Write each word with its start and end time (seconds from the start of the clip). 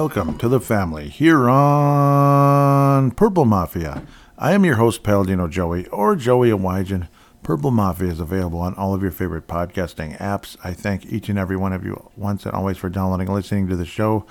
welcome 0.00 0.38
to 0.38 0.48
the 0.48 0.58
family 0.58 1.10
here 1.10 1.50
on 1.50 3.10
Purple 3.10 3.44
Mafia. 3.44 4.02
I 4.38 4.52
am 4.52 4.64
your 4.64 4.76
host, 4.76 5.02
Paladino 5.02 5.46
Joey, 5.46 5.86
or 5.88 6.16
Joey 6.16 6.48
Awajan. 6.48 7.06
Purple 7.42 7.70
Mafia 7.70 8.08
is 8.08 8.18
available 8.18 8.60
on 8.60 8.72
all 8.76 8.94
of 8.94 9.02
your 9.02 9.10
favorite 9.10 9.46
podcasting 9.46 10.16
apps. 10.16 10.56
I 10.64 10.72
thank 10.72 11.04
each 11.04 11.28
and 11.28 11.38
every 11.38 11.58
one 11.58 11.74
of 11.74 11.84
you 11.84 12.08
once 12.16 12.46
and 12.46 12.54
always 12.54 12.78
for 12.78 12.88
downloading 12.88 13.28
and 13.28 13.36
listening 13.36 13.68
to 13.68 13.76
the 13.76 13.84
show. 13.84 14.24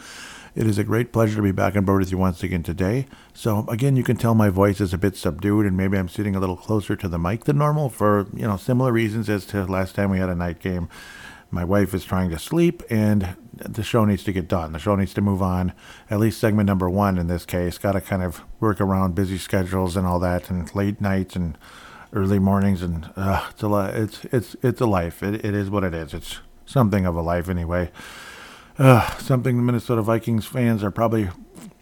It 0.55 0.65
is 0.65 0.79
a 0.79 0.83
great 0.83 1.13
pleasure 1.13 1.35
to 1.35 1.43
be 1.43 1.51
back 1.51 1.75
on 1.75 1.85
board 1.85 1.99
with 1.99 2.11
you 2.11 2.17
once 2.17 2.41
again 2.41 2.63
today. 2.63 3.05
So 3.35 3.67
again, 3.69 3.95
you 3.95 4.03
can 4.03 4.17
tell 4.17 4.33
my 4.33 4.49
voice 4.49 4.81
is 4.81 4.91
a 4.91 4.97
bit 4.97 5.15
subdued, 5.15 5.67
and 5.67 5.77
maybe 5.77 5.99
I'm 5.99 6.09
sitting 6.09 6.35
a 6.35 6.39
little 6.39 6.57
closer 6.57 6.95
to 6.95 7.07
the 7.07 7.19
mic 7.19 7.43
than 7.43 7.59
normal 7.59 7.89
for 7.89 8.25
you 8.33 8.47
know 8.47 8.57
similar 8.57 8.91
reasons 8.91 9.29
as 9.29 9.45
to 9.45 9.65
last 9.65 9.93
time 9.93 10.09
we 10.09 10.17
had 10.17 10.29
a 10.29 10.35
night 10.35 10.59
game. 10.59 10.89
My 11.51 11.63
wife 11.63 11.93
is 11.93 12.05
trying 12.05 12.29
to 12.29 12.39
sleep, 12.39 12.83
and 12.89 13.35
the 13.53 13.83
show 13.83 14.05
needs 14.05 14.23
to 14.25 14.31
get 14.31 14.47
done. 14.47 14.71
The 14.71 14.79
show 14.79 14.95
needs 14.95 15.13
to 15.15 15.21
move 15.21 15.41
on. 15.41 15.73
At 16.09 16.19
least 16.19 16.39
segment 16.39 16.67
number 16.67 16.89
one 16.89 17.17
in 17.17 17.27
this 17.27 17.45
case. 17.45 17.77
Got 17.77 17.93
to 17.93 18.01
kind 18.01 18.21
of 18.21 18.43
work 18.59 18.79
around 18.79 19.15
busy 19.15 19.37
schedules 19.37 19.95
and 19.95 20.05
all 20.05 20.19
that, 20.19 20.49
and 20.49 20.73
late 20.75 21.01
nights 21.01 21.35
and 21.35 21.57
early 22.13 22.39
mornings, 22.39 22.81
and 22.81 23.09
uh, 23.15 23.47
it's 23.49 23.63
a 23.63 24.01
it's 24.01 24.25
it's 24.25 24.55
it's 24.61 24.81
a 24.81 24.85
life. 24.85 25.23
It, 25.23 25.43
it 25.43 25.55
is 25.55 25.69
what 25.69 25.83
it 25.83 25.93
is. 25.93 26.13
It's 26.13 26.39
something 26.65 27.05
of 27.05 27.15
a 27.15 27.21
life 27.21 27.49
anyway. 27.49 27.91
Uh, 28.77 29.17
something 29.17 29.57
the 29.57 29.63
Minnesota 29.63 30.01
Vikings 30.01 30.45
fans 30.45 30.83
are 30.83 30.91
probably 30.91 31.29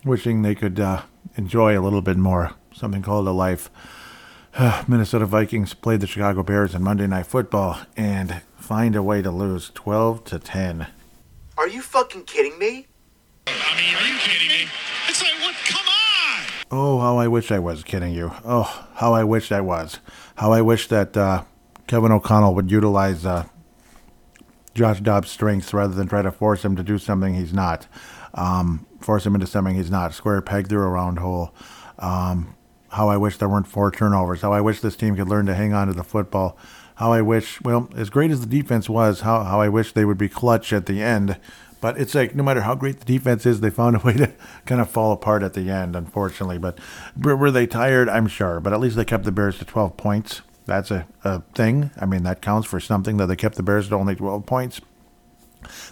wishing 0.04 0.42
they 0.42 0.56
could 0.56 0.80
uh, 0.80 1.04
enjoy 1.36 1.78
a 1.78 1.82
little 1.82 2.02
bit 2.02 2.18
more. 2.18 2.54
Something 2.74 3.02
called 3.02 3.28
a 3.28 3.32
life. 3.32 3.70
Minnesota 4.88 5.26
Vikings 5.26 5.74
played 5.74 6.00
the 6.00 6.08
Chicago 6.08 6.42
Bears 6.42 6.74
in 6.74 6.82
Monday 6.82 7.06
Night 7.06 7.28
Football 7.28 7.80
and 7.96 8.42
find 8.68 8.98
a 8.98 9.02
way 9.02 9.22
to 9.22 9.32
lose 9.32 9.72
12 9.76 10.26
to 10.26 10.38
10. 10.40 10.88
Are 11.58 11.70
you 11.70 11.82
fucking 11.82 12.26
kidding 12.26 12.60
me? 12.60 12.86
I 13.48 13.52
mean, 13.78 13.96
are 13.96 14.06
you 14.06 14.20
kidding 14.20 14.50
me? 14.50 14.70
It's 15.08 15.22
like, 15.22 15.40
what? 15.40 15.56
Come 15.68 15.88
on! 15.88 16.46
Oh, 16.70 17.00
how 17.00 17.18
I 17.18 17.30
wish 17.30 17.50
I 17.50 17.60
was 17.60 17.86
kidding 17.86 18.12
you. 18.12 18.34
Oh, 18.44 18.88
how 18.96 19.14
I 19.14 19.24
wish 19.24 19.54
I 19.54 19.62
was. 19.62 20.00
How 20.36 20.52
I 20.52 20.62
wish 20.62 20.90
that 20.90 21.16
uh, 21.16 21.46
Kevin 21.88 22.12
O'Connell 22.12 22.56
would 22.56 22.70
utilize 22.70 23.26
uh, 23.26 23.46
Josh 24.76 25.00
Dobbs' 25.00 25.32
strengths 25.32 25.74
rather 25.74 25.94
than 25.94 26.10
try 26.10 26.22
to 26.22 26.30
force 26.30 26.66
him 26.66 26.76
to 26.76 26.84
do 26.84 26.98
something 26.98 27.36
he's 27.36 27.54
not. 27.54 27.88
Um, 28.34 28.86
force 29.00 29.26
him 29.26 29.34
into 29.34 29.48
something 29.48 29.76
he's 29.76 29.90
not. 29.90 30.14
Square 30.14 30.42
peg 30.42 30.68
through 30.68 30.84
a 30.84 30.90
round 30.90 31.20
hole. 31.20 31.56
Um, 32.00 32.54
how 32.90 33.08
I 33.08 33.16
wish 33.16 33.38
there 33.38 33.48
weren't 33.48 33.68
four 33.68 33.92
turnovers. 33.92 34.42
How 34.42 34.52
I 34.52 34.60
wish 34.60 34.82
this 34.82 34.98
team 34.98 35.16
could 35.16 35.30
learn 35.30 35.46
to 35.46 35.56
hang 35.56 35.74
on 35.74 35.88
to 35.88 35.94
the 35.94 36.04
football. 36.04 36.58
How 36.98 37.14
I 37.14 37.22
wish, 37.22 37.62
well, 37.62 37.90
as 37.96 38.10
great 38.10 38.32
as 38.32 38.42
the 38.42 38.48
defense 38.48 38.90
was, 38.90 39.22
how, 39.22 39.44
how 39.44 39.62
I 39.62 39.70
wish 39.70 39.94
they 39.94 40.06
would 40.06 40.18
be 40.18 40.30
clutch 40.30 40.74
at 40.74 40.88
the 40.88 41.02
end. 41.02 41.38
But 41.80 42.00
it's 42.00 42.16
like 42.16 42.34
no 42.34 42.44
matter 42.44 42.62
how 42.62 42.74
great 42.74 43.00
the 43.00 43.06
defense 43.06 43.46
is, 43.46 43.62
they 43.62 43.70
found 43.70 43.96
a 43.96 44.00
way 44.04 44.14
to 44.14 44.32
kind 44.66 44.82
of 44.82 44.90
fall 44.90 45.12
apart 45.12 45.44
at 45.44 45.54
the 45.54 45.70
end, 45.70 45.96
unfortunately. 45.96 46.58
But 46.58 46.80
were 47.16 47.52
they 47.52 47.68
tired? 47.68 48.10
I'm 48.10 48.28
sure. 48.28 48.60
But 48.60 48.74
at 48.74 48.80
least 48.80 48.96
they 48.96 49.06
kept 49.06 49.26
the 49.26 49.32
Bears 49.32 49.60
to 49.60 49.66
12 49.66 49.96
points. 49.96 50.42
That's 50.66 50.92
a, 50.92 51.08
a 51.24 51.42
thing. 51.54 51.92
I 52.00 52.06
mean, 52.06 52.24
that 52.24 52.42
counts 52.42 52.68
for 52.68 52.80
something 52.80 53.18
that 53.18 53.28
they 53.28 53.36
kept 53.36 53.56
the 53.56 53.64
Bears 53.64 53.90
to 53.90 53.96
only 53.96 54.16
12 54.16 54.46
points. 54.46 54.82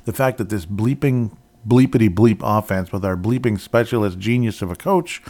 The 0.05 0.13
fact 0.13 0.37
that 0.39 0.49
this 0.49 0.65
bleeping, 0.65 1.37
bleepity 1.67 2.09
bleep 2.13 2.39
offense 2.41 2.91
with 2.91 3.05
our 3.05 3.15
bleeping 3.15 3.59
specialist 3.59 4.19
genius 4.19 4.61
of 4.61 4.71
a 4.71 4.75
coach, 4.75 5.21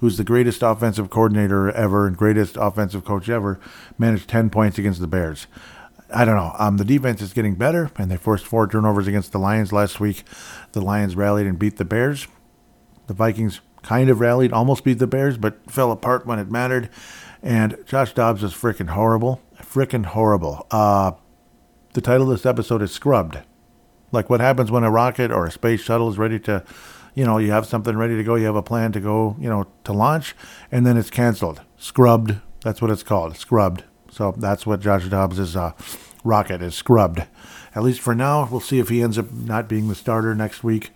who's 0.00 0.16
the 0.16 0.24
greatest 0.24 0.62
offensive 0.62 1.10
coordinator 1.10 1.70
ever 1.70 2.06
and 2.06 2.16
greatest 2.16 2.56
offensive 2.58 3.04
coach 3.04 3.28
ever, 3.28 3.60
managed 3.98 4.28
10 4.28 4.50
points 4.50 4.78
against 4.78 5.00
the 5.00 5.06
Bears. 5.06 5.46
I 6.12 6.24
don't 6.24 6.36
know. 6.36 6.54
Um, 6.58 6.76
the 6.76 6.84
defense 6.84 7.22
is 7.22 7.32
getting 7.32 7.54
better, 7.54 7.90
and 7.96 8.10
they 8.10 8.16
forced 8.16 8.46
four 8.46 8.66
turnovers 8.66 9.06
against 9.06 9.32
the 9.32 9.38
Lions 9.38 9.72
last 9.72 10.00
week. 10.00 10.24
The 10.72 10.80
Lions 10.80 11.14
rallied 11.14 11.46
and 11.46 11.58
beat 11.58 11.76
the 11.76 11.84
Bears. 11.84 12.26
The 13.06 13.14
Vikings 13.14 13.60
kind 13.82 14.10
of 14.10 14.20
rallied, 14.20 14.52
almost 14.52 14.84
beat 14.84 14.98
the 14.98 15.06
Bears, 15.06 15.38
but 15.38 15.70
fell 15.70 15.92
apart 15.92 16.26
when 16.26 16.38
it 16.38 16.50
mattered. 16.50 16.88
And 17.42 17.76
Josh 17.86 18.12
Dobbs 18.12 18.42
is 18.42 18.52
freaking 18.52 18.90
horrible. 18.90 19.40
Freaking 19.56 20.06
horrible. 20.06 20.66
Uh, 20.70 21.12
the 21.92 22.00
title 22.00 22.30
of 22.30 22.36
this 22.36 22.46
episode 22.46 22.82
is 22.82 22.92
Scrubbed. 22.92 23.38
Like 24.12 24.28
what 24.28 24.40
happens 24.40 24.70
when 24.70 24.84
a 24.84 24.90
rocket 24.90 25.30
or 25.30 25.46
a 25.46 25.50
space 25.50 25.80
shuttle 25.80 26.08
is 26.08 26.18
ready 26.18 26.38
to, 26.40 26.64
you 27.14 27.24
know, 27.24 27.38
you 27.38 27.50
have 27.52 27.66
something 27.66 27.96
ready 27.96 28.16
to 28.16 28.24
go, 28.24 28.34
you 28.34 28.46
have 28.46 28.56
a 28.56 28.62
plan 28.62 28.92
to 28.92 29.00
go, 29.00 29.36
you 29.38 29.48
know, 29.48 29.66
to 29.84 29.92
launch, 29.92 30.34
and 30.70 30.86
then 30.86 30.96
it's 30.96 31.10
canceled. 31.10 31.60
Scrubbed. 31.76 32.36
That's 32.62 32.82
what 32.82 32.90
it's 32.90 33.02
called. 33.02 33.36
Scrubbed. 33.36 33.84
So 34.10 34.34
that's 34.36 34.66
what 34.66 34.80
Josh 34.80 35.08
Dobbs' 35.08 35.56
uh, 35.56 35.72
rocket 36.24 36.62
is 36.62 36.74
scrubbed. 36.74 37.24
At 37.74 37.82
least 37.82 38.00
for 38.00 38.14
now. 38.14 38.48
We'll 38.50 38.60
see 38.60 38.80
if 38.80 38.88
he 38.88 39.02
ends 39.02 39.18
up 39.18 39.32
not 39.32 39.68
being 39.68 39.88
the 39.88 39.94
starter 39.94 40.34
next 40.34 40.64
week. 40.64 40.90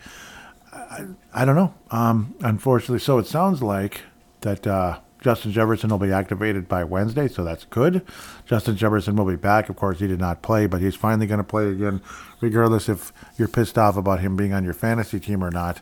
I, 0.72 1.06
I 1.32 1.44
don't 1.44 1.56
know. 1.56 1.75
Um, 1.91 2.34
unfortunately, 2.41 2.98
so 2.98 3.19
it 3.19 3.26
sounds 3.26 3.62
like 3.62 4.02
that 4.41 4.66
uh, 4.66 4.98
Justin 5.25 5.53
Jefferson 5.53 5.89
will 5.89 5.97
be 5.97 6.12
activated 6.12 6.69
by 6.69 6.85
Wednesday, 6.85 7.29
so 7.29 7.43
that's 7.43 7.65
good. 7.65 8.05
Justin 8.45 8.77
Jefferson 8.77 9.17
will 9.17 9.25
be 9.25 9.37
back. 9.37 9.71
Of 9.71 9.77
course, 9.77 10.01
he 10.01 10.07
did 10.07 10.21
not 10.21 10.43
play, 10.43 10.67
but 10.67 10.83
he's 10.83 10.95
finally 10.95 11.27
going 11.27 11.39
to 11.39 11.45
play 11.45 11.71
again, 11.71 12.03
regardless 12.43 12.91
if 12.91 13.11
you're 13.39 13.49
pissed 13.49 13.79
off 13.79 13.97
about 13.97 14.21
him 14.21 14.37
being 14.37 14.53
on 14.53 14.65
your 14.65 14.75
fantasy 14.75 15.19
team 15.19 15.43
or 15.43 15.51
not. 15.51 15.81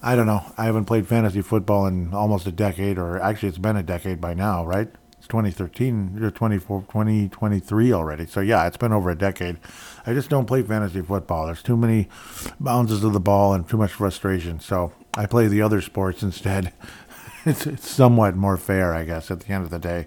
I 0.00 0.14
don't 0.14 0.26
know. 0.26 0.44
I 0.56 0.66
haven't 0.66 0.84
played 0.84 1.08
fantasy 1.08 1.42
football 1.42 1.88
in 1.88 2.14
almost 2.14 2.46
a 2.46 2.52
decade, 2.52 2.96
or 2.96 3.20
actually, 3.20 3.48
it's 3.48 3.58
been 3.58 3.76
a 3.76 3.82
decade 3.82 4.20
by 4.20 4.32
now, 4.32 4.64
right? 4.64 4.88
It's 5.18 5.26
2013, 5.26 6.22
or 6.22 6.30
2023 6.30 7.92
already. 7.92 8.26
So, 8.26 8.38
yeah, 8.38 8.64
it's 8.68 8.76
been 8.76 8.92
over 8.92 9.10
a 9.10 9.18
decade. 9.18 9.58
I 10.06 10.12
just 10.12 10.30
don't 10.30 10.46
play 10.46 10.62
fantasy 10.62 11.02
football. 11.02 11.46
There's 11.46 11.64
too 11.64 11.76
many 11.76 12.08
bounces 12.60 13.02
of 13.02 13.12
the 13.12 13.18
ball 13.18 13.54
and 13.54 13.68
too 13.68 13.76
much 13.76 13.90
frustration. 13.90 14.60
So, 14.60 14.92
I 15.16 15.26
play 15.26 15.46
the 15.46 15.62
other 15.62 15.80
sports 15.80 16.22
instead. 16.28 16.72
It's, 17.44 17.66
it's 17.66 17.90
somewhat 17.90 18.36
more 18.36 18.56
fair, 18.56 18.94
I 18.94 19.04
guess, 19.04 19.30
at 19.30 19.40
the 19.40 19.52
end 19.52 19.64
of 19.64 19.70
the 19.70 19.78
day. 19.78 20.06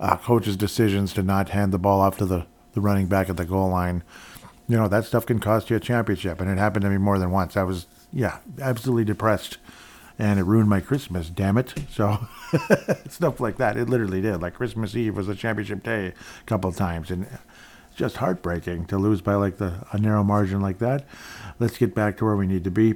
Uh, 0.00 0.16
coaches' 0.16 0.56
decisions 0.56 1.12
to 1.14 1.22
not 1.22 1.50
hand 1.50 1.72
the 1.72 1.78
ball 1.78 2.00
off 2.00 2.16
to 2.18 2.26
the, 2.26 2.46
the 2.72 2.80
running 2.80 3.06
back 3.06 3.28
at 3.28 3.36
the 3.36 3.44
goal 3.44 3.68
line, 3.68 4.02
you 4.68 4.76
know, 4.76 4.88
that 4.88 5.04
stuff 5.04 5.26
can 5.26 5.40
cost 5.40 5.70
you 5.70 5.76
a 5.76 5.80
championship. 5.80 6.40
And 6.40 6.50
it 6.50 6.58
happened 6.58 6.82
to 6.82 6.90
me 6.90 6.98
more 6.98 7.18
than 7.18 7.30
once. 7.30 7.56
I 7.56 7.62
was, 7.62 7.86
yeah, 8.12 8.38
absolutely 8.60 9.04
depressed. 9.04 9.58
And 10.18 10.38
it 10.38 10.44
ruined 10.44 10.68
my 10.68 10.80
Christmas, 10.80 11.30
damn 11.30 11.56
it. 11.56 11.74
So, 11.90 12.26
stuff 13.08 13.40
like 13.40 13.56
that. 13.56 13.76
It 13.76 13.88
literally 13.88 14.20
did. 14.20 14.42
Like 14.42 14.54
Christmas 14.54 14.94
Eve 14.94 15.16
was 15.16 15.28
a 15.28 15.34
championship 15.34 15.82
day 15.82 16.08
a 16.08 16.44
couple 16.44 16.70
times. 16.72 17.10
And 17.10 17.24
it's 17.24 17.96
just 17.96 18.16
heartbreaking 18.16 18.86
to 18.86 18.98
lose 18.98 19.20
by 19.20 19.34
like 19.34 19.56
the 19.56 19.86
a 19.92 19.98
narrow 19.98 20.24
margin 20.24 20.60
like 20.60 20.78
that. 20.78 21.06
Let's 21.58 21.78
get 21.78 21.94
back 21.94 22.16
to 22.18 22.24
where 22.24 22.36
we 22.36 22.46
need 22.46 22.64
to 22.64 22.70
be. 22.70 22.94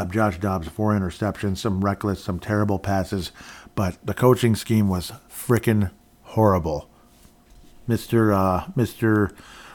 Uh, 0.00 0.06
Josh 0.06 0.38
Dobbs, 0.38 0.66
four 0.66 0.94
interceptions, 0.94 1.58
some 1.58 1.84
reckless, 1.84 2.24
some 2.24 2.40
terrible 2.40 2.78
passes, 2.78 3.32
but 3.74 3.98
the 4.02 4.14
coaching 4.14 4.56
scheme 4.56 4.88
was 4.88 5.12
frickin' 5.28 5.90
horrible. 6.22 6.88
Mister, 7.86 8.32
uh, 8.32 8.70
Mister, 8.74 9.30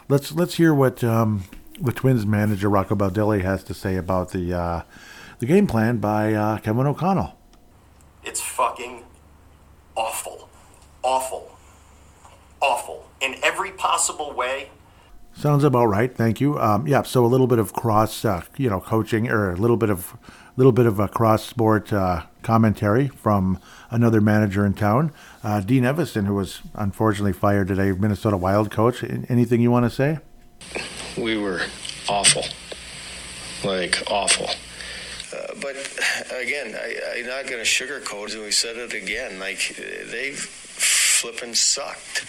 let's 0.09 0.31
let's 0.31 0.55
hear 0.55 0.73
what 0.73 1.03
um, 1.03 1.43
the 1.79 1.91
Twins 1.91 2.25
manager 2.25 2.71
Rocco 2.71 2.95
Baldelli 2.95 3.43
has 3.43 3.63
to 3.65 3.75
say 3.75 3.97
about 3.97 4.31
the 4.31 4.51
uh, 4.51 4.81
the 5.37 5.45
game 5.45 5.67
plan 5.67 5.97
by 5.97 6.33
uh, 6.33 6.57
Kevin 6.57 6.87
O'Connell. 6.87 7.37
It's 8.23 8.41
fucking 8.41 9.03
awful, 9.95 10.49
awful, 11.03 11.51
awful 12.61 13.11
in 13.21 13.35
every 13.43 13.71
possible 13.73 14.33
way. 14.33 14.71
Sounds 15.35 15.63
about 15.63 15.85
right. 15.85 16.15
Thank 16.15 16.39
you. 16.39 16.57
Um, 16.59 16.87
yeah. 16.87 17.03
So 17.03 17.25
a 17.25 17.27
little 17.27 17.47
bit 17.47 17.59
of 17.59 17.73
cross, 17.73 18.23
uh, 18.23 18.43
you 18.57 18.69
know, 18.69 18.79
coaching, 18.79 19.29
or 19.29 19.51
a 19.51 19.55
little 19.55 19.77
bit 19.77 19.89
of, 19.89 20.17
little 20.55 20.71
bit 20.71 20.85
of 20.85 20.99
a 20.99 21.07
cross 21.07 21.43
sport 21.43 21.91
uh, 21.91 22.23
commentary 22.41 23.09
from 23.09 23.59
another 23.89 24.21
manager 24.21 24.65
in 24.65 24.73
town, 24.73 25.11
uh, 25.43 25.59
Dean 25.59 25.83
Evason, 25.83 26.25
who 26.25 26.35
was 26.35 26.61
unfortunately 26.73 27.33
fired 27.33 27.67
today, 27.67 27.91
Minnesota 27.91 28.37
Wild 28.37 28.71
coach. 28.71 29.03
Anything 29.03 29.61
you 29.61 29.71
want 29.71 29.85
to 29.85 29.89
say? 29.89 30.19
We 31.17 31.37
were 31.37 31.61
awful, 32.07 32.43
like 33.69 34.03
awful. 34.09 34.47
Uh, 35.35 35.53
but 35.61 35.75
again, 36.41 36.75
I, 36.75 37.17
I'm 37.17 37.27
not 37.27 37.47
going 37.47 37.63
to 37.63 37.69
sugarcoat 37.69 38.33
it. 38.33 38.39
We 38.41 38.51
said 38.51 38.77
it 38.77 38.93
again. 38.93 39.39
Like 39.39 39.75
they've 40.09 40.39
flipping 40.39 41.53
sucked. 41.53 42.25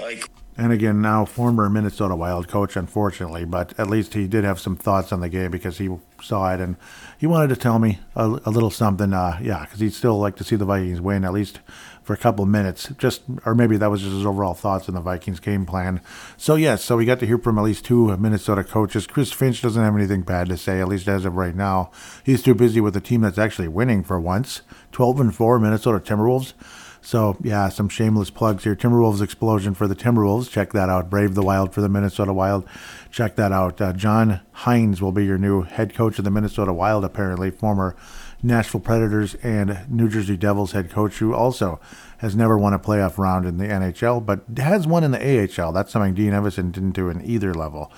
Like 0.00 0.28
and 0.60 0.72
again, 0.74 1.00
now 1.00 1.24
former 1.24 1.70
Minnesota 1.70 2.14
Wild 2.14 2.46
coach, 2.46 2.76
unfortunately, 2.76 3.46
but 3.46 3.72
at 3.80 3.88
least 3.88 4.12
he 4.12 4.28
did 4.28 4.44
have 4.44 4.60
some 4.60 4.76
thoughts 4.76 5.10
on 5.10 5.20
the 5.20 5.30
game 5.30 5.50
because 5.50 5.78
he 5.78 5.88
saw 6.20 6.52
it 6.52 6.60
and 6.60 6.76
he 7.16 7.26
wanted 7.26 7.48
to 7.48 7.56
tell 7.56 7.78
me 7.78 7.98
a, 8.14 8.26
a 8.44 8.50
little 8.50 8.70
something. 8.70 9.14
Uh, 9.14 9.38
yeah, 9.40 9.60
because 9.64 9.80
he'd 9.80 9.94
still 9.94 10.18
like 10.18 10.36
to 10.36 10.44
see 10.44 10.56
the 10.56 10.66
Vikings 10.66 11.00
win 11.00 11.24
at 11.24 11.32
least 11.32 11.60
for 12.02 12.12
a 12.12 12.18
couple 12.18 12.44
minutes, 12.44 12.92
just 12.98 13.22
or 13.46 13.54
maybe 13.54 13.78
that 13.78 13.90
was 13.90 14.02
just 14.02 14.12
his 14.12 14.26
overall 14.26 14.52
thoughts 14.52 14.86
on 14.86 14.94
the 14.94 15.00
Vikings 15.00 15.40
game 15.40 15.64
plan. 15.64 16.02
So 16.36 16.56
yes, 16.56 16.84
so 16.84 16.98
we 16.98 17.06
got 17.06 17.20
to 17.20 17.26
hear 17.26 17.38
from 17.38 17.58
at 17.58 17.64
least 17.64 17.86
two 17.86 18.14
Minnesota 18.18 18.62
coaches. 18.62 19.06
Chris 19.06 19.32
Finch 19.32 19.62
doesn't 19.62 19.82
have 19.82 19.96
anything 19.96 20.22
bad 20.22 20.48
to 20.50 20.58
say, 20.58 20.80
at 20.80 20.88
least 20.88 21.08
as 21.08 21.24
of 21.24 21.36
right 21.36 21.54
now. 21.54 21.90
He's 22.22 22.42
too 22.42 22.54
busy 22.54 22.82
with 22.82 22.94
a 22.96 23.00
team 23.00 23.22
that's 23.22 23.38
actually 23.38 23.68
winning 23.68 24.04
for 24.04 24.20
once. 24.20 24.60
Twelve 24.92 25.20
and 25.20 25.34
four 25.34 25.58
Minnesota 25.58 26.00
Timberwolves. 26.00 26.52
So, 27.02 27.36
yeah, 27.42 27.68
some 27.70 27.88
shameless 27.88 28.30
plugs 28.30 28.64
here. 28.64 28.76
Timberwolves 28.76 29.22
explosion 29.22 29.74
for 29.74 29.88
the 29.88 29.96
Timberwolves. 29.96 30.50
Check 30.50 30.72
that 30.72 30.88
out. 30.88 31.08
Brave 31.08 31.34
the 31.34 31.42
Wild 31.42 31.72
for 31.72 31.80
the 31.80 31.88
Minnesota 31.88 32.32
Wild. 32.32 32.66
Check 33.10 33.36
that 33.36 33.52
out. 33.52 33.80
Uh, 33.80 33.92
John 33.92 34.40
Hynes 34.56 35.00
will 35.00 35.12
be 35.12 35.24
your 35.24 35.38
new 35.38 35.62
head 35.62 35.94
coach 35.94 36.18
of 36.18 36.24
the 36.24 36.30
Minnesota 36.30 36.72
Wild, 36.72 37.04
apparently, 37.04 37.50
former 37.50 37.96
Nashville 38.42 38.80
Predators 38.80 39.34
and 39.36 39.86
New 39.88 40.08
Jersey 40.08 40.36
Devils 40.36 40.72
head 40.72 40.90
coach, 40.90 41.18
who 41.18 41.34
also 41.34 41.80
has 42.18 42.36
never 42.36 42.58
won 42.58 42.74
a 42.74 42.78
playoff 42.78 43.18
round 43.18 43.46
in 43.46 43.58
the 43.58 43.66
NHL, 43.66 44.24
but 44.24 44.42
has 44.58 44.86
won 44.86 45.04
in 45.04 45.10
the 45.10 45.18
AHL. 45.18 45.72
That's 45.72 45.90
something 45.92 46.14
Dean 46.14 46.32
Evason 46.32 46.70
didn't 46.70 46.92
do 46.92 47.08
in 47.08 47.24
either 47.24 47.54
level. 47.54 47.90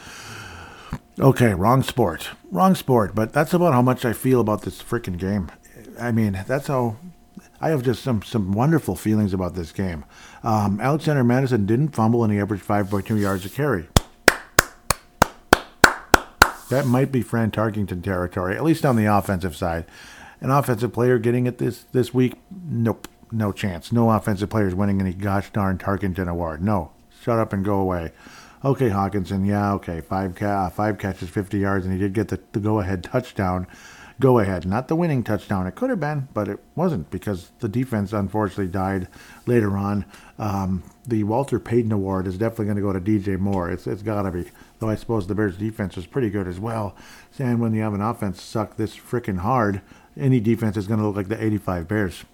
Okay, 1.18 1.54
wrong 1.54 1.82
sport. 1.82 2.30
Wrong 2.50 2.74
sport, 2.74 3.14
but 3.14 3.32
that's 3.32 3.52
about 3.52 3.72
how 3.72 3.82
much 3.82 4.04
I 4.04 4.12
feel 4.12 4.40
about 4.40 4.62
this 4.62 4.82
freaking 4.82 5.18
game. 5.18 5.50
I 6.00 6.10
mean, 6.10 6.44
that's 6.46 6.68
how 6.68 6.96
I 7.62 7.70
have 7.70 7.84
just 7.84 8.02
some 8.02 8.22
some 8.22 8.50
wonderful 8.52 8.96
feelings 8.96 9.32
about 9.32 9.54
this 9.54 9.70
game. 9.70 10.04
Um, 10.42 10.80
Alexander 10.80 11.22
Mattison 11.22 11.64
didn't 11.64 11.90
fumble 11.90 12.24
and 12.24 12.32
he 12.32 12.40
averaged 12.40 12.66
5.2 12.66 13.20
yards 13.20 13.46
a 13.46 13.48
carry. 13.48 13.86
That 16.70 16.86
might 16.86 17.12
be 17.12 17.22
Fran 17.22 17.52
Tarkington 17.52 18.02
territory, 18.02 18.56
at 18.56 18.64
least 18.64 18.84
on 18.84 18.96
the 18.96 19.04
offensive 19.04 19.54
side. 19.54 19.84
An 20.40 20.50
offensive 20.50 20.92
player 20.92 21.18
getting 21.18 21.46
it 21.46 21.58
this 21.58 21.84
this 21.92 22.12
week? 22.12 22.34
Nope, 22.50 23.06
no 23.30 23.52
chance. 23.52 23.92
No 23.92 24.10
offensive 24.10 24.50
players 24.50 24.74
winning 24.74 25.00
any 25.00 25.12
gosh 25.12 25.52
darn 25.52 25.78
Tarkington 25.78 26.28
award. 26.28 26.64
No, 26.64 26.90
shut 27.22 27.38
up 27.38 27.52
and 27.52 27.64
go 27.64 27.78
away. 27.78 28.10
Okay, 28.64 28.90
Hockenson. 28.90 29.46
Yeah, 29.46 29.72
okay. 29.74 30.00
Five 30.00 30.34
ca- 30.34 30.70
five 30.70 30.98
catches, 30.98 31.28
50 31.28 31.58
yards, 31.58 31.84
and 31.84 31.92
he 31.92 32.00
did 32.00 32.12
get 32.12 32.28
the, 32.28 32.40
the 32.52 32.60
go 32.60 32.80
ahead 32.80 33.04
touchdown. 33.04 33.68
Go 34.20 34.38
ahead, 34.38 34.66
not 34.66 34.88
the 34.88 34.96
winning 34.96 35.22
touchdown. 35.22 35.66
It 35.66 35.74
could 35.74 35.90
have 35.90 36.00
been, 36.00 36.28
but 36.34 36.48
it 36.48 36.60
wasn't 36.74 37.10
because 37.10 37.50
the 37.60 37.68
defense 37.68 38.12
unfortunately 38.12 38.68
died 38.68 39.08
later 39.46 39.76
on. 39.76 40.04
Um, 40.38 40.82
the 41.06 41.24
Walter 41.24 41.58
Payton 41.58 41.92
Award 41.92 42.26
is 42.26 42.38
definitely 42.38 42.66
going 42.66 42.76
to 42.76 42.82
go 42.82 42.92
to 42.92 43.00
DJ 43.00 43.38
Moore. 43.38 43.70
It's 43.70 43.86
it's 43.86 44.02
got 44.02 44.22
to 44.22 44.30
be. 44.30 44.50
Though 44.78 44.88
I 44.88 44.96
suppose 44.96 45.26
the 45.26 45.34
Bears' 45.34 45.56
defense 45.56 45.96
was 45.96 46.06
pretty 46.06 46.30
good 46.30 46.46
as 46.46 46.60
well. 46.60 46.94
And 47.38 47.60
when 47.60 47.72
you 47.74 47.82
have 47.82 47.94
an 47.94 48.00
offense 48.00 48.42
suck 48.42 48.76
this 48.76 48.96
freaking 48.96 49.38
hard, 49.38 49.80
any 50.16 50.40
defense 50.40 50.76
is 50.76 50.86
going 50.86 51.00
to 51.00 51.06
look 51.06 51.16
like 51.16 51.28
the 51.28 51.42
85 51.42 51.88
Bears. 51.88 52.24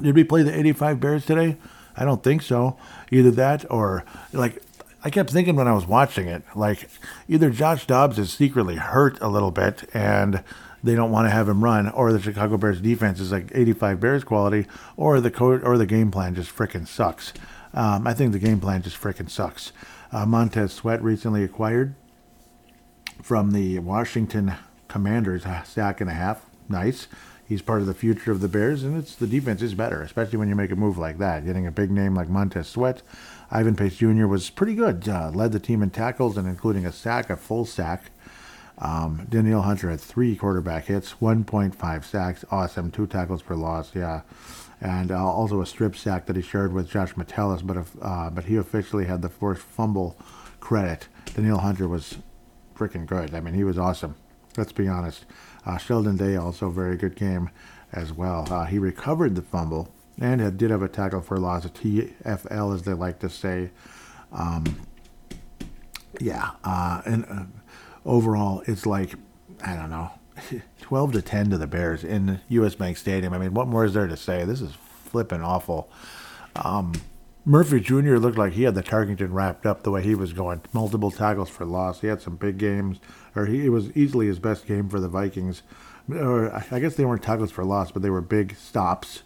Did 0.00 0.14
we 0.14 0.24
play 0.24 0.42
the 0.42 0.56
85 0.56 1.00
Bears 1.00 1.24
today? 1.24 1.56
I 1.96 2.04
don't 2.04 2.22
think 2.22 2.42
so. 2.42 2.76
Either 3.10 3.30
that 3.32 3.64
or 3.70 4.04
like 4.32 4.62
I 5.02 5.10
kept 5.10 5.30
thinking 5.30 5.56
when 5.56 5.68
I 5.68 5.72
was 5.72 5.86
watching 5.86 6.26
it, 6.26 6.42
like 6.54 6.88
either 7.28 7.50
Josh 7.50 7.86
Dobbs 7.86 8.18
is 8.18 8.32
secretly 8.32 8.76
hurt 8.76 9.18
a 9.20 9.28
little 9.28 9.52
bit 9.52 9.88
and 9.94 10.42
they 10.86 10.94
don't 10.94 11.10
want 11.10 11.26
to 11.26 11.30
have 11.30 11.48
him 11.48 11.62
run, 11.62 11.88
or 11.90 12.12
the 12.12 12.20
Chicago 12.20 12.56
Bears 12.56 12.80
defense 12.80 13.20
is 13.20 13.32
like 13.32 13.50
85 13.52 14.00
Bears 14.00 14.24
quality, 14.24 14.66
or 14.96 15.20
the 15.20 15.30
code 15.30 15.64
or 15.64 15.76
the 15.76 15.86
game 15.86 16.10
plan 16.10 16.34
just 16.34 16.54
freaking 16.54 16.86
sucks. 16.86 17.32
Um, 17.74 18.06
I 18.06 18.14
think 18.14 18.32
the 18.32 18.38
game 18.38 18.60
plan 18.60 18.82
just 18.82 19.00
freaking 19.00 19.28
sucks. 19.28 19.72
Uh, 20.12 20.24
Montez 20.24 20.72
Sweat 20.72 21.02
recently 21.02 21.42
acquired 21.42 21.94
from 23.22 23.50
the 23.50 23.80
Washington 23.80 24.54
Commanders, 24.88 25.44
a 25.44 25.62
sack 25.66 26.00
and 26.00 26.08
a 26.08 26.14
half. 26.14 26.46
Nice. 26.68 27.08
He's 27.48 27.62
part 27.62 27.80
of 27.80 27.86
the 27.86 27.94
future 27.94 28.32
of 28.32 28.40
the 28.40 28.48
Bears, 28.48 28.82
and 28.82 28.96
it's 28.96 29.14
the 29.14 29.26
defense 29.26 29.62
is 29.62 29.74
better, 29.74 30.02
especially 30.02 30.38
when 30.38 30.48
you 30.48 30.56
make 30.56 30.70
a 30.70 30.76
move 30.76 30.98
like 30.98 31.18
that. 31.18 31.44
Getting 31.44 31.66
a 31.66 31.70
big 31.72 31.90
name 31.90 32.14
like 32.14 32.28
Montez 32.28 32.66
Sweat, 32.68 33.02
Ivan 33.50 33.76
Pace 33.76 33.96
Jr. 33.96 34.26
was 34.26 34.50
pretty 34.50 34.74
good. 34.74 35.08
Uh, 35.08 35.30
led 35.32 35.52
the 35.52 35.60
team 35.60 35.82
in 35.82 35.90
tackles 35.90 36.36
and 36.36 36.48
including 36.48 36.86
a 36.86 36.92
sack, 36.92 37.30
a 37.30 37.36
full 37.36 37.64
sack. 37.64 38.10
Um, 38.78 39.26
Danielle 39.28 39.62
Hunter 39.62 39.90
had 39.90 40.00
three 40.00 40.36
quarterback 40.36 40.86
hits, 40.86 41.14
1.5 41.20 42.04
sacks, 42.04 42.44
awesome. 42.50 42.90
Two 42.90 43.06
tackles 43.06 43.42
per 43.42 43.54
loss, 43.54 43.94
yeah, 43.94 44.22
and 44.80 45.10
uh, 45.10 45.24
also 45.24 45.60
a 45.60 45.66
strip 45.66 45.96
sack 45.96 46.26
that 46.26 46.36
he 46.36 46.42
shared 46.42 46.72
with 46.72 46.90
Josh 46.90 47.16
Metellus, 47.16 47.62
but 47.62 47.76
if, 47.76 47.92
uh, 48.02 48.30
but 48.30 48.44
he 48.44 48.56
officially 48.56 49.06
had 49.06 49.22
the 49.22 49.28
first 49.28 49.62
fumble 49.62 50.18
credit. 50.60 51.08
Danielle 51.34 51.58
Hunter 51.58 51.88
was 51.88 52.18
freaking 52.76 53.06
good. 53.06 53.34
I 53.34 53.40
mean, 53.40 53.54
he 53.54 53.64
was 53.64 53.78
awesome. 53.78 54.16
Let's 54.56 54.72
be 54.72 54.88
honest. 54.88 55.24
Uh, 55.64 55.78
Sheldon 55.78 56.16
Day 56.16 56.36
also 56.36 56.70
very 56.70 56.96
good 56.96 57.16
game 57.16 57.50
as 57.92 58.12
well. 58.12 58.46
Uh, 58.52 58.64
he 58.64 58.78
recovered 58.78 59.34
the 59.34 59.42
fumble 59.42 59.88
and 60.20 60.40
had, 60.40 60.56
did 60.56 60.70
have 60.70 60.82
a 60.82 60.88
tackle 60.88 61.20
for 61.20 61.38
loss, 61.38 61.64
a 61.64 61.68
TFL 61.68 62.74
as 62.74 62.82
they 62.82 62.92
like 62.92 63.18
to 63.20 63.28
say. 63.28 63.70
Um, 64.32 64.80
yeah, 66.20 66.50
uh, 66.64 67.02
and 67.04 67.24
uh, 67.30 67.44
overall, 68.06 68.62
it's 68.66 68.86
like 68.86 69.14
I 69.64 69.76
don't 69.76 69.90
know, 69.90 70.10
twelve 70.80 71.12
to 71.12 71.22
ten 71.22 71.50
to 71.50 71.58
the 71.58 71.66
Bears 71.66 72.04
in 72.04 72.40
U.S. 72.48 72.74
Bank 72.74 72.96
Stadium. 72.96 73.34
I 73.34 73.38
mean, 73.38 73.52
what 73.52 73.68
more 73.68 73.84
is 73.84 73.94
there 73.94 74.06
to 74.06 74.16
say? 74.16 74.44
This 74.44 74.60
is 74.60 74.72
flipping 75.04 75.42
awful. 75.42 75.90
Um, 76.54 76.94
Murphy 77.44 77.78
Jr. 77.78 78.16
looked 78.16 78.38
like 78.38 78.54
he 78.54 78.64
had 78.64 78.74
the 78.74 78.82
Tarkington 78.82 79.32
wrapped 79.32 79.66
up 79.66 79.82
the 79.82 79.90
way 79.90 80.02
he 80.02 80.14
was 80.16 80.32
going. 80.32 80.62
Multiple 80.72 81.12
tackles 81.12 81.48
for 81.48 81.64
loss. 81.64 82.00
He 82.00 82.08
had 82.08 82.20
some 82.20 82.36
big 82.36 82.58
games, 82.58 82.98
or 83.36 83.46
he 83.46 83.66
it 83.66 83.68
was 83.68 83.96
easily 83.96 84.26
his 84.26 84.38
best 84.38 84.66
game 84.66 84.88
for 84.88 84.98
the 84.98 85.08
Vikings. 85.08 85.62
Or 86.10 86.52
I 86.70 86.80
guess 86.80 86.94
they 86.94 87.04
weren't 87.04 87.22
tackles 87.22 87.50
for 87.50 87.64
loss, 87.64 87.90
but 87.90 88.02
they 88.02 88.10
were 88.10 88.20
big 88.20 88.56
stops 88.56 89.22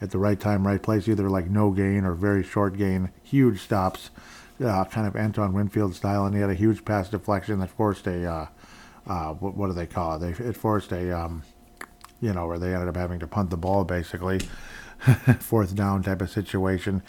at 0.00 0.10
the 0.10 0.18
right 0.18 0.38
time, 0.38 0.66
right 0.66 0.82
place, 0.82 1.08
either 1.08 1.28
like 1.28 1.48
no 1.48 1.70
gain 1.70 2.04
or 2.04 2.14
very 2.14 2.42
short 2.42 2.76
gain, 2.76 3.10
huge 3.22 3.60
stops, 3.60 4.10
uh, 4.62 4.84
kind 4.84 5.06
of 5.06 5.16
Antoine 5.16 5.52
Winfield 5.52 5.94
style, 5.94 6.26
and 6.26 6.34
he 6.34 6.40
had 6.40 6.50
a 6.50 6.54
huge 6.54 6.84
pass 6.84 7.08
deflection 7.08 7.58
that 7.60 7.70
forced 7.70 8.06
a, 8.06 8.24
uh, 8.26 8.46
uh, 9.06 9.32
what, 9.34 9.56
what, 9.56 9.66
do 9.68 9.72
they 9.72 9.86
call 9.86 10.16
it? 10.16 10.18
They, 10.20 10.44
it 10.44 10.56
forced 10.56 10.92
a, 10.92 11.16
um, 11.16 11.42
you 12.20 12.32
know, 12.32 12.46
where 12.46 12.58
they 12.58 12.72
ended 12.72 12.88
up 12.88 12.96
having 12.96 13.18
to 13.20 13.26
punt 13.26 13.50
the 13.50 13.56
ball 13.56 13.84
basically, 13.84 14.40
fourth 15.40 15.74
down 15.74 16.02
type 16.02 16.22
of 16.22 16.30
situation. 16.30 17.02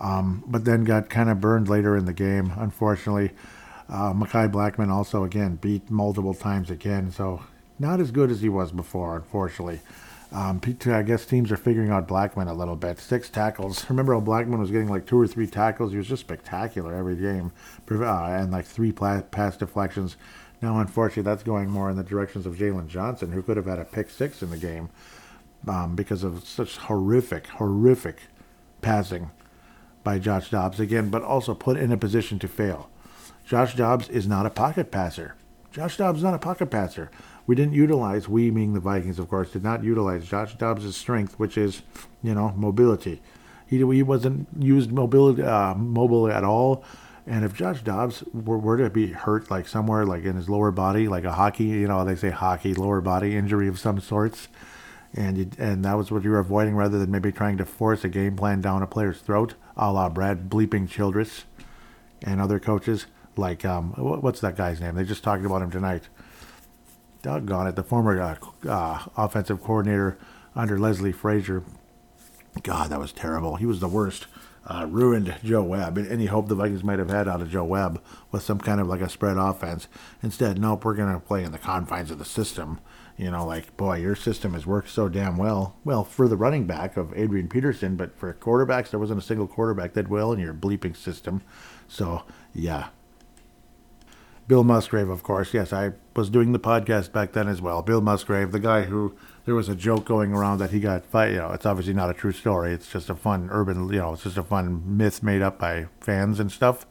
Um, 0.00 0.44
but 0.46 0.64
then 0.64 0.84
got 0.84 1.10
kind 1.10 1.28
of 1.28 1.40
burned 1.40 1.68
later 1.68 1.96
in 1.96 2.04
the 2.04 2.12
game, 2.12 2.52
unfortunately. 2.56 3.32
Uh, 3.88 4.12
Mekhi 4.12 4.50
Blackmon 4.50 4.90
also 4.90 5.24
again 5.24 5.56
beat 5.56 5.90
multiple 5.90 6.34
times 6.34 6.70
again, 6.70 7.10
so 7.10 7.42
not 7.78 8.00
as 8.00 8.10
good 8.10 8.30
as 8.30 8.40
he 8.40 8.48
was 8.48 8.70
before, 8.70 9.16
unfortunately. 9.16 9.80
Um, 10.30 10.60
I 10.86 11.02
guess 11.02 11.24
teams 11.24 11.50
are 11.50 11.56
figuring 11.56 11.90
out 11.90 12.06
Blackmon 12.06 12.50
a 12.50 12.52
little 12.52 12.76
bit. 12.76 12.98
Six 12.98 13.30
tackles. 13.30 13.84
Remember 13.90 14.12
how 14.12 14.20
Blackmon 14.20 14.58
was 14.58 14.70
getting 14.70 14.88
like 14.88 15.06
two 15.06 15.18
or 15.18 15.26
three 15.26 15.46
tackles? 15.46 15.92
He 15.92 15.98
was 15.98 16.06
just 16.06 16.20
spectacular 16.20 16.94
every 16.94 17.16
game, 17.16 17.52
uh, 17.90 18.24
and 18.24 18.52
like 18.52 18.66
three 18.66 18.92
pass 18.92 19.56
deflections. 19.56 20.16
Now, 20.60 20.80
unfortunately, 20.80 21.22
that's 21.22 21.42
going 21.42 21.70
more 21.70 21.88
in 21.88 21.96
the 21.96 22.02
directions 22.02 22.44
of 22.44 22.56
Jaylon 22.56 22.88
Johnson, 22.88 23.32
who 23.32 23.42
could 23.42 23.56
have 23.56 23.66
had 23.66 23.78
a 23.78 23.84
pick 23.84 24.10
six 24.10 24.42
in 24.42 24.50
the 24.50 24.56
game 24.56 24.90
um, 25.66 25.94
because 25.94 26.24
of 26.24 26.46
such 26.46 26.76
horrific, 26.76 27.46
horrific 27.46 28.18
passing 28.82 29.30
by 30.04 30.18
Josh 30.18 30.50
Dobbs 30.50 30.80
again, 30.80 31.10
but 31.10 31.22
also 31.22 31.54
put 31.54 31.76
in 31.76 31.92
a 31.92 31.96
position 31.96 32.38
to 32.40 32.48
fail. 32.48 32.90
Josh 33.46 33.74
Dobbs 33.76 34.08
is 34.08 34.26
not 34.26 34.46
a 34.46 34.50
pocket 34.50 34.90
passer. 34.90 35.36
Josh 35.70 35.96
Dobbs 35.96 36.18
is 36.18 36.24
not 36.24 36.34
a 36.34 36.38
pocket 36.38 36.70
passer 36.70 37.10
we 37.48 37.54
didn't 37.54 37.72
utilize, 37.72 38.28
we 38.28 38.50
meaning 38.50 38.74
the 38.74 38.80
Vikings, 38.80 39.18
of 39.18 39.28
course, 39.30 39.50
did 39.50 39.64
not 39.64 39.82
utilize 39.82 40.28
Josh 40.28 40.54
Dobbs' 40.56 40.94
strength, 40.94 41.38
which 41.38 41.56
is, 41.56 41.80
you 42.22 42.34
know, 42.34 42.52
mobility. 42.54 43.22
He, 43.66 43.78
he 43.78 44.02
wasn't 44.02 44.46
used 44.58 44.92
mobility, 44.92 45.42
uh, 45.42 45.74
mobile 45.74 46.30
at 46.30 46.44
all. 46.44 46.84
And 47.26 47.46
if 47.46 47.54
Josh 47.54 47.80
Dobbs 47.80 48.22
were, 48.34 48.58
were 48.58 48.76
to 48.76 48.90
be 48.90 49.12
hurt, 49.12 49.50
like 49.50 49.66
somewhere, 49.66 50.04
like 50.04 50.24
in 50.24 50.36
his 50.36 50.50
lower 50.50 50.70
body, 50.70 51.08
like 51.08 51.24
a 51.24 51.32
hockey, 51.32 51.64
you 51.64 51.88
know, 51.88 52.04
they 52.04 52.16
say 52.16 52.28
hockey, 52.28 52.74
lower 52.74 53.00
body 53.00 53.34
injury 53.34 53.66
of 53.66 53.78
some 53.78 53.98
sorts, 53.98 54.48
and 55.14 55.38
you, 55.38 55.50
and 55.58 55.82
that 55.86 55.96
was 55.96 56.10
what 56.10 56.24
you 56.24 56.30
were 56.30 56.38
avoiding 56.38 56.76
rather 56.76 56.98
than 56.98 57.10
maybe 57.10 57.32
trying 57.32 57.56
to 57.56 57.64
force 57.64 58.04
a 58.04 58.10
game 58.10 58.36
plan 58.36 58.60
down 58.60 58.82
a 58.82 58.86
player's 58.86 59.20
throat, 59.20 59.54
a 59.74 59.90
la 59.90 60.10
Brad 60.10 60.50
Bleeping 60.50 60.86
Childress 60.86 61.44
and 62.22 62.42
other 62.42 62.60
coaches. 62.60 63.06
Like, 63.36 63.64
um, 63.64 63.92
what's 63.96 64.40
that 64.40 64.56
guy's 64.56 64.82
name? 64.82 64.96
They 64.96 65.04
just 65.04 65.24
talked 65.24 65.46
about 65.46 65.62
him 65.62 65.70
tonight 65.70 66.08
doggone 67.22 67.66
it, 67.66 67.76
the 67.76 67.82
former 67.82 68.20
uh, 68.20 68.36
uh, 68.68 69.04
offensive 69.16 69.62
coordinator 69.62 70.18
under 70.54 70.78
Leslie 70.78 71.12
Frazier. 71.12 71.62
God, 72.62 72.90
that 72.90 72.98
was 72.98 73.12
terrible. 73.12 73.56
He 73.56 73.66
was 73.66 73.80
the 73.80 73.88
worst. 73.88 74.26
Uh, 74.66 74.84
ruined 74.86 75.34
Joe 75.42 75.62
Webb. 75.62 75.96
Any 75.96 76.26
hope 76.26 76.48
the 76.48 76.54
Vikings 76.54 76.84
might 76.84 76.98
have 76.98 77.08
had 77.08 77.26
out 77.26 77.40
of 77.40 77.50
Joe 77.50 77.64
Webb 77.64 78.02
with 78.30 78.42
some 78.42 78.58
kind 78.58 78.82
of 78.82 78.86
like 78.86 79.00
a 79.00 79.08
spread 79.08 79.38
offense. 79.38 79.88
Instead, 80.22 80.58
nope, 80.58 80.84
we're 80.84 80.92
going 80.94 81.10
to 81.10 81.20
play 81.20 81.42
in 81.42 81.52
the 81.52 81.58
confines 81.58 82.10
of 82.10 82.18
the 82.18 82.24
system. 82.26 82.78
You 83.16 83.30
know, 83.30 83.46
like, 83.46 83.78
boy, 83.78 83.96
your 83.96 84.14
system 84.14 84.52
has 84.52 84.66
worked 84.66 84.90
so 84.90 85.08
damn 85.08 85.38
well. 85.38 85.76
Well, 85.84 86.04
for 86.04 86.28
the 86.28 86.36
running 86.36 86.66
back 86.66 86.98
of 86.98 87.16
Adrian 87.16 87.48
Peterson, 87.48 87.96
but 87.96 88.18
for 88.18 88.32
quarterbacks, 88.34 88.90
there 88.90 89.00
wasn't 89.00 89.20
a 89.20 89.24
single 89.24 89.46
quarterback 89.46 89.94
that 89.94 90.08
well 90.08 90.32
in 90.32 90.38
your 90.38 90.52
bleeping 90.52 90.94
system. 90.94 91.40
So, 91.88 92.24
yeah, 92.52 92.88
Bill 94.48 94.64
Musgrave, 94.64 95.10
of 95.10 95.22
course. 95.22 95.54
Yes, 95.54 95.72
I 95.72 95.92
was 96.16 96.30
doing 96.30 96.52
the 96.52 96.58
podcast 96.58 97.12
back 97.12 97.32
then 97.32 97.48
as 97.48 97.60
well. 97.60 97.82
Bill 97.82 98.00
Musgrave, 98.00 98.50
the 98.50 98.58
guy 98.58 98.82
who 98.82 99.14
there 99.44 99.54
was 99.54 99.68
a 99.68 99.76
joke 99.76 100.06
going 100.06 100.32
around 100.32 100.58
that 100.58 100.70
he 100.70 100.80
got 100.80 101.04
fired. 101.04 101.32
You 101.32 101.38
know, 101.38 101.52
it's 101.52 101.66
obviously 101.66 101.94
not 101.94 102.10
a 102.10 102.14
true 102.14 102.32
story. 102.32 102.72
It's 102.72 102.90
just 102.90 103.10
a 103.10 103.14
fun 103.14 103.48
urban, 103.52 103.88
you 103.92 103.98
know, 103.98 104.14
it's 104.14 104.24
just 104.24 104.38
a 104.38 104.42
fun 104.42 104.96
myth 104.96 105.22
made 105.22 105.42
up 105.42 105.58
by 105.58 105.86
fans 106.00 106.40
and 106.40 106.50
stuff 106.50 106.86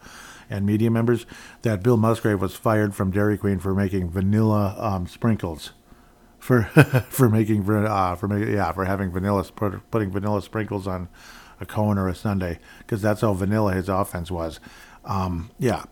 and 0.50 0.66
media 0.66 0.90
members 0.90 1.26
that 1.64 1.84
Bill 1.84 1.98
Musgrave 1.98 2.42
was 2.42 2.56
fired 2.56 2.96
from 2.96 3.12
Dairy 3.12 3.38
Queen 3.38 3.60
for 3.60 3.74
making 3.74 4.10
vanilla 4.10 4.76
um, 4.80 5.08
sprinkles 5.08 5.74
for 6.40 6.64
for 7.10 7.30
making 7.30 7.70
uh, 7.70 8.16
for 8.16 8.28
making 8.28 8.54
yeah 8.54 8.72
for 8.72 8.86
having 8.86 9.12
vanilla 9.12 9.44
put, 9.44 9.90
putting 9.92 10.12
vanilla 10.12 10.42
sprinkles 10.42 10.88
on 10.88 11.10
a 11.60 11.66
cone 11.66 11.98
or 11.98 12.08
a 12.08 12.16
sundae 12.16 12.60
because 12.80 13.02
that's 13.02 13.22
how 13.22 13.34
vanilla 13.34 13.74
his 13.74 13.90
offense 13.90 14.32
was. 14.32 14.60
Um, 15.08 15.50
yeah, 15.58 15.86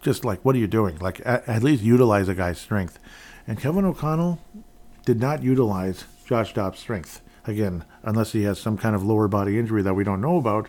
just 0.00 0.24
like 0.24 0.44
what 0.44 0.56
are 0.56 0.58
you 0.58 0.66
doing? 0.66 0.98
Like 0.98 1.20
at, 1.24 1.46
at 1.48 1.62
least 1.62 1.82
utilize 1.82 2.28
a 2.28 2.34
guy's 2.34 2.58
strength. 2.58 2.98
And 3.46 3.60
Kevin 3.60 3.84
O'Connell 3.84 4.40
did 5.04 5.20
not 5.20 5.42
utilize 5.42 6.04
Josh 6.26 6.52
Dobbs' 6.52 6.80
strength 6.80 7.20
again, 7.46 7.84
unless 8.02 8.32
he 8.32 8.42
has 8.42 8.58
some 8.58 8.76
kind 8.76 8.96
of 8.96 9.04
lower 9.04 9.28
body 9.28 9.58
injury 9.58 9.82
that 9.82 9.94
we 9.94 10.02
don't 10.02 10.20
know 10.20 10.36
about. 10.36 10.68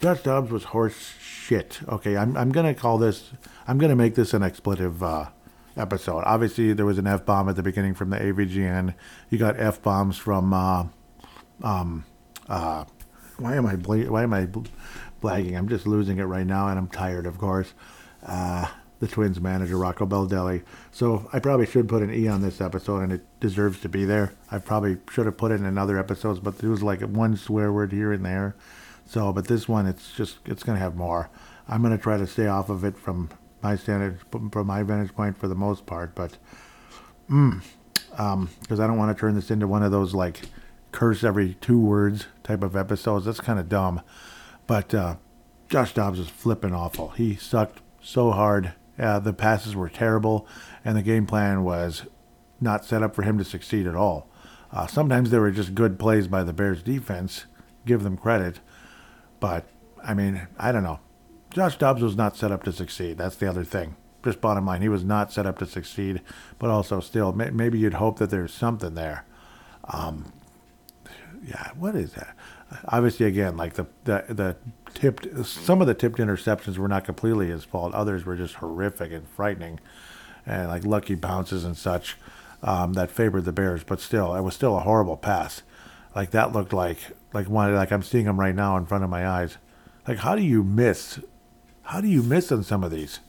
Josh 0.00 0.22
Dobbs 0.22 0.50
was 0.50 0.64
horse 0.64 1.14
shit. 1.20 1.80
Okay, 1.88 2.16
I'm 2.16 2.36
I'm 2.36 2.52
gonna 2.52 2.74
call 2.74 2.98
this. 2.98 3.30
I'm 3.66 3.78
gonna 3.78 3.96
make 3.96 4.16
this 4.16 4.34
an 4.34 4.42
expletive. 4.42 5.02
Uh, 5.02 5.26
episode. 5.76 6.22
Obviously, 6.26 6.72
there 6.72 6.86
was 6.86 6.98
an 6.98 7.06
F 7.06 7.24
bomb 7.24 7.48
at 7.48 7.56
the 7.56 7.62
beginning 7.62 7.94
from 7.94 8.10
the 8.10 8.16
AVGN. 8.16 8.94
You 9.30 9.38
got 9.38 9.58
F 9.58 9.82
bombs 9.82 10.16
from, 10.16 10.52
uh, 10.52 10.84
um, 11.62 12.04
uh, 12.48 12.84
why 13.38 13.56
am 13.56 13.66
I 13.66 13.76
bla- 13.76 14.10
why 14.10 14.22
am 14.22 14.34
I 14.34 14.46
blagging? 15.20 15.56
I'm 15.56 15.68
just 15.68 15.86
losing 15.86 16.18
it 16.18 16.24
right 16.24 16.46
now, 16.46 16.68
and 16.68 16.78
I'm 16.78 16.88
tired, 16.88 17.26
of 17.26 17.38
course. 17.38 17.72
Uh, 18.24 18.68
the 19.00 19.08
Twins 19.08 19.40
manager 19.40 19.78
Rocco 19.78 20.06
Baldelli. 20.06 20.62
So 20.92 21.28
I 21.32 21.38
probably 21.38 21.66
should 21.66 21.88
put 21.88 22.02
an 22.02 22.12
E 22.12 22.28
on 22.28 22.42
this 22.42 22.60
episode, 22.60 23.00
and 23.00 23.12
it 23.12 23.24
deserves 23.40 23.80
to 23.80 23.88
be 23.88 24.04
there. 24.04 24.34
I 24.50 24.58
probably 24.58 24.98
should 25.10 25.26
have 25.26 25.38
put 25.38 25.52
it 25.52 25.62
in 25.62 25.78
other 25.78 25.98
episodes, 25.98 26.38
but 26.38 26.58
there 26.58 26.70
was 26.70 26.82
like 26.82 27.00
one 27.00 27.36
swear 27.36 27.72
word 27.72 27.92
here 27.92 28.12
and 28.12 28.24
there. 28.24 28.54
So, 29.06 29.32
but 29.32 29.48
this 29.48 29.66
one, 29.66 29.86
it's 29.86 30.12
just 30.12 30.38
it's 30.44 30.62
gonna 30.62 30.78
have 30.78 30.96
more. 30.96 31.30
I'm 31.66 31.82
gonna 31.82 31.98
try 31.98 32.18
to 32.18 32.26
stay 32.26 32.46
off 32.46 32.68
of 32.68 32.84
it 32.84 32.96
from 32.96 33.30
my 33.62 33.74
standard 33.76 34.20
from 34.30 34.66
my 34.66 34.82
vantage 34.82 35.14
point 35.14 35.38
for 35.38 35.48
the 35.48 35.54
most 35.54 35.86
part. 35.86 36.14
But 36.14 36.36
because 37.26 37.62
um, 38.18 38.50
I 38.68 38.86
don't 38.86 38.98
want 38.98 39.16
to 39.16 39.20
turn 39.20 39.34
this 39.34 39.50
into 39.50 39.66
one 39.66 39.82
of 39.82 39.90
those 39.90 40.14
like 40.14 40.42
curse 40.92 41.24
every 41.24 41.54
two 41.54 41.80
words 41.80 42.26
type 42.42 42.62
of 42.62 42.76
episodes. 42.76 43.24
That's 43.24 43.40
kind 43.40 43.58
of 43.58 43.68
dumb. 43.68 44.02
But 44.70 44.94
uh, 44.94 45.16
Josh 45.68 45.94
Dobbs 45.94 46.20
was 46.20 46.28
flipping 46.28 46.72
awful. 46.72 47.08
He 47.08 47.34
sucked 47.34 47.80
so 48.00 48.30
hard. 48.30 48.74
Uh, 48.96 49.18
the 49.18 49.32
passes 49.32 49.74
were 49.74 49.88
terrible, 49.88 50.46
and 50.84 50.96
the 50.96 51.02
game 51.02 51.26
plan 51.26 51.64
was 51.64 52.04
not 52.60 52.84
set 52.84 53.02
up 53.02 53.16
for 53.16 53.22
him 53.22 53.36
to 53.38 53.44
succeed 53.44 53.88
at 53.88 53.96
all. 53.96 54.30
Uh, 54.70 54.86
sometimes 54.86 55.32
they 55.32 55.40
were 55.40 55.50
just 55.50 55.74
good 55.74 55.98
plays 55.98 56.28
by 56.28 56.44
the 56.44 56.52
Bears 56.52 56.84
defense. 56.84 57.46
Give 57.84 58.04
them 58.04 58.16
credit. 58.16 58.60
But, 59.40 59.64
I 60.04 60.14
mean, 60.14 60.46
I 60.56 60.70
don't 60.70 60.84
know. 60.84 61.00
Josh 61.52 61.76
Dobbs 61.76 62.00
was 62.00 62.14
not 62.14 62.36
set 62.36 62.52
up 62.52 62.62
to 62.62 62.72
succeed. 62.72 63.18
That's 63.18 63.34
the 63.34 63.48
other 63.48 63.64
thing. 63.64 63.96
Just 64.22 64.40
bottom 64.40 64.66
line, 64.66 64.82
he 64.82 64.88
was 64.88 65.02
not 65.02 65.32
set 65.32 65.46
up 65.46 65.58
to 65.58 65.66
succeed. 65.66 66.20
But 66.60 66.70
also, 66.70 67.00
still, 67.00 67.32
may, 67.32 67.50
maybe 67.50 67.80
you'd 67.80 67.94
hope 67.94 68.20
that 68.20 68.30
there's 68.30 68.54
something 68.54 68.94
there. 68.94 69.24
Um, 69.92 70.32
yeah, 71.44 71.70
what 71.76 71.96
is 71.96 72.12
that? 72.12 72.36
Obviously, 72.86 73.26
again, 73.26 73.56
like 73.56 73.74
the 73.74 73.86
the 74.04 74.24
the 74.28 74.56
tipped, 74.94 75.46
some 75.46 75.80
of 75.80 75.86
the 75.86 75.94
tipped 75.94 76.18
interceptions 76.18 76.78
were 76.78 76.88
not 76.88 77.04
completely 77.04 77.48
his 77.48 77.64
fault. 77.64 77.94
Others 77.94 78.24
were 78.24 78.36
just 78.36 78.54
horrific 78.56 79.12
and 79.12 79.26
frightening, 79.28 79.80
and 80.46 80.68
like 80.68 80.84
lucky 80.84 81.14
bounces 81.14 81.64
and 81.64 81.76
such 81.76 82.16
um, 82.62 82.92
that 82.92 83.10
favored 83.10 83.44
the 83.44 83.52
Bears. 83.52 83.82
But 83.82 84.00
still, 84.00 84.34
it 84.34 84.42
was 84.42 84.54
still 84.54 84.76
a 84.76 84.80
horrible 84.80 85.16
pass. 85.16 85.62
Like 86.14 86.30
that 86.30 86.52
looked 86.52 86.72
like 86.72 86.98
like 87.32 87.48
one 87.48 87.74
like 87.74 87.92
I'm 87.92 88.02
seeing 88.02 88.26
him 88.26 88.38
right 88.38 88.54
now 88.54 88.76
in 88.76 88.86
front 88.86 89.04
of 89.04 89.10
my 89.10 89.26
eyes. 89.26 89.56
Like 90.06 90.18
how 90.18 90.34
do 90.36 90.42
you 90.42 90.62
miss 90.62 91.20
how 91.82 92.00
do 92.00 92.08
you 92.08 92.22
miss 92.22 92.52
on 92.52 92.62
some 92.62 92.84
of 92.84 92.90
these? 92.90 93.20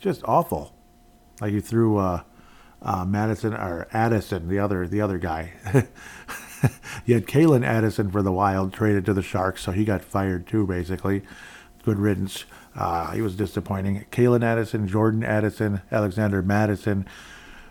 Just 0.00 0.22
awful. 0.24 0.74
Like 1.40 1.52
you 1.52 1.62
threw 1.62 1.96
uh, 1.96 2.22
uh, 2.82 3.04
Mattison 3.06 3.54
or 3.54 3.88
Addison, 3.92 4.48
the 4.48 4.58
other 4.58 4.86
the 4.86 5.00
other 5.00 5.18
guy. 5.18 5.52
you 7.06 7.14
had 7.14 7.26
Calen 7.26 7.64
Addison 7.64 8.10
for 8.10 8.22
the 8.22 8.32
Wild 8.32 8.72
traded 8.72 9.04
to 9.06 9.14
the 9.14 9.22
Sharks, 9.22 9.62
so 9.62 9.72
he 9.72 9.84
got 9.84 10.02
fired 10.02 10.46
too. 10.46 10.66
Basically, 10.66 11.22
good 11.84 11.98
riddance. 11.98 12.44
Uh, 12.74 13.10
he 13.12 13.22
was 13.22 13.34
disappointing. 13.34 14.04
Calen 14.10 14.42
Addison, 14.42 14.86
Jordan 14.86 15.24
Addison, 15.24 15.82
Alexander 15.90 16.42
Mattison. 16.42 17.06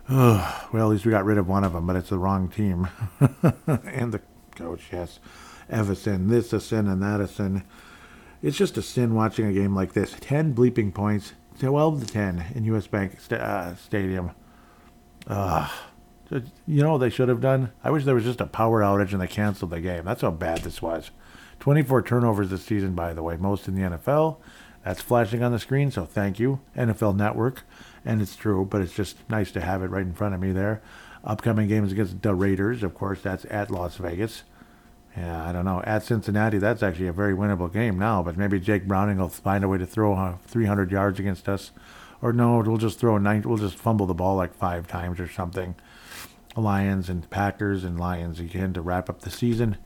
well, 0.10 0.58
at 0.74 0.86
least 0.86 1.05
we 1.05 1.12
got 1.12 1.25
rid 1.25 1.38
of 1.38 1.48
one 1.48 1.63
of 1.63 1.74
them, 1.74 1.88
but 1.88 1.96
it's 1.96 2.10
the 2.10 2.17
wrong 2.17 2.50
team. 2.50 2.88
and 3.67 4.12
the 4.12 4.22
coach, 4.55 4.81
yes. 4.91 5.19
Evason, 5.72 6.29
this 6.29 6.51
a 6.51 6.60
sin 6.60 6.88
and 6.88 7.01
that 7.01 7.22
a 7.22 7.27
sin. 7.27 7.63
It's 8.41 8.58
just 8.58 8.77
a 8.77 8.81
sin 8.81 9.13
watching 9.13 9.46
a 9.46 9.53
game 9.53 9.75
like 9.75 9.93
this. 9.93 10.15
10 10.19 10.55
bleeping 10.55 10.93
points, 10.93 11.34
12 11.60 12.05
to 12.05 12.13
10 12.13 12.46
in 12.55 12.63
US 12.65 12.88
Bank 12.88 13.19
st- 13.19 13.41
uh, 13.41 13.75
Stadium. 13.75 14.31
Uh, 15.27 15.69
you 16.31 16.83
know 16.83 16.93
what 16.93 16.98
they 17.00 17.09
should 17.09 17.29
have 17.29 17.41
done? 17.41 17.71
I 17.83 17.91
wish 17.91 18.03
there 18.03 18.15
was 18.15 18.24
just 18.24 18.41
a 18.41 18.45
power 18.45 18.81
outage 18.81 19.12
and 19.12 19.21
they 19.21 19.27
canceled 19.27 19.71
the 19.71 19.81
game. 19.81 20.05
That's 20.05 20.21
how 20.21 20.31
bad 20.31 20.59
this 20.59 20.81
was. 20.81 21.12
24 21.59 22.03
turnovers 22.03 22.50
this 22.50 22.63
season, 22.63 22.93
by 22.93 23.13
the 23.13 23.24
way, 23.24 23.36
most 23.36 23.67
in 23.67 23.75
the 23.75 23.98
NFL. 23.98 24.38
That's 24.83 25.01
flashing 25.01 25.43
on 25.43 25.51
the 25.51 25.59
screen, 25.59 25.91
so 25.91 26.05
thank 26.05 26.39
you, 26.39 26.62
NFL 26.75 27.15
Network. 27.15 27.63
And 28.05 28.21
it's 28.21 28.36
true, 28.36 28.65
but 28.65 28.81
it's 28.81 28.93
just 28.93 29.17
nice 29.29 29.51
to 29.51 29.62
have 29.62 29.83
it 29.83 29.89
right 29.89 30.05
in 30.05 30.13
front 30.13 30.33
of 30.33 30.39
me 30.39 30.51
there. 30.51 30.81
Upcoming 31.24 31.67
games 31.67 31.91
against 31.91 32.21
the 32.21 32.33
Raiders, 32.33 32.81
of 32.81 32.95
course, 32.95 33.21
that's 33.21 33.45
at 33.45 33.69
Las 33.69 33.98
Vegas. 33.98 34.43
Yeah, 35.17 35.48
I 35.48 35.51
don't 35.51 35.65
know. 35.65 35.81
At 35.83 36.03
Cincinnati, 36.03 36.59
that's 36.59 36.81
actually 36.81 37.07
a 37.07 37.13
very 37.13 37.33
winnable 37.33 37.71
game 37.71 38.00
now, 38.00 38.24
but 38.24 38.38
maybe 38.38 38.59
Jake 38.59 38.88
Browning 38.88 39.17
will 39.17 39.27
find 39.27 39.63
a 39.63 39.67
way 39.67 39.77
to 39.77 39.86
throw 39.86 40.13
uh, 40.13 40.38
300 40.48 40.91
yards 40.91 41.19
against 41.19 41.50
us. 41.50 41.71
Or 42.21 42.31
no, 42.31 42.59
we'll 42.59 42.77
just 42.77 43.00
throw 43.00 43.17
nine, 43.17 43.41
we'll 43.41 43.57
just 43.57 43.75
fumble 43.75 44.05
the 44.05 44.13
ball 44.13 44.38
like 44.38 44.53
five 44.53 44.88
times 44.88 45.19
or 45.19 45.27
something. 45.27 45.75
Lions 46.60 47.10
and 47.10 47.30
Packers 47.30 47.84
and 47.84 48.00
Lions 48.00 48.39
again 48.39 48.74
to 48.74 48.82
wrap 48.82 49.10
up 49.10 49.22
the 49.22 49.32
season. 49.32 49.78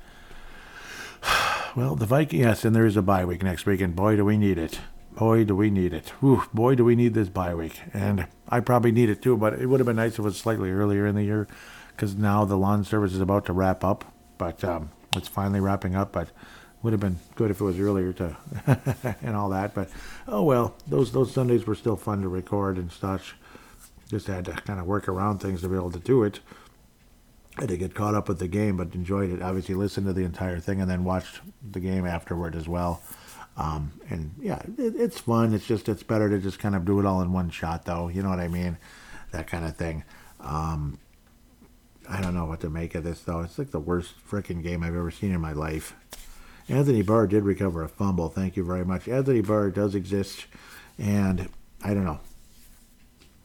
Well, 1.76 1.96
the 1.96 2.06
Vikings, 2.06 2.40
yes, 2.40 2.66
and 2.66 2.76
there 2.76 2.86
is 2.86 2.96
a 2.96 3.02
bye 3.02 3.26
week 3.26 3.42
next 3.42 3.66
week, 3.66 3.82
and 3.82 3.96
boy, 3.96 4.16
do 4.16 4.24
we 4.24 4.38
need 4.38 4.60
it. 4.60 4.80
Boy, 5.14 5.44
do 5.44 5.56
we 5.56 5.72
need 5.72 5.92
it. 5.92 6.10
Whew, 6.20 6.44
boy, 6.54 6.76
do 6.76 6.86
we 6.86 6.96
need 6.96 7.16
this 7.16 7.30
bye 7.30 7.56
week. 7.56 7.82
And 7.96 8.28
I 8.48 8.60
probably 8.60 8.92
need 8.92 9.10
it 9.10 9.24
too, 9.24 9.36
but 9.36 9.54
it 9.54 9.66
would 9.66 9.80
have 9.80 9.88
been 9.88 9.96
nice 9.96 10.14
if 10.14 10.20
it 10.20 10.22
was 10.22 10.38
slightly 10.38 10.70
earlier 10.70 11.08
in 11.08 11.16
the 11.16 11.24
year 11.24 11.48
because 11.96 12.16
now 12.16 12.46
the 12.46 12.58
lawn 12.58 12.84
service 12.84 13.14
is 13.14 13.22
about 13.22 13.46
to 13.46 13.54
wrap 13.54 13.84
up. 13.84 14.06
But 14.38 14.64
um, 14.64 14.92
it's 15.16 15.28
finally 15.28 15.60
wrapping 15.60 15.96
up, 15.96 16.12
but 16.12 16.30
would 16.82 16.94
have 16.94 17.00
been 17.00 17.20
good 17.36 17.50
if 17.50 17.62
it 17.62 17.64
was 17.64 17.80
earlier 17.80 18.12
to 18.14 18.38
and 19.22 19.36
all 19.36 19.50
that. 19.50 19.74
But 19.74 19.90
oh 20.28 20.44
well, 20.44 20.76
those 20.88 21.12
those 21.12 21.34
Sundays 21.34 21.66
were 21.66 21.76
still 21.76 21.96
fun 21.96 22.22
to 22.22 22.28
record 22.28 22.78
and 22.78 22.92
such. 22.92 23.36
Just 24.10 24.28
had 24.28 24.46
to 24.46 24.52
kind 24.52 24.80
of 24.80 24.86
work 24.86 25.08
around 25.08 25.40
things 25.40 25.62
to 25.62 25.70
be 25.70 25.76
able 25.76 25.92
to 25.92 26.00
do 26.00 26.24
it. 26.24 26.40
To 27.60 27.78
get 27.78 27.94
caught 27.94 28.16
up 28.16 28.28
with 28.28 28.40
the 28.40 28.48
game, 28.48 28.78
but 28.78 28.96
enjoyed 28.96 29.32
it. 29.32 29.42
Obviously, 29.42 29.76
listened 29.76 30.08
to 30.08 30.14
the 30.14 30.24
entire 30.24 30.60
thing 30.60 30.82
and 30.82 30.90
then 30.90 31.04
watched 31.04 31.40
the 31.72 31.80
game 31.80 32.06
afterward 32.06 32.56
as 32.56 32.68
well. 32.68 33.04
Um, 33.58 33.92
and 34.10 34.34
yeah, 34.42 34.60
it, 34.78 34.96
it's 34.98 35.20
fun. 35.20 35.54
It's 35.54 35.68
just 35.68 35.88
it's 35.88 36.02
better 36.02 36.30
to 36.30 36.40
just 36.40 36.58
kind 36.58 36.76
of 36.76 36.84
do 36.84 37.00
it 37.00 37.06
all 37.06 37.22
in 37.22 37.32
one 37.32 37.52
shot, 37.52 37.86
though. 37.86 38.08
You 38.08 38.24
know 38.24 38.30
what 38.30 38.40
I 38.40 38.48
mean? 38.48 38.78
That 39.32 39.46
kind 39.46 39.66
of 39.66 39.76
thing. 39.76 40.04
Um, 40.40 40.98
I 42.10 42.22
don't 42.22 42.34
know 42.34 42.46
what 42.46 42.60
to 42.62 42.70
make 42.70 42.96
of 42.96 43.04
this 43.04 43.22
though. 43.22 43.42
It's 43.42 43.58
like 43.58 43.72
the 43.72 43.80
worst 43.80 44.14
freaking 44.30 44.62
game 44.62 44.84
I've 44.84 44.96
ever 44.96 45.12
seen 45.12 45.32
in 45.32 45.40
my 45.40 45.54
life. 45.54 45.96
Anthony 46.70 47.02
Barr 47.02 47.28
did 47.28 47.44
recover 47.44 47.84
a 47.84 47.90
fumble. 47.90 48.30
Thank 48.30 48.56
you 48.56 48.64
very 48.64 48.86
much. 48.86 49.08
Anthony 49.08 49.42
Barr 49.42 49.70
does 49.70 49.96
exist, 49.96 50.46
and 50.98 51.50
I 51.84 51.94
don't 51.94 52.06
know. 52.06 52.20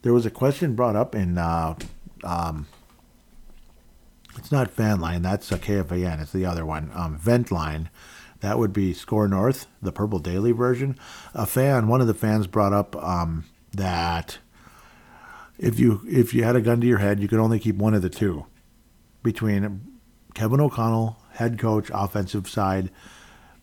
There 0.02 0.12
was 0.12 0.26
a 0.26 0.30
question 0.30 0.74
brought 0.74 0.96
up 0.96 1.14
in. 1.14 1.38
Uh, 1.38 1.74
um, 2.24 2.66
it's 4.38 4.52
not 4.52 4.70
Fan 4.70 5.00
Line. 5.00 5.22
That's 5.22 5.50
a 5.52 5.58
KFAN. 5.58 6.22
It's 6.22 6.32
the 6.32 6.46
other 6.46 6.64
one. 6.64 6.90
Um, 6.94 7.18
Vent 7.18 7.50
Line. 7.50 7.90
That 8.40 8.58
would 8.58 8.72
be 8.72 8.94
Score 8.94 9.26
North, 9.26 9.66
the 9.82 9.92
Purple 9.92 10.20
Daily 10.20 10.52
version. 10.52 10.96
A 11.34 11.44
fan, 11.44 11.88
one 11.88 12.00
of 12.00 12.06
the 12.06 12.14
fans 12.14 12.46
brought 12.46 12.72
up 12.72 12.94
um, 12.96 13.44
that 13.72 14.38
if 15.58 15.80
you 15.80 16.02
if 16.06 16.32
you 16.32 16.44
had 16.44 16.54
a 16.54 16.60
gun 16.60 16.80
to 16.80 16.86
your 16.86 16.98
head, 16.98 17.20
you 17.20 17.26
could 17.26 17.40
only 17.40 17.58
keep 17.58 17.76
one 17.76 17.94
of 17.94 18.02
the 18.02 18.10
two 18.10 18.46
between 19.24 19.98
Kevin 20.34 20.60
O'Connell, 20.60 21.18
head 21.32 21.58
coach, 21.58 21.90
offensive 21.92 22.48
side, 22.48 22.90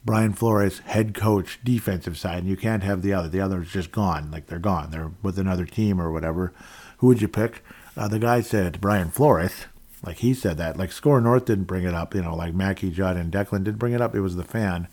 Brian 0.03 0.33
Flores, 0.33 0.79
head 0.79 1.13
coach, 1.13 1.59
defensive 1.63 2.17
side, 2.17 2.39
and 2.39 2.49
you 2.49 2.57
can't 2.57 2.83
have 2.83 3.01
the 3.01 3.13
other. 3.13 3.29
The 3.29 3.39
other 3.39 3.61
is 3.61 3.71
just 3.71 3.93
gone, 3.93 4.29
like 4.29 4.47
they're 4.47 4.59
gone. 4.59 4.91
They're 4.91 5.11
with 5.23 5.39
another 5.39 5.65
team 5.65 6.01
or 6.01 6.11
whatever. 6.11 6.53
Who 6.97 7.07
would 7.07 7.21
you 7.21 7.29
pick? 7.29 7.63
Uh, 7.95 8.09
the 8.09 8.19
guy 8.19 8.41
said 8.41 8.81
Brian 8.81 9.09
Flores, 9.09 9.67
like 10.05 10.17
he 10.17 10.33
said 10.33 10.57
that. 10.57 10.77
Like 10.77 10.91
Score 10.91 11.19
North 11.19 11.45
didn't 11.45 11.65
bring 11.65 11.83
it 11.83 11.93
up, 11.93 12.13
you 12.15 12.21
know, 12.21 12.35
like 12.35 12.53
Mackie 12.53 12.91
Judd 12.91 13.17
and 13.17 13.31
Declan 13.31 13.63
didn't 13.63 13.79
bring 13.79 13.93
it 13.93 14.01
up. 14.01 14.15
It 14.15 14.21
was 14.21 14.35
the 14.35 14.43
fan. 14.43 14.87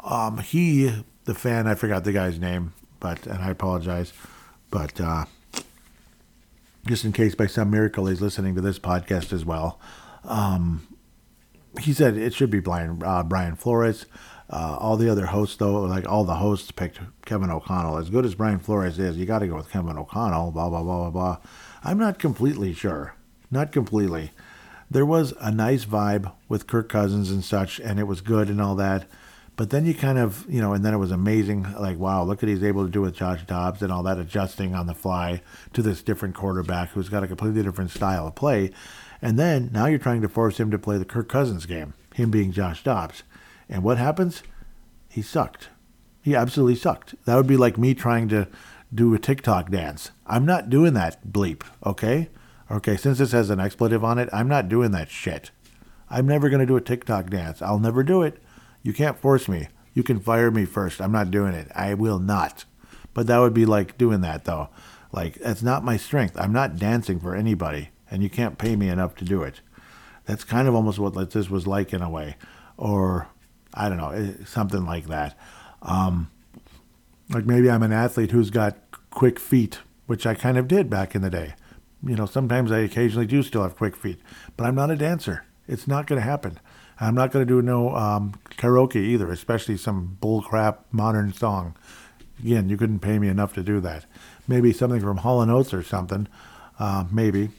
Um, 0.00 0.38
he, 0.38 1.04
the 1.24 1.34
fan, 1.34 1.66
I 1.66 1.74
forgot 1.74 2.04
the 2.04 2.12
guy's 2.12 2.38
name, 2.38 2.72
but 3.00 3.26
and 3.26 3.42
I 3.42 3.50
apologize, 3.50 4.12
but. 4.70 5.00
Uh, 5.00 5.24
just 6.86 7.04
in 7.04 7.12
case 7.12 7.34
by 7.34 7.46
some 7.46 7.70
miracle 7.70 8.06
he's 8.06 8.20
listening 8.20 8.54
to 8.54 8.60
this 8.60 8.78
podcast 8.78 9.32
as 9.32 9.44
well. 9.44 9.80
Um, 10.24 10.86
he 11.80 11.92
said 11.92 12.16
it 12.16 12.34
should 12.34 12.50
be 12.50 12.60
Brian, 12.60 13.02
uh, 13.04 13.22
Brian 13.22 13.56
Flores. 13.56 14.06
Uh, 14.50 14.76
all 14.78 14.98
the 14.98 15.08
other 15.08 15.26
hosts, 15.26 15.56
though, 15.56 15.80
like 15.82 16.06
all 16.06 16.24
the 16.24 16.34
hosts 16.34 16.70
picked 16.70 17.00
Kevin 17.24 17.50
O'Connell. 17.50 17.96
As 17.96 18.10
good 18.10 18.26
as 18.26 18.34
Brian 18.34 18.58
Flores 18.58 18.98
is, 18.98 19.16
you 19.16 19.24
got 19.24 19.38
to 19.38 19.46
go 19.46 19.56
with 19.56 19.70
Kevin 19.70 19.96
O'Connell, 19.96 20.50
blah, 20.50 20.68
blah, 20.68 20.82
blah, 20.82 21.08
blah, 21.08 21.10
blah. 21.10 21.38
I'm 21.82 21.98
not 21.98 22.18
completely 22.18 22.74
sure. 22.74 23.14
not 23.50 23.72
completely. 23.72 24.32
There 24.94 25.04
was 25.04 25.34
a 25.40 25.50
nice 25.50 25.84
vibe 25.84 26.30
with 26.48 26.68
Kirk 26.68 26.88
Cousins 26.88 27.28
and 27.28 27.44
such, 27.44 27.80
and 27.80 27.98
it 27.98 28.04
was 28.04 28.20
good 28.20 28.48
and 28.48 28.60
all 28.60 28.76
that. 28.76 29.08
But 29.56 29.70
then 29.70 29.86
you 29.86 29.92
kind 29.92 30.18
of, 30.18 30.46
you 30.48 30.60
know, 30.60 30.72
and 30.72 30.84
then 30.84 30.94
it 30.94 30.98
was 30.98 31.10
amazing. 31.10 31.66
Like, 31.80 31.98
wow, 31.98 32.22
look 32.22 32.42
what 32.42 32.48
he's 32.48 32.62
able 32.62 32.84
to 32.84 32.92
do 32.92 33.00
with 33.00 33.16
Josh 33.16 33.44
Dobbs 33.44 33.82
and 33.82 33.90
all 33.90 34.04
that, 34.04 34.18
adjusting 34.18 34.72
on 34.72 34.86
the 34.86 34.94
fly 34.94 35.42
to 35.72 35.82
this 35.82 36.00
different 36.00 36.36
quarterback 36.36 36.90
who's 36.90 37.08
got 37.08 37.24
a 37.24 37.26
completely 37.26 37.64
different 37.64 37.90
style 37.90 38.28
of 38.28 38.36
play. 38.36 38.70
And 39.20 39.36
then 39.36 39.68
now 39.72 39.86
you're 39.86 39.98
trying 39.98 40.22
to 40.22 40.28
force 40.28 40.60
him 40.60 40.70
to 40.70 40.78
play 40.78 40.96
the 40.96 41.04
Kirk 41.04 41.28
Cousins 41.28 41.66
game, 41.66 41.94
him 42.14 42.30
being 42.30 42.52
Josh 42.52 42.84
Dobbs. 42.84 43.24
And 43.68 43.82
what 43.82 43.98
happens? 43.98 44.44
He 45.08 45.22
sucked. 45.22 45.70
He 46.22 46.36
absolutely 46.36 46.76
sucked. 46.76 47.16
That 47.24 47.34
would 47.34 47.48
be 47.48 47.56
like 47.56 47.76
me 47.76 47.94
trying 47.94 48.28
to 48.28 48.46
do 48.94 49.12
a 49.12 49.18
TikTok 49.18 49.72
dance. 49.72 50.12
I'm 50.24 50.46
not 50.46 50.70
doing 50.70 50.94
that 50.94 51.26
bleep, 51.32 51.64
okay? 51.84 52.28
Okay, 52.70 52.96
since 52.96 53.18
this 53.18 53.32
has 53.32 53.50
an 53.50 53.60
expletive 53.60 54.02
on 54.02 54.18
it, 54.18 54.28
I'm 54.32 54.48
not 54.48 54.68
doing 54.68 54.90
that 54.92 55.10
shit. 55.10 55.50
I'm 56.10 56.26
never 56.26 56.48
going 56.48 56.60
to 56.60 56.66
do 56.66 56.76
a 56.76 56.80
TikTok 56.80 57.30
dance. 57.30 57.60
I'll 57.60 57.78
never 57.78 58.02
do 58.02 58.22
it. 58.22 58.42
You 58.82 58.92
can't 58.92 59.18
force 59.18 59.48
me. 59.48 59.68
You 59.92 60.02
can 60.02 60.20
fire 60.20 60.50
me 60.50 60.64
first. 60.64 61.00
I'm 61.00 61.12
not 61.12 61.30
doing 61.30 61.54
it. 61.54 61.68
I 61.74 61.94
will 61.94 62.18
not. 62.18 62.64
But 63.12 63.26
that 63.26 63.38
would 63.38 63.54
be 63.54 63.66
like 63.66 63.98
doing 63.98 64.20
that, 64.22 64.44
though. 64.44 64.68
Like, 65.12 65.34
that's 65.34 65.62
not 65.62 65.84
my 65.84 65.96
strength. 65.96 66.36
I'm 66.38 66.52
not 66.52 66.76
dancing 66.76 67.20
for 67.20 67.34
anybody, 67.34 67.90
and 68.10 68.22
you 68.22 68.30
can't 68.30 68.58
pay 68.58 68.76
me 68.76 68.88
enough 68.88 69.14
to 69.16 69.24
do 69.24 69.42
it. 69.42 69.60
That's 70.24 70.42
kind 70.42 70.66
of 70.66 70.74
almost 70.74 70.98
what 70.98 71.30
this 71.30 71.50
was 71.50 71.66
like 71.66 71.92
in 71.92 72.02
a 72.02 72.10
way. 72.10 72.36
Or, 72.76 73.28
I 73.72 73.88
don't 73.88 73.98
know, 73.98 74.10
eh, 74.10 74.32
something 74.46 74.84
like 74.84 75.06
that. 75.06 75.38
Um, 75.82 76.30
like 77.30 77.44
maybe 77.44 77.70
I'm 77.70 77.82
an 77.82 77.92
athlete 77.92 78.30
who's 78.30 78.50
got 78.50 78.76
quick 79.10 79.38
feet, 79.38 79.80
which 80.06 80.26
I 80.26 80.34
kind 80.34 80.58
of 80.58 80.66
did 80.66 80.90
back 80.90 81.14
in 81.14 81.22
the 81.22 81.30
day. 81.30 81.54
You 82.06 82.16
know, 82.16 82.26
sometimes 82.26 82.70
I 82.70 82.80
occasionally 82.80 83.26
do 83.26 83.42
still 83.42 83.62
have 83.62 83.76
quick 83.76 83.96
feet, 83.96 84.20
but 84.56 84.64
I'm 84.64 84.74
not 84.74 84.90
a 84.90 84.96
dancer. 84.96 85.44
It's 85.66 85.88
not 85.88 86.06
going 86.06 86.20
to 86.20 86.26
happen. 86.26 86.58
I'm 87.00 87.14
not 87.14 87.32
going 87.32 87.46
to 87.46 87.52
do 87.52 87.62
no 87.62 87.94
um, 87.94 88.34
karaoke 88.58 88.96
either, 88.96 89.30
especially 89.30 89.76
some 89.76 90.18
bullcrap 90.20 90.78
modern 90.92 91.32
song. 91.32 91.74
Again, 92.38 92.68
you 92.68 92.76
couldn't 92.76 93.00
pay 93.00 93.18
me 93.18 93.28
enough 93.28 93.54
to 93.54 93.62
do 93.62 93.80
that. 93.80 94.04
Maybe 94.46 94.72
something 94.72 95.00
from 95.00 95.18
Hall 95.18 95.40
Oates 95.40 95.72
or 95.72 95.82
something. 95.82 96.28
Uh, 96.78 97.04
maybe 97.10 97.50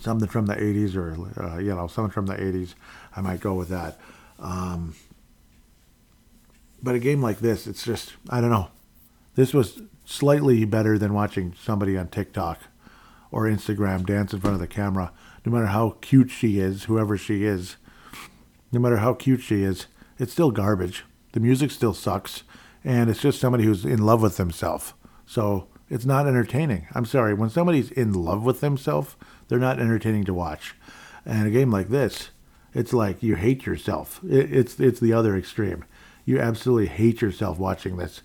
something 0.00 0.28
from 0.28 0.46
the 0.46 0.54
80s 0.54 0.96
or 0.96 1.42
uh, 1.42 1.58
you 1.58 1.74
know 1.74 1.86
something 1.86 2.10
from 2.10 2.26
the 2.26 2.34
80s. 2.34 2.74
I 3.14 3.20
might 3.20 3.40
go 3.40 3.54
with 3.54 3.68
that. 3.68 3.98
Um, 4.38 4.94
but 6.82 6.94
a 6.94 6.98
game 6.98 7.22
like 7.22 7.38
this, 7.38 7.66
it's 7.66 7.84
just 7.84 8.14
I 8.28 8.40
don't 8.40 8.50
know. 8.50 8.68
This 9.36 9.54
was 9.54 9.80
slightly 10.04 10.64
better 10.64 10.98
than 10.98 11.14
watching 11.14 11.54
somebody 11.60 11.96
on 11.96 12.08
TikTok 12.08 12.60
or 13.30 13.44
Instagram 13.44 14.06
dance 14.06 14.32
in 14.32 14.40
front 14.40 14.54
of 14.54 14.60
the 14.60 14.66
camera. 14.66 15.12
No 15.44 15.52
matter 15.52 15.66
how 15.66 15.96
cute 16.00 16.30
she 16.30 16.58
is, 16.58 16.84
whoever 16.84 17.16
she 17.16 17.44
is, 17.44 17.76
no 18.72 18.80
matter 18.80 18.98
how 18.98 19.14
cute 19.14 19.40
she 19.40 19.62
is, 19.62 19.86
it's 20.18 20.32
still 20.32 20.50
garbage. 20.50 21.04
The 21.32 21.40
music 21.40 21.70
still 21.70 21.94
sucks, 21.94 22.42
and 22.84 23.10
it's 23.10 23.20
just 23.20 23.40
somebody 23.40 23.64
who's 23.64 23.84
in 23.84 24.04
love 24.04 24.22
with 24.22 24.36
themselves. 24.36 24.94
So 25.26 25.68
it's 25.88 26.06
not 26.06 26.26
entertaining. 26.26 26.88
I'm 26.94 27.04
sorry. 27.04 27.34
When 27.34 27.50
somebody's 27.50 27.90
in 27.90 28.12
love 28.12 28.44
with 28.44 28.60
themselves, 28.60 29.16
they're 29.48 29.58
not 29.58 29.78
entertaining 29.78 30.24
to 30.24 30.34
watch. 30.34 30.74
And 31.24 31.46
a 31.46 31.50
game 31.50 31.70
like 31.70 31.88
this, 31.88 32.30
it's 32.74 32.92
like 32.92 33.22
you 33.22 33.36
hate 33.36 33.66
yourself. 33.66 34.20
It's 34.24 34.78
it's 34.80 35.00
the 35.00 35.12
other 35.12 35.36
extreme. 35.36 35.84
You 36.24 36.40
absolutely 36.40 36.86
hate 36.86 37.20
yourself 37.20 37.58
watching 37.58 37.96
this. 37.96 38.22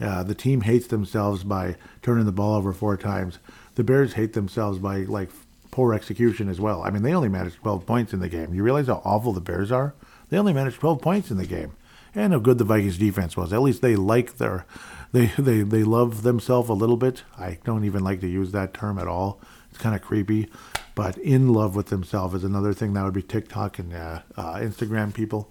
Uh, 0.00 0.22
the 0.22 0.34
team 0.34 0.62
hates 0.62 0.86
themselves 0.86 1.44
by 1.44 1.76
turning 2.00 2.26
the 2.26 2.32
ball 2.32 2.56
over 2.56 2.72
four 2.72 2.96
times. 2.96 3.38
The 3.74 3.84
Bears 3.84 4.14
hate 4.14 4.32
themselves 4.32 4.78
by 4.78 4.98
like 4.98 5.30
poor 5.70 5.94
execution 5.94 6.48
as 6.48 6.60
well. 6.60 6.82
I 6.82 6.90
mean, 6.90 7.02
they 7.02 7.14
only 7.14 7.28
managed 7.28 7.56
12 7.56 7.86
points 7.86 8.12
in 8.12 8.20
the 8.20 8.28
game. 8.28 8.54
You 8.54 8.62
realize 8.62 8.86
how 8.86 9.02
awful 9.04 9.32
the 9.32 9.40
Bears 9.40 9.72
are? 9.72 9.94
They 10.28 10.38
only 10.38 10.52
managed 10.52 10.80
12 10.80 11.00
points 11.00 11.30
in 11.30 11.36
the 11.38 11.46
game. 11.46 11.72
And 12.14 12.32
how 12.34 12.38
good 12.38 12.58
the 12.58 12.64
Vikings 12.64 12.98
defense 12.98 13.36
was. 13.36 13.52
At 13.54 13.62
least 13.62 13.80
they 13.80 13.96
like 13.96 14.36
their, 14.36 14.66
they 15.12 15.26
they 15.38 15.62
they 15.62 15.82
love 15.82 16.22
themselves 16.22 16.68
a 16.68 16.74
little 16.74 16.98
bit. 16.98 17.22
I 17.38 17.58
don't 17.64 17.84
even 17.84 18.04
like 18.04 18.20
to 18.20 18.28
use 18.28 18.52
that 18.52 18.74
term 18.74 18.98
at 18.98 19.08
all. 19.08 19.40
It's 19.70 19.78
kind 19.78 19.94
of 19.94 20.02
creepy. 20.02 20.48
But 20.94 21.16
in 21.16 21.54
love 21.54 21.74
with 21.74 21.86
themselves 21.86 22.34
is 22.34 22.44
another 22.44 22.74
thing 22.74 22.92
that 22.92 23.04
would 23.04 23.14
be 23.14 23.22
TikTok 23.22 23.78
and 23.78 23.94
uh, 23.94 24.20
uh, 24.36 24.56
Instagram 24.56 25.14
people. 25.14 25.50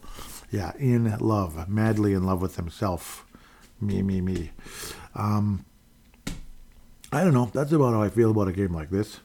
Yeah, 0.51 0.73
in 0.77 1.17
love, 1.17 1.67
madly 1.67 2.13
in 2.13 2.25
love 2.25 2.41
with 2.41 2.57
himself. 2.57 3.25
Me, 3.79 4.03
me, 4.03 4.21
me. 4.21 4.51
Um, 5.15 5.65
I 7.11 7.23
don't 7.23 7.33
know. 7.33 7.49
That's 7.53 7.71
about 7.71 7.93
how 7.93 8.01
I 8.01 8.09
feel 8.09 8.31
about 8.31 8.47
a 8.47 8.53
game 8.53 8.73
like 8.73 8.89
this. 8.89 9.19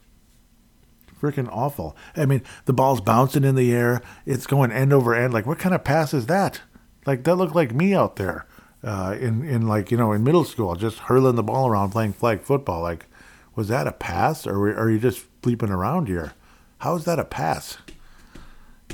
Freaking 1.21 1.49
awful. 1.51 1.97
I 2.17 2.27
mean, 2.27 2.43
the 2.67 2.73
ball's 2.73 3.01
bouncing 3.01 3.45
in 3.45 3.55
the 3.55 3.73
air. 3.73 4.03
It's 4.27 4.47
going 4.47 4.73
end 4.73 4.93
over 4.93 5.15
end. 5.15 5.33
Like, 5.33 5.47
what 5.47 5.59
kind 5.59 5.75
of 5.75 5.85
pass 5.85 6.13
is 6.13 6.27
that? 6.27 6.61
Like, 7.07 7.25
that 7.25 7.37
looked 7.37 7.55
like 7.55 7.73
me 7.73 7.95
out 7.95 8.17
there 8.17 8.47
uh, 8.83 9.17
in, 9.19 9.43
in, 9.45 9.67
like, 9.67 9.91
you 9.91 9.97
know, 9.97 10.13
in 10.13 10.25
middle 10.25 10.45
school, 10.45 10.75
just 10.75 10.99
hurling 10.99 11.37
the 11.37 11.43
ball 11.43 11.69
around 11.69 11.91
playing 11.93 12.13
flag 12.13 12.43
football. 12.43 12.83
Like, 12.83 13.07
was 13.55 13.69
that 13.69 13.87
a 13.87 13.93
pass 13.93 14.47
or 14.47 14.69
are 14.77 14.91
you 14.91 14.99
just 14.99 15.25
bleeping 15.41 15.71
around 15.71 16.09
here? 16.09 16.35
How 16.79 16.95
is 16.97 17.05
that 17.07 17.19
a 17.19 17.25
pass? 17.25 17.79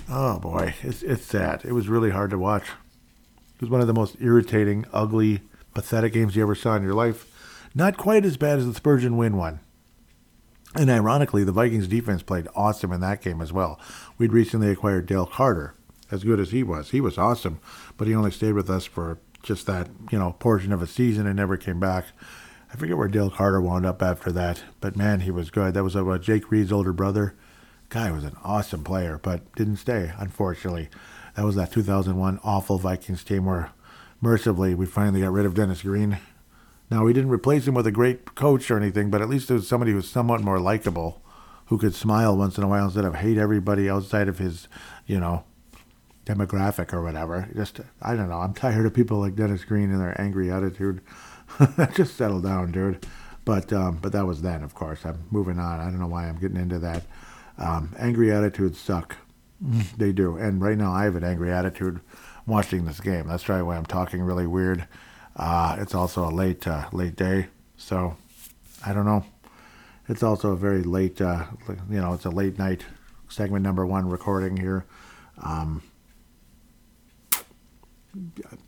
Oh 0.08 0.38
boy, 0.38 0.74
it's 0.82 1.02
it's 1.02 1.24
sad. 1.24 1.64
It 1.64 1.72
was 1.72 1.88
really 1.88 2.10
hard 2.10 2.30
to 2.30 2.38
watch. 2.38 2.64
It 2.64 3.60
was 3.60 3.70
one 3.70 3.80
of 3.80 3.86
the 3.86 3.94
most 3.94 4.16
irritating, 4.20 4.86
ugly, 4.92 5.40
pathetic 5.74 6.12
games 6.12 6.36
you 6.36 6.42
ever 6.42 6.54
saw 6.54 6.76
in 6.76 6.82
your 6.82 6.94
life. 6.94 7.31
Not 7.74 7.96
quite 7.96 8.24
as 8.24 8.36
bad 8.36 8.58
as 8.58 8.66
the 8.66 8.78
Spergon 8.78 9.16
Wynn 9.16 9.36
one. 9.36 9.60
And 10.74 10.90
ironically, 10.90 11.44
the 11.44 11.52
Vikings 11.52 11.88
defense 11.88 12.22
played 12.22 12.48
awesome 12.54 12.92
in 12.92 13.00
that 13.00 13.20
game 13.20 13.42
as 13.42 13.52
well. 13.52 13.78
We'd 14.16 14.32
recently 14.32 14.70
acquired 14.70 15.06
Dale 15.06 15.26
Carter, 15.26 15.74
as 16.10 16.24
good 16.24 16.40
as 16.40 16.50
he 16.50 16.62
was. 16.62 16.90
He 16.90 17.00
was 17.00 17.18
awesome, 17.18 17.60
but 17.96 18.08
he 18.08 18.14
only 18.14 18.30
stayed 18.30 18.52
with 18.52 18.70
us 18.70 18.84
for 18.86 19.18
just 19.42 19.66
that, 19.66 19.88
you 20.10 20.18
know, 20.18 20.32
portion 20.38 20.72
of 20.72 20.80
a 20.80 20.86
season 20.86 21.26
and 21.26 21.36
never 21.36 21.56
came 21.56 21.80
back. 21.80 22.06
I 22.72 22.76
forget 22.76 22.96
where 22.96 23.08
Dale 23.08 23.28
Carter 23.30 23.60
wound 23.60 23.84
up 23.84 24.02
after 24.02 24.32
that, 24.32 24.62
but 24.80 24.96
man, 24.96 25.20
he 25.20 25.30
was 25.30 25.50
good. 25.50 25.74
That 25.74 25.84
was 25.84 25.94
uh, 25.94 26.18
Jake 26.18 26.50
Reed's 26.50 26.72
older 26.72 26.92
brother. 26.92 27.34
Guy 27.90 28.10
was 28.10 28.24
an 28.24 28.36
awesome 28.42 28.82
player, 28.82 29.20
but 29.22 29.54
didn't 29.54 29.76
stay, 29.76 30.12
unfortunately. 30.16 30.88
That 31.36 31.44
was 31.44 31.56
that 31.56 31.72
2001 31.72 32.40
awful 32.42 32.78
Vikings 32.78 33.24
team 33.24 33.44
where, 33.44 33.72
mercifully, 34.22 34.74
we 34.74 34.86
finally 34.86 35.20
got 35.20 35.32
rid 35.32 35.44
of 35.44 35.52
Dennis 35.52 35.82
Green. 35.82 36.18
Now, 36.90 37.04
we 37.04 37.12
didn't 37.12 37.30
replace 37.30 37.66
him 37.66 37.74
with 37.74 37.86
a 37.86 37.92
great 37.92 38.34
coach 38.34 38.70
or 38.70 38.76
anything, 38.76 39.10
but 39.10 39.22
at 39.22 39.28
least 39.28 39.50
it 39.50 39.54
was 39.54 39.68
somebody 39.68 39.92
who 39.92 39.96
was 39.96 40.10
somewhat 40.10 40.42
more 40.42 40.60
likable, 40.60 41.22
who 41.66 41.78
could 41.78 41.94
smile 41.94 42.36
once 42.36 42.58
in 42.58 42.64
a 42.64 42.68
while 42.68 42.84
instead 42.86 43.04
of 43.04 43.16
hate 43.16 43.38
everybody 43.38 43.88
outside 43.88 44.28
of 44.28 44.38
his, 44.38 44.68
you 45.06 45.18
know, 45.18 45.44
demographic 46.26 46.92
or 46.92 47.02
whatever. 47.02 47.48
Just, 47.54 47.80
I 48.02 48.14
don't 48.14 48.28
know. 48.28 48.40
I'm 48.40 48.52
tired 48.54 48.84
of 48.84 48.94
people 48.94 49.18
like 49.18 49.36
Dennis 49.36 49.64
Green 49.64 49.90
and 49.90 50.00
their 50.00 50.20
angry 50.20 50.50
attitude. 50.50 51.00
Just 51.94 52.16
settle 52.16 52.40
down, 52.40 52.72
dude. 52.72 53.06
But 53.44 53.72
um, 53.72 53.96
but 53.96 54.12
that 54.12 54.26
was 54.26 54.42
then, 54.42 54.62
of 54.62 54.74
course. 54.74 55.04
I'm 55.04 55.24
moving 55.30 55.58
on. 55.58 55.80
I 55.80 55.84
don't 55.84 55.98
know 55.98 56.06
why 56.06 56.28
I'm 56.28 56.38
getting 56.38 56.56
into 56.56 56.78
that. 56.78 57.02
Um, 57.58 57.94
angry 57.98 58.30
attitudes 58.32 58.78
suck. 58.78 59.16
They 59.96 60.12
do. 60.12 60.36
And 60.36 60.60
right 60.60 60.76
now 60.76 60.92
I 60.92 61.04
have 61.04 61.16
an 61.16 61.24
angry 61.24 61.52
attitude 61.52 62.00
watching 62.46 62.84
this 62.84 63.00
game. 63.00 63.28
That's 63.28 63.44
probably 63.44 63.62
why 63.62 63.76
I'm 63.76 63.86
talking 63.86 64.22
really 64.22 64.46
weird. 64.46 64.86
Uh, 65.36 65.76
it's 65.78 65.94
also 65.94 66.28
a 66.28 66.30
late 66.30 66.66
uh, 66.66 66.88
late 66.92 67.16
day, 67.16 67.46
so 67.76 68.16
I 68.84 68.92
don't 68.92 69.06
know. 69.06 69.24
It's 70.08 70.22
also 70.22 70.52
a 70.52 70.56
very 70.56 70.82
late, 70.82 71.20
uh, 71.20 71.46
you 71.88 72.00
know, 72.00 72.12
it's 72.12 72.24
a 72.24 72.30
late 72.30 72.58
night 72.58 72.84
segment 73.28 73.62
number 73.62 73.86
one 73.86 74.08
recording 74.08 74.56
here. 74.56 74.84
Um, 75.42 75.82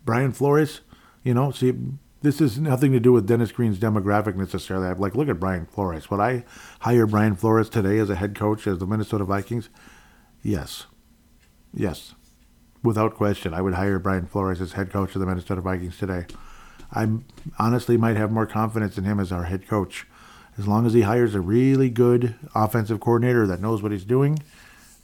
Brian 0.04 0.32
Flores, 0.32 0.80
you 1.22 1.34
know, 1.34 1.50
see, 1.50 1.74
this 2.22 2.40
is 2.40 2.58
nothing 2.58 2.92
to 2.92 3.00
do 3.00 3.12
with 3.12 3.26
Dennis 3.26 3.52
Green's 3.52 3.78
demographic 3.78 4.36
necessarily. 4.36 4.86
I'm 4.86 4.98
like, 4.98 5.14
look 5.14 5.28
at 5.28 5.38
Brian 5.38 5.66
Flores. 5.66 6.10
Would 6.10 6.20
I 6.20 6.44
hire 6.80 7.06
Brian 7.06 7.36
Flores 7.36 7.68
today 7.68 7.98
as 7.98 8.08
a 8.08 8.14
head 8.14 8.34
coach 8.34 8.66
as 8.66 8.78
the 8.78 8.86
Minnesota 8.86 9.24
Vikings? 9.24 9.68
Yes. 10.42 10.86
Yes. 11.74 12.14
Without 12.82 13.14
question, 13.14 13.52
I 13.52 13.60
would 13.60 13.74
hire 13.74 13.98
Brian 13.98 14.26
Flores 14.26 14.60
as 14.60 14.72
head 14.72 14.90
coach 14.90 15.14
of 15.14 15.20
the 15.20 15.26
Minnesota 15.26 15.60
Vikings 15.60 15.98
today. 15.98 16.26
I 16.94 17.08
honestly 17.58 17.96
might 17.96 18.16
have 18.16 18.30
more 18.30 18.46
confidence 18.46 18.96
in 18.96 19.04
him 19.04 19.18
as 19.18 19.32
our 19.32 19.44
head 19.44 19.66
coach. 19.66 20.06
As 20.56 20.68
long 20.68 20.86
as 20.86 20.92
he 20.92 21.02
hires 21.02 21.34
a 21.34 21.40
really 21.40 21.90
good 21.90 22.36
offensive 22.54 23.00
coordinator 23.00 23.46
that 23.46 23.60
knows 23.60 23.82
what 23.82 23.90
he's 23.90 24.04
doing 24.04 24.38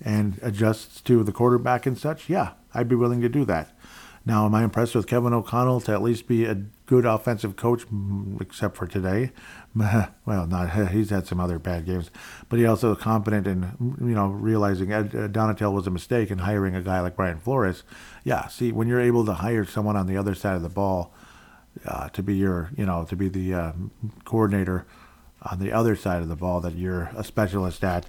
and 0.01 0.39
adjusts 0.43 1.01
to 1.03 1.25
the 1.25 1.33
quarterback 1.33 1.87
and 1.87 1.99
such, 1.99 2.29
yeah, 2.31 2.53
I'd 2.73 2.89
be 2.89 2.95
willing 2.95 3.21
to 3.23 3.29
do 3.29 3.45
that. 3.47 3.77
Now, 4.25 4.45
am 4.45 4.55
I 4.55 4.65
impressed 4.65 4.95
with 4.95 5.07
Kevin 5.07 5.33
O'Connell 5.33 5.81
to 5.83 5.93
at 5.93 6.03
least 6.03 6.29
be 6.29 6.45
a 6.45 6.55
good 6.85 7.07
offensive 7.07 7.57
coach, 7.57 7.87
mm, 7.89 8.41
except 8.41 8.77
for 8.77 8.87
today? 8.87 9.33
Well, 10.27 10.47
not 10.47 10.89
he's 10.93 11.11
had 11.11 11.27
some 11.27 11.41
other 11.41 11.59
bad 11.59 11.87
games, 11.87 12.11
but 12.49 12.59
he 12.59 12.67
also 12.67 12.95
competent 12.97 13.47
in 13.47 13.97
you 14.01 14.15
know 14.15 14.27
realizing 14.27 14.93
Ed, 14.93 15.15
uh, 15.15 15.71
was 15.71 15.87
a 15.87 15.91
mistake 15.91 16.31
and 16.31 16.41
hiring 16.41 16.75
a 16.75 16.83
guy 16.83 17.01
like 17.01 17.17
Brian 17.17 17.39
Flores. 17.39 17.85
Yeah, 18.25 18.49
see, 18.49 18.73
when 18.73 18.89
you're 18.89 19.01
able 19.01 19.25
to 19.27 19.35
hire 19.35 19.65
someone 19.65 19.97
on 19.97 20.07
the 20.07 20.17
other 20.17 20.35
side 20.35 20.57
of 20.57 20.63
the 20.63 20.69
ball 20.69 21.15
uh, 21.87 22.09
to 22.11 22.23
be 22.23 22.37
your 22.37 22.71
you 22.77 22.87
know 22.87 23.05
to 23.05 23.17
be 23.17 23.29
the 23.29 23.55
uh, 23.55 23.73
coordinator 24.25 24.87
on 25.43 25.59
the 25.59 25.73
other 25.73 25.97
side 25.97 26.23
of 26.23 26.29
the 26.29 26.37
ball 26.37 26.61
that 26.61 26.75
you're 26.75 27.11
a 27.17 27.25
specialist 27.25 27.83
at, 27.83 28.07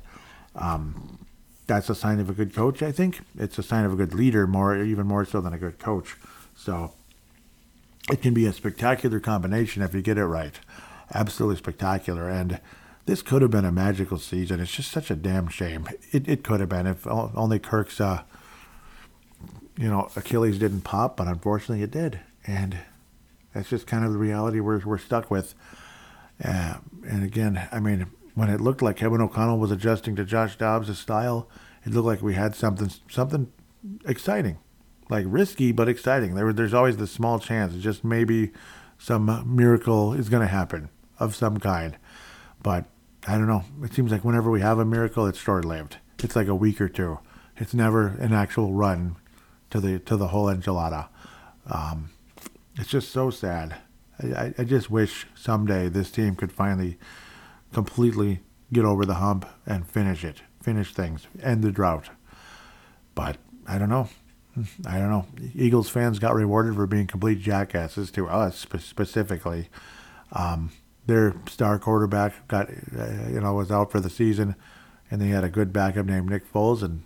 Um, 0.56 1.26
that's 1.68 1.90
a 1.90 1.96
sign 1.96 2.20
of 2.20 2.30
a 2.30 2.34
good 2.34 2.54
coach, 2.54 2.84
I 2.84 2.92
think. 2.92 3.22
It's 3.38 3.58
a 3.58 3.64
sign 3.64 3.86
of 3.86 3.94
a 3.94 3.96
good 3.96 4.14
leader, 4.14 4.46
more 4.46 4.76
even 4.78 5.08
more 5.08 5.24
so 5.24 5.40
than 5.40 5.54
a 5.54 5.58
good 5.58 5.80
coach. 5.80 6.18
So 6.56 6.92
it 8.12 8.22
can 8.22 8.34
be 8.34 8.46
a 8.46 8.54
spectacular 8.54 9.22
combination 9.22 9.82
if 9.82 9.94
you 9.94 10.02
get 10.02 10.18
it 10.18 10.26
right. 10.26 10.60
Absolutely 11.14 11.58
spectacular. 11.58 12.30
And 12.30 12.60
this 13.06 13.22
could 13.22 13.42
have 13.42 13.52
been 13.52 13.66
a 13.66 13.72
magical 13.72 14.18
season. 14.18 14.60
It's 14.60 14.76
just 14.76 14.92
such 14.92 15.10
a 15.10 15.16
damn 15.16 15.48
shame. 15.48 15.88
It, 16.12 16.28
it 16.28 16.44
could 16.44 16.60
have 16.60 16.70
been 16.70 16.88
if 16.88 17.08
only 17.08 17.60
Kirk's, 17.60 18.02
uh, 18.02 18.24
you 19.78 19.90
know, 19.90 20.10
Achilles 20.18 20.60
didn't 20.60 20.82
pop, 20.82 21.16
but 21.16 21.28
unfortunately 21.28 21.84
it 21.84 21.92
did. 21.92 22.20
And 22.46 22.80
that's 23.54 23.70
just 23.70 23.88
kind 23.88 24.06
of 24.06 24.12
the 24.12 24.18
reality 24.18 24.60
we're, 24.60 24.80
we're 24.80 24.98
stuck 24.98 25.30
with. 25.30 25.56
Uh, 26.44 26.76
and 27.08 27.24
again, 27.24 27.68
I 27.72 27.80
mean, 27.80 28.08
when 28.36 28.50
it 28.50 28.62
looked 28.62 28.82
like 28.82 28.98
Kevin 28.98 29.22
O'Connell 29.22 29.60
was 29.60 29.72
adjusting 29.72 30.16
to 30.16 30.26
Josh 30.26 30.58
Dobbs' 30.58 30.98
style, 30.98 31.50
it 31.86 31.94
looked 31.94 32.08
like 32.08 32.22
we 32.22 32.34
had 32.34 32.56
something 32.56 32.92
something 33.10 33.52
exciting, 34.06 34.58
like 35.10 35.26
risky 35.28 35.72
but 35.72 35.90
exciting. 35.90 36.36
There, 36.36 36.54
there's 36.54 36.74
always 36.74 36.98
the 36.98 37.08
small 37.08 37.40
chance, 37.40 37.74
it's 37.74 37.84
just 37.84 38.04
maybe 38.04 38.52
some 38.98 39.44
miracle 39.46 40.14
is 40.14 40.30
going 40.30 40.42
to 40.42 40.48
happen 40.48 40.90
of 41.20 41.36
some 41.36 41.58
kind. 41.58 41.98
But 42.62 42.86
I 43.28 43.38
don't 43.38 43.48
know. 43.48 43.64
It 43.84 43.94
seems 43.94 44.12
like 44.12 44.24
whenever 44.24 44.50
we 44.50 44.62
have 44.62 44.80
a 44.80 44.86
miracle, 44.86 45.26
it's 45.26 45.40
short 45.40 45.66
lived. 45.66 45.98
It's 46.20 46.36
like 46.36 46.48
a 46.48 46.56
week 46.56 46.80
or 46.80 46.90
two. 46.90 47.20
It's 47.58 47.74
never 47.74 48.08
an 48.08 48.34
actual 48.34 48.74
run 48.74 49.18
to 49.72 49.80
the 49.80 50.00
to 50.00 50.18
the 50.18 50.28
whole 50.28 50.46
enchilada. 50.46 51.10
Um, 51.66 52.12
it's 52.76 52.90
just 52.90 53.12
so 53.12 53.30
sad. 53.30 53.76
I, 54.22 54.54
I 54.58 54.64
just 54.64 54.90
wish 54.90 55.26
someday 55.36 55.90
this 55.90 56.12
team 56.12 56.36
could 56.36 56.52
finally 56.52 56.98
completely 57.74 58.42
get 58.72 58.86
over 58.86 59.06
the 59.06 59.16
hump 59.16 59.48
and 59.66 59.88
finish 59.88 60.24
it, 60.24 60.42
finish 60.62 60.94
things, 60.94 61.28
end 61.42 61.64
the 61.64 61.72
drought. 61.72 62.10
But 63.16 63.38
I 63.68 63.78
don't 63.78 63.90
know. 63.90 64.10
I 64.86 64.98
don't 64.98 65.10
know. 65.10 65.26
Eagles 65.56 65.90
fans 65.90 66.20
got 66.20 66.36
rewarded 66.36 66.76
for 66.76 66.86
being 66.88 67.08
complete 67.08 67.40
jackasses 67.40 68.12
to 68.12 68.28
us 68.28 68.66
specifically. 68.80 69.70
Um, 70.34 70.72
their 71.06 71.36
star 71.48 71.80
quarterback 71.80 72.48
got, 72.48 72.70
uh, 72.70 73.30
you 73.30 73.40
know, 73.40 73.54
was 73.54 73.72
out 73.72 73.92
for 73.92 74.00
the 74.00 74.10
season, 74.10 74.56
and 75.10 75.22
they 75.22 75.28
had 75.28 75.44
a 75.44 75.50
good 75.50 75.74
backup 75.74 76.06
named 76.06 76.30
Nick 76.30 76.52
Foles, 76.52 76.84
and 76.84 77.04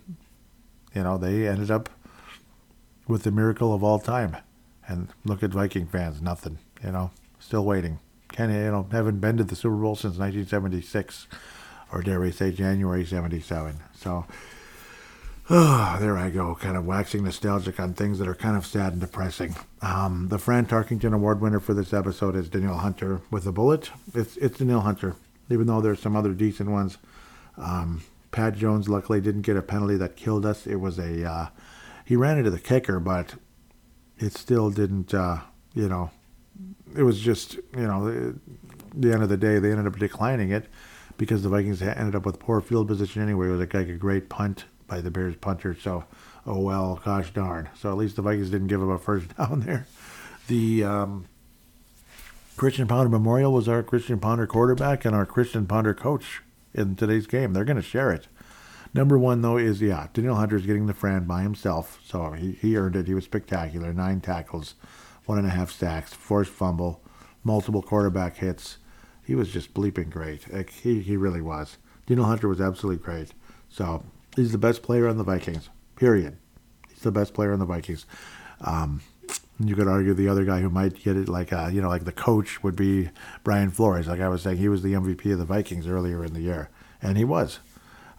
you 0.94 1.02
know 1.02 1.18
they 1.18 1.46
ended 1.46 1.70
up 1.70 1.88
with 3.08 3.22
the 3.22 3.30
miracle 3.30 3.72
of 3.72 3.82
all 3.82 3.98
time. 3.98 4.36
And 4.88 5.08
look 5.24 5.42
at 5.42 5.50
Viking 5.50 5.86
fans, 5.86 6.22
nothing. 6.22 6.58
You 6.82 6.92
know, 6.92 7.10
still 7.38 7.64
waiting. 7.64 7.98
Can 8.28 8.50
you 8.50 8.70
know 8.70 8.86
haven't 8.90 9.20
been 9.20 9.36
to 9.38 9.44
the 9.44 9.56
Super 9.56 9.76
Bowl 9.76 9.96
since 9.96 10.18
1976, 10.18 11.26
or 11.92 12.02
dare 12.02 12.20
we 12.20 12.30
say 12.30 12.52
January 12.52 13.04
'77. 13.04 13.76
So. 13.94 14.26
Oh, 15.48 15.96
there 16.00 16.18
I 16.18 16.30
go, 16.30 16.56
kind 16.56 16.76
of 16.76 16.86
waxing 16.86 17.22
nostalgic 17.22 17.78
on 17.78 17.94
things 17.94 18.18
that 18.18 18.26
are 18.26 18.34
kind 18.34 18.56
of 18.56 18.66
sad 18.66 18.90
and 18.90 19.00
depressing. 19.00 19.54
Um, 19.80 20.26
the 20.28 20.40
Fran 20.40 20.66
Tarkington 20.66 21.14
Award 21.14 21.40
winner 21.40 21.60
for 21.60 21.72
this 21.72 21.92
episode 21.92 22.34
is 22.34 22.48
Danielle 22.48 22.78
Hunter 22.78 23.20
with 23.30 23.46
a 23.46 23.52
bullet. 23.52 23.90
It's 24.12 24.36
it's 24.38 24.58
Danielle 24.58 24.80
Hunter, 24.80 25.14
even 25.48 25.68
though 25.68 25.80
there's 25.80 26.02
some 26.02 26.16
other 26.16 26.32
decent 26.32 26.70
ones. 26.70 26.98
Um, 27.56 28.02
Pat 28.32 28.56
Jones 28.56 28.88
luckily 28.88 29.20
didn't 29.20 29.42
get 29.42 29.56
a 29.56 29.62
penalty 29.62 29.96
that 29.96 30.16
killed 30.16 30.44
us. 30.44 30.66
It 30.66 30.76
was 30.76 30.98
a 30.98 31.24
uh, 31.24 31.46
he 32.04 32.16
ran 32.16 32.38
into 32.38 32.50
the 32.50 32.58
kicker, 32.58 32.98
but 32.98 33.34
it 34.18 34.32
still 34.34 34.70
didn't. 34.70 35.12
Uh, 35.14 35.40
you 35.74 35.88
know, 35.88 36.10
it 36.96 37.02
was 37.02 37.20
just 37.20 37.54
you 37.54 37.86
know 37.86 38.34
the 38.94 39.12
end 39.12 39.22
of 39.22 39.28
the 39.28 39.36
day 39.36 39.58
they 39.58 39.70
ended 39.70 39.86
up 39.86 39.98
declining 39.98 40.50
it 40.50 40.66
because 41.18 41.42
the 41.42 41.48
Vikings 41.48 41.82
ended 41.82 42.14
up 42.14 42.24
with 42.24 42.38
poor 42.38 42.60
field 42.60 42.88
position 42.88 43.22
anyway. 43.22 43.48
It 43.48 43.50
was 43.50 43.60
like 43.60 43.74
a 43.74 43.84
great 43.94 44.28
punt 44.28 44.64
by 44.86 45.00
the 45.00 45.10
Bears 45.10 45.36
punter. 45.36 45.74
So, 45.74 46.04
oh 46.46 46.60
well, 46.60 47.00
gosh 47.04 47.30
darn. 47.32 47.68
So 47.78 47.90
at 47.90 47.96
least 47.96 48.16
the 48.16 48.22
Vikings 48.22 48.50
didn't 48.50 48.68
give 48.68 48.80
him 48.80 48.90
a 48.90 48.98
first 48.98 49.36
down 49.36 49.60
there. 49.60 49.86
The 50.48 50.84
um, 50.84 51.26
Christian 52.56 52.86
Ponder 52.86 53.10
Memorial 53.10 53.52
was 53.52 53.68
our 53.68 53.82
Christian 53.82 54.18
Ponder 54.18 54.46
quarterback 54.46 55.04
and 55.04 55.14
our 55.14 55.26
Christian 55.26 55.66
Ponder 55.66 55.92
coach 55.94 56.42
in 56.72 56.94
today's 56.96 57.26
game. 57.26 57.52
They're 57.52 57.64
going 57.64 57.76
to 57.76 57.82
share 57.82 58.12
it. 58.12 58.28
Number 58.96 59.18
one, 59.18 59.42
though, 59.42 59.56
is 59.56 59.80
yeah, 59.80 60.08
Danielle 60.12 60.36
Hunter's 60.36 60.66
getting 60.66 60.86
the 60.86 60.94
Fran 60.94 61.24
by 61.24 61.42
himself. 61.42 62.00
So 62.04 62.32
he, 62.32 62.52
he 62.52 62.76
earned 62.76 62.96
it. 62.96 63.06
He 63.06 63.14
was 63.14 63.24
spectacular. 63.24 63.92
Nine 63.92 64.20
tackles, 64.20 64.74
one 65.26 65.38
and 65.38 65.46
a 65.46 65.50
half 65.50 65.70
sacks, 65.70 66.12
forced 66.12 66.50
fumble, 66.50 67.02
multiple 67.44 67.82
quarterback 67.82 68.36
hits. 68.36 68.78
He 69.24 69.34
was 69.34 69.52
just 69.52 69.74
bleeping 69.74 70.10
great. 70.10 70.52
Like, 70.52 70.70
he, 70.70 71.00
he 71.00 71.16
really 71.16 71.42
was. 71.42 71.78
Danielle 72.06 72.28
Hunter 72.28 72.48
was 72.48 72.60
absolutely 72.60 73.02
great. 73.02 73.32
So 73.68 74.04
He's 74.36 74.52
the 74.52 74.58
best 74.58 74.82
player 74.82 75.08
on 75.08 75.16
the 75.16 75.24
Vikings. 75.24 75.70
Period. 75.96 76.36
He's 76.90 77.00
the 77.00 77.10
best 77.10 77.32
player 77.32 77.54
on 77.54 77.58
the 77.58 77.64
Vikings. 77.64 78.04
Um, 78.60 79.00
you 79.58 79.74
could 79.74 79.88
argue 79.88 80.12
the 80.12 80.28
other 80.28 80.44
guy 80.44 80.60
who 80.60 80.68
might 80.68 81.02
get 81.02 81.16
it, 81.16 81.26
like 81.26 81.54
uh, 81.54 81.70
you 81.72 81.80
know, 81.80 81.88
like 81.88 82.04
the 82.04 82.12
coach 82.12 82.62
would 82.62 82.76
be 82.76 83.08
Brian 83.42 83.70
Flores. 83.70 84.06
Like 84.06 84.20
I 84.20 84.28
was 84.28 84.42
saying, 84.42 84.58
he 84.58 84.68
was 84.68 84.82
the 84.82 84.92
MVP 84.92 85.32
of 85.32 85.38
the 85.38 85.46
Vikings 85.46 85.86
earlier 85.86 86.22
in 86.22 86.34
the 86.34 86.42
year, 86.42 86.68
and 87.00 87.16
he 87.16 87.24
was, 87.24 87.60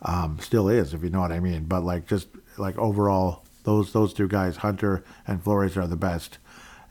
um, 0.02 0.40
still 0.40 0.70
is, 0.70 0.94
if 0.94 1.04
you 1.04 1.10
know 1.10 1.22
what 1.22 1.32
I 1.32 1.40
mean. 1.40 1.66
But 1.66 1.84
like 1.84 2.08
just 2.08 2.28
like 2.58 2.78
overall, 2.78 3.44
those 3.64 3.94
those 3.94 4.14
two 4.14 4.28
guys, 4.28 4.58
Hunter 4.58 5.04
and 5.26 5.44
Flores, 5.44 5.78
are 5.78 5.88
the 5.88 5.96
best. 5.96 6.38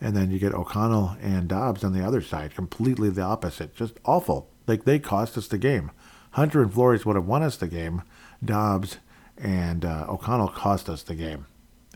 And 0.00 0.14
then 0.14 0.30
you 0.30 0.38
get 0.38 0.52
O'Connell 0.52 1.16
and 1.22 1.48
Dobbs 1.48 1.82
on 1.82 1.94
the 1.94 2.06
other 2.06 2.20
side, 2.20 2.54
completely 2.54 3.08
the 3.08 3.22
opposite. 3.22 3.74
Just 3.74 3.94
awful. 4.04 4.50
Like 4.66 4.84
they 4.84 4.98
cost 4.98 5.38
us 5.38 5.48
the 5.48 5.56
game. 5.56 5.90
Hunter 6.32 6.60
and 6.62 6.72
Flores 6.72 7.06
would 7.06 7.16
have 7.16 7.24
won 7.26 7.42
us 7.42 7.56
the 7.56 7.66
game. 7.66 8.02
Dobbs 8.44 8.98
and 9.38 9.84
uh, 9.84 10.04
O'Connell 10.08 10.48
cost 10.48 10.90
us 10.90 11.02
the 11.02 11.14
game. 11.14 11.46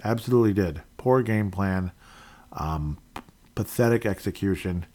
Absolutely 0.03 0.55
did. 0.55 0.83
Poor 0.97 1.23
game 1.23 1.51
plan, 1.51 1.93
um, 2.53 2.99
pathetic 3.55 4.07
execution. 4.07 4.87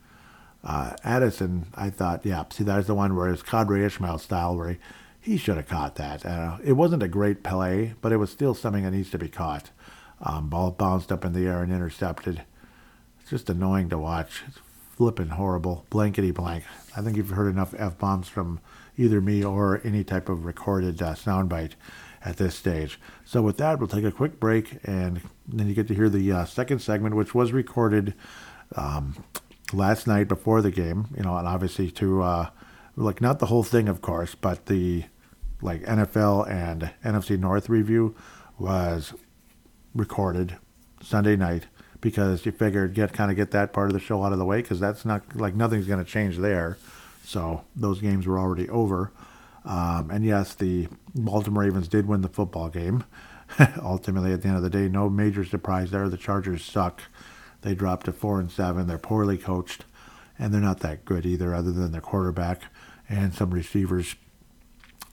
Uh, 0.64 0.96
Addison, 1.04 1.68
I 1.76 1.92
thought, 1.92 2.26
yeah, 2.26 2.44
see, 2.52 2.64
that's 2.64 2.88
the 2.88 2.96
one 2.96 3.16
where 3.16 3.30
it's 3.30 3.44
Qadry 3.44 3.86
Ismail 3.86 4.18
style, 4.18 4.56
where 4.58 4.70
he, 4.70 4.78
he 5.26 5.38
should 5.38 5.58
have 5.58 5.68
caught 5.68 5.96
that. 5.96 6.24
Uh, 6.24 6.58
it 6.64 6.74
wasn't 6.74 7.02
a 7.02 7.08
great 7.08 7.42
play, 7.42 7.96
but 8.00 8.12
it 8.12 8.18
was 8.18 8.30
still 8.30 8.54
something 8.54 8.84
that 8.84 8.92
needs 8.92 9.10
to 9.10 9.18
be 9.18 9.28
caught. 9.28 9.72
Um, 10.22 10.50
ball 10.50 10.70
bounced 10.70 11.12
up 11.12 11.26
in 11.26 11.34
the 11.34 11.48
air 11.48 11.64
and 11.64 11.74
intercepted. 11.74 12.44
It's 13.20 13.32
just 13.32 13.50
annoying 13.50 13.90
to 13.90 13.98
watch. 13.98 14.44
It's 14.48 14.60
flipping 14.96 15.30
horrible, 15.30 15.88
blankety 15.90 16.30
blank. 16.30 16.64
I 16.96 17.02
think 17.02 17.18
you've 17.18 17.32
heard 17.32 17.52
enough 17.52 17.74
f 17.76 17.98
bombs 17.98 18.28
from 18.28 18.60
either 18.98 19.20
me 19.20 19.44
or 19.44 19.82
any 19.84 20.04
type 20.04 20.30
of 20.30 20.46
recorded 20.46 21.02
uh, 21.02 21.16
soundbite 21.16 21.72
at 22.24 22.38
this 22.38 22.56
stage. 22.56 23.00
So 23.26 23.42
with 23.42 23.58
that, 23.58 23.80
we'll 23.80 23.88
take 23.88 24.06
a 24.06 24.12
quick 24.12 24.40
break, 24.40 24.78
and 24.84 25.22
then 25.48 25.68
you 25.68 25.74
get 25.74 25.88
to 25.88 25.96
hear 25.96 26.08
the 26.08 26.32
uh, 26.32 26.46
second 26.46 26.80
segment, 26.80 27.16
which 27.16 27.34
was 27.34 27.52
recorded 27.52 28.14
um, 28.76 29.24
last 29.74 30.06
night 30.06 30.28
before 30.28 30.62
the 30.62 30.72
game. 30.72 31.08
You 31.18 31.24
know, 31.24 31.36
and 31.36 31.48
obviously 31.48 31.90
to 31.92 32.22
uh, 32.22 32.50
like 32.96 33.22
not 33.22 33.40
the 33.40 33.48
whole 33.48 33.64
thing, 33.64 33.90
of 33.90 34.02
course, 34.02 34.36
but 34.36 34.68
the 34.68 35.06
like 35.62 35.84
NFL 35.84 36.50
and 36.50 36.92
NFC 37.04 37.40
North 37.40 37.70
review 37.70 38.16
was 38.58 39.14
recorded 39.94 40.58
Sunday 41.02 41.36
night 41.36 41.68
because 42.02 42.46
you 42.46 42.52
figured 42.52 42.94
get 42.94 43.14
kind 43.14 43.32
of 43.32 43.38
get 43.38 43.52
that 43.52 43.74
part 43.74 43.88
of 43.88 43.94
the 43.94 44.00
show 44.00 44.24
out 44.24 44.32
of 44.32 44.38
the 44.38 44.46
way 44.46 44.62
because 44.62 44.80
that's 44.80 45.06
not 45.06 45.36
like 45.36 45.56
nothing's 45.56 45.88
going 45.88 46.04
to 46.04 46.10
change 46.10 46.38
there. 46.38 46.78
So 47.24 47.64
those 47.76 48.02
games 48.02 48.28
were 48.28 48.38
already 48.38 48.70
over. 48.70 49.12
Um, 49.64 50.12
and 50.12 50.24
yes, 50.24 50.54
the 50.54 50.88
Baltimore 51.16 51.64
Ravens 51.64 51.88
did 51.88 52.08
win 52.08 52.22
the 52.22 52.30
football 52.30 52.70
game. 52.70 53.04
Ultimately, 53.82 54.32
at 54.32 54.42
the 54.42 54.48
end 54.48 54.58
of 54.58 54.64
the 54.64 54.70
day, 54.70 54.88
no 54.88 55.10
major 55.10 55.44
surprise 55.44 55.92
there. 55.92 56.08
The 56.08 56.18
Chargers 56.18 56.64
suck. 56.64 57.02
They 57.62 57.74
dropped 57.74 58.06
to 58.06 58.12
four 58.12 58.40
and 58.40 58.52
seven. 58.52 58.86
They're 58.86 59.00
poorly 59.00 59.40
coached, 59.40 59.86
and 60.38 60.54
they're 60.54 60.62
not 60.62 60.82
that 60.82 61.06
good 61.06 61.26
either, 61.26 61.56
other 61.56 61.72
than 61.72 61.92
their 61.92 62.02
quarterback 62.02 62.64
and 63.10 63.34
some 63.34 63.52
receivers. 63.52 64.16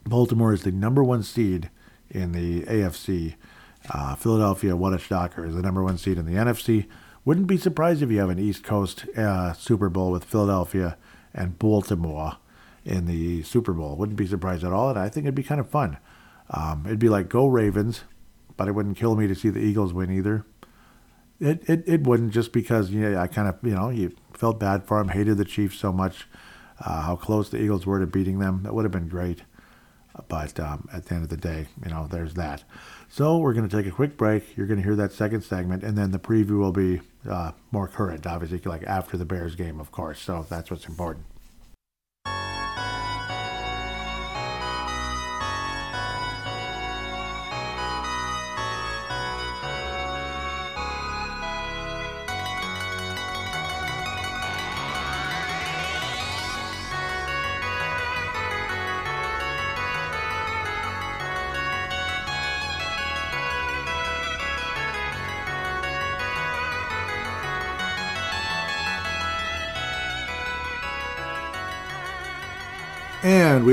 Baltimore 0.04 0.52
is 0.52 0.62
the 0.62 0.72
number 0.72 1.02
one 1.02 1.22
seed 1.22 1.70
in 2.10 2.32
the 2.32 2.62
AFC. 2.62 3.34
Uh, 3.90 4.14
Philadelphia, 4.14 4.76
what 4.76 4.92
a 4.92 4.98
shocker, 4.98 5.44
is 5.44 5.54
the 5.54 5.62
number 5.62 5.82
one 5.82 5.98
seed 5.98 6.18
in 6.18 6.26
the 6.26 6.34
NFC. 6.34 6.86
Wouldn't 7.24 7.46
be 7.46 7.56
surprised 7.56 8.02
if 8.02 8.10
you 8.10 8.18
have 8.18 8.30
an 8.30 8.38
East 8.38 8.64
Coast 8.64 9.06
uh, 9.16 9.52
Super 9.52 9.88
Bowl 9.88 10.10
with 10.10 10.24
Philadelphia 10.24 10.96
and 11.34 11.58
Baltimore 11.58 12.36
in 12.84 13.06
the 13.06 13.42
Super 13.42 13.72
Bowl. 13.72 13.96
Wouldn't 13.96 14.18
be 14.18 14.26
surprised 14.26 14.64
at 14.64 14.72
all, 14.72 14.90
and 14.90 14.98
I 14.98 15.08
think 15.08 15.24
it'd 15.24 15.34
be 15.34 15.42
kind 15.42 15.60
of 15.60 15.68
fun. 15.68 15.98
Um, 16.50 16.82
it'd 16.86 16.98
be 16.98 17.08
like 17.08 17.28
go 17.28 17.46
Ravens, 17.46 18.02
but 18.56 18.68
it 18.68 18.72
wouldn't 18.72 18.96
kill 18.96 19.14
me 19.14 19.26
to 19.26 19.34
see 19.34 19.48
the 19.50 19.60
Eagles 19.60 19.92
win 19.92 20.10
either. 20.10 20.44
It 21.40 21.68
it, 21.68 21.84
it 21.86 22.02
wouldn't 22.02 22.32
just 22.32 22.52
because 22.52 22.90
you 22.90 23.00
know, 23.00 23.18
I 23.18 23.26
kind 23.26 23.48
of 23.48 23.56
you 23.62 23.74
know 23.74 23.90
you 23.90 24.14
felt 24.34 24.60
bad 24.60 24.84
for 24.84 24.98
them, 24.98 25.08
hated 25.08 25.38
the 25.38 25.44
Chiefs 25.44 25.78
so 25.78 25.92
much, 25.92 26.26
uh, 26.80 27.02
how 27.02 27.16
close 27.16 27.48
the 27.48 27.60
Eagles 27.60 27.86
were 27.86 28.00
to 28.00 28.06
beating 28.06 28.38
them. 28.38 28.62
That 28.64 28.74
would 28.74 28.84
have 28.84 28.92
been 28.92 29.08
great, 29.08 29.42
but 30.28 30.58
um, 30.60 30.88
at 30.92 31.06
the 31.06 31.14
end 31.14 31.24
of 31.24 31.30
the 31.30 31.36
day, 31.36 31.66
you 31.84 31.90
know, 31.90 32.06
there's 32.10 32.34
that. 32.34 32.64
So 33.08 33.38
we're 33.38 33.54
going 33.54 33.68
to 33.68 33.76
take 33.76 33.86
a 33.86 33.94
quick 33.94 34.16
break. 34.16 34.56
You're 34.56 34.66
going 34.66 34.78
to 34.78 34.84
hear 34.84 34.96
that 34.96 35.12
second 35.12 35.42
segment, 35.42 35.82
and 35.82 35.96
then 35.96 36.10
the 36.10 36.18
preview 36.18 36.58
will 36.58 36.72
be 36.72 37.00
uh, 37.28 37.52
more 37.70 37.88
current, 37.88 38.26
obviously, 38.26 38.58
like 38.64 38.82
after 38.84 39.16
the 39.16 39.24
Bears 39.24 39.54
game, 39.54 39.80
of 39.80 39.92
course. 39.92 40.20
So 40.20 40.46
that's 40.48 40.70
what's 40.70 40.86
important. 40.86 41.26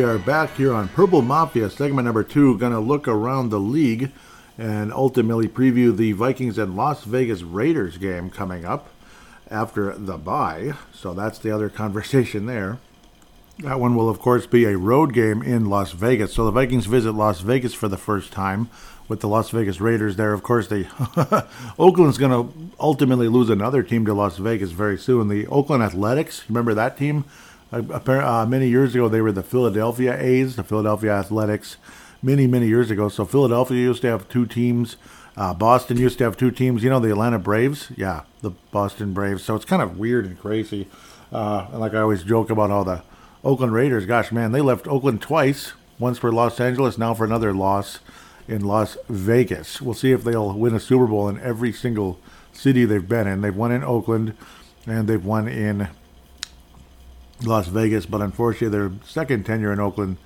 Are 0.10 0.18
back 0.18 0.56
here 0.56 0.74
on 0.74 0.88
Purple 0.88 1.22
Mafia, 1.22 1.70
segment 1.70 2.06
number 2.06 2.24
two. 2.24 2.58
Going 2.58 2.72
to 2.72 2.80
look 2.80 3.08
around 3.08 3.50
the 3.50 3.60
league 3.60 4.12
and 4.58 4.92
ultimately 4.92 5.48
preview 5.48 5.96
the 5.96 6.14
Vikings 6.14 6.58
and 6.58 6.76
Las 6.76 7.04
Vegas 7.04 7.44
Raiders 7.44 7.98
game 7.98 8.32
coming 8.32 8.66
up 8.66 8.90
after 9.52 9.96
the 9.96 10.18
bye. 10.18 10.74
So 10.96 11.14
that's 11.14 11.38
the 11.38 11.52
other 11.52 11.70
conversation 11.84 12.48
there. 12.48 12.80
That 13.60 13.80
one 13.80 13.96
will, 13.96 14.10
of 14.10 14.20
course, 14.20 14.48
be 14.48 14.66
a 14.66 14.80
road 14.80 15.14
game 15.14 15.44
in 15.44 15.70
Las 15.70 15.92
Vegas. 15.92 16.34
So 16.34 16.44
the 16.44 16.52
Vikings 16.52 16.88
visit 16.88 17.12
Las 17.12 17.42
Vegas 17.42 17.76
for 17.76 17.88
the 17.88 17.98
first 17.98 18.32
time 18.32 18.68
with 19.08 19.20
the 19.20 19.28
Las 19.28 19.52
Vegas 19.52 19.80
Raiders 19.80 20.16
there. 20.16 20.34
Of 20.34 20.42
course, 20.42 20.70
they 20.70 20.88
Oakland's 21.78 22.18
going 22.18 22.32
to 22.32 22.52
ultimately 22.80 23.28
lose 23.28 23.52
another 23.52 23.84
team 23.84 24.06
to 24.08 24.16
Las 24.16 24.38
Vegas 24.38 24.72
very 24.72 24.98
soon. 24.98 25.28
The 25.28 25.46
Oakland 25.48 25.84
Athletics, 25.84 26.46
remember 26.50 26.74
that 26.74 26.98
team? 26.98 27.26
Uh, 27.72 28.46
many 28.48 28.68
years 28.68 28.96
ago, 28.96 29.08
they 29.08 29.22
were 29.22 29.32
the 29.32 29.44
Philadelphia 29.44 30.18
A's, 30.20 30.56
the 30.56 30.64
Philadelphia 30.64 31.12
Athletics. 31.12 31.78
Many, 32.22 32.48
many 32.48 32.68
years 32.68 32.92
ago. 32.92 33.08
So 33.08 33.24
Philadelphia 33.24 33.78
used 33.78 34.02
to 34.02 34.10
have 34.10 34.28
two 34.28 34.46
teams. 34.46 34.98
Uh, 35.38 35.54
Boston 35.54 35.96
used 35.96 36.18
to 36.18 36.26
have 36.26 36.36
two 36.36 36.52
teams. 36.52 36.84
You 36.84 36.90
know 36.90 37.00
the 37.00 37.12
Atlanta 37.12 37.40
Braves? 37.40 37.92
Yeah, 37.96 38.24
the 38.42 38.52
Boston 38.72 39.14
Braves. 39.14 39.42
So 39.42 39.56
it's 39.56 39.64
kind 39.64 39.82
of 39.82 39.98
weird 39.98 40.26
and 40.26 40.38
crazy. 40.38 40.90
Uh, 41.32 41.68
and 41.72 41.80
like 41.80 41.94
I 41.94 42.02
always 42.02 42.24
joke 42.24 42.50
about 42.50 42.72
all 42.72 42.84
the 42.84 43.04
Oakland 43.44 43.74
Raiders. 43.74 44.06
Gosh, 44.06 44.34
man, 44.34 44.52
they 44.52 44.60
left 44.60 44.86
Oakland 44.86 45.22
twice. 45.22 45.72
Once 45.98 46.18
for 46.18 46.32
Los 46.32 46.60
Angeles, 46.60 46.98
now 46.98 47.14
for 47.14 47.24
another 47.24 47.54
loss 47.54 48.00
in 48.50 48.66
Las 48.66 48.98
Vegas. 49.08 49.82
We'll 49.82 49.94
see 49.94 50.12
if 50.12 50.24
they'll 50.24 50.54
win 50.54 50.74
a 50.74 50.80
Super 50.80 51.08
Bowl 51.08 51.30
in 51.30 51.40
every 51.40 51.72
single 51.72 52.20
city 52.52 52.84
they've 52.84 53.08
been 53.08 53.28
in. 53.28 53.42
They've 53.42 53.56
won 53.56 53.72
in 53.72 53.84
Oakland, 53.84 54.36
and 54.86 55.08
they've 55.08 55.24
won 55.24 55.48
in 55.48 55.88
Las 57.44 57.68
Vegas, 57.68 58.06
but 58.06 58.22
unfortunately, 58.22 58.78
their 58.78 58.92
second 59.06 59.46
tenure 59.46 59.72
in 59.72 59.80
Oakland, 59.80 60.18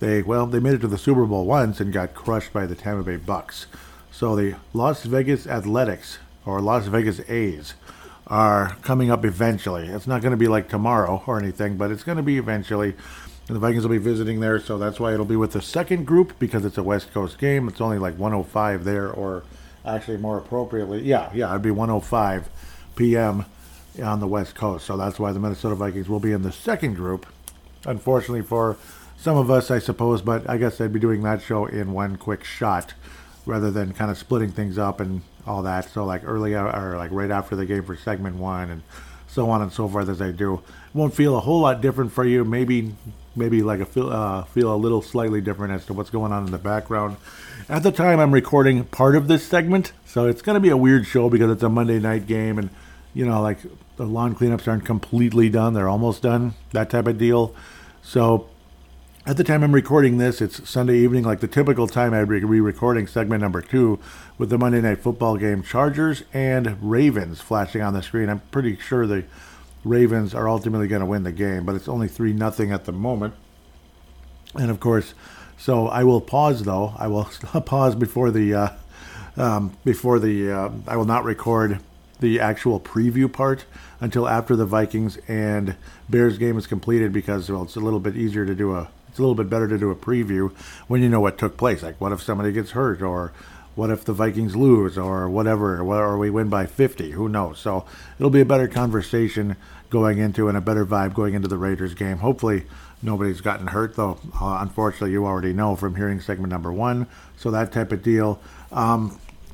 they 0.00 0.22
well, 0.22 0.46
they 0.46 0.60
made 0.60 0.74
it 0.74 0.80
to 0.80 0.88
the 0.88 0.98
Super 0.98 1.26
Bowl 1.26 1.44
once 1.44 1.80
and 1.80 1.92
got 1.92 2.14
crushed 2.14 2.52
by 2.52 2.66
the 2.66 2.74
Tampa 2.74 3.02
Bay 3.02 3.16
Bucks. 3.16 3.66
So 4.10 4.36
the 4.36 4.56
Las 4.72 5.04
Vegas 5.04 5.46
Athletics 5.46 6.18
or 6.46 6.60
Las 6.60 6.86
Vegas 6.86 7.20
A's 7.28 7.74
are 8.26 8.76
coming 8.82 9.10
up 9.10 9.24
eventually. 9.24 9.88
It's 9.88 10.06
not 10.06 10.22
going 10.22 10.30
to 10.30 10.36
be 10.36 10.48
like 10.48 10.68
tomorrow 10.68 11.22
or 11.26 11.38
anything, 11.38 11.76
but 11.76 11.90
it's 11.90 12.04
going 12.04 12.16
to 12.16 12.22
be 12.22 12.38
eventually. 12.38 12.94
And 13.46 13.56
the 13.56 13.60
Vikings 13.60 13.82
will 13.82 13.90
be 13.90 13.98
visiting 13.98 14.40
there, 14.40 14.58
so 14.58 14.78
that's 14.78 14.98
why 14.98 15.12
it'll 15.12 15.26
be 15.26 15.36
with 15.36 15.52
the 15.52 15.60
second 15.60 16.06
group 16.06 16.38
because 16.38 16.64
it's 16.64 16.78
a 16.78 16.82
West 16.82 17.12
Coast 17.12 17.38
game. 17.38 17.68
It's 17.68 17.80
only 17.80 17.98
like 17.98 18.18
105 18.18 18.84
there, 18.84 19.10
or 19.10 19.42
actually 19.84 20.16
more 20.16 20.38
appropriately, 20.38 21.02
yeah, 21.02 21.30
yeah, 21.34 21.50
it'd 21.50 21.60
be 21.60 21.70
105 21.70 22.48
p.m. 22.96 23.44
on 24.02 24.20
the 24.20 24.26
West 24.26 24.54
Coast. 24.54 24.86
So 24.86 24.96
that's 24.96 25.18
why 25.18 25.32
the 25.32 25.38
Minnesota 25.38 25.74
Vikings 25.74 26.08
will 26.08 26.20
be 26.20 26.32
in 26.32 26.42
the 26.42 26.52
second 26.52 26.94
group. 26.94 27.26
Unfortunately 27.86 28.42
for 28.42 28.76
some 29.16 29.36
of 29.36 29.50
us, 29.50 29.70
I 29.70 29.78
suppose, 29.78 30.22
but 30.22 30.48
I 30.48 30.56
guess 30.56 30.80
I'd 30.80 30.92
be 30.92 31.00
doing 31.00 31.22
that 31.22 31.42
show 31.42 31.66
in 31.66 31.92
one 31.92 32.16
quick 32.16 32.44
shot 32.44 32.94
rather 33.46 33.70
than 33.70 33.92
kind 33.92 34.10
of 34.10 34.18
splitting 34.18 34.52
things 34.52 34.78
up 34.78 35.00
and 35.00 35.22
all 35.46 35.62
that. 35.62 35.88
So 35.90 36.04
like 36.04 36.22
early 36.24 36.54
or 36.54 36.96
like 36.96 37.10
right 37.10 37.30
after 37.30 37.56
the 37.56 37.66
game 37.66 37.84
for 37.84 37.96
segment 37.96 38.36
one 38.36 38.70
and 38.70 38.82
so 39.28 39.50
on 39.50 39.62
and 39.62 39.72
so 39.72 39.88
forth 39.88 40.08
as 40.08 40.22
I 40.22 40.30
do. 40.30 40.62
Won't 40.92 41.14
feel 41.14 41.36
a 41.36 41.40
whole 41.40 41.60
lot 41.60 41.80
different 41.80 42.12
for 42.12 42.24
you. 42.24 42.44
Maybe 42.44 42.94
maybe 43.36 43.62
like 43.62 43.80
a 43.80 43.86
feel 43.86 44.10
uh, 44.10 44.44
feel 44.44 44.72
a 44.72 44.76
little 44.76 45.02
slightly 45.02 45.40
different 45.40 45.72
as 45.72 45.84
to 45.86 45.92
what's 45.92 46.10
going 46.10 46.32
on 46.32 46.46
in 46.46 46.52
the 46.52 46.58
background. 46.58 47.16
At 47.68 47.82
the 47.82 47.90
time, 47.90 48.20
I'm 48.20 48.32
recording 48.32 48.84
part 48.84 49.16
of 49.16 49.26
this 49.26 49.44
segment, 49.44 49.92
so 50.06 50.26
it's 50.26 50.42
going 50.42 50.54
to 50.54 50.60
be 50.60 50.68
a 50.68 50.76
weird 50.76 51.06
show 51.06 51.28
because 51.28 51.50
it's 51.50 51.62
a 51.62 51.68
Monday 51.68 51.98
night 51.98 52.26
game 52.26 52.58
and 52.58 52.70
you 53.12 53.26
know 53.26 53.40
like 53.42 53.58
the 53.96 54.06
lawn 54.06 54.34
cleanups 54.34 54.68
aren't 54.68 54.84
completely 54.84 55.48
done; 55.48 55.74
they're 55.74 55.88
almost 55.88 56.22
done. 56.22 56.54
That 56.72 56.90
type 56.90 57.06
of 57.06 57.18
deal. 57.18 57.54
So 58.02 58.48
at 59.26 59.38
the 59.38 59.44
time 59.44 59.62
I'm 59.62 59.74
recording 59.74 60.18
this, 60.18 60.42
it's 60.42 60.68
Sunday 60.68 60.98
evening, 60.98 61.24
like 61.24 61.40
the 61.40 61.48
typical 61.48 61.86
time 61.86 62.12
I'd 62.12 62.28
be 62.28 62.44
re-recording 62.44 63.06
segment 63.06 63.40
number 63.40 63.62
two 63.62 63.98
with 64.36 64.50
the 64.50 64.58
Monday 64.58 64.82
Night 64.82 65.00
Football 65.00 65.38
game, 65.38 65.62
Chargers 65.62 66.24
and 66.34 66.76
Ravens 66.82 67.40
flashing 67.40 67.80
on 67.80 67.94
the 67.94 68.02
screen. 68.02 68.28
I'm 68.28 68.40
pretty 68.50 68.76
sure 68.76 69.06
the 69.06 69.24
Ravens 69.82 70.34
are 70.34 70.46
ultimately 70.46 70.88
going 70.88 71.00
to 71.00 71.06
win 71.06 71.22
the 71.22 71.32
game, 71.32 71.64
but 71.64 71.74
it's 71.74 71.88
only 71.88 72.06
three 72.06 72.34
nothing 72.34 72.70
at 72.70 72.84
the 72.84 72.92
moment. 72.92 73.32
And 74.54 74.70
of 74.70 74.78
course, 74.78 75.14
so 75.56 75.88
I 75.88 76.04
will 76.04 76.20
pause 76.20 76.64
though. 76.64 76.94
I 76.98 77.06
will 77.06 77.24
pause 77.64 77.94
before 77.94 78.30
the 78.30 78.54
uh, 78.54 78.68
um, 79.38 79.76
before 79.84 80.18
the 80.18 80.50
uh, 80.52 80.70
I 80.86 80.96
will 80.96 81.06
not 81.06 81.24
record 81.24 81.80
the 82.20 82.40
actual 82.40 82.80
preview 82.80 83.30
part 83.30 83.64
until 84.00 84.28
after 84.28 84.56
the 84.56 84.66
Vikings 84.66 85.18
and 85.28 85.76
Bears 86.08 86.38
game 86.38 86.56
is 86.58 86.66
completed 86.66 87.12
because 87.12 87.50
well, 87.50 87.62
it's 87.62 87.76
a 87.76 87.80
little 87.80 88.00
bit 88.00 88.16
easier 88.16 88.46
to 88.46 88.54
do 88.54 88.74
a 88.74 88.88
it's 89.08 89.18
a 89.18 89.22
little 89.22 89.36
bit 89.36 89.48
better 89.48 89.68
to 89.68 89.78
do 89.78 89.90
a 89.90 89.96
preview 89.96 90.52
when 90.88 91.00
you 91.00 91.08
know 91.08 91.20
what 91.20 91.38
took 91.38 91.56
place. 91.56 91.82
Like 91.82 92.00
what 92.00 92.12
if 92.12 92.22
somebody 92.22 92.52
gets 92.52 92.72
hurt 92.72 93.00
or 93.00 93.32
what 93.74 93.90
if 93.90 94.04
the 94.04 94.12
Vikings 94.12 94.54
lose 94.54 94.96
or 94.96 95.28
whatever, 95.28 95.80
or 95.80 96.18
we 96.18 96.30
win 96.30 96.48
by 96.48 96.66
50? 96.66 97.12
Who 97.12 97.28
knows? 97.28 97.58
So 97.58 97.84
it'll 98.18 98.30
be 98.30 98.40
a 98.40 98.46
better 98.46 98.68
conversation 98.68 99.56
going 99.90 100.18
into 100.18 100.48
and 100.48 100.56
a 100.56 100.60
better 100.60 100.86
vibe 100.86 101.14
going 101.14 101.34
into 101.34 101.48
the 101.48 101.58
Raiders 101.58 101.94
game. 101.94 102.18
Hopefully, 102.18 102.66
nobody's 103.02 103.40
gotten 103.40 103.68
hurt, 103.68 103.96
though. 103.96 104.18
Uh, 104.40 104.58
unfortunately, 104.60 105.12
you 105.12 105.26
already 105.26 105.52
know 105.52 105.76
from 105.76 105.96
hearing 105.96 106.20
segment 106.20 106.50
number 106.50 106.72
one. 106.72 107.06
So 107.36 107.50
that 107.50 107.72
type 107.72 107.92
of 107.92 108.02
deal. 108.02 108.40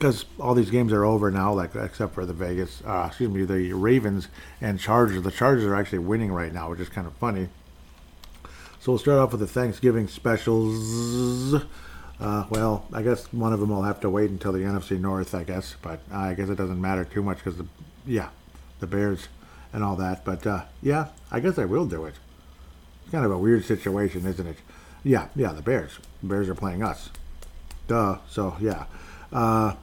Because 0.01 0.25
all 0.39 0.55
these 0.55 0.71
games 0.71 0.95
are 0.95 1.05
over 1.05 1.31
now, 1.31 1.53
like 1.53 1.75
except 1.75 2.15
for 2.15 2.25
the 2.25 2.33
Vegas, 2.33 2.83
uh, 2.87 3.05
excuse 3.09 3.29
me, 3.29 3.45
the 3.45 3.75
Ravens 3.75 4.29
and 4.59 4.81
Chargers. 4.81 5.23
The 5.23 5.31
Chargers 5.31 5.65
are 5.65 5.75
actually 5.75 5.99
winning 5.99 6.33
right 6.33 6.55
now, 6.55 6.71
which 6.71 6.81
is 6.81 6.89
kind 6.89 7.07
of 7.07 7.13
funny. 7.17 7.51
So 8.81 8.93
we'll 8.93 8.99
start 8.99 9.19
off 9.19 9.33
with 9.33 9.41
the 9.41 9.47
Thanksgiving 9.47 10.09
specials. 10.09 11.63
Uh, 12.19 12.45
well, 12.51 12.87
I 12.93 13.03
guess 13.03 13.33
one 13.33 13.53
of 13.53 13.61
them 13.61 13.71
will 13.71 13.83
have 13.83 14.01
to 14.01 14.11
wait 14.11 14.31
until 14.31 14.53
the 14.53 14.61
NFC 14.61 14.99
North, 14.99 15.35
I 15.35 15.43
guess. 15.43 15.77
But 15.81 16.01
uh, 16.13 16.17
I 16.17 16.35
guess 16.35 16.49
it 16.49 16.57
doesn't 16.57 16.81
matter 16.81 17.05
too 17.05 17.23
much 17.23 17.39
because, 17.39 17.57
the 17.57 17.67
yeah, 18.07 18.29
the 18.79 18.87
Bears 18.87 19.29
and 19.73 19.85
all 19.85 19.97
that. 19.97 20.25
But 20.25 20.47
uh, 20.47 20.65
yeah, 20.83 21.09
I 21.31 21.41
guess 21.41 21.59
I 21.59 21.67
will 21.67 21.87
do 21.87 22.07
it. 22.07 22.15
It's 23.03 23.11
kind 23.11 23.25
of 23.25 23.33
a 23.33 23.39
weird 23.39 23.67
situation, 23.67 24.27
isn't 24.27 24.47
it? 24.47 24.57
Yeah, 25.03 25.29
yeah, 25.35 25.53
the 25.53 25.63
Bears. 25.63 25.99
The 26.23 26.29
Bears 26.29 26.49
are 26.49 26.55
playing 26.55 26.83
us. 26.83 27.11
Duh. 27.87 28.19
So 28.29 28.57
yeah, 28.61 28.85
uh, 29.33 29.75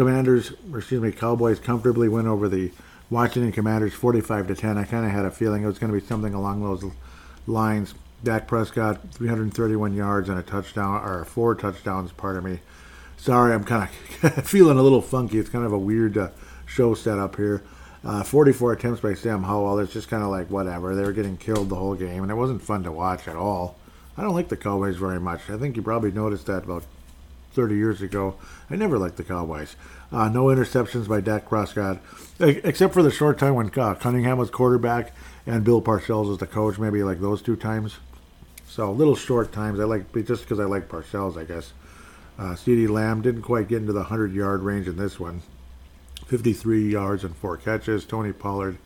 Commanders, 0.00 0.54
excuse 0.74 1.02
me, 1.02 1.12
Cowboys 1.12 1.58
comfortably 1.58 2.08
win 2.08 2.26
over 2.26 2.48
the 2.48 2.72
Washington 3.10 3.52
Commanders, 3.52 3.92
forty-five 3.92 4.46
to 4.46 4.54
ten. 4.54 4.78
I 4.78 4.84
kind 4.84 5.04
of 5.04 5.12
had 5.12 5.26
a 5.26 5.30
feeling 5.30 5.62
it 5.62 5.66
was 5.66 5.78
going 5.78 5.92
to 5.92 6.00
be 6.00 6.06
something 6.06 6.32
along 6.32 6.62
those 6.62 6.90
lines. 7.46 7.92
Dak 8.24 8.48
Prescott, 8.48 8.98
331 9.12 9.92
yards 9.92 10.30
and 10.30 10.38
a 10.38 10.42
touchdown, 10.42 11.04
or 11.04 11.26
four 11.26 11.54
touchdowns, 11.54 12.12
pardon 12.12 12.44
me. 12.44 12.60
Sorry, 13.18 13.52
I'm 13.52 13.62
kind 13.62 13.90
of 14.22 14.46
feeling 14.48 14.78
a 14.78 14.82
little 14.82 15.02
funky. 15.02 15.38
It's 15.38 15.50
kind 15.50 15.66
of 15.66 15.72
a 15.74 15.78
weird 15.78 16.16
uh, 16.16 16.30
show 16.64 16.94
setup 16.94 17.36
here. 17.36 17.62
Uh, 18.02 18.22
44 18.22 18.72
attempts 18.72 19.02
by 19.02 19.12
Sam 19.12 19.42
Howell. 19.42 19.80
It's 19.80 19.92
just 19.92 20.08
kind 20.08 20.22
of 20.22 20.30
like 20.30 20.48
whatever. 20.48 20.94
They 20.94 21.02
were 21.02 21.12
getting 21.12 21.36
killed 21.36 21.68
the 21.68 21.76
whole 21.76 21.94
game, 21.94 22.22
and 22.22 22.32
it 22.32 22.36
wasn't 22.36 22.62
fun 22.62 22.84
to 22.84 22.92
watch 22.92 23.28
at 23.28 23.36
all. 23.36 23.76
I 24.16 24.22
don't 24.22 24.34
like 24.34 24.48
the 24.48 24.56
Cowboys 24.56 24.96
very 24.96 25.20
much. 25.20 25.50
I 25.50 25.58
think 25.58 25.76
you 25.76 25.82
probably 25.82 26.10
noticed 26.10 26.46
that 26.46 26.64
about 26.64 26.84
30 27.52 27.74
years 27.74 28.02
ago. 28.02 28.36
I 28.68 28.76
never 28.76 28.98
liked 28.98 29.16
the 29.16 29.24
Cowboys. 29.24 29.76
Uh, 30.12 30.28
no 30.28 30.46
interceptions 30.46 31.08
by 31.08 31.20
Dak 31.20 31.48
Prescott, 31.48 31.98
except 32.40 32.94
for 32.94 33.02
the 33.02 33.10
short 33.10 33.38
time 33.38 33.54
when 33.54 33.70
uh, 33.78 33.94
Cunningham 33.94 34.38
was 34.38 34.50
quarterback 34.50 35.14
and 35.46 35.64
Bill 35.64 35.80
Parcells 35.80 36.28
was 36.28 36.38
the 36.38 36.46
coach, 36.46 36.78
maybe 36.78 37.02
like 37.02 37.20
those 37.20 37.42
two 37.42 37.56
times. 37.56 37.96
So 38.66 38.90
little 38.92 39.16
short 39.16 39.52
times. 39.52 39.80
I 39.80 39.84
like 39.84 40.12
just 40.24 40.42
because 40.42 40.60
I 40.60 40.64
like 40.64 40.88
Parcells, 40.88 41.36
I 41.36 41.44
guess. 41.44 41.72
Uh, 42.38 42.54
CeeDee 42.54 42.88
Lamb 42.88 43.20
didn't 43.20 43.42
quite 43.42 43.68
get 43.68 43.78
into 43.78 43.92
the 43.92 44.00
100 44.00 44.32
yard 44.32 44.62
range 44.62 44.88
in 44.88 44.96
this 44.96 45.20
one. 45.20 45.42
53 46.26 46.90
yards 46.90 47.24
and 47.24 47.36
four 47.36 47.56
catches. 47.56 48.04
Tony 48.04 48.32
Pollard 48.32 48.78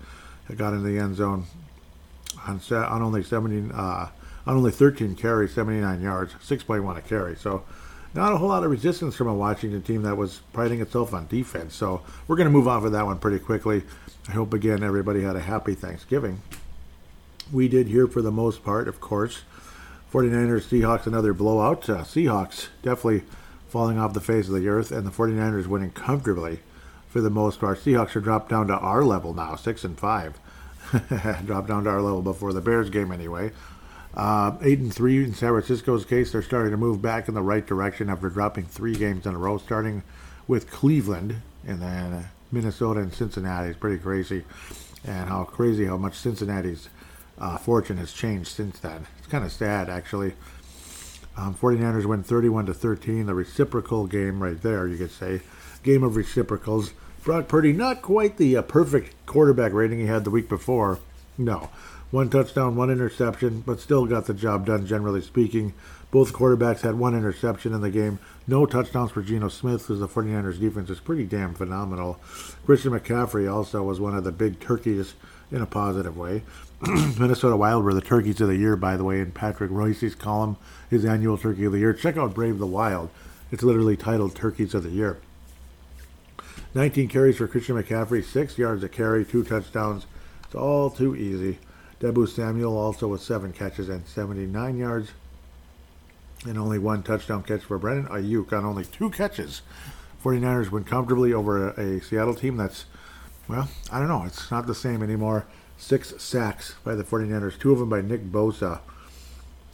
got 0.56 0.72
in 0.72 0.82
the 0.84 0.98
end 0.98 1.16
zone 1.16 1.46
on, 2.46 2.60
on 2.70 3.02
only 3.02 3.22
17, 3.22 3.72
uh, 3.72 4.08
on 4.46 4.56
only 4.56 4.70
13 4.70 5.14
carries, 5.14 5.52
79 5.54 6.00
yards, 6.00 6.34
6.1 6.34 6.96
a 6.96 7.02
carry. 7.02 7.36
So 7.36 7.64
not 8.14 8.32
a 8.32 8.38
whole 8.38 8.48
lot 8.48 8.64
of 8.64 8.70
resistance 8.70 9.16
from 9.16 9.26
a 9.26 9.34
Washington 9.34 9.82
team 9.82 10.02
that 10.02 10.16
was 10.16 10.40
priding 10.52 10.80
itself 10.80 11.12
on 11.12 11.26
defense. 11.26 11.74
So 11.74 12.02
we're 12.26 12.36
going 12.36 12.46
to 12.46 12.52
move 12.52 12.68
on 12.68 12.80
for 12.80 12.90
that 12.90 13.06
one 13.06 13.18
pretty 13.18 13.38
quickly. 13.38 13.82
I 14.28 14.32
hope 14.32 14.54
again 14.54 14.82
everybody 14.82 15.22
had 15.22 15.36
a 15.36 15.40
happy 15.40 15.74
Thanksgiving. 15.74 16.40
We 17.52 17.68
did 17.68 17.88
here 17.88 18.06
for 18.06 18.22
the 18.22 18.30
most 18.30 18.64
part, 18.64 18.88
of 18.88 19.00
course. 19.00 19.42
49ers, 20.12 20.68
Seahawks, 20.68 21.06
another 21.06 21.34
blowout. 21.34 21.90
Uh, 21.90 21.98
Seahawks 21.98 22.68
definitely 22.82 23.24
falling 23.68 23.98
off 23.98 24.14
the 24.14 24.20
face 24.20 24.46
of 24.46 24.54
the 24.54 24.68
earth, 24.68 24.92
and 24.92 25.04
the 25.04 25.10
49ers 25.10 25.66
winning 25.66 25.90
comfortably 25.90 26.60
for 27.08 27.20
the 27.20 27.30
most 27.30 27.58
part. 27.58 27.80
Seahawks 27.80 28.14
are 28.14 28.20
dropped 28.20 28.48
down 28.48 28.68
to 28.68 28.78
our 28.78 29.04
level 29.04 29.34
now, 29.34 29.56
six 29.56 29.82
and 29.82 29.98
five. 29.98 30.38
dropped 31.44 31.68
down 31.68 31.84
to 31.84 31.90
our 31.90 32.00
level 32.00 32.22
before 32.22 32.52
the 32.52 32.60
Bears 32.60 32.90
game, 32.90 33.10
anyway. 33.10 33.50
Uh, 34.16 34.56
eight 34.62 34.78
and 34.78 34.94
three 34.94 35.24
in 35.24 35.34
San 35.34 35.50
Francisco's 35.50 36.04
case, 36.04 36.32
they're 36.32 36.42
starting 36.42 36.70
to 36.70 36.76
move 36.76 37.02
back 37.02 37.28
in 37.28 37.34
the 37.34 37.42
right 37.42 37.66
direction 37.66 38.08
after 38.08 38.28
dropping 38.28 38.64
three 38.64 38.94
games 38.94 39.26
in 39.26 39.34
a 39.34 39.38
row, 39.38 39.58
starting 39.58 40.02
with 40.46 40.70
Cleveland 40.70 41.42
and 41.66 41.82
then 41.82 42.12
uh, 42.12 42.26
Minnesota 42.52 43.00
and 43.00 43.12
Cincinnati. 43.12 43.70
It's 43.70 43.78
pretty 43.78 43.98
crazy, 43.98 44.44
and 45.04 45.28
how 45.28 45.44
crazy 45.44 45.86
how 45.86 45.96
much 45.96 46.14
Cincinnati's 46.14 46.88
uh, 47.38 47.58
fortune 47.58 47.96
has 47.96 48.12
changed 48.12 48.48
since 48.48 48.78
then. 48.78 49.06
It's 49.18 49.26
kind 49.26 49.44
of 49.44 49.52
sad, 49.52 49.88
actually. 49.88 50.34
Um, 51.36 51.54
49ers 51.54 52.06
win 52.06 52.22
31 52.22 52.66
to 52.66 52.74
13, 52.74 53.26
the 53.26 53.34
reciprocal 53.34 54.06
game 54.06 54.40
right 54.40 54.60
there, 54.62 54.86
you 54.86 54.96
could 54.96 55.10
say. 55.10 55.40
Game 55.82 56.04
of 56.04 56.14
reciprocals. 56.14 56.92
Brock 57.24 57.48
Purdy, 57.48 57.72
not 57.72 58.02
quite 58.02 58.36
the 58.36 58.56
uh, 58.56 58.62
perfect 58.62 59.14
quarterback 59.26 59.72
rating 59.72 59.98
he 59.98 60.06
had 60.06 60.24
the 60.24 60.30
week 60.30 60.48
before. 60.48 61.00
No. 61.36 61.70
One 62.14 62.30
touchdown, 62.30 62.76
one 62.76 62.90
interception, 62.90 63.64
but 63.66 63.80
still 63.80 64.06
got 64.06 64.26
the 64.26 64.34
job 64.34 64.66
done, 64.66 64.86
generally 64.86 65.20
speaking. 65.20 65.74
Both 66.12 66.32
quarterbacks 66.32 66.82
had 66.82 66.94
one 66.94 67.12
interception 67.12 67.74
in 67.74 67.80
the 67.80 67.90
game. 67.90 68.20
No 68.46 68.66
touchdowns 68.66 69.10
for 69.10 69.20
Geno 69.20 69.48
Smith 69.48 69.80
because 69.80 69.98
the 69.98 70.06
49ers 70.06 70.60
defense 70.60 70.90
is 70.90 71.00
pretty 71.00 71.24
damn 71.24 71.54
phenomenal. 71.54 72.20
Christian 72.64 72.92
McCaffrey 72.92 73.52
also 73.52 73.82
was 73.82 73.98
one 73.98 74.14
of 74.16 74.22
the 74.22 74.30
big 74.30 74.60
turkeys 74.60 75.14
in 75.50 75.60
a 75.60 75.66
positive 75.66 76.16
way. 76.16 76.44
Minnesota 77.18 77.56
Wild 77.56 77.82
were 77.82 77.94
the 77.94 78.00
turkeys 78.00 78.40
of 78.40 78.46
the 78.46 78.58
year, 78.58 78.76
by 78.76 78.96
the 78.96 79.02
way, 79.02 79.18
in 79.18 79.32
Patrick 79.32 79.72
Royce's 79.72 80.14
column, 80.14 80.56
his 80.88 81.04
annual 81.04 81.36
turkey 81.36 81.64
of 81.64 81.72
the 81.72 81.80
year. 81.80 81.92
Check 81.92 82.16
out 82.16 82.32
Brave 82.32 82.60
the 82.60 82.64
Wild. 82.64 83.10
It's 83.50 83.64
literally 83.64 83.96
titled 83.96 84.36
Turkeys 84.36 84.72
of 84.72 84.84
the 84.84 84.90
Year. 84.90 85.18
19 86.74 87.08
carries 87.08 87.38
for 87.38 87.48
Christian 87.48 87.74
McCaffrey, 87.74 88.22
6 88.22 88.56
yards 88.56 88.84
a 88.84 88.88
carry, 88.88 89.24
2 89.24 89.42
touchdowns. 89.42 90.06
It's 90.44 90.54
all 90.54 90.90
too 90.90 91.16
easy. 91.16 91.58
Deebo 92.04 92.28
Samuel 92.28 92.76
also 92.76 93.08
with 93.08 93.22
7 93.22 93.52
catches 93.54 93.88
and 93.88 94.06
79 94.06 94.76
yards. 94.76 95.12
And 96.46 96.58
only 96.58 96.78
one 96.78 97.02
touchdown 97.02 97.42
catch 97.42 97.62
for 97.62 97.78
Brandon 97.78 98.12
Aiyuk 98.12 98.52
on 98.52 98.66
only 98.66 98.84
2 98.84 99.08
catches. 99.08 99.62
49ers 100.22 100.70
win 100.70 100.84
comfortably 100.84 101.32
over 101.32 101.70
a, 101.70 101.80
a 101.80 102.00
Seattle 102.02 102.34
team 102.34 102.58
that's, 102.58 102.84
well, 103.48 103.70
I 103.90 103.98
don't 103.98 104.08
know. 104.08 104.24
It's 104.24 104.50
not 104.50 104.66
the 104.66 104.74
same 104.74 105.02
anymore. 105.02 105.46
Six 105.78 106.22
sacks 106.22 106.74
by 106.84 106.94
the 106.94 107.04
49ers, 107.04 107.58
two 107.58 107.72
of 107.72 107.78
them 107.78 107.88
by 107.88 108.02
Nick 108.02 108.30
Bosa, 108.30 108.80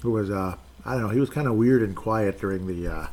who 0.03 0.13
was, 0.13 0.31
uh, 0.31 0.55
I 0.85 0.93
don't 0.93 1.03
know, 1.03 1.09
he 1.09 1.21
was 1.21 1.31
kind 1.31 1.49
of 1.49 1.55
weird 1.55 1.83
and 1.83 1.97
quiet 1.97 2.41
during 2.41 2.67
the 2.67 2.89
uh, 2.89 3.07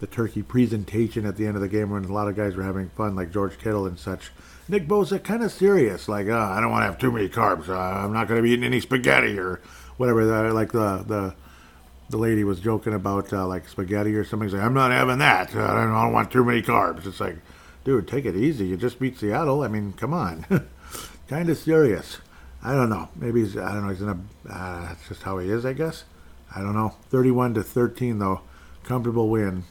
the 0.00 0.06
turkey 0.06 0.42
presentation 0.42 1.26
at 1.26 1.36
the 1.36 1.46
end 1.46 1.54
of 1.54 1.62
the 1.62 1.68
game 1.68 1.90
when 1.90 2.04
a 2.04 2.12
lot 2.12 2.26
of 2.26 2.34
guys 2.34 2.56
were 2.56 2.64
having 2.64 2.88
fun, 2.90 3.14
like 3.14 3.30
George 3.30 3.58
Kittle 3.58 3.86
and 3.86 3.98
such. 3.98 4.32
Nick 4.68 4.86
Bosa 4.86 5.22
kind 5.22 5.42
of 5.42 5.52
serious, 5.52 6.08
like, 6.08 6.28
uh, 6.28 6.38
I 6.38 6.60
don't 6.60 6.70
want 6.70 6.82
to 6.82 6.86
have 6.86 6.98
too 6.98 7.10
many 7.12 7.28
carbs. 7.28 7.68
Uh, 7.68 7.78
I'm 7.78 8.12
not 8.12 8.28
going 8.28 8.38
to 8.38 8.42
be 8.42 8.50
eating 8.50 8.64
any 8.64 8.80
spaghetti 8.80 9.38
or 9.38 9.60
whatever. 9.96 10.52
Like 10.52 10.72
the 10.72 11.04
the 11.06 11.34
the 12.10 12.18
lady 12.18 12.44
was 12.44 12.60
joking 12.60 12.94
about 12.94 13.32
uh, 13.32 13.46
like 13.46 13.68
spaghetti 13.68 14.14
or 14.14 14.24
something. 14.24 14.48
She's 14.48 14.54
like, 14.54 14.62
I'm 14.62 14.74
not 14.74 14.92
having 14.92 15.18
that. 15.18 15.50
I 15.50 15.74
don't, 15.74 15.92
I 15.92 16.04
don't 16.04 16.12
want 16.12 16.30
too 16.30 16.44
many 16.44 16.62
carbs. 16.62 17.06
It's 17.06 17.20
like, 17.20 17.38
dude, 17.84 18.06
take 18.06 18.24
it 18.26 18.36
easy. 18.36 18.66
You 18.66 18.76
just 18.76 19.00
beat 19.00 19.18
Seattle. 19.18 19.62
I 19.62 19.68
mean, 19.68 19.94
come 19.94 20.12
on. 20.12 20.44
kind 21.28 21.48
of 21.48 21.56
serious. 21.56 22.18
I 22.62 22.74
don't 22.74 22.90
know. 22.90 23.08
Maybe 23.16 23.40
he's, 23.40 23.56
I 23.56 23.72
don't 23.72 23.84
know. 23.84 23.92
He's 23.92 24.02
in 24.02 24.08
a, 24.10 24.18
uh, 24.48 24.88
that's 24.88 25.08
just 25.08 25.22
how 25.22 25.38
he 25.38 25.50
is, 25.50 25.64
I 25.64 25.72
guess. 25.72 26.04
I 26.54 26.60
don't 26.60 26.74
know. 26.74 26.94
31 27.08 27.54
to 27.54 27.62
13, 27.62 28.18
though. 28.18 28.42
Comfortable 28.84 29.28
win. 29.30 29.64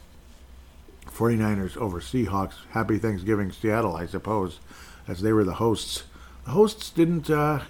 49ers 1.06 1.76
over 1.76 2.00
Seahawks. 2.00 2.54
Happy 2.70 2.98
Thanksgiving, 2.98 3.50
Seattle, 3.52 3.96
I 3.96 4.06
suppose, 4.06 4.60
as 5.08 5.22
they 5.22 5.32
were 5.32 5.44
the 5.44 5.54
hosts. 5.54 6.04
The 6.44 6.50
hosts 6.52 6.90
didn't, 6.90 7.30
uh, 7.30 7.60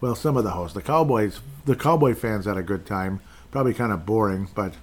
well, 0.00 0.14
some 0.14 0.36
of 0.36 0.44
the 0.44 0.50
hosts. 0.50 0.74
The 0.74 0.82
Cowboys, 0.82 1.40
the 1.64 1.76
Cowboy 1.76 2.14
fans 2.14 2.44
had 2.44 2.56
a 2.56 2.62
good 2.62 2.86
time. 2.86 3.20
Probably 3.50 3.74
kind 3.74 3.92
of 3.92 4.04
boring, 4.04 4.48
but 4.54 4.74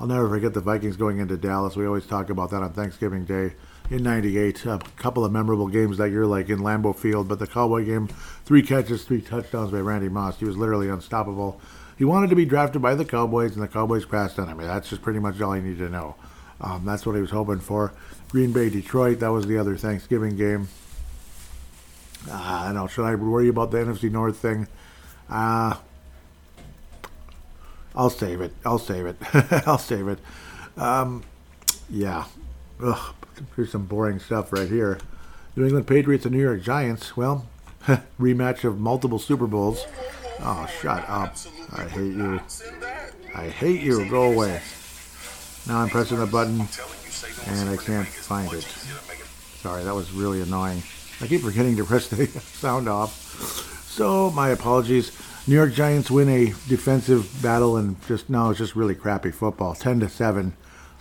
I'll 0.00 0.06
never 0.06 0.28
forget 0.28 0.54
the 0.54 0.60
Vikings 0.60 0.96
going 0.96 1.18
into 1.18 1.36
Dallas. 1.36 1.76
We 1.76 1.86
always 1.86 2.06
talk 2.06 2.30
about 2.30 2.50
that 2.50 2.62
on 2.62 2.72
Thanksgiving 2.72 3.24
Day 3.24 3.54
in 3.90 4.02
98. 4.02 4.66
A 4.66 4.80
couple 4.96 5.24
of 5.24 5.32
memorable 5.32 5.68
games 5.68 5.98
that 5.98 6.10
year, 6.10 6.26
like 6.26 6.48
in 6.48 6.60
Lambeau 6.60 6.96
Field, 6.96 7.28
but 7.28 7.38
the 7.38 7.46
Cowboy 7.46 7.84
game, 7.84 8.08
three 8.44 8.62
catches, 8.62 9.04
three 9.04 9.20
touchdowns 9.20 9.70
by 9.70 9.78
Randy 9.78 10.08
Moss. 10.08 10.38
He 10.38 10.46
was 10.46 10.56
literally 10.56 10.88
unstoppable. 10.88 11.60
He 11.96 12.04
wanted 12.04 12.30
to 12.30 12.36
be 12.36 12.44
drafted 12.44 12.82
by 12.82 12.94
the 12.94 13.04
Cowboys, 13.04 13.54
and 13.54 13.62
the 13.62 13.68
Cowboys 13.68 14.04
passed 14.04 14.38
on 14.38 14.48
him. 14.48 14.58
That's 14.58 14.88
just 14.88 15.02
pretty 15.02 15.20
much 15.20 15.40
all 15.40 15.54
you 15.54 15.62
need 15.62 15.78
to 15.78 15.88
know. 15.88 16.16
Um, 16.64 16.84
that's 16.86 17.04
what 17.04 17.14
he 17.14 17.20
was 17.20 17.30
hoping 17.30 17.60
for. 17.60 17.92
Green 18.30 18.52
Bay, 18.52 18.70
Detroit, 18.70 19.20
that 19.20 19.28
was 19.28 19.46
the 19.46 19.58
other 19.58 19.76
Thanksgiving 19.76 20.36
game. 20.36 20.68
Uh, 22.28 22.32
I 22.32 22.64
don't 22.66 22.74
know. 22.74 22.86
Should 22.86 23.04
I 23.04 23.14
worry 23.14 23.48
about 23.48 23.70
the 23.70 23.78
NFC 23.78 24.10
North 24.10 24.38
thing? 24.38 24.66
Uh, 25.28 25.76
I'll 27.94 28.10
save 28.10 28.40
it. 28.40 28.52
I'll 28.64 28.78
save 28.78 29.04
it. 29.04 29.16
I'll 29.68 29.78
save 29.78 30.08
it. 30.08 30.18
Um, 30.76 31.22
yeah. 31.90 32.24
Ugh, 32.82 33.14
here's 33.54 33.70
some 33.70 33.84
boring 33.84 34.18
stuff 34.18 34.50
right 34.52 34.68
here. 34.68 34.98
New 35.56 35.64
England 35.64 35.86
Patriots 35.86 36.24
and 36.24 36.34
New 36.34 36.42
York 36.42 36.62
Giants. 36.62 37.14
Well, 37.14 37.46
rematch 38.18 38.64
of 38.64 38.80
multiple 38.80 39.18
Super 39.18 39.46
Bowls. 39.46 39.84
Oh, 40.40 40.66
shut 40.80 41.04
up. 41.08 41.36
I 41.72 41.84
hate 41.84 42.14
you. 42.14 42.40
I 43.34 43.48
hate 43.48 43.82
you. 43.82 44.08
Go 44.08 44.32
away. 44.32 44.62
Now 45.66 45.80
I'm 45.80 45.88
pressing 45.88 46.18
the 46.18 46.26
button 46.26 46.60
and 47.46 47.68
I 47.70 47.76
can't 47.76 48.06
find 48.06 48.52
it. 48.52 48.62
Sorry, 48.62 49.82
that 49.84 49.94
was 49.94 50.12
really 50.12 50.42
annoying. 50.42 50.82
I 51.20 51.26
keep 51.26 51.40
forgetting 51.40 51.76
to 51.76 51.84
press 51.84 52.08
the 52.08 52.26
sound 52.40 52.88
off. 52.88 53.86
So, 53.88 54.30
my 54.30 54.48
apologies. 54.50 55.12
New 55.46 55.54
York 55.54 55.72
Giants 55.72 56.10
win 56.10 56.28
a 56.28 56.46
defensive 56.68 57.30
battle 57.42 57.76
and 57.76 57.96
just 58.06 58.28
now 58.28 58.50
it's 58.50 58.58
just 58.58 58.76
really 58.76 58.94
crappy 58.94 59.30
football. 59.30 59.74
10 59.74 60.00
to 60.00 60.08
7 60.08 60.54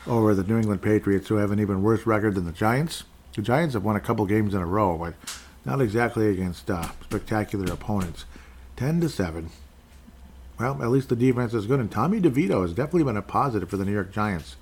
over 0.05 0.35
the 0.35 0.43
New 0.43 0.57
England 0.57 0.81
Patriots 0.81 1.27
who 1.27 1.35
have 1.35 1.51
an 1.51 1.59
even 1.59 1.81
worse 1.81 2.05
record 2.05 2.35
than 2.35 2.45
the 2.45 2.51
Giants. 2.51 3.03
The 3.35 3.41
Giants 3.41 3.73
have 3.73 3.83
won 3.83 3.95
a 3.95 4.01
couple 4.01 4.25
games 4.25 4.53
in 4.53 4.61
a 4.61 4.65
row, 4.65 4.97
but 4.97 5.15
not 5.65 5.81
exactly 5.81 6.29
against 6.29 6.69
uh, 6.69 6.89
spectacular 7.01 7.71
opponents. 7.73 8.25
10 8.75 9.01
to 9.01 9.09
7. 9.09 9.49
Well, 10.63 10.81
at 10.81 10.91
least 10.91 11.09
the 11.09 11.17
defense 11.17 11.53
is 11.53 11.65
good, 11.65 11.81
and 11.81 11.91
Tommy 11.91 12.21
DeVito 12.21 12.61
has 12.61 12.71
definitely 12.71 13.03
been 13.03 13.17
a 13.17 13.21
positive 13.21 13.69
for 13.69 13.75
the 13.75 13.83
New 13.83 13.91
York 13.91 14.13
Giants. 14.13 14.55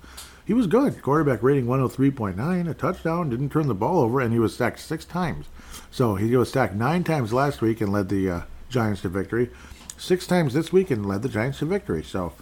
He 0.44 0.52
was 0.52 0.66
good. 0.66 1.00
Quarterback 1.00 1.44
rating 1.44 1.66
103.9, 1.66 2.68
a 2.68 2.74
touchdown, 2.74 3.30
didn't 3.30 3.50
turn 3.50 3.68
the 3.68 3.74
ball 3.74 4.00
over, 4.00 4.20
and 4.20 4.32
he 4.32 4.40
was 4.40 4.56
sacked 4.56 4.80
six 4.80 5.04
times. 5.04 5.46
So 5.92 6.16
he 6.16 6.36
was 6.36 6.50
sacked 6.50 6.74
nine 6.74 7.04
times 7.04 7.32
last 7.32 7.62
week 7.62 7.80
and 7.80 7.92
led 7.92 8.08
the 8.08 8.28
uh, 8.28 8.40
Giants 8.68 9.02
to 9.02 9.08
victory. 9.08 9.50
Six 9.96 10.26
times 10.26 10.54
this 10.54 10.72
week 10.72 10.90
and 10.90 11.06
led 11.06 11.22
the 11.22 11.28
Giants 11.28 11.60
to 11.60 11.66
victory. 11.66 12.02
So, 12.02 12.32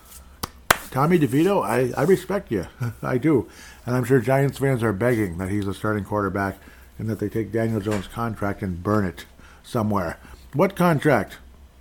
Tommy 0.90 1.18
DeVito, 1.18 1.62
I, 1.62 1.92
I 2.00 2.04
respect 2.04 2.50
you. 2.50 2.66
I 3.02 3.18
do. 3.18 3.46
And 3.84 3.94
I'm 3.94 4.04
sure 4.04 4.20
Giants 4.20 4.56
fans 4.56 4.82
are 4.82 4.94
begging 4.94 5.36
that 5.36 5.50
he's 5.50 5.66
a 5.66 5.74
starting 5.74 6.04
quarterback 6.04 6.56
and 6.98 7.10
that 7.10 7.18
they 7.18 7.28
take 7.28 7.52
Daniel 7.52 7.80
Jones' 7.80 8.06
contract 8.06 8.62
and 8.62 8.82
burn 8.82 9.04
it 9.04 9.26
somewhere. 9.62 10.18
What 10.54 10.74
contract? 10.74 11.36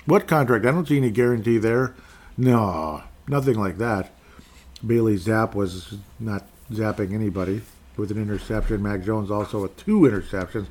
What 0.05 0.27
contract? 0.27 0.65
I 0.65 0.71
don't 0.71 0.87
see 0.87 0.97
any 0.97 1.11
guarantee 1.11 1.57
there. 1.57 1.93
No, 2.37 3.03
nothing 3.27 3.59
like 3.59 3.77
that. 3.77 4.11
Bailey 4.85 5.17
Zappe 5.17 5.55
was 5.55 5.95
not 6.19 6.45
zapping 6.71 7.13
anybody 7.13 7.61
with 7.97 8.11
an 8.11 8.21
interception. 8.21 8.81
Mac 8.81 9.03
Jones 9.03 9.29
also 9.29 9.61
with 9.61 9.75
two 9.77 10.01
interceptions. 10.01 10.67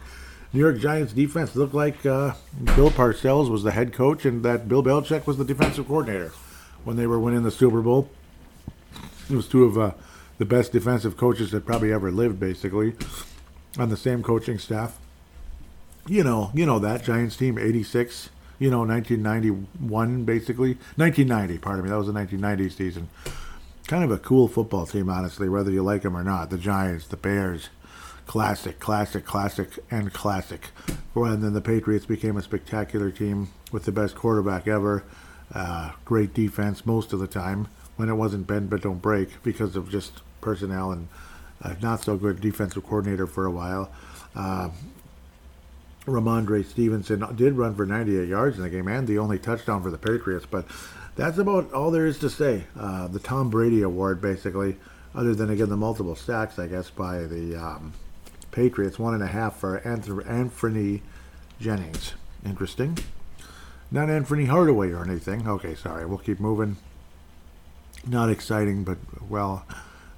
New 0.52 0.60
York 0.60 0.78
Giants 0.78 1.12
defense 1.12 1.54
looked 1.54 1.74
like 1.74 2.06
uh, 2.06 2.32
Bill 2.74 2.90
Parcells 2.90 3.50
was 3.50 3.62
the 3.62 3.70
head 3.70 3.92
coach 3.92 4.24
and 4.24 4.42
that 4.44 4.66
Bill 4.66 4.82
Belichick 4.82 5.26
was 5.26 5.36
the 5.36 5.44
defensive 5.44 5.86
coordinator 5.86 6.32
when 6.84 6.96
they 6.96 7.06
were 7.06 7.20
winning 7.20 7.42
the 7.42 7.50
Super 7.50 7.82
Bowl. 7.82 8.08
It 9.28 9.36
was 9.36 9.46
two 9.46 9.64
of 9.64 9.76
uh, 9.76 9.90
the 10.38 10.46
best 10.46 10.72
defensive 10.72 11.18
coaches 11.18 11.50
that 11.50 11.66
probably 11.66 11.92
ever 11.92 12.10
lived, 12.10 12.40
basically, 12.40 12.94
on 13.78 13.90
the 13.90 13.96
same 13.96 14.22
coaching 14.22 14.58
staff. 14.58 14.98
You 16.06 16.24
know, 16.24 16.50
you 16.54 16.64
know 16.64 16.78
that 16.78 17.04
Giants 17.04 17.36
team, 17.36 17.58
'86. 17.58 18.30
You 18.58 18.70
know, 18.70 18.80
1991, 18.80 20.24
basically 20.24 20.78
1990. 20.96 21.58
Pardon 21.58 21.84
me, 21.84 21.90
that 21.90 21.96
was 21.96 22.06
the 22.06 22.12
1990 22.12 22.74
season. 22.74 23.08
Kind 23.86 24.04
of 24.04 24.10
a 24.10 24.18
cool 24.18 24.48
football 24.48 24.86
team, 24.86 25.08
honestly, 25.08 25.48
whether 25.48 25.70
you 25.70 25.82
like 25.82 26.02
them 26.02 26.16
or 26.16 26.24
not. 26.24 26.50
The 26.50 26.58
Giants, 26.58 27.06
the 27.06 27.16
Bears, 27.16 27.70
classic, 28.26 28.78
classic, 28.78 29.24
classic, 29.24 29.78
and 29.90 30.12
classic. 30.12 30.68
And 31.14 31.42
then 31.42 31.54
the 31.54 31.60
Patriots 31.60 32.06
became 32.06 32.36
a 32.36 32.42
spectacular 32.42 33.10
team 33.10 33.48
with 33.72 33.84
the 33.84 33.92
best 33.92 34.14
quarterback 34.14 34.68
ever. 34.68 35.04
Uh, 35.52 35.92
great 36.04 36.34
defense 36.34 36.84
most 36.84 37.12
of 37.12 37.20
the 37.20 37.26
time 37.26 37.68
when 37.96 38.08
it 38.08 38.14
wasn't 38.14 38.46
bend 38.46 38.70
but 38.70 38.82
don't 38.82 39.00
break 39.00 39.42
because 39.42 39.74
of 39.74 39.90
just 39.90 40.20
personnel 40.40 40.92
and 40.92 41.08
uh, 41.62 41.74
not 41.82 42.02
so 42.02 42.16
good 42.16 42.40
defensive 42.40 42.84
coordinator 42.84 43.26
for 43.26 43.46
a 43.46 43.50
while. 43.50 43.90
Uh, 44.36 44.68
Rhamondre 46.10 46.64
Stevenson 46.64 47.24
did 47.36 47.54
run 47.54 47.74
for 47.74 47.86
98 47.86 48.28
yards 48.28 48.56
in 48.56 48.62
the 48.62 48.70
game 48.70 48.88
and 48.88 49.06
the 49.06 49.18
only 49.18 49.38
touchdown 49.38 49.82
for 49.82 49.90
the 49.90 49.98
Patriots, 49.98 50.46
but 50.50 50.66
that's 51.16 51.38
about 51.38 51.72
all 51.72 51.90
there 51.90 52.06
is 52.06 52.18
to 52.20 52.30
say. 52.30 52.64
Uh, 52.78 53.08
the 53.08 53.18
Tom 53.18 53.50
Brady 53.50 53.82
Award, 53.82 54.20
basically, 54.20 54.76
other 55.14 55.34
than 55.34 55.50
again 55.50 55.68
the 55.68 55.76
multiple 55.76 56.14
sacks, 56.14 56.58
I 56.58 56.68
guess, 56.68 56.90
by 56.90 57.18
the 57.20 57.56
um, 57.56 57.92
Patriots, 58.50 58.98
one 58.98 59.14
and 59.14 59.22
a 59.22 59.26
half 59.26 59.56
for 59.56 59.80
Anfernee 59.80 61.00
Jennings. 61.60 62.14
Interesting. 62.44 62.98
Not 63.90 64.08
Anfernee 64.08 64.46
Hardaway 64.46 64.90
or 64.90 65.02
anything. 65.02 65.48
Okay, 65.48 65.74
sorry. 65.74 66.06
We'll 66.06 66.18
keep 66.18 66.38
moving. 66.38 66.76
Not 68.06 68.30
exciting, 68.30 68.84
but 68.84 68.98
well, 69.28 69.66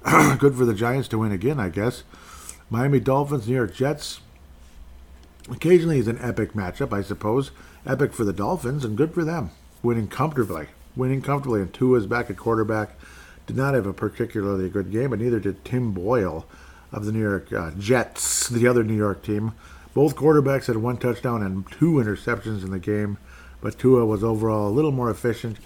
good 0.37 0.55
for 0.55 0.65
the 0.65 0.73
Giants 0.73 1.07
to 1.09 1.17
win 1.17 1.31
again, 1.31 1.59
I 1.59 1.69
guess. 1.69 2.03
Miami 2.69 2.99
Dolphins, 2.99 3.47
New 3.47 3.55
York 3.55 3.73
Jets. 3.73 4.21
Occasionally 5.49 5.99
is 5.99 6.07
an 6.07 6.19
epic 6.19 6.53
matchup, 6.53 6.93
I 6.93 7.01
suppose. 7.01 7.51
Epic 7.85 8.13
for 8.13 8.23
the 8.23 8.33
Dolphins 8.33 8.85
and 8.85 8.97
good 8.97 9.13
for 9.13 9.23
them. 9.23 9.51
Winning 9.81 10.07
comfortably. 10.07 10.67
Winning 10.95 11.21
comfortably. 11.21 11.61
And 11.61 11.73
Tua 11.73 11.99
is 11.99 12.07
back 12.07 12.29
at 12.29 12.37
quarterback. 12.37 12.91
Did 13.47 13.55
not 13.55 13.73
have 13.73 13.85
a 13.85 13.93
particularly 13.93 14.69
good 14.69 14.91
game, 14.91 15.09
but 15.09 15.19
neither 15.19 15.39
did 15.39 15.65
Tim 15.65 15.93
Boyle 15.93 16.45
of 16.91 17.05
the 17.05 17.11
New 17.11 17.21
York 17.21 17.51
uh, 17.51 17.71
Jets, 17.71 18.49
the 18.49 18.67
other 18.67 18.83
New 18.83 18.95
York 18.95 19.23
team. 19.23 19.53
Both 19.93 20.15
quarterbacks 20.15 20.67
had 20.67 20.77
one 20.77 20.97
touchdown 20.97 21.43
and 21.43 21.69
two 21.71 21.93
interceptions 21.93 22.63
in 22.63 22.71
the 22.71 22.79
game, 22.79 23.17
but 23.61 23.77
Tua 23.77 24.05
was 24.05 24.23
overall 24.23 24.69
a 24.69 24.71
little 24.71 24.91
more 24.91 25.09
efficient, 25.09 25.57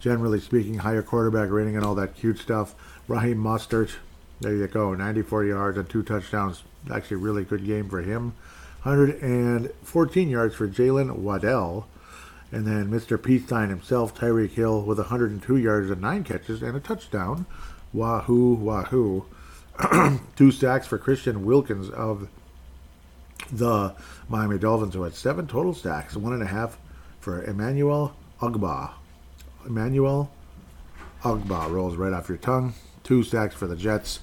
generally 0.00 0.40
speaking, 0.40 0.78
higher 0.78 1.02
quarterback 1.02 1.50
rating 1.50 1.76
and 1.76 1.84
all 1.84 1.94
that 1.96 2.14
cute 2.14 2.38
stuff. 2.38 2.74
Raheem 3.08 3.38
Mostert, 3.38 3.96
there 4.40 4.54
you 4.54 4.66
go, 4.66 4.94
94 4.94 5.44
yards 5.44 5.78
and 5.78 5.88
two 5.88 6.02
touchdowns. 6.02 6.62
Actually, 6.90 7.18
really 7.18 7.44
good 7.44 7.66
game 7.66 7.88
for 7.88 8.00
him. 8.00 8.34
114 8.84 10.28
yards 10.28 10.54
for 10.54 10.68
Jaylen 10.68 11.16
Waddle. 11.16 11.88
And 12.52 12.66
then 12.66 12.90
Mr. 12.90 13.16
Peastein 13.16 13.70
himself, 13.70 14.14
Tyreek 14.14 14.50
Hill, 14.50 14.82
with 14.82 14.98
102 14.98 15.56
yards 15.56 15.90
and 15.90 16.02
nine 16.02 16.22
catches 16.22 16.62
and 16.62 16.76
a 16.76 16.80
touchdown. 16.80 17.46
Wahoo, 17.94 18.54
wahoo. 18.54 19.24
Two 20.36 20.52
sacks 20.52 20.86
for 20.86 20.98
Christian 20.98 21.46
Wilkins 21.46 21.88
of 21.88 22.28
the 23.50 23.94
Miami 24.28 24.58
Dolphins, 24.58 24.94
who 24.94 25.02
had 25.02 25.14
seven 25.14 25.46
total 25.46 25.74
sacks, 25.74 26.14
one 26.14 26.34
and 26.34 26.42
a 26.42 26.46
half 26.46 26.78
for 27.18 27.42
Emmanuel 27.42 28.14
Ogbah. 28.40 28.92
Emmanuel 29.66 30.30
Ogbah 31.22 31.70
rolls 31.70 31.96
right 31.96 32.12
off 32.12 32.28
your 32.28 32.38
tongue. 32.38 32.74
Two 33.02 33.22
sacks 33.22 33.54
for 33.54 33.66
the 33.66 33.76
Jets. 33.76 34.20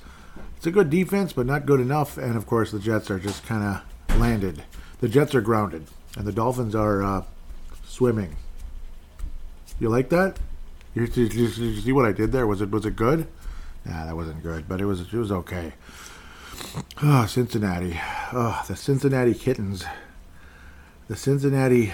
It's 0.55 0.67
a 0.67 0.71
good 0.71 0.91
defense, 0.91 1.33
but 1.33 1.47
not 1.47 1.65
good 1.65 1.79
enough. 1.79 2.17
And 2.17 2.37
of 2.37 2.45
course, 2.45 2.71
the 2.71 2.79
Jets 2.79 3.09
are 3.09 3.19
just 3.19 3.43
kind 3.43 3.63
of 3.63 3.81
landed. 4.17 4.63
The 4.99 5.09
Jets 5.09 5.33
are 5.35 5.41
grounded, 5.41 5.87
and 6.15 6.25
the 6.25 6.31
Dolphins 6.31 6.75
are 6.75 7.03
uh, 7.03 7.23
swimming. 7.85 8.35
You 9.79 9.89
like 9.89 10.09
that? 10.09 10.37
You, 10.93 11.05
you, 11.05 11.25
you 11.25 11.81
see 11.81 11.91
what 11.91 12.05
I 12.05 12.11
did 12.11 12.31
there? 12.31 12.45
Was 12.45 12.61
it 12.61 12.69
was 12.69 12.85
it 12.85 12.95
good? 12.95 13.27
Nah, 13.85 14.05
that 14.05 14.15
wasn't 14.15 14.43
good, 14.43 14.67
but 14.67 14.79
it 14.79 14.85
was 14.85 15.01
it 15.01 15.13
was 15.13 15.31
okay. 15.31 15.73
Oh, 17.01 17.25
Cincinnati. 17.25 17.99
Oh, 18.33 18.63
the 18.67 18.75
Cincinnati 18.75 19.33
Kittens. 19.33 19.85
The 21.07 21.15
Cincinnati, 21.15 21.91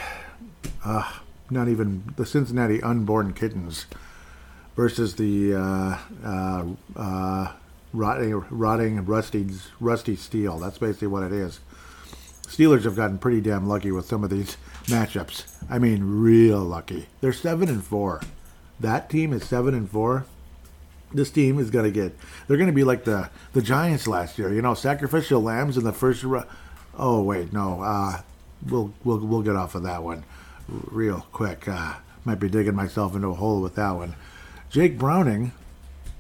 uh, 0.84 1.12
not 1.50 1.70
even 1.70 2.14
the 2.18 2.26
Cincinnati 2.26 2.84
unborn 2.84 3.34
kittens 3.34 3.88
versus 4.76 5.16
the 5.16 5.56
uh, 5.56 5.98
uh, 6.24 6.66
uh, 6.96 7.52
rotting, 7.94 8.46
rotting, 8.52 9.06
rusty, 9.06 9.48
rusty 9.80 10.16
steel. 10.16 10.60
That's 10.60 10.78
basically 10.78 11.08
what 11.08 11.24
it 11.24 11.32
is. 11.32 11.60
Steelers 12.48 12.84
have 12.84 12.96
gotten 12.96 13.18
pretty 13.18 13.42
damn 13.42 13.68
lucky 13.68 13.92
with 13.92 14.06
some 14.06 14.24
of 14.24 14.30
these 14.30 14.58
matchups. 14.86 15.44
I 15.70 15.80
mean, 15.80 16.22
real 16.22 16.60
lucky. 16.60 17.08
They're 17.22 17.34
seven 17.34 17.70
and 17.70 17.84
four. 17.84 18.22
That 18.80 19.10
team 19.10 19.34
is 19.34 19.44
seven 19.44 19.74
and 19.74 19.90
four 19.90 20.26
this 21.14 21.30
team 21.32 21.60
is 21.60 21.70
to 21.86 21.92
get 21.92 22.16
they're 22.48 22.58
to 22.70 22.74
be 22.74 22.84
like 22.84 23.06
the 23.06 23.30
the 23.54 23.62
giants 23.62 24.08
last 24.08 24.38
year 24.38 24.54
you 24.54 24.62
know 24.62 24.74
sacrificial 24.74 25.42
lambs 25.42 25.78
in 25.78 25.84
the 25.84 25.94
first 25.94 26.24
ru- 26.24 26.44
oh 26.98 27.22
wait 27.22 27.54
no 27.54 27.82
uh 27.82 28.22
we'll 28.68 28.94
we'll 29.04 29.20
we'll 29.20 29.42
get 29.42 29.56
off 29.56 29.76
of 29.76 29.84
that 29.84 30.04
one 30.04 30.24
real 30.68 31.26
quick 31.32 31.68
uh 31.68 31.96
might 32.26 32.40
be 32.40 32.50
digging 32.50 32.76
myself 32.76 33.16
into 33.16 33.28
a 33.30 33.34
hole 33.34 33.62
with 33.62 33.76
that 33.76 33.92
one 33.92 34.16
jake 34.70 34.98
browning 34.98 35.52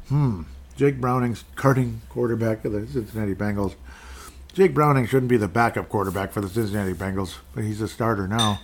hmm 0.07 0.43
jake 0.77 1.01
browning's 1.01 1.43
starting 1.57 2.01
quarterback 2.09 2.63
of 2.63 2.71
the 2.71 2.87
cincinnati 2.87 3.35
bengals 3.35 3.75
jake 4.57 4.73
browning 4.73 5.05
shouldn't 5.05 5.29
be 5.29 5.37
the 5.37 5.47
backup 5.47 5.87
quarterback 5.87 6.31
for 6.31 6.41
the 6.41 6.49
cincinnati 6.49 6.93
bengals 6.93 7.37
but 7.53 7.63
he's 7.63 7.81
a 7.81 7.87
starter 7.87 8.27
now 8.27 8.59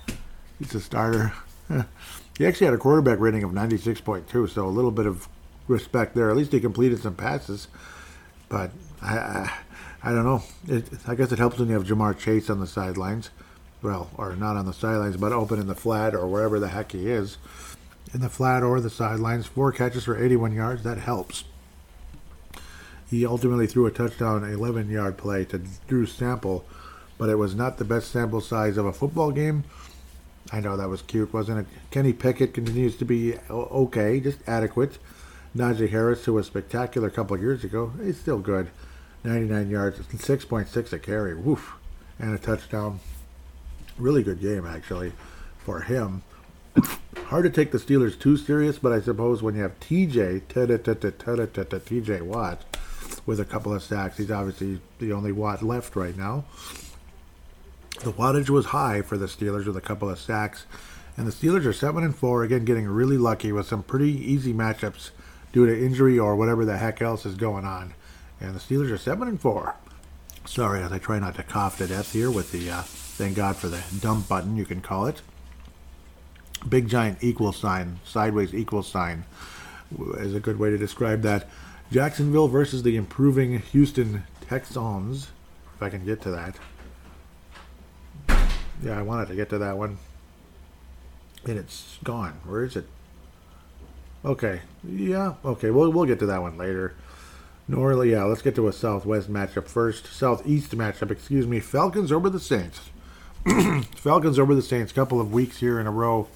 he's 0.59 0.75
a 0.75 0.81
starter 0.81 1.33
he 2.37 2.45
actually 2.45 2.65
had 2.65 2.73
a 2.73 2.77
quarterback 2.77 3.19
rating 3.19 3.43
of 3.43 3.51
96.2 3.51 4.49
so 4.49 4.65
a 4.65 4.67
little 4.67 4.91
bit 4.91 5.05
of 5.05 5.27
respect 5.67 6.15
there. 6.15 6.29
At 6.29 6.37
least 6.37 6.51
he 6.51 6.59
completed 6.59 6.99
some 6.99 7.15
passes, 7.15 7.67
but 8.49 8.71
I, 9.01 9.17
I, 9.17 9.57
I 10.03 10.11
don't 10.11 10.25
know. 10.25 10.43
It, 10.67 10.87
I 11.07 11.15
guess 11.15 11.31
it 11.31 11.39
helps 11.39 11.57
when 11.57 11.69
you 11.69 11.75
have 11.75 11.85
Ja'Marr 11.85 12.17
Chase 12.17 12.49
on 12.49 12.59
the 12.59 12.67
sidelines, 12.67 13.29
well, 13.81 14.09
or 14.17 14.35
not 14.35 14.57
on 14.57 14.65
the 14.65 14.73
sidelines, 14.73 15.17
but 15.17 15.31
open 15.31 15.59
in 15.59 15.67
the 15.67 15.75
flat 15.75 16.13
or 16.13 16.27
wherever 16.27 16.59
the 16.59 16.69
heck 16.69 16.91
he 16.91 17.09
is, 17.09 17.37
in 18.13 18.21
the 18.21 18.29
flat 18.29 18.63
or 18.63 18.79
the 18.79 18.89
sidelines. 18.89 19.45
Four 19.45 19.71
catches 19.71 20.03
for 20.05 20.21
81 20.21 20.53
yards. 20.53 20.83
That 20.83 20.97
helps. 20.97 21.45
He 23.13 23.27
ultimately 23.27 23.67
threw 23.67 23.85
a 23.85 23.91
touchdown, 23.91 24.41
11-yard 24.41 25.19
play 25.19 25.45
to 25.45 25.61
Drew 25.87 26.07
Sample, 26.07 26.65
but 27.19 27.29
it 27.29 27.35
was 27.35 27.53
not 27.53 27.77
the 27.77 27.85
best 27.85 28.09
sample 28.09 28.41
size 28.41 28.75
of 28.75 28.87
a 28.87 28.91
football 28.91 29.29
game. 29.31 29.65
I 30.51 30.59
know 30.59 30.75
that 30.75 30.89
was 30.89 31.03
cute, 31.03 31.31
wasn't 31.31 31.59
it? 31.59 31.67
Kenny 31.91 32.11
Pickett 32.11 32.55
continues 32.55 32.97
to 32.97 33.05
be 33.05 33.35
okay, 33.51 34.19
just 34.19 34.39
adequate. 34.47 34.97
Najee 35.55 35.91
Harris, 35.91 36.25
who 36.25 36.33
was 36.33 36.47
spectacular 36.47 37.07
a 37.07 37.11
couple 37.11 37.35
of 37.35 37.41
years 37.43 37.63
ago, 37.63 37.93
is 38.01 38.19
still 38.19 38.39
good. 38.39 38.71
99 39.23 39.69
yards, 39.69 39.99
6.6 39.99 40.91
a 40.91 40.97
carry, 40.97 41.35
woof, 41.35 41.73
and 42.17 42.33
a 42.33 42.39
touchdown. 42.39 42.99
Really 43.99 44.23
good 44.23 44.41
game, 44.41 44.65
actually, 44.65 45.13
for 45.59 45.81
him. 45.81 46.23
Hard 47.25 47.43
to 47.43 47.51
take 47.51 47.71
the 47.71 47.77
Steelers 47.77 48.17
too 48.19 48.37
serious, 48.37 48.79
but 48.79 48.91
I 48.91 49.01
suppose 49.01 49.43
when 49.43 49.53
you 49.53 49.61
have 49.61 49.79
TJ, 49.79 50.47
TJ 50.47 52.21
Watt, 52.23 52.63
with 53.25 53.39
a 53.39 53.45
couple 53.45 53.73
of 53.73 53.83
sacks, 53.83 54.17
he's 54.17 54.31
obviously 54.31 54.81
the 54.99 55.13
only 55.13 55.31
Watt 55.31 55.61
left 55.61 55.95
right 55.95 56.15
now. 56.15 56.45
The 58.03 58.11
wattage 58.11 58.49
was 58.49 58.67
high 58.67 59.01
for 59.01 59.17
the 59.17 59.27
Steelers 59.27 59.65
with 59.65 59.77
a 59.77 59.81
couple 59.81 60.09
of 60.09 60.19
sacks, 60.19 60.65
and 61.15 61.27
the 61.27 61.31
Steelers 61.31 61.65
are 61.65 61.73
seven 61.73 62.03
and 62.03 62.15
four 62.15 62.43
again, 62.43 62.65
getting 62.65 62.87
really 62.87 63.17
lucky 63.17 63.51
with 63.51 63.67
some 63.67 63.83
pretty 63.83 64.11
easy 64.11 64.53
matchups 64.53 65.11
due 65.51 65.65
to 65.65 65.85
injury 65.85 66.17
or 66.17 66.35
whatever 66.35 66.65
the 66.65 66.77
heck 66.77 67.01
else 67.01 67.25
is 67.25 67.35
going 67.35 67.65
on. 67.65 67.93
And 68.41 68.55
the 68.55 68.59
Steelers 68.59 68.91
are 68.91 68.97
seven 68.97 69.27
and 69.27 69.39
four. 69.39 69.75
Sorry, 70.45 70.81
as 70.81 70.91
I 70.91 70.97
try 70.97 71.19
not 71.19 71.35
to 71.35 71.43
cough 71.43 71.77
to 71.77 71.87
death 71.87 72.11
here 72.11 72.29
with 72.29 72.51
the 72.51 72.69
uh, 72.69 72.81
thank 72.81 73.35
God 73.35 73.55
for 73.55 73.69
the 73.69 73.81
dump 74.01 74.27
button, 74.27 74.57
you 74.57 74.65
can 74.65 74.81
call 74.81 75.05
it. 75.05 75.21
Big 76.67 76.89
giant 76.89 77.19
equal 77.21 77.53
sign, 77.53 77.99
sideways 78.03 78.53
equal 78.53 78.83
sign 78.83 79.25
is 80.17 80.33
a 80.33 80.39
good 80.39 80.59
way 80.59 80.69
to 80.69 80.77
describe 80.77 81.21
that. 81.21 81.47
Jacksonville 81.93 82.47
versus 82.47 82.81
the 82.81 82.95
improving 82.95 83.59
Houston 83.59 84.23
Texans. 84.41 85.27
If 85.75 85.83
I 85.83 85.89
can 85.89 86.03
get 86.03 86.21
to 86.23 86.31
that. 86.31 86.55
Yeah, 88.83 88.97
I 88.97 89.03
wanted 89.03 89.27
to 89.27 89.35
get 89.35 89.49
to 89.51 89.59
that 89.59 89.77
one. 89.77 89.99
And 91.45 91.59
it's 91.59 91.99
gone. 92.03 92.39
Where 92.45 92.63
is 92.63 92.75
it? 92.75 92.87
Okay. 94.25 94.61
Yeah. 94.83 95.35
Okay. 95.45 95.69
We'll 95.69 95.91
we'll 95.91 96.05
get 96.05 96.17
to 96.19 96.25
that 96.25 96.41
one 96.41 96.57
later. 96.57 96.95
Norley. 97.69 98.09
Yeah. 98.09 98.23
Let's 98.23 98.41
get 98.41 98.55
to 98.55 98.67
a 98.67 98.73
Southwest 98.73 99.31
matchup 99.31 99.67
first. 99.67 100.07
Southeast 100.07 100.75
matchup. 100.75 101.11
Excuse 101.11 101.45
me. 101.45 101.59
Falcons 101.59 102.11
over 102.11 102.27
the 102.27 102.39
Saints. 102.39 102.89
Falcons 103.95 104.39
over 104.39 104.55
the 104.55 104.63
Saints. 104.63 104.91
Couple 104.91 105.21
of 105.21 105.31
weeks 105.31 105.59
here 105.59 105.79
in 105.79 105.85
a 105.85 105.91
row. 105.91 106.27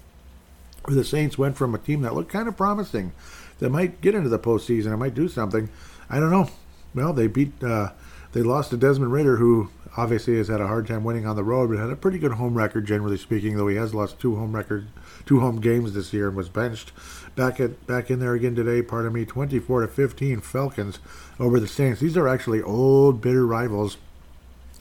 Where 0.85 0.95
the 0.95 1.03
Saints 1.03 1.35
went 1.35 1.57
from 1.57 1.73
a 1.73 1.79
team 1.79 2.03
that 2.03 2.13
looked 2.13 2.31
kind 2.31 2.47
of 2.47 2.55
promising, 2.55 3.11
that 3.59 3.69
might 3.69 4.01
get 4.01 4.15
into 4.15 4.29
the 4.29 4.39
postseason, 4.39 4.87
and 4.87 4.99
might 4.99 5.13
do 5.13 5.27
something. 5.27 5.69
I 6.09 6.19
don't 6.19 6.31
know. 6.31 6.49
Well, 6.93 7.13
they 7.13 7.27
beat. 7.27 7.63
Uh, 7.63 7.91
they 8.33 8.41
lost 8.41 8.69
to 8.69 8.77
Desmond 8.77 9.11
Ridder, 9.11 9.37
who 9.37 9.69
obviously 9.95 10.37
has 10.37 10.47
had 10.47 10.61
a 10.61 10.67
hard 10.67 10.87
time 10.87 11.03
winning 11.03 11.25
on 11.25 11.35
the 11.35 11.43
road, 11.43 11.69
but 11.69 11.79
had 11.79 11.89
a 11.89 11.95
pretty 11.95 12.19
good 12.19 12.33
home 12.33 12.55
record 12.55 12.85
generally 12.85 13.17
speaking. 13.17 13.57
Though 13.57 13.67
he 13.67 13.77
has 13.77 13.93
lost 13.93 14.19
two 14.19 14.35
home 14.35 14.55
record, 14.55 14.87
two 15.25 15.39
home 15.39 15.59
games 15.59 15.93
this 15.93 16.13
year, 16.13 16.27
and 16.27 16.37
was 16.37 16.49
benched. 16.49 16.91
Back 17.35 17.59
at 17.59 17.85
back 17.87 18.09
in 18.09 18.19
there 18.19 18.33
again 18.33 18.55
today. 18.55 18.81
Pardon 18.81 19.13
me, 19.13 19.25
24 19.25 19.81
to 19.81 19.87
15 19.87 20.41
Falcons 20.41 20.99
over 21.39 21.59
the 21.59 21.67
Saints. 21.67 21.99
These 21.99 22.17
are 22.17 22.27
actually 22.27 22.61
old 22.61 23.21
bitter 23.21 23.45
rivals 23.45 23.97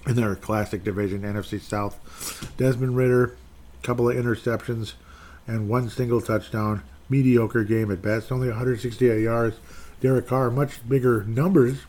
in 0.06 0.14
their 0.16 0.36
classic 0.36 0.84
division, 0.84 1.22
NFC 1.22 1.60
South. 1.60 2.54
Desmond 2.56 2.96
Ridder, 2.96 3.36
couple 3.82 4.08
of 4.08 4.16
interceptions, 4.16 4.94
and 5.46 5.68
one 5.68 5.88
single 5.88 6.20
touchdown. 6.20 6.82
Mediocre 7.08 7.64
game 7.64 7.90
at 7.90 8.02
best, 8.02 8.32
only 8.32 8.48
168 8.48 9.22
yards. 9.22 9.56
Derek 10.00 10.26
Carr, 10.26 10.50
much 10.50 10.86
bigger 10.88 11.24
numbers, 11.24 11.80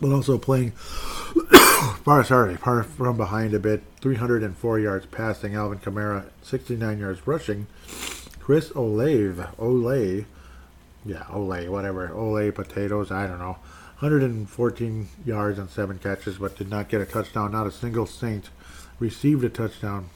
but 0.00 0.12
also 0.12 0.38
playing 0.38 0.70
far 2.04 2.24
sorry, 2.24 2.56
far 2.56 2.82
from 2.82 3.16
behind 3.16 3.54
a 3.54 3.58
bit. 3.58 3.82
304 4.00 4.80
yards 4.80 5.06
passing. 5.06 5.54
Alvin 5.54 5.78
Kamara, 5.78 6.24
69 6.42 6.98
yards 6.98 7.26
rushing. 7.26 7.66
Chris 8.40 8.70
Olave, 8.70 9.42
Olay, 9.58 10.24
yeah, 11.04 11.24
Olay, 11.24 11.68
whatever, 11.68 12.08
Olay 12.08 12.54
potatoes, 12.54 13.10
I 13.10 13.26
don't 13.26 13.38
know. 13.38 13.58
114 14.00 15.08
yards 15.26 15.58
and 15.58 15.68
seven 15.68 15.98
catches, 15.98 16.38
but 16.38 16.56
did 16.56 16.70
not 16.70 16.88
get 16.88 17.00
a 17.00 17.04
touchdown. 17.04 17.52
Not 17.52 17.66
a 17.66 17.72
single 17.72 18.06
Saint 18.06 18.48
received 19.00 19.42
a 19.42 19.48
touchdown 19.48 20.10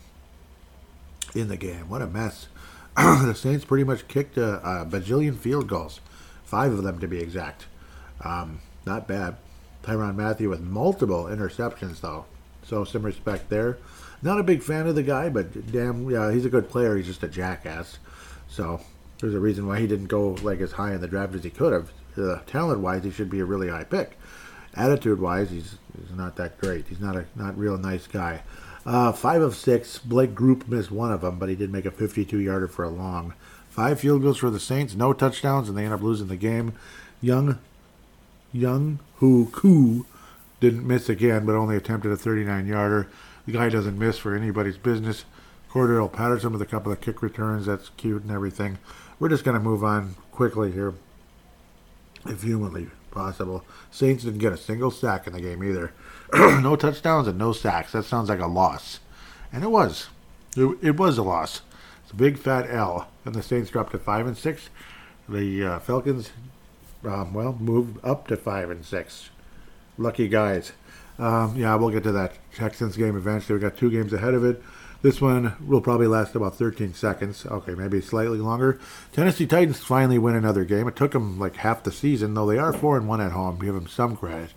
in 1.34 1.48
the 1.48 1.56
game. 1.56 1.88
What 1.88 2.00
a 2.00 2.06
mess. 2.06 2.46
the 2.96 3.34
Saints 3.34 3.64
pretty 3.64 3.84
much 3.84 4.06
kicked 4.06 4.36
a, 4.36 4.56
a, 4.56 4.86
bajillion 4.86 5.36
field 5.36 5.66
goals, 5.66 6.00
five 6.44 6.72
of 6.72 6.82
them 6.82 6.98
to 7.00 7.08
be 7.08 7.18
exact. 7.18 7.66
Um, 8.22 8.60
not 8.84 9.08
bad. 9.08 9.36
Tyrann 9.82 10.14
Mathieu 10.14 10.50
with 10.50 10.60
multiple 10.60 11.24
interceptions, 11.24 12.00
though. 12.00 12.26
So 12.64 12.84
some 12.84 13.02
respect 13.02 13.48
there. 13.48 13.78
Not 14.20 14.38
a 14.38 14.44
big 14.44 14.62
fan 14.62 14.86
of 14.86 14.94
the 14.94 15.02
guy, 15.02 15.30
but 15.30 15.72
damn, 15.72 16.08
yeah, 16.10 16.30
he's 16.30 16.44
a 16.44 16.50
good 16.50 16.68
player. 16.68 16.96
He's 16.96 17.06
just 17.06 17.22
a 17.22 17.28
jackass. 17.28 17.98
So 18.48 18.80
there's 19.20 19.34
a 19.34 19.40
reason 19.40 19.66
why 19.66 19.80
he 19.80 19.86
didn't 19.86 20.06
go 20.06 20.36
like 20.42 20.60
as 20.60 20.72
high 20.72 20.94
in 20.94 21.00
the 21.00 21.08
draft 21.08 21.34
as 21.34 21.44
he 21.44 21.50
could 21.50 21.72
have. 21.72 21.92
Uh, 22.16 22.40
talent 22.46 22.80
wise, 22.80 23.02
he 23.04 23.10
should 23.10 23.30
be 23.30 23.40
a 23.40 23.44
really 23.44 23.68
high 23.68 23.84
pick. 23.84 24.18
Attitude 24.74 25.20
wise, 25.20 25.50
he's, 25.50 25.76
he's 25.98 26.16
not 26.16 26.36
that 26.36 26.58
great. 26.58 26.86
He's 26.88 27.00
not 27.00 27.16
a 27.16 27.24
not 27.34 27.58
real 27.58 27.78
nice 27.78 28.06
guy. 28.06 28.42
Uh, 28.84 29.12
five 29.12 29.42
of 29.42 29.54
six. 29.54 29.98
Blake 29.98 30.34
Grupe 30.34 30.68
missed 30.68 30.90
one 30.90 31.12
of 31.12 31.20
them, 31.20 31.38
but 31.38 31.48
he 31.48 31.54
did 31.54 31.70
make 31.70 31.86
a 31.86 31.90
52 31.90 32.38
yarder 32.38 32.68
for 32.68 32.84
a 32.84 32.90
long. 32.90 33.34
Five 33.68 34.00
field 34.00 34.22
goals 34.22 34.38
for 34.38 34.50
the 34.50 34.60
Saints, 34.60 34.94
no 34.94 35.12
touchdowns, 35.12 35.68
and 35.68 35.78
they 35.78 35.84
end 35.84 35.94
up 35.94 36.02
losing 36.02 36.26
the 36.26 36.36
game. 36.36 36.74
Young, 37.20 37.58
Young 38.52 38.98
Who 39.16 39.46
Koo 39.46 40.04
didn't 40.60 40.86
miss 40.86 41.08
again, 41.08 41.46
but 41.46 41.54
only 41.54 41.76
attempted 41.76 42.12
a 42.12 42.16
39 42.16 42.66
yarder. 42.66 43.08
The 43.46 43.52
guy 43.52 43.68
doesn't 43.68 43.98
miss 43.98 44.18
for 44.18 44.34
anybody's 44.34 44.76
business. 44.76 45.24
Cordarrelle 45.70 46.12
Patterson 46.12 46.52
with 46.52 46.60
a 46.60 46.66
couple 46.66 46.92
of 46.92 47.00
kick 47.00 47.22
returns. 47.22 47.66
That's 47.66 47.90
cute 47.96 48.22
and 48.22 48.30
everything. 48.30 48.78
We're 49.18 49.30
just 49.30 49.44
going 49.44 49.56
to 49.56 49.64
move 49.64 49.82
on 49.82 50.16
quickly 50.30 50.70
here, 50.72 50.94
if 52.26 52.42
humanly 52.42 52.88
possible. 53.10 53.64
Saints 53.90 54.24
didn't 54.24 54.40
get 54.40 54.52
a 54.52 54.58
single 54.58 54.90
sack 54.90 55.26
in 55.26 55.32
the 55.32 55.40
game 55.40 55.64
either. 55.64 55.92
no 56.62 56.76
touchdowns 56.76 57.28
and 57.28 57.38
no 57.38 57.52
sacks. 57.52 57.92
That 57.92 58.04
sounds 58.04 58.28
like 58.28 58.40
a 58.40 58.46
loss. 58.46 59.00
And 59.52 59.62
it 59.62 59.68
was. 59.68 60.08
It, 60.56 60.78
it 60.80 60.96
was 60.96 61.18
a 61.18 61.22
loss. 61.22 61.60
It's 62.02 62.12
a 62.12 62.16
big 62.16 62.38
fat 62.38 62.70
L. 62.70 63.08
And 63.24 63.34
the 63.34 63.42
Saints 63.42 63.70
dropped 63.70 63.92
to 63.92 63.98
5 63.98 64.26
and 64.26 64.36
6. 64.36 64.70
The 65.28 65.64
uh, 65.64 65.78
Falcons, 65.78 66.30
um, 67.04 67.34
well, 67.34 67.56
moved 67.60 68.02
up 68.04 68.28
to 68.28 68.36
5 68.36 68.70
and 68.70 68.84
6. 68.84 69.30
Lucky 69.98 70.28
guys. 70.28 70.72
Um, 71.18 71.54
yeah, 71.56 71.74
we'll 71.74 71.90
get 71.90 72.02
to 72.04 72.12
that 72.12 72.38
Texans 72.54 72.96
game 72.96 73.16
eventually. 73.16 73.58
We 73.58 73.60
got 73.60 73.76
two 73.76 73.90
games 73.90 74.12
ahead 74.12 74.34
of 74.34 74.44
it. 74.44 74.62
This 75.02 75.20
one 75.20 75.54
will 75.66 75.80
probably 75.80 76.06
last 76.06 76.34
about 76.34 76.56
13 76.56 76.94
seconds. 76.94 77.44
Okay, 77.44 77.74
maybe 77.74 78.00
slightly 78.00 78.38
longer. 78.38 78.78
Tennessee 79.12 79.46
Titans 79.46 79.80
finally 79.80 80.16
win 80.16 80.36
another 80.36 80.64
game. 80.64 80.86
It 80.88 80.96
took 80.96 81.12
them 81.12 81.38
like 81.38 81.56
half 81.56 81.82
the 81.82 81.92
season, 81.92 82.34
though 82.34 82.46
they 82.46 82.58
are 82.58 82.72
four 82.72 82.96
and 82.96 83.08
one 83.08 83.20
at 83.20 83.32
home. 83.32 83.58
Give 83.58 83.74
them 83.74 83.88
some 83.88 84.16
credit. 84.16 84.50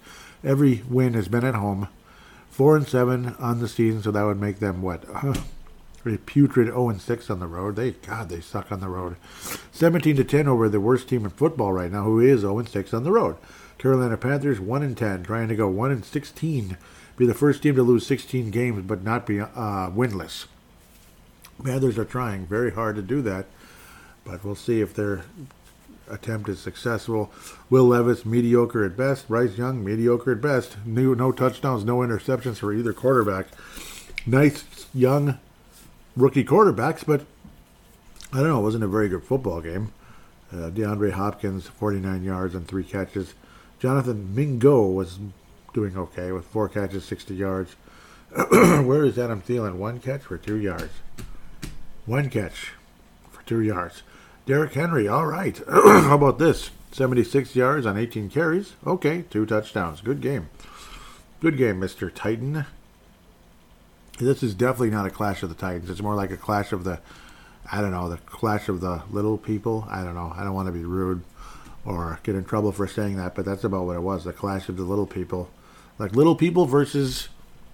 Every 0.46 0.84
win 0.88 1.14
has 1.16 1.28
been 1.28 1.44
at 1.44 1.56
home. 1.56 1.90
Four 2.50 2.78
and 2.78 2.88
seven 2.88 3.36
on 3.40 3.60
the 3.60 3.68
season, 3.68 4.02
so 4.02 4.12
that 4.12 4.24
would 4.24 4.40
make 4.40 4.60
them 4.60 4.82
what? 4.82 5.04
a 6.14 6.18
putrid 6.20 6.68
0 6.68 6.90
and 6.90 7.02
6 7.02 7.30
on 7.30 7.40
the 7.40 7.48
road. 7.48 7.76
They 7.76 7.92
God, 7.92 8.30
they 8.30 8.40
suck 8.40 8.72
on 8.72 8.80
the 8.80 8.88
road. 8.88 9.16
17 9.72 10.16
to 10.18 10.24
10 10.24 10.48
over 10.48 10.70
the 10.70 10.80
worst 10.80 11.10
team 11.10 11.26
in 11.26 11.32
football 11.32 11.74
right 11.74 11.92
now, 11.92 12.04
who 12.04 12.20
is 12.20 12.42
0 12.42 12.60
and 12.60 12.70
6 12.70 12.94
on 12.94 13.04
the 13.04 13.12
road. 13.12 13.38
Carolina 13.78 14.18
Panthers 14.18 14.60
1 14.60 14.84
and 14.84 14.98
10, 14.98 15.24
trying 15.24 15.48
to 15.48 15.56
go 15.56 15.68
1 15.68 15.92
and 15.92 16.06
16 16.06 16.78
be 17.18 17.26
the 17.26 17.34
first 17.34 17.64
team 17.64 17.76
to 17.76 17.84
lose 17.84 18.06
16 18.06 18.52
games 18.52 18.84
but 18.86 19.04
not 19.04 19.26
be 19.26 19.40
uh, 19.40 19.48
winless. 19.90 20.46
Panthers 21.64 21.98
are 21.98 22.06
trying 22.06 22.46
very 22.46 22.72
hard 22.72 22.98
to 22.98 23.02
do 23.02 23.22
that, 23.22 23.46
but 24.26 24.44
we'll 24.44 24.56
see 24.56 24.82
if 24.82 24.94
their 24.94 25.24
attempt 26.10 26.50
is 26.50 26.60
successful. 26.60 27.32
Will 27.70 27.86
Levis, 27.86 28.26
mediocre 28.26 28.84
at 28.84 28.98
best. 28.98 29.28
Bryce 29.28 29.58
Young, 29.58 29.84
mediocre 29.84 30.34
at 30.34 30.42
best. 30.42 30.78
No, 30.86 31.14
no 31.14 31.32
touchdowns, 31.32 31.84
no 31.84 31.98
interceptions 31.98 32.58
for 32.58 32.74
either 32.74 32.94
quarterback. 32.94 33.48
Nice 34.26 34.88
young 34.94 35.38
rookie 36.16 36.44
quarterbacks, 36.44 37.06
but 37.06 37.26
I 38.34 38.40
don't 38.40 38.50
know, 38.50 38.60
it 38.60 38.64
wasn't 38.64 38.84
a 38.84 38.88
very 38.88 39.10
good 39.10 39.24
football 39.24 39.62
game. 39.62 39.92
Uh, 40.52 40.70
DeAndre 40.70 41.12
Hopkins, 41.12 41.68
49 41.68 42.24
yards 42.24 42.56
and 42.56 42.68
three 42.68 42.84
catches. 42.84 43.34
Jonathan 43.80 44.34
Mingo 44.34 44.86
was 44.86 45.20
doing 45.74 45.98
okay 45.98 46.32
with 46.32 46.46
four 46.46 46.70
catches, 46.70 47.06
60 47.06 47.36
yards. 47.36 47.76
Where 48.50 49.06
is 49.06 49.18
Adam 49.18 49.42
Thielen? 49.42 49.76
One 49.76 50.00
catch 50.00 50.22
for 50.22 50.38
two 50.38 50.56
yards. 50.56 50.94
One 52.06 52.30
catch 52.30 52.72
for 53.32 53.44
two 53.44 53.62
yards. 53.62 54.04
Derrick 54.46 54.74
Henry, 54.74 55.08
all 55.08 55.26
right. 55.26 55.60
How 55.68 56.16
about 56.16 56.40
this? 56.40 56.72
76 56.92 57.56
yards 57.56 57.86
on 57.86 57.98
18 57.98 58.30
carries. 58.30 58.74
Okay, 58.86 59.24
two 59.30 59.46
touchdowns. 59.46 60.02
Good 60.02 60.22
game. 60.22 60.50
Good 61.42 61.58
game, 61.58 61.82
Mr. 61.82 62.12
Titan. 62.14 62.66
This 64.20 64.44
is 64.44 64.54
definitely 64.54 64.92
not 64.92 65.06
a 65.06 65.10
clash 65.10 65.44
of 65.44 65.50
the 65.50 65.56
Titans. 65.56 65.90
It's 65.90 66.02
more 66.02 66.16
like 66.16 66.32
a 66.32 66.38
clash 66.38 66.72
of 66.72 66.84
the, 66.84 67.00
I 67.72 67.82
don't 67.82 67.92
know, 67.92 68.08
the 68.08 68.18
clash 68.18 68.70
of 68.70 68.82
the 68.82 69.04
little 69.12 69.38
people. 69.38 69.86
I 69.90 70.04
don't 70.04 70.16
know. 70.16 70.32
I 70.36 70.44
don't 70.44 70.54
want 70.54 70.68
to 70.68 70.72
be 70.72 70.86
rude 70.86 71.24
or 71.84 72.20
get 72.24 72.36
in 72.36 72.46
trouble 72.46 72.72
for 72.72 72.88
saying 72.88 73.18
that, 73.18 73.36
but 73.36 73.46
that's 73.46 73.64
about 73.64 73.86
what 73.86 73.98
it 73.98 74.02
was 74.02 74.24
the 74.24 74.34
clash 74.34 74.70
of 74.70 74.78
the 74.78 74.84
little 74.84 75.06
people 75.06 75.50
like 75.98 76.16
little 76.16 76.36
people 76.36 76.66
versus 76.66 77.30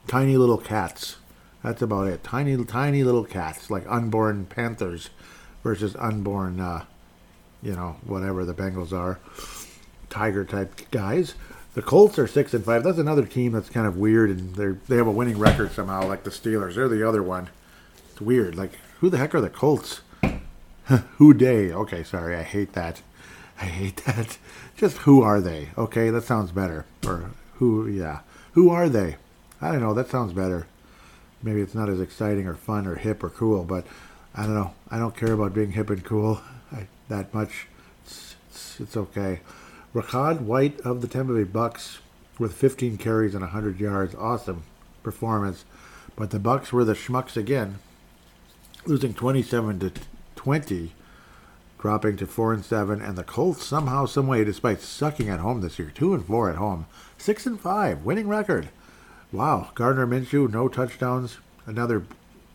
tiny 0.07 0.37
little 0.37 0.57
cats. 0.57 1.17
That's 1.63 1.81
about 1.81 2.07
it. 2.07 2.23
Tiny, 2.23 2.63
tiny 2.65 3.03
little 3.03 3.23
cats, 3.23 3.69
like 3.69 3.85
unborn 3.87 4.45
panthers 4.45 5.09
versus 5.63 5.95
unborn, 5.97 6.59
uh, 6.59 6.85
you 7.61 7.73
know, 7.73 7.97
whatever 8.05 8.45
the 8.45 8.53
Bengals 8.53 8.91
are, 8.91 9.19
tiger 10.09 10.43
type 10.45 10.89
guys. 10.91 11.35
The 11.73 11.81
Colts 11.81 12.19
are 12.19 12.27
six 12.27 12.53
and 12.53 12.65
five. 12.65 12.83
That's 12.83 12.97
another 12.97 13.25
team 13.25 13.53
that's 13.53 13.69
kind 13.69 13.87
of 13.87 13.97
weird, 13.97 14.29
and 14.29 14.55
they 14.55 14.67
they 14.87 14.97
have 14.97 15.07
a 15.07 15.11
winning 15.11 15.37
record 15.37 15.71
somehow, 15.71 16.05
like 16.05 16.23
the 16.23 16.29
Steelers. 16.29 16.75
They're 16.75 16.89
the 16.89 17.07
other 17.07 17.23
one. 17.23 17.49
It's 18.11 18.19
weird. 18.19 18.55
Like 18.55 18.71
who 18.99 19.09
the 19.09 19.17
heck 19.17 19.33
are 19.33 19.41
the 19.41 19.49
Colts? 19.49 20.01
who 21.17 21.33
day? 21.33 21.71
Okay, 21.71 22.03
sorry, 22.03 22.35
I 22.35 22.43
hate 22.43 22.73
that. 22.73 23.01
I 23.59 23.65
hate 23.65 23.97
that. 24.05 24.37
Just 24.75 24.97
who 24.99 25.21
are 25.21 25.41
they? 25.41 25.69
Okay, 25.77 26.09
that 26.09 26.23
sounds 26.23 26.51
better. 26.51 26.85
Or 27.05 27.31
who, 27.55 27.87
yeah. 27.87 28.19
Who 28.53 28.69
are 28.69 28.89
they? 28.89 29.17
I 29.61 29.71
don't 29.71 29.81
know. 29.81 29.93
That 29.93 30.09
sounds 30.09 30.33
better. 30.33 30.67
Maybe 31.43 31.61
it's 31.61 31.75
not 31.75 31.89
as 31.89 32.01
exciting 32.01 32.47
or 32.47 32.55
fun 32.55 32.85
or 32.85 32.95
hip 32.95 33.23
or 33.23 33.29
cool, 33.29 33.63
but 33.63 33.85
I 34.35 34.43
don't 34.43 34.55
know. 34.55 34.73
I 34.89 34.97
don't 34.97 35.15
care 35.15 35.33
about 35.33 35.53
being 35.53 35.71
hip 35.71 35.89
and 35.89 36.03
cool 36.03 36.41
I, 36.71 36.87
that 37.09 37.33
much. 37.33 37.67
It's, 38.05 38.35
it's, 38.49 38.79
it's 38.79 38.97
okay. 38.97 39.41
Rachaad 39.93 40.41
White 40.41 40.79
of 40.81 41.01
the 41.01 41.07
Tampa 41.07 41.33
Bay 41.33 41.43
Bucks 41.43 41.99
with 42.39 42.53
15 42.53 42.97
carries 42.97 43.33
and 43.33 43.41
100 43.41 43.79
yards. 43.79 44.15
Awesome 44.15 44.63
performance. 45.03 45.65
But 46.15 46.31
the 46.31 46.39
Bucks 46.39 46.71
were 46.71 46.85
the 46.85 46.93
schmucks 46.93 47.35
again, 47.35 47.79
losing 48.85 49.13
27 49.13 49.79
to 49.79 49.91
20, 50.35 50.93
dropping 51.79 52.17
to 52.17 52.27
4 52.27 52.53
and 52.53 52.65
7. 52.65 53.01
And 53.01 53.17
the 53.17 53.23
Colts 53.23 53.65
somehow, 53.65 54.05
some 54.05 54.27
way, 54.27 54.43
despite 54.43 54.81
sucking 54.81 55.29
at 55.29 55.39
home 55.39 55.61
this 55.61 55.77
year, 55.79 55.91
2 55.93 56.13
and 56.13 56.25
4 56.25 56.51
at 56.51 56.55
home, 56.57 56.85
Six 57.21 57.45
and 57.45 57.61
five, 57.61 58.03
winning 58.03 58.27
record. 58.27 58.69
Wow, 59.31 59.69
Gardner 59.75 60.07
Minshew, 60.07 60.51
no 60.51 60.67
touchdowns. 60.67 61.37
Another 61.67 62.03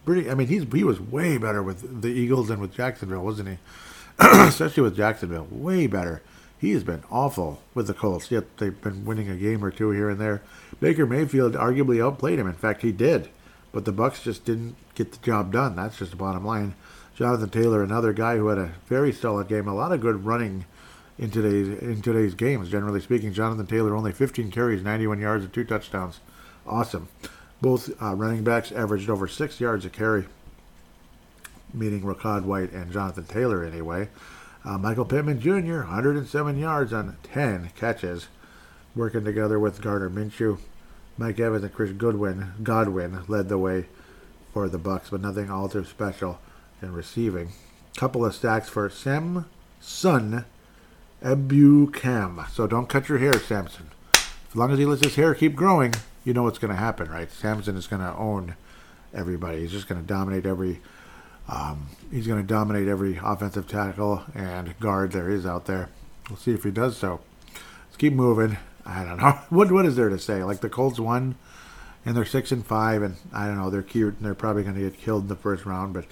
pretty. 0.07 0.31
I 0.31 0.35
mean, 0.35 0.47
he's 0.47 0.65
he 0.73 0.85
was 0.85 1.01
way 1.01 1.37
better 1.37 1.63
with 1.63 2.01
the 2.03 2.09
Eagles 2.09 2.49
than 2.49 2.61
with 2.61 2.73
Jacksonville, 2.73 3.23
wasn't 3.23 3.51
he? 3.51 3.59
Especially 4.19 4.83
with 4.83 4.97
Jacksonville, 4.97 5.47
way 5.51 5.87
better. 5.87 6.23
He 6.59 6.71
has 6.71 6.85
been 6.85 7.03
awful 7.11 7.61
with 7.75 7.87
the 7.87 7.93
Colts. 7.93 8.31
Yet 8.31 8.57
they've 8.57 8.81
been 8.81 9.05
winning 9.05 9.29
a 9.29 9.37
game 9.37 9.63
or 9.63 9.71
two 9.71 9.91
here 9.91 10.09
and 10.09 10.19
there. 10.19 10.41
Baker 10.81 11.05
Mayfield 11.05 11.53
arguably 11.53 12.03
outplayed 12.03 12.39
him. 12.39 12.47
In 12.47 12.55
fact, 12.55 12.81
he 12.81 12.93
did. 12.93 13.29
But 13.73 13.85
the 13.85 13.93
Bucks 13.93 14.23
just 14.23 14.47
didn't 14.47 14.77
get 14.95 15.13
the 15.13 15.19
job 15.19 15.53
done. 15.53 15.77
That's 15.77 15.99
just 15.99 16.13
the 16.13 16.17
bottom 16.17 16.47
line. 16.47 16.75
Jonathan 17.15 17.51
Taylor, 17.51 17.83
another 17.83 18.15
guy 18.15 18.37
who 18.37 18.49
had 18.49 18.59
a 18.59 18.73
very 18.87 19.13
solid 19.13 19.49
game, 19.49 19.69
a 19.69 19.75
lot 19.75 19.93
of 19.93 20.01
good 20.01 20.25
running 20.25 20.65
in 21.19 21.31
today's 21.31 21.79
in 21.79 22.01
today's 22.01 22.35
games. 22.35 22.71
Generally 22.71 23.01
speaking, 23.01 23.33
Jonathan 23.33 23.67
Taylor 23.67 23.95
only 23.95 24.13
15 24.13 24.51
carries, 24.51 24.83
91 24.83 25.21
yards, 25.21 25.45
and 25.45 25.53
two 25.53 25.65
touchdowns. 25.65 26.21
Awesome. 26.67 27.09
Both 27.61 27.91
uh, 28.03 28.15
running 28.15 28.45
backs 28.45 28.71
averaged 28.71 29.09
over 29.09 29.27
six 29.27 29.61
yards 29.61 29.85
a 29.85 29.91
carry, 29.91 30.27
meaning 31.73 32.03
Rachaad 32.03 32.45
White 32.45 32.73
and 32.73 32.93
Jonathan 32.93 33.25
Taylor 33.25 33.65
anyway. 33.65 34.09
Uh, 34.65 34.77
Michael 34.79 35.05
Pittman 35.05 35.41
Jr. 35.41 35.79
107 35.79 36.59
yards 36.59 36.93
on 36.93 37.17
10 37.23 37.71
catches, 37.77 38.27
working 38.95 39.25
together 39.25 39.59
with 39.59 39.81
Gardner 39.81 40.11
Minshew. 40.11 40.59
Mike 41.19 41.41
Evans 41.41 41.65
and 41.65 41.73
Chris 41.73 41.93
Goodwin 41.93 42.53
Godwin 42.63 43.25
led 43.27 43.49
the 43.49 43.57
way 43.57 43.87
for 44.53 44.69
the 44.69 44.79
Bucks, 44.79 45.11
but 45.11 45.21
nothing 45.23 45.51
all 45.51 45.69
too 45.69 45.85
special 45.85 46.41
in 46.83 46.93
receiving. 46.93 47.53
Couple 47.97 48.25
of 48.25 48.35
stacks 48.35 48.69
for 48.69 48.91
Sam 48.91 49.47
Sun 49.81 50.45
Ebukam. 51.23 52.49
So 52.51 52.67
don't 52.67 52.89
cut 52.89 53.09
your 53.09 53.19
hair, 53.19 53.39
Samson. 53.39 53.91
As 54.15 54.57
long 54.57 54.71
as 54.73 54.79
he 54.79 54.85
lets 54.85 55.05
his 55.05 55.15
hair 55.15 55.35
keep 55.35 55.55
growing, 55.55 55.95
you 56.27 56.35
know 56.35 56.43
what's 56.43 56.59
going 56.59 56.73
to 56.73 56.77
happen, 56.77 57.09
right? 57.09 57.31
Samson 57.31 57.77
is 57.77 57.87
going 57.87 58.03
to 58.03 58.13
own 58.17 58.57
everybody. 59.15 59.61
He's 59.61 59.71
just 59.71 59.89
going 59.89 60.01
to 60.01 60.07
dominate 60.07 60.45
every. 60.45 60.81
Um, 61.49 61.87
he's 62.11 62.27
going 62.27 62.43
to 62.43 62.47
dominate 62.47 62.89
every 62.89 63.19
offensive 63.23 63.69
tackle 63.69 64.25
and 64.35 64.79
guard 64.81 65.13
there 65.13 65.31
is 65.31 65.47
out 65.47 65.67
there. 65.67 65.89
We'll 66.29 66.37
see 66.37 66.51
if 66.51 66.65
he 66.65 66.73
does 66.73 66.97
so. 66.97 67.21
Let's 67.87 67.97
keep 67.97 68.13
moving. 68.13 68.59
I 68.85 69.05
don't 69.05 69.19
know 69.19 69.31
what 69.51 69.71
what 69.71 69.87
is 69.87 69.95
there 69.95 70.09
to 70.09 70.19
say. 70.19 70.43
Like 70.43 70.61
the 70.61 70.69
Colts 70.69 70.99
won, 70.99 71.37
and 72.05 72.17
they're 72.17 72.25
six 72.25 72.51
and 72.51 72.67
five, 72.67 73.03
and 73.03 73.15
I 73.33 73.47
don't 73.47 73.59
know 73.59 73.71
they're 73.71 73.83
cute 73.83 74.17
and 74.17 74.27
they're 74.27 74.35
probably 74.35 74.65
going 74.65 74.75
to 74.75 74.81
get 74.81 74.99
killed 74.99 75.23
in 75.23 75.29
the 75.29 75.37
first 75.37 75.65
round, 75.65 75.95
but 75.95 76.07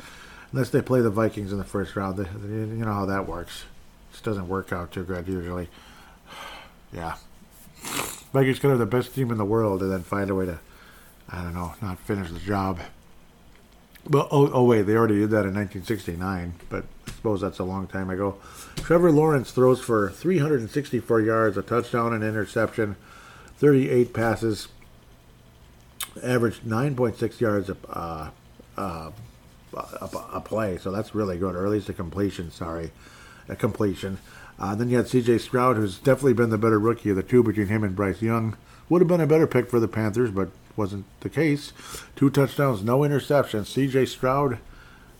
unless 0.52 0.70
they 0.70 0.80
play 0.80 1.00
the 1.00 1.10
Vikings 1.10 1.50
in 1.50 1.58
the 1.58 1.64
first 1.64 1.96
round, 1.96 2.18
you 2.18 2.84
know 2.84 2.92
how 2.92 3.06
that 3.06 3.26
works. 3.26 3.64
Just 4.12 4.22
doesn't 4.22 4.46
work 4.46 4.72
out 4.72 4.92
too 4.92 5.02
good 5.02 5.26
usually. 5.26 5.68
Yeah. 6.92 7.16
Vikings 8.34 8.58
could 8.58 8.70
have 8.70 8.80
the 8.80 8.86
best 8.86 9.14
team 9.14 9.30
in 9.30 9.38
the 9.38 9.44
world 9.44 9.80
and 9.80 9.92
then 9.92 10.02
find 10.02 10.28
a 10.28 10.34
way 10.34 10.44
to 10.44 10.58
I 11.28 11.42
don't 11.42 11.54
know, 11.54 11.72
not 11.80 12.00
finish 12.00 12.30
the 12.30 12.40
job. 12.40 12.80
But 14.08 14.28
oh, 14.32 14.50
oh 14.52 14.64
wait, 14.64 14.82
they 14.82 14.96
already 14.96 15.20
did 15.20 15.30
that 15.30 15.46
in 15.46 15.54
1969, 15.54 16.54
but 16.68 16.84
I 17.06 17.10
suppose 17.12 17.40
that's 17.40 17.60
a 17.60 17.64
long 17.64 17.86
time 17.86 18.10
ago. 18.10 18.36
Trevor 18.76 19.12
Lawrence 19.12 19.52
throws 19.52 19.80
for 19.80 20.10
364 20.10 21.20
yards, 21.20 21.56
a 21.56 21.62
touchdown, 21.62 22.12
and 22.12 22.24
interception, 22.24 22.96
38 23.56 24.12
passes, 24.12 24.66
averaged 26.22 26.64
9.6 26.64 27.40
yards 27.40 27.70
a, 27.70 27.76
uh, 27.88 28.30
uh, 28.76 29.10
a, 29.72 30.10
a 30.34 30.40
play, 30.40 30.76
so 30.76 30.90
that's 30.90 31.14
really 31.14 31.38
good, 31.38 31.54
or 31.54 31.64
at 31.64 31.72
least 31.72 31.88
a 31.88 31.94
completion. 31.94 32.50
Sorry, 32.50 32.90
a 33.48 33.56
completion. 33.56 34.18
Uh, 34.58 34.74
then 34.74 34.88
you 34.88 34.96
had 34.96 35.08
C.J. 35.08 35.38
Stroud, 35.38 35.76
who's 35.76 35.98
definitely 35.98 36.34
been 36.34 36.50
the 36.50 36.58
better 36.58 36.78
rookie 36.78 37.10
of 37.10 37.16
the 37.16 37.22
two 37.22 37.42
between 37.42 37.66
him 37.66 37.82
and 37.82 37.96
Bryce 37.96 38.22
Young. 38.22 38.56
Would 38.88 39.00
have 39.00 39.08
been 39.08 39.20
a 39.20 39.26
better 39.26 39.46
pick 39.46 39.68
for 39.68 39.80
the 39.80 39.88
Panthers, 39.88 40.30
but 40.30 40.50
wasn't 40.76 41.06
the 41.20 41.28
case. 41.28 41.72
Two 42.16 42.30
touchdowns, 42.30 42.82
no 42.82 43.00
interceptions. 43.00 43.66
C.J. 43.66 44.06
Stroud, 44.06 44.58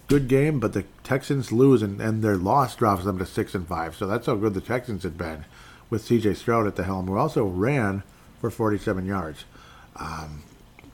good 0.07 0.29
game, 0.29 0.61
but 0.61 0.73
the 0.73 0.85
Texans 1.03 1.51
lose, 1.51 1.83
and, 1.83 2.01
and 2.01 2.23
their 2.23 2.37
loss 2.37 2.77
drops 2.77 3.05
them 3.05 3.19
to 3.19 3.27
six 3.27 3.55
and 3.55 3.67
five. 3.67 3.97
So 3.97 4.07
that's 4.07 4.27
how 4.27 4.37
good 4.37 4.55
the 4.55 4.61
Texans 4.61 5.03
had 5.03 5.19
been 5.19 5.45
with 5.91 6.05
C.J. 6.05 6.35
Stroud 6.35 6.67
at 6.67 6.77
the 6.77 6.85
helm, 6.85 7.07
who 7.07 7.17
also 7.17 7.45
ran 7.45 8.03
for 8.41 8.51
47 8.51 9.07
yards. 9.07 9.45
Um, 9.97 10.43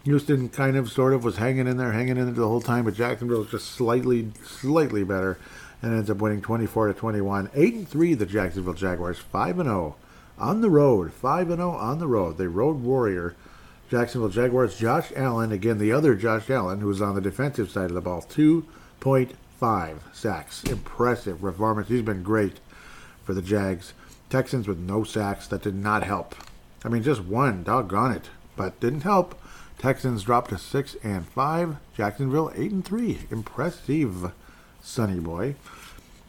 Houston 0.05 0.49
kind 0.49 0.77
of, 0.77 0.91
sort 0.91 1.13
of, 1.13 1.25
was 1.25 1.37
hanging 1.37 1.67
in 1.67 1.77
there, 1.77 1.93
hanging 1.93 2.17
in 2.17 2.27
there 2.27 2.35
the 2.35 2.49
whole 2.49 2.61
time, 2.61 2.85
but 2.85 2.95
Jacksonville 2.95 3.41
was 3.41 3.51
just 3.51 3.69
slightly, 3.69 4.31
slightly 4.45 5.05
better, 5.05 5.39
and 5.83 5.95
ends 5.95 6.11
up 6.11 6.19
winning 6.19 6.43
24 6.43 6.89
to 6.89 6.95
21. 6.95 7.51
Eight 7.55 7.75
and 7.75 7.89
three, 7.89 8.15
the 8.15 8.27
Jacksonville 8.27 8.75
Jaguars, 8.75 9.19
five 9.19 9.59
and 9.59 9.69
0 9.69 9.97
on 10.39 10.61
the 10.61 10.71
road, 10.71 11.13
five 11.13 11.49
and 11.49 11.59
0 11.59 11.71
on 11.71 11.99
the 11.99 12.07
road. 12.07 12.39
They 12.39 12.47
road 12.47 12.83
warrior. 12.83 13.35
Jacksonville 13.91 14.31
Jaguars. 14.31 14.79
Josh 14.79 15.13
Allen, 15.17 15.53
again 15.53 15.79
the 15.79 15.93
other 15.93 16.15
Josh 16.15 16.49
Allen, 16.49 16.81
who 16.81 16.87
was 16.87 17.03
on 17.03 17.15
the 17.15 17.21
defensive 17.21 17.71
side 17.71 17.91
of 17.91 17.95
the 17.95 18.01
ball, 18.01 18.23
2.5 18.23 19.99
sacks. 20.13 20.63
Impressive 20.65 21.41
performance. 21.41 21.89
He's 21.89 22.03
been 22.03 22.23
great 22.23 22.61
for 23.25 23.35
the 23.35 23.43
Jags. 23.43 23.93
Texans 24.29 24.69
with 24.69 24.79
no 24.79 25.03
sacks. 25.03 25.49
That 25.49 25.63
did 25.63 25.75
not 25.75 26.05
help. 26.05 26.37
I 26.85 26.89
mean, 26.89 27.03
just 27.03 27.23
one, 27.25 27.65
doggone 27.65 28.13
it, 28.13 28.31
but 28.57 28.79
didn't 28.81 29.03
help. 29.03 29.39
Texans 29.79 30.23
dropped 30.23 30.51
to 30.51 30.59
six 30.59 30.95
and 31.03 31.27
five. 31.27 31.77
Jacksonville 31.97 32.53
eight 32.55 32.71
and 32.71 32.85
three. 32.85 33.21
Impressive, 33.31 34.33
Sonny 34.83 35.21
boy. 35.21 35.55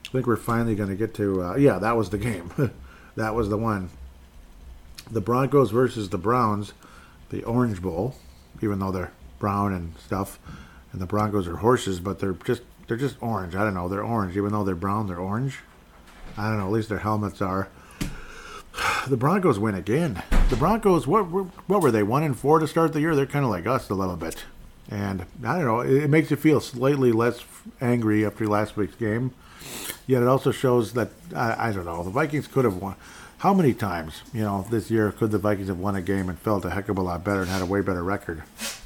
I 0.07 0.11
think 0.11 0.27
we're 0.27 0.35
finally 0.35 0.75
going 0.75 0.89
to 0.89 0.95
get 0.95 1.13
to. 1.15 1.43
Uh, 1.43 1.55
yeah, 1.55 1.79
that 1.79 1.95
was 1.95 2.09
the 2.09 2.17
game. 2.17 2.51
that 3.15 3.33
was 3.33 3.49
the 3.49 3.57
one. 3.57 3.89
The 5.09 5.21
Broncos 5.21 5.71
versus 5.71 6.09
the 6.09 6.17
Browns, 6.17 6.73
the 7.29 7.43
Orange 7.43 7.81
Bowl. 7.81 8.15
Even 8.61 8.79
though 8.79 8.91
they're 8.91 9.13
brown 9.39 9.73
and 9.73 9.97
stuff, 9.97 10.37
and 10.91 11.01
the 11.01 11.05
Broncos 11.05 11.47
are 11.47 11.57
horses, 11.57 11.99
but 11.99 12.19
they're 12.19 12.33
just 12.33 12.61
they're 12.87 12.97
just 12.97 13.15
orange. 13.21 13.55
I 13.55 13.63
don't 13.63 13.73
know. 13.73 13.87
They're 13.87 14.03
orange. 14.03 14.35
Even 14.35 14.51
though 14.51 14.63
they're 14.63 14.75
brown, 14.75 15.07
they're 15.07 15.17
orange. 15.17 15.59
I 16.37 16.49
don't 16.49 16.57
know. 16.57 16.65
At 16.65 16.71
least 16.71 16.89
their 16.89 16.99
helmets 16.99 17.41
are. 17.41 17.69
The 19.07 19.17
Broncos 19.17 19.57
win 19.57 19.75
again. 19.75 20.21
The 20.49 20.55
Broncos, 20.55 21.07
what 21.07 21.23
what 21.23 21.81
were 21.81 21.91
they? 21.91 22.03
One 22.03 22.23
and 22.23 22.37
four 22.37 22.59
to 22.59 22.67
start 22.67 22.93
the 22.93 23.01
year. 23.01 23.15
They're 23.15 23.25
kind 23.25 23.43
of 23.43 23.51
like 23.51 23.65
us 23.65 23.89
a 23.89 23.95
little 23.95 24.15
bit, 24.15 24.43
and 24.89 25.25
I 25.43 25.57
don't 25.57 25.65
know. 25.65 25.81
It, 25.81 26.03
it 26.03 26.09
makes 26.09 26.31
you 26.31 26.37
feel 26.37 26.59
slightly 26.59 27.11
less 27.11 27.43
angry 27.79 28.25
after 28.25 28.47
last 28.47 28.75
week's 28.75 28.95
game. 28.95 29.33
Yet 30.07 30.23
it 30.23 30.27
also 30.27 30.51
shows 30.51 30.93
that 30.93 31.09
I, 31.35 31.69
I 31.69 31.71
don't 31.71 31.85
know. 31.85 32.03
The 32.03 32.09
Vikings 32.09 32.47
could 32.47 32.65
have 32.65 32.77
won. 32.77 32.95
How 33.39 33.53
many 33.53 33.73
times, 33.73 34.21
you 34.33 34.41
know, 34.41 34.65
this 34.69 34.91
year 34.91 35.11
could 35.11 35.31
the 35.31 35.37
Vikings 35.37 35.67
have 35.67 35.79
won 35.79 35.95
a 35.95 36.01
game 36.01 36.29
and 36.29 36.37
felt 36.37 36.65
a 36.65 36.69
heck 36.69 36.89
of 36.89 36.97
a 36.97 37.01
lot 37.01 37.23
better 37.23 37.41
and 37.41 37.49
had 37.49 37.61
a 37.61 37.65
way 37.65 37.81
better 37.81 38.03
record? 38.03 38.43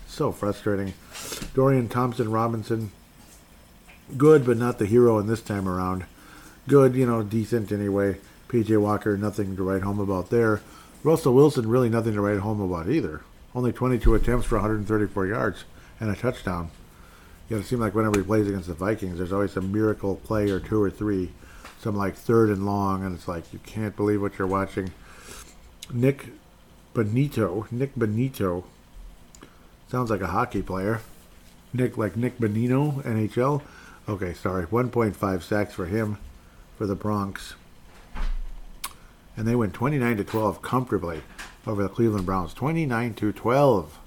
So 0.07 0.31
frustrating. 0.31 0.93
Dorian 1.53 1.89
Thompson 1.89 2.31
Robinson, 2.31 2.91
good 4.17 4.45
but 4.45 4.57
not 4.57 4.79
the 4.79 4.85
hero 4.85 5.19
in 5.19 5.27
this 5.27 5.41
time 5.41 5.67
around. 5.67 6.05
Good, 6.67 6.95
you 6.95 7.05
know, 7.05 7.21
decent 7.21 7.71
anyway. 7.71 8.17
PJ 8.47 8.79
Walker, 8.79 9.17
nothing 9.17 9.55
to 9.55 9.63
write 9.63 9.81
home 9.81 9.99
about 9.99 10.29
there. 10.29 10.61
Russell 11.03 11.33
Wilson, 11.33 11.67
really 11.67 11.89
nothing 11.89 12.13
to 12.13 12.21
write 12.21 12.39
home 12.39 12.61
about 12.61 12.89
either. 12.89 13.21
Only 13.53 13.71
22 13.71 14.15
attempts 14.15 14.45
for 14.45 14.55
134 14.55 15.27
yards 15.27 15.65
and 15.99 16.09
a 16.09 16.15
touchdown. 16.15 16.71
You 17.49 17.55
know, 17.55 17.61
it 17.61 17.65
seems 17.65 17.81
like 17.81 17.93
whenever 17.93 18.19
he 18.19 18.25
plays 18.25 18.47
against 18.47 18.67
the 18.67 18.73
Vikings, 18.73 19.17
there's 19.17 19.31
always 19.31 19.55
a 19.55 19.61
miracle 19.61 20.15
play 20.15 20.49
or 20.49 20.59
two 20.59 20.81
or 20.81 20.89
three, 20.89 21.31
some 21.79 21.95
like 21.95 22.15
third 22.15 22.49
and 22.49 22.65
long, 22.65 23.03
and 23.03 23.15
it's 23.15 23.27
like 23.27 23.53
you 23.53 23.59
can't 23.59 23.95
believe 23.95 24.21
what 24.21 24.37
you're 24.37 24.47
watching. 24.47 24.91
Nik 25.93 26.31
Bonitto, 26.93 27.71
Nik 27.71 27.95
Bonitto, 27.95 28.63
sounds 29.87 30.09
like 30.09 30.21
a 30.21 30.27
hockey 30.27 30.61
player. 30.61 31.01
Nick, 31.73 31.97
like 31.97 32.15
Nick 32.15 32.39
Bonino, 32.39 33.03
NHL. 33.03 33.61
Okay, 34.07 34.33
sorry, 34.33 34.65
1.5 34.67 35.43
sacks 35.43 35.73
for 35.73 35.85
him, 35.85 36.17
for 36.77 36.87
the 36.87 36.95
Bronx 36.95 37.55
and 39.37 39.47
they 39.47 39.55
went 39.55 39.73
29 39.73 40.17
to 40.17 40.23
12 40.23 40.61
comfortably 40.61 41.21
over 41.67 41.83
the 41.83 41.89
Cleveland 41.89 42.25
Browns. 42.25 42.53
29 42.53 43.13
to 43.15 43.31
12 43.31 43.99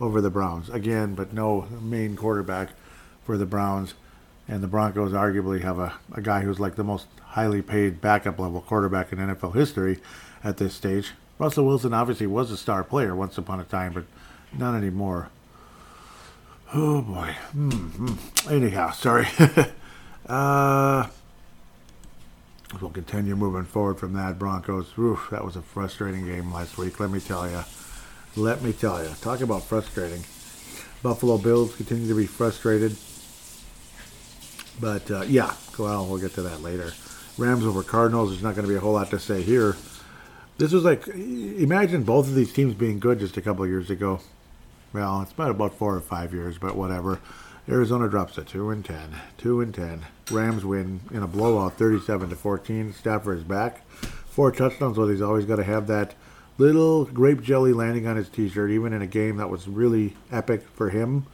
over 0.00 0.20
the 0.20 0.30
Browns 0.30 0.70
again, 0.70 1.14
but 1.14 1.32
no 1.32 1.66
main 1.80 2.16
quarterback 2.16 2.70
for 3.24 3.36
the 3.36 3.46
Browns. 3.46 3.94
And 4.48 4.62
the 4.62 4.68
Broncos 4.68 5.12
arguably 5.12 5.60
have 5.62 5.78
a, 5.78 5.94
a 6.12 6.20
guy 6.20 6.40
who's 6.40 6.58
like 6.58 6.74
the 6.74 6.84
most 6.84 7.06
highly 7.22 7.62
paid 7.62 8.00
backup 8.00 8.38
level 8.38 8.60
quarterback 8.60 9.12
in 9.12 9.18
NFL 9.18 9.54
history 9.54 9.98
at 10.42 10.56
this 10.56 10.74
stage. 10.74 11.12
Russell 11.38 11.66
Wilson 11.66 11.94
obviously 11.94 12.26
was 12.26 12.50
a 12.50 12.56
star 12.56 12.82
player 12.82 13.14
once 13.14 13.38
upon 13.38 13.60
a 13.60 13.64
time, 13.64 13.92
but 13.92 14.04
not 14.56 14.74
anymore. 14.74 15.28
Oh 16.74 17.02
boy. 17.02 17.36
Mm-hmm. 17.56 18.52
Anyhow, 18.52 18.90
sorry. 18.90 19.26
uh, 20.26 21.06
We'll 22.80 22.90
continue 22.90 23.34
moving 23.34 23.64
forward 23.64 23.98
from 23.98 24.12
that. 24.12 24.38
Broncos, 24.38 24.92
oof, 24.96 25.28
that 25.30 25.44
was 25.44 25.56
a 25.56 25.62
frustrating 25.62 26.24
game 26.26 26.52
last 26.52 26.78
week. 26.78 27.00
Let 27.00 27.10
me 27.10 27.18
tell 27.18 27.50
you. 27.50 27.64
Let 28.36 28.62
me 28.62 28.72
tell 28.72 29.02
you. 29.02 29.10
Talk 29.20 29.40
about 29.40 29.64
frustrating. 29.64 30.24
Buffalo 31.02 31.38
Bills 31.38 31.74
continue 31.74 32.08
to 32.08 32.14
be 32.14 32.26
frustrated. 32.26 32.96
But 34.80 35.10
uh, 35.10 35.22
yeah, 35.22 35.54
well, 35.78 36.06
we'll 36.06 36.18
get 36.18 36.34
to 36.34 36.42
that 36.42 36.62
later. 36.62 36.92
Rams 37.36 37.64
over 37.64 37.82
Cardinals. 37.82 38.30
There's 38.30 38.42
not 38.42 38.54
going 38.54 38.66
to 38.66 38.72
be 38.72 38.76
a 38.76 38.80
whole 38.80 38.92
lot 38.92 39.10
to 39.10 39.18
say 39.18 39.42
here. 39.42 39.76
This 40.58 40.72
was 40.72 40.84
like, 40.84 41.06
imagine 41.08 42.02
both 42.02 42.28
of 42.28 42.34
these 42.34 42.52
teams 42.52 42.74
being 42.74 42.98
good 42.98 43.18
just 43.18 43.36
a 43.36 43.40
couple 43.40 43.66
years 43.66 43.90
ago. 43.90 44.20
Well, 44.92 45.22
it's 45.22 45.32
been 45.32 45.48
about 45.48 45.74
four 45.74 45.94
or 45.94 46.00
five 46.00 46.34
years, 46.34 46.58
but 46.58 46.76
whatever. 46.76 47.20
Arizona 47.68 48.08
drops 48.08 48.34
to 48.34 48.44
two 48.44 48.70
and 48.70 48.84
ten. 48.84 49.16
Two 49.38 49.60
and 49.60 49.74
ten. 49.74 50.06
Rams 50.30 50.64
win 50.64 51.00
in 51.10 51.22
a 51.22 51.26
blowout, 51.26 51.74
thirty-seven 51.74 52.30
to 52.30 52.36
fourteen. 52.36 52.92
Stafford 52.92 53.38
is 53.38 53.44
back, 53.44 53.86
four 53.88 54.50
touchdowns. 54.50 54.96
But 54.96 55.06
he's 55.06 55.22
always 55.22 55.44
got 55.44 55.56
to 55.56 55.64
have 55.64 55.86
that 55.86 56.14
little 56.60 57.06
grape 57.06 57.40
jelly 57.42 57.72
landing 57.72 58.06
on 58.06 58.16
his 58.16 58.28
T-shirt, 58.28 58.70
even 58.70 58.92
in 58.92 59.00
a 59.00 59.06
game 59.06 59.38
that 59.38 59.48
was 59.48 59.66
really 59.66 60.14
epic 60.30 60.62
for 60.74 60.90
him. 60.90 61.26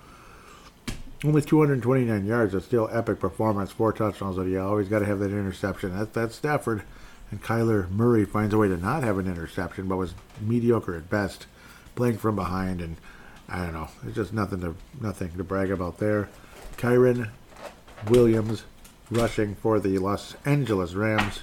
Only 1.25 1.43
229 1.43 2.25
yards, 2.25 2.55
a 2.55 2.61
still 2.61 2.89
epic 2.93 3.19
performance. 3.19 3.73
Four 3.73 3.93
touchdowns, 3.93 4.37
but 4.37 4.45
you 4.45 4.61
always 4.61 4.89
got 4.89 5.01
to 5.01 5.05
have 5.05 5.19
that 5.19 5.33
interception. 5.33 5.99
That's 5.99 6.11
that's 6.11 6.37
Stafford. 6.37 6.85
And 7.33 7.43
Kyler 7.43 7.91
Murray 7.91 8.25
finds 8.25 8.55
a 8.55 8.59
way 8.59 8.69
to 8.69 8.77
not 8.77 9.03
have 9.03 9.19
an 9.19 9.27
interception, 9.27 9.89
but 9.89 9.97
was 9.97 10.15
mediocre 10.41 10.95
at 10.95 11.11
best, 11.11 11.47
playing 11.97 12.19
from 12.19 12.37
behind 12.37 12.81
and 12.81 12.97
I 13.49 13.65
don't 13.65 13.73
know. 13.73 13.89
There's 14.03 14.15
just 14.15 14.33
nothing 14.33 14.61
to 14.61 14.77
nothing 15.01 15.33
to 15.37 15.43
brag 15.43 15.73
about 15.73 15.99
there. 15.99 16.29
Kyren 16.77 17.31
Williams 18.09 18.63
rushing 19.11 19.57
for 19.57 19.81
the 19.81 19.99
Los 19.99 20.37
Angeles 20.45 20.95
Rams. 20.95 21.41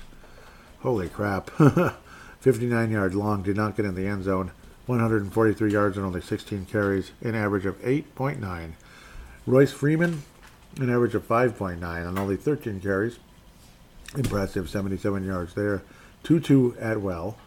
Holy 0.79 1.09
crap. 1.09 1.51
59 2.44 2.91
yard 2.91 3.16
long, 3.16 3.41
did 3.41 3.56
not 3.56 3.78
get 3.78 3.86
in 3.86 3.96
the 3.96 4.06
end 4.06 4.26
zone. 4.26 4.52
143 4.86 5.72
yards 5.72 5.96
and 5.96 6.06
only 6.06 6.20
16 6.20 6.66
carries, 6.66 7.14
an 7.22 7.36
average 7.36 7.66
of 7.66 7.82
8.9. 7.82 8.74
Royce 9.48 9.72
Freeman, 9.72 10.24
an 10.78 10.89
average 10.89 11.16
of 11.16 11.26
5.9 11.26 11.82
on 11.82 12.20
only 12.20 12.36
13 12.36 12.82
carries. 12.82 13.18
Impressive, 14.18 14.70
77 14.70 15.24
yards 15.24 15.54
there. 15.54 15.84
Tutu 16.22 16.74
Atwell, 16.82 17.38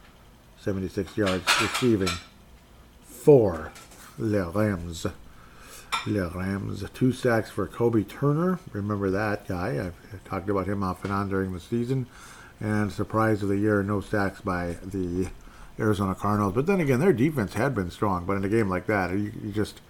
76 0.58 1.14
yards 1.14 1.44
receiving. 1.60 2.08
Four 3.04 3.72
Les 4.18 4.46
Rams. 4.46 5.06
Les 6.06 6.34
Rams. 6.34 6.84
Two 6.94 7.12
sacks 7.12 7.50
for 7.50 7.68
Kobie 7.68 8.08
Turner. 8.08 8.60
Remember 8.72 9.10
that 9.10 9.46
guy. 9.46 9.78
I've 9.78 10.24
talked 10.24 10.48
about 10.48 10.66
him 10.66 10.82
off 10.82 11.04
and 11.04 11.12
on 11.12 11.28
during 11.28 11.52
the 11.52 11.60
season. 11.60 12.06
And 12.60 12.90
surprise 12.90 13.42
of 13.42 13.48
the 13.48 13.58
year, 13.58 13.82
no 13.82 14.00
sacks 14.00 14.40
by 14.40 14.76
the 14.82 15.28
Arizona 15.78 16.14
Cardinals. 16.14 16.54
But 16.54 16.66
then 16.66 16.80
again, 16.80 17.00
their 17.00 17.12
defense 17.12 17.54
had 17.54 17.74
been 17.74 17.90
strong. 17.90 18.24
But 18.24 18.36
in 18.36 18.44
a 18.44 18.48
game 18.48 18.68
like 18.68 18.86
that, 18.86 19.10
you, 19.10 19.32
you 19.42 19.52
just 19.52 19.80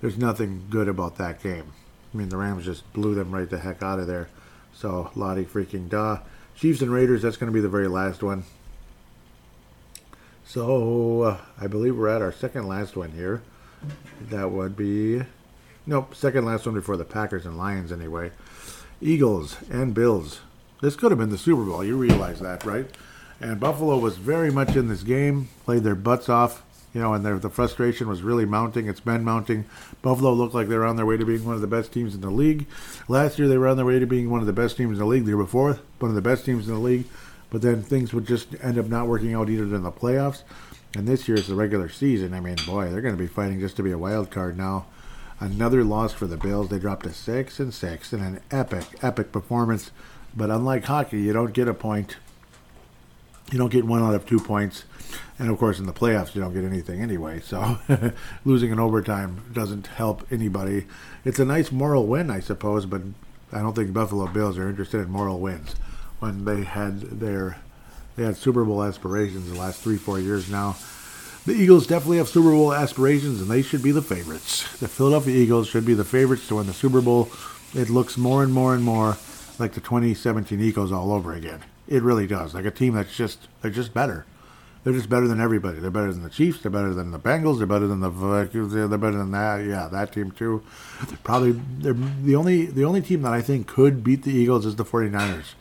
there's 0.00 0.18
nothing 0.18 0.66
good 0.70 0.88
about 0.88 1.16
that 1.16 1.42
game. 1.42 1.72
I 2.12 2.16
mean, 2.16 2.28
the 2.28 2.36
Rams 2.36 2.64
just 2.64 2.90
blew 2.92 3.14
them 3.14 3.32
right 3.32 3.48
the 3.48 3.58
heck 3.58 3.82
out 3.82 3.98
of 3.98 4.06
there. 4.06 4.28
So, 4.74 5.10
Lottie 5.14 5.44
freaking 5.44 5.88
da. 5.88 6.20
Chiefs 6.54 6.80
and 6.80 6.90
Raiders, 6.90 7.22
that's 7.22 7.36
going 7.36 7.50
to 7.50 7.54
be 7.54 7.60
the 7.60 7.68
very 7.68 7.88
last 7.88 8.22
one. 8.22 8.44
So, 10.44 11.22
uh, 11.22 11.38
I 11.60 11.66
believe 11.66 11.96
we're 11.96 12.08
at 12.08 12.22
our 12.22 12.32
second 12.32 12.68
last 12.68 12.96
one 12.96 13.12
here. 13.12 13.42
That 14.30 14.50
would 14.50 14.76
be 14.76 15.22
nope, 15.86 16.14
second 16.14 16.44
last 16.44 16.66
one 16.66 16.74
before 16.74 16.96
the 16.96 17.04
Packers 17.04 17.46
and 17.46 17.58
Lions 17.58 17.92
anyway. 17.92 18.32
Eagles 19.00 19.56
and 19.70 19.94
Bills. 19.94 20.40
This 20.80 20.96
could 20.96 21.10
have 21.10 21.18
been 21.18 21.30
the 21.30 21.38
Super 21.38 21.64
Bowl. 21.64 21.84
You 21.84 21.96
realize 21.96 22.40
that, 22.40 22.64
right? 22.64 22.86
And 23.40 23.60
Buffalo 23.60 23.98
was 23.98 24.16
very 24.16 24.50
much 24.50 24.76
in 24.76 24.88
this 24.88 25.02
game, 25.02 25.48
played 25.64 25.84
their 25.84 25.94
butts 25.94 26.28
off, 26.28 26.62
you 26.94 27.00
know, 27.00 27.12
and 27.12 27.24
their, 27.24 27.38
the 27.38 27.50
frustration 27.50 28.08
was 28.08 28.22
really 28.22 28.46
mounting. 28.46 28.86
It's 28.88 29.00
been 29.00 29.24
mounting. 29.24 29.66
Buffalo 30.00 30.32
looked 30.32 30.54
like 30.54 30.68
they 30.68 30.76
were 30.76 30.86
on 30.86 30.96
their 30.96 31.04
way 31.04 31.16
to 31.16 31.24
being 31.26 31.44
one 31.44 31.54
of 31.54 31.60
the 31.60 31.66
best 31.66 31.92
teams 31.92 32.14
in 32.14 32.22
the 32.22 32.30
league. 32.30 32.66
Last 33.08 33.38
year, 33.38 33.48
they 33.48 33.58
were 33.58 33.68
on 33.68 33.76
their 33.76 33.84
way 33.84 33.98
to 33.98 34.06
being 34.06 34.30
one 34.30 34.40
of 34.40 34.46
the 34.46 34.52
best 34.52 34.76
teams 34.76 34.92
in 34.92 34.98
the 34.98 35.06
league. 35.06 35.24
The 35.24 35.32
year 35.32 35.36
before, 35.36 35.78
one 35.98 36.10
of 36.10 36.14
the 36.14 36.22
best 36.22 36.46
teams 36.46 36.68
in 36.68 36.74
the 36.74 36.80
league. 36.80 37.04
But 37.50 37.62
then 37.62 37.82
things 37.82 38.12
would 38.12 38.26
just 38.26 38.48
end 38.62 38.78
up 38.78 38.86
not 38.86 39.08
working 39.08 39.34
out 39.34 39.50
either 39.50 39.64
in 39.64 39.82
the 39.82 39.92
playoffs. 39.92 40.42
And 40.94 41.06
this 41.06 41.28
year 41.28 41.36
is 41.36 41.48
the 41.48 41.54
regular 41.54 41.90
season. 41.90 42.32
I 42.32 42.40
mean, 42.40 42.56
boy, 42.66 42.90
they're 42.90 43.02
going 43.02 43.16
to 43.16 43.22
be 43.22 43.26
fighting 43.26 43.60
just 43.60 43.76
to 43.76 43.82
be 43.82 43.92
a 43.92 43.98
wild 43.98 44.30
card 44.30 44.56
now. 44.56 44.86
Another 45.38 45.84
loss 45.84 46.14
for 46.14 46.26
the 46.26 46.38
Bills. 46.38 46.70
They 46.70 46.78
dropped 46.78 47.04
to 47.04 47.12
six 47.12 47.60
and 47.60 47.74
six 47.74 48.14
in 48.14 48.22
an 48.22 48.40
epic, 48.50 48.84
epic 49.02 49.32
performance. 49.32 49.90
But 50.36 50.50
unlike 50.50 50.84
hockey, 50.84 51.22
you 51.22 51.32
don't 51.32 51.52
get 51.54 51.66
a 51.66 51.74
point. 51.74 52.16
You 53.50 53.58
don't 53.58 53.72
get 53.72 53.86
one 53.86 54.02
out 54.02 54.14
of 54.14 54.26
two 54.26 54.38
points. 54.38 54.84
And 55.38 55.50
of 55.50 55.58
course, 55.58 55.78
in 55.78 55.86
the 55.86 55.92
playoffs, 55.92 56.34
you 56.34 56.40
don't 56.40 56.52
get 56.52 56.64
anything 56.64 57.00
anyway. 57.00 57.40
So 57.40 57.78
losing 58.44 58.70
in 58.70 58.78
overtime 58.78 59.42
doesn't 59.52 59.86
help 59.86 60.26
anybody. 60.30 60.86
It's 61.24 61.38
a 61.38 61.44
nice 61.44 61.72
moral 61.72 62.06
win, 62.06 62.30
I 62.30 62.40
suppose, 62.40 62.86
but 62.86 63.02
I 63.52 63.60
don't 63.60 63.74
think 63.74 63.92
Buffalo 63.92 64.26
Bills 64.26 64.58
are 64.58 64.68
interested 64.68 65.00
in 65.00 65.10
moral 65.10 65.38
wins 65.40 65.74
when 66.18 66.44
they 66.44 66.64
had 66.64 67.00
their 67.00 67.58
they 68.16 68.24
had 68.24 68.36
Super 68.36 68.64
Bowl 68.64 68.82
aspirations 68.82 69.50
the 69.50 69.58
last 69.58 69.82
three, 69.82 69.98
four 69.98 70.18
years 70.18 70.50
now. 70.50 70.76
The 71.44 71.52
Eagles 71.52 71.86
definitely 71.86 72.16
have 72.16 72.28
Super 72.28 72.50
Bowl 72.50 72.72
aspirations, 72.72 73.40
and 73.40 73.50
they 73.50 73.62
should 73.62 73.82
be 73.82 73.92
the 73.92 74.02
favorites. 74.02 74.62
The 74.78 74.88
Philadelphia 74.88 75.36
Eagles 75.36 75.68
should 75.68 75.84
be 75.84 75.94
the 75.94 76.04
favorites 76.04 76.48
to 76.48 76.56
win 76.56 76.66
the 76.66 76.72
Super 76.72 77.02
Bowl. 77.02 77.28
It 77.74 77.90
looks 77.90 78.16
more 78.16 78.42
and 78.42 78.52
more 78.52 78.74
and 78.74 78.82
more 78.82 79.18
like 79.60 79.72
the 79.72 79.80
2017 79.80 80.60
Eagles 80.60 80.92
all 80.92 81.12
over 81.12 81.32
again. 81.34 81.62
It 81.88 82.02
really 82.02 82.26
does. 82.26 82.54
Like 82.54 82.64
a 82.64 82.70
team 82.70 82.94
that's 82.94 83.14
just 83.16 83.48
they're 83.62 83.70
just 83.70 83.94
better. 83.94 84.26
They're 84.84 84.94
just 84.94 85.08
better 85.08 85.26
than 85.26 85.40
everybody. 85.40 85.80
They're 85.80 85.90
better 85.90 86.12
than 86.12 86.22
the 86.22 86.30
Chiefs. 86.30 86.62
They're 86.62 86.70
better 86.70 86.94
than 86.94 87.10
the 87.10 87.18
Bengals. 87.18 87.58
They're 87.58 87.66
better 87.66 87.88
than 87.88 88.00
the. 88.00 88.08
They're 88.08 88.98
better 88.98 89.18
than 89.18 89.32
that. 89.32 89.64
Yeah, 89.64 89.88
that 89.90 90.12
team 90.12 90.30
too. 90.30 90.62
Probably 91.24 91.52
they're 91.78 91.92
the 91.92 92.36
only 92.36 92.66
the 92.66 92.84
only 92.84 93.02
team 93.02 93.22
that 93.22 93.32
I 93.32 93.42
think 93.42 93.66
could 93.66 94.04
beat 94.04 94.22
the 94.22 94.32
Eagles 94.32 94.64
is 94.64 94.76
the 94.76 94.84
49ers. 94.84 95.54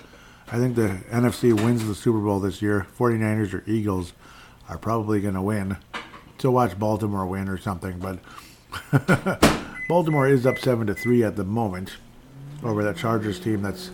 I 0.47 0.57
think 0.57 0.75
the 0.75 0.99
NFC 1.09 1.53
wins 1.53 1.87
the 1.87 1.95
Super 1.95 2.19
Bowl 2.19 2.39
this 2.39 2.61
year. 2.61 2.85
49ers 2.99 3.53
or 3.53 3.63
Eagles 3.65 4.13
are 4.69 4.77
probably 4.77 5.21
going 5.21 5.33
to 5.33 5.41
win. 5.41 5.77
To 6.39 6.51
watch 6.51 6.77
Baltimore 6.77 7.25
win 7.25 7.47
or 7.47 7.57
something, 7.57 7.97
but 7.99 8.19
Baltimore 9.87 10.27
is 10.27 10.45
up 10.45 10.59
seven 10.59 10.85
to 10.87 10.93
three 10.93 11.23
at 11.23 11.35
the 11.35 11.45
moment 11.45 11.95
over 12.65 12.83
that 12.83 12.97
Chargers 12.97 13.39
team 13.39 13.61
that's 13.61 13.91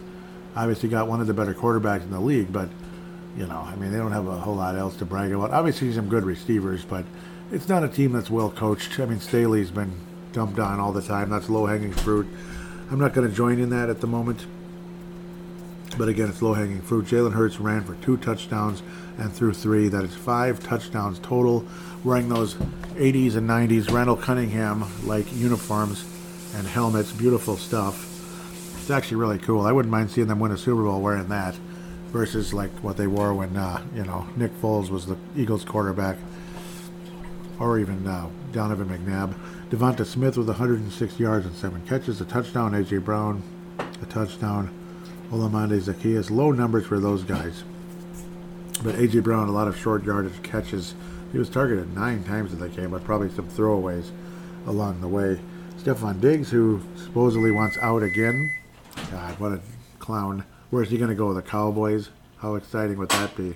obviously 0.56 0.90
got 0.90 1.08
one 1.08 1.22
of 1.22 1.28
the 1.28 1.34
better 1.34 1.54
quarterbacks 1.54 2.04
in 2.04 2.12
the 2.12 2.20
league. 2.20 2.52
But 2.52 2.70
you 3.38 3.48
know, 3.48 3.60
I 3.60 3.76
mean, 3.76 3.92
they 3.92 3.98
don't 3.98 4.12
have 4.12 4.28
a 4.28 4.40
whole 4.40 4.56
lot 4.56 4.76
else 4.76 4.96
to 4.98 5.06
brag 5.06 5.32
about. 5.32 5.52
Obviously, 5.52 5.92
some 5.94 6.10
good 6.10 6.26
receivers, 6.26 6.84
but 6.84 7.06
it's 7.52 7.70
not 7.70 7.84
a 7.84 7.88
team 7.88 8.12
that's 8.12 8.30
well 8.30 8.50
coached. 8.50 9.00
I 9.00 9.06
mean, 9.06 9.20
Staley's 9.20 9.72
been 9.72 9.94
dumped 10.34 10.60
on 10.60 10.80
all 10.80 10.92
the 10.92 11.02
time. 11.02 11.30
That's 11.30 11.50
low 11.50 11.66
hanging 11.66 11.94
fruit. 11.94 12.28
I'm 12.90 13.00
not 13.00 13.14
going 13.14 13.30
to 13.30 13.34
join 13.34 13.60
in 13.60 13.70
that 13.70 13.90
at 13.90 14.02
the 14.02 14.08
moment. 14.08 14.46
But 15.98 16.08
again, 16.08 16.30
it's 16.30 16.42
low 16.42 16.54
hanging 16.54 16.82
fruit. 16.82 17.06
Jalen 17.06 17.34
Hurts 17.34 17.60
ran 17.60 17.84
for 17.84 17.96
two 17.96 18.18
touchdowns 18.18 18.82
and 19.18 19.32
threw 19.32 19.54
three. 19.54 19.90
That 19.90 20.04
is 20.04 20.16
five 20.16 20.62
touchdowns 20.64 21.20
total. 21.20 21.66
Wearing 22.04 22.30
those 22.30 22.56
80s 22.96 23.36
and 23.36 23.48
90s 23.50 23.92
Randall 23.92 24.16
Cunningham 24.16 24.86
like 25.06 25.32
uniforms 25.34 26.06
and 26.56 26.66
helmets. 26.66 27.12
Beautiful 27.12 27.58
stuff. 27.58 28.11
It's 28.82 28.90
actually 28.90 29.18
really 29.18 29.38
cool. 29.38 29.62
I 29.62 29.72
wouldn't 29.72 29.92
mind 29.92 30.10
seeing 30.10 30.26
them 30.26 30.40
win 30.40 30.52
a 30.52 30.58
Super 30.58 30.82
Bowl 30.82 31.02
wearing 31.02 31.28
that 31.28 31.56
versus 32.08 32.52
like 32.52 32.72
what 32.84 32.98
they 32.98 33.06
wore 33.06 33.32
when, 33.32 33.56
uh, 33.56 33.80
you 33.94 34.04
know, 34.04 34.28
Nick 34.36 34.60
Foles 34.60 34.90
was 34.90 35.06
the 35.06 35.18
Eagles 35.38 35.64
quarterback 35.64 36.18
or 37.60 37.78
even 37.78 38.08
uh, 38.08 38.28
Donovan 38.52 38.90
McNabb. 38.90 39.36
Devonta 39.70 40.04
Smith 40.04 40.36
with 40.36 40.48
106 40.48 41.20
yards 41.20 41.46
and 41.46 41.56
seven 41.56 41.84
catches, 41.86 42.20
a 42.22 42.26
touchdown. 42.26 42.74
A.J. 42.74 42.98
Brown, 42.98 43.44
a 44.02 44.06
touchdown. 44.08 44.74
Olamide 45.30 45.80
Zaccheaus. 45.80 46.32
Low 46.32 46.52
numbers 46.52 46.88
for 46.88 47.00
those 47.00 47.24
guys. 47.24 47.64
But 48.84 48.96
A.J. 48.96 49.20
Brown, 49.20 49.48
a 49.48 49.52
lot 49.52 49.68
of 49.68 49.78
short 49.78 50.04
yardage 50.04 50.42
catches. 50.42 50.96
He 51.32 51.38
was 51.38 51.50
targeted 51.50 51.96
nine 51.96 52.24
times 52.24 52.52
in 52.52 52.58
the 52.58 52.68
game, 52.68 52.90
but 52.90 53.04
probably 53.04 53.30
some 53.30 53.48
throwaways 53.48 54.10
along 54.66 55.02
the 55.02 55.08
way. 55.08 55.40
Stefon 55.78 56.20
Diggs, 56.20 56.50
who 56.50 56.82
supposedly 56.96 57.52
wants 57.52 57.78
out 57.78 58.02
again. 58.02 58.52
God, 59.10 59.40
what 59.40 59.52
a 59.54 59.62
clown. 60.00 60.44
Where's 60.70 60.90
he 60.90 60.98
going 60.98 61.10
to 61.10 61.16
go? 61.16 61.34
The 61.34 61.42
Cowboys? 61.42 62.10
How 62.38 62.56
exciting 62.56 62.98
would 62.98 63.10
that 63.10 63.36
be? 63.36 63.56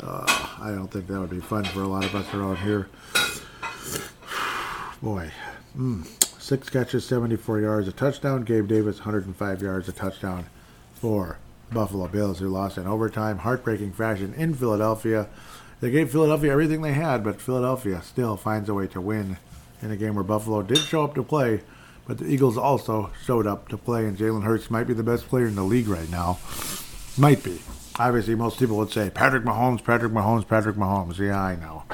Uh, 0.00 0.56
I 0.60 0.70
don't 0.70 0.88
think 0.90 1.06
that 1.06 1.18
would 1.18 1.30
be 1.30 1.40
fun 1.40 1.64
for 1.64 1.82
a 1.82 1.88
lot 1.88 2.04
of 2.04 2.14
us 2.14 2.32
around 2.34 2.56
here. 2.56 2.88
Boy. 5.02 5.30
Mm. 5.76 6.06
Six 6.40 6.70
catches, 6.70 7.04
74 7.06 7.60
yards, 7.60 7.88
a 7.88 7.92
touchdown. 7.92 8.42
Gabe 8.42 8.68
Davis, 8.68 8.98
105 8.98 9.62
yards, 9.62 9.88
a 9.88 9.92
touchdown 9.92 10.46
for 10.94 11.38
Buffalo 11.72 12.06
Bills, 12.06 12.38
who 12.38 12.48
lost 12.48 12.78
in 12.78 12.86
overtime, 12.86 13.38
heartbreaking 13.38 13.92
fashion 13.92 14.32
in 14.34 14.54
Philadelphia. 14.54 15.28
They 15.80 15.90
gave 15.90 16.10
Philadelphia 16.10 16.52
everything 16.52 16.82
they 16.82 16.92
had, 16.92 17.24
but 17.24 17.40
Philadelphia 17.40 18.00
still 18.02 18.36
finds 18.36 18.68
a 18.68 18.74
way 18.74 18.86
to 18.88 19.00
win 19.00 19.38
in 19.82 19.90
a 19.90 19.96
game 19.96 20.14
where 20.14 20.24
Buffalo 20.24 20.62
did 20.62 20.78
show 20.78 21.04
up 21.04 21.14
to 21.14 21.22
play, 21.22 21.62
but 22.06 22.18
the 22.18 22.26
Eagles 22.26 22.56
also 22.56 23.10
showed 23.24 23.46
up 23.46 23.68
to 23.68 23.76
play, 23.76 24.06
and 24.06 24.16
Jalen 24.16 24.44
Hurts 24.44 24.70
might 24.70 24.86
be 24.86 24.94
the 24.94 25.02
best 25.02 25.28
player 25.28 25.46
in 25.46 25.54
the 25.56 25.64
league 25.64 25.88
right 25.88 26.10
now. 26.10 26.38
Might 27.18 27.42
be. 27.42 27.60
Obviously, 27.98 28.34
most 28.34 28.58
people 28.58 28.76
would 28.76 28.90
say 28.90 29.10
Patrick 29.10 29.44
Mahomes, 29.44 29.82
Patrick 29.82 30.12
Mahomes, 30.12 30.46
Patrick 30.46 30.76
Mahomes. 30.76 31.18
Yeah, 31.18 31.40
I 31.40 31.56
know. 31.56 31.84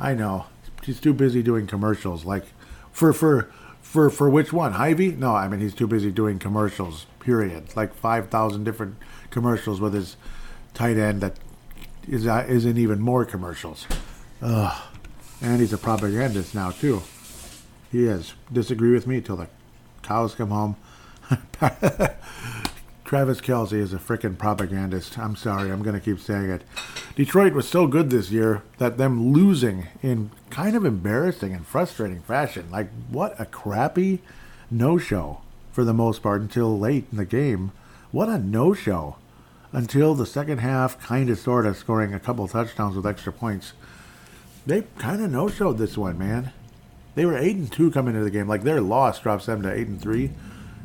I 0.00 0.14
know. 0.14 0.46
He's 0.82 1.00
too 1.00 1.12
busy 1.12 1.42
doing 1.42 1.66
commercials. 1.66 2.24
Like, 2.24 2.44
for 2.90 3.12
for 3.12 3.50
for 3.80 4.10
for 4.10 4.28
which 4.28 4.52
one? 4.52 4.72
Hy-Vee? 4.72 5.12
No, 5.12 5.34
I 5.34 5.46
mean 5.48 5.60
he's 5.60 5.74
too 5.74 5.86
busy 5.86 6.10
doing 6.10 6.38
commercials. 6.38 7.06
Period. 7.20 7.76
Like 7.76 7.94
five 7.94 8.28
thousand 8.28 8.64
different 8.64 8.96
commercials 9.30 9.80
with 9.80 9.94
his 9.94 10.16
tight 10.72 10.96
end 10.96 11.20
that 11.20 11.36
is 12.08 12.26
uh, 12.26 12.44
is 12.48 12.64
in 12.64 12.76
even 12.78 13.00
more 13.00 13.24
commercials. 13.24 13.86
Ugh. 14.42 14.82
And 15.40 15.60
he's 15.60 15.72
a 15.72 15.78
propagandist 15.78 16.54
now 16.54 16.70
too. 16.70 17.02
He 17.94 18.08
is. 18.08 18.34
Disagree 18.52 18.90
with 18.90 19.06
me 19.06 19.20
till 19.20 19.36
the 19.36 19.46
cows 20.02 20.34
come 20.34 20.48
home. 20.48 20.74
Travis 23.04 23.40
Kelce 23.40 23.74
is 23.74 23.92
a 23.92 23.98
freaking 23.98 24.36
propagandist. 24.36 25.16
I'm 25.16 25.36
sorry, 25.36 25.70
I'm 25.70 25.84
going 25.84 25.94
to 25.94 26.04
keep 26.04 26.18
saying 26.18 26.50
it. 26.50 26.62
Detroit 27.14 27.52
was 27.52 27.68
so 27.68 27.86
good 27.86 28.10
this 28.10 28.32
year 28.32 28.64
that 28.78 28.98
them 28.98 29.32
losing 29.32 29.86
in 30.02 30.32
kind 30.50 30.74
of 30.74 30.84
embarrassing 30.84 31.52
and 31.52 31.64
frustrating 31.64 32.22
fashion. 32.22 32.68
Like, 32.68 32.88
what 33.10 33.40
a 33.40 33.44
crappy 33.44 34.18
no 34.72 34.98
show 34.98 35.42
for 35.70 35.84
the 35.84 35.94
most 35.94 36.20
part 36.20 36.40
until 36.40 36.76
late 36.76 37.06
in 37.12 37.16
the 37.16 37.24
game. 37.24 37.70
What 38.10 38.28
a 38.28 38.38
no 38.38 38.74
show 38.74 39.18
until 39.70 40.16
the 40.16 40.26
second 40.26 40.58
half, 40.58 41.00
kind 41.00 41.30
of 41.30 41.38
sort 41.38 41.64
of 41.64 41.76
scoring 41.76 42.12
a 42.12 42.18
couple 42.18 42.48
touchdowns 42.48 42.96
with 42.96 43.06
extra 43.06 43.32
points. 43.32 43.72
They 44.66 44.82
kind 44.98 45.22
of 45.22 45.30
no 45.30 45.46
showed 45.46 45.78
this 45.78 45.96
one, 45.96 46.18
man. 46.18 46.52
They 47.14 47.24
were 47.24 47.38
8 47.38 47.56
and 47.56 47.72
2 47.72 47.90
coming 47.90 48.14
into 48.14 48.24
the 48.24 48.30
game. 48.30 48.48
Like, 48.48 48.62
their 48.62 48.80
loss 48.80 49.20
drops 49.20 49.46
them 49.46 49.62
to 49.62 49.72
8 49.72 49.86
and 49.86 50.00
3. 50.00 50.30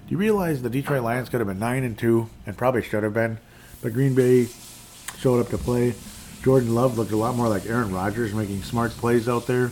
Do 0.09 0.13
you 0.13 0.17
realize 0.17 0.63
the 0.63 0.71
Detroit 0.71 1.03
Lions 1.03 1.29
could 1.29 1.39
have 1.39 1.47
been 1.47 1.59
nine 1.59 1.83
and 1.83 1.95
two, 1.95 2.31
and 2.47 2.57
probably 2.57 2.81
should 2.81 3.03
have 3.03 3.13
been, 3.13 3.37
but 3.83 3.93
Green 3.93 4.15
Bay 4.15 4.47
showed 5.19 5.39
up 5.39 5.49
to 5.49 5.57
play. 5.59 5.93
Jordan 6.41 6.73
Love 6.73 6.97
looked 6.97 7.11
a 7.11 7.15
lot 7.15 7.35
more 7.35 7.47
like 7.47 7.67
Aaron 7.67 7.93
Rodgers, 7.93 8.33
making 8.33 8.63
smart 8.63 8.89
plays 8.89 9.29
out 9.29 9.45
there, 9.45 9.71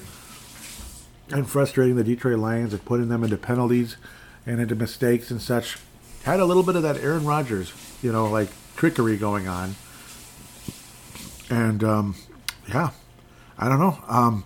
and 1.31 1.49
frustrating 1.49 1.95
the 1.95 2.03
Detroit 2.03 2.37
Lions 2.37 2.71
and 2.71 2.85
putting 2.85 3.09
them 3.09 3.23
into 3.23 3.35
penalties 3.35 3.97
and 4.45 4.61
into 4.61 4.75
mistakes 4.75 5.31
and 5.31 5.41
such. 5.41 5.79
Had 6.21 6.39
a 6.39 6.45
little 6.45 6.61
bit 6.61 6.75
of 6.75 6.83
that 6.83 6.97
Aaron 6.97 7.25
Rodgers, 7.25 7.73
you 8.03 8.11
know, 8.11 8.29
like 8.29 8.49
trickery 8.75 9.17
going 9.17 9.47
on. 9.47 9.75
And 11.49 11.83
um, 11.83 12.15
yeah, 12.69 12.91
I 13.57 13.69
don't 13.69 13.79
know. 13.79 13.97
Um, 14.07 14.45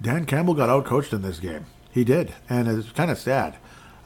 Dan 0.00 0.26
Campbell 0.26 0.54
got 0.54 0.68
outcoached 0.68 1.12
in 1.12 1.22
this 1.22 1.38
game. 1.38 1.66
He 1.90 2.04
did, 2.04 2.34
and 2.48 2.68
it's 2.68 2.90
kind 2.92 3.10
of 3.10 3.18
sad. 3.18 3.56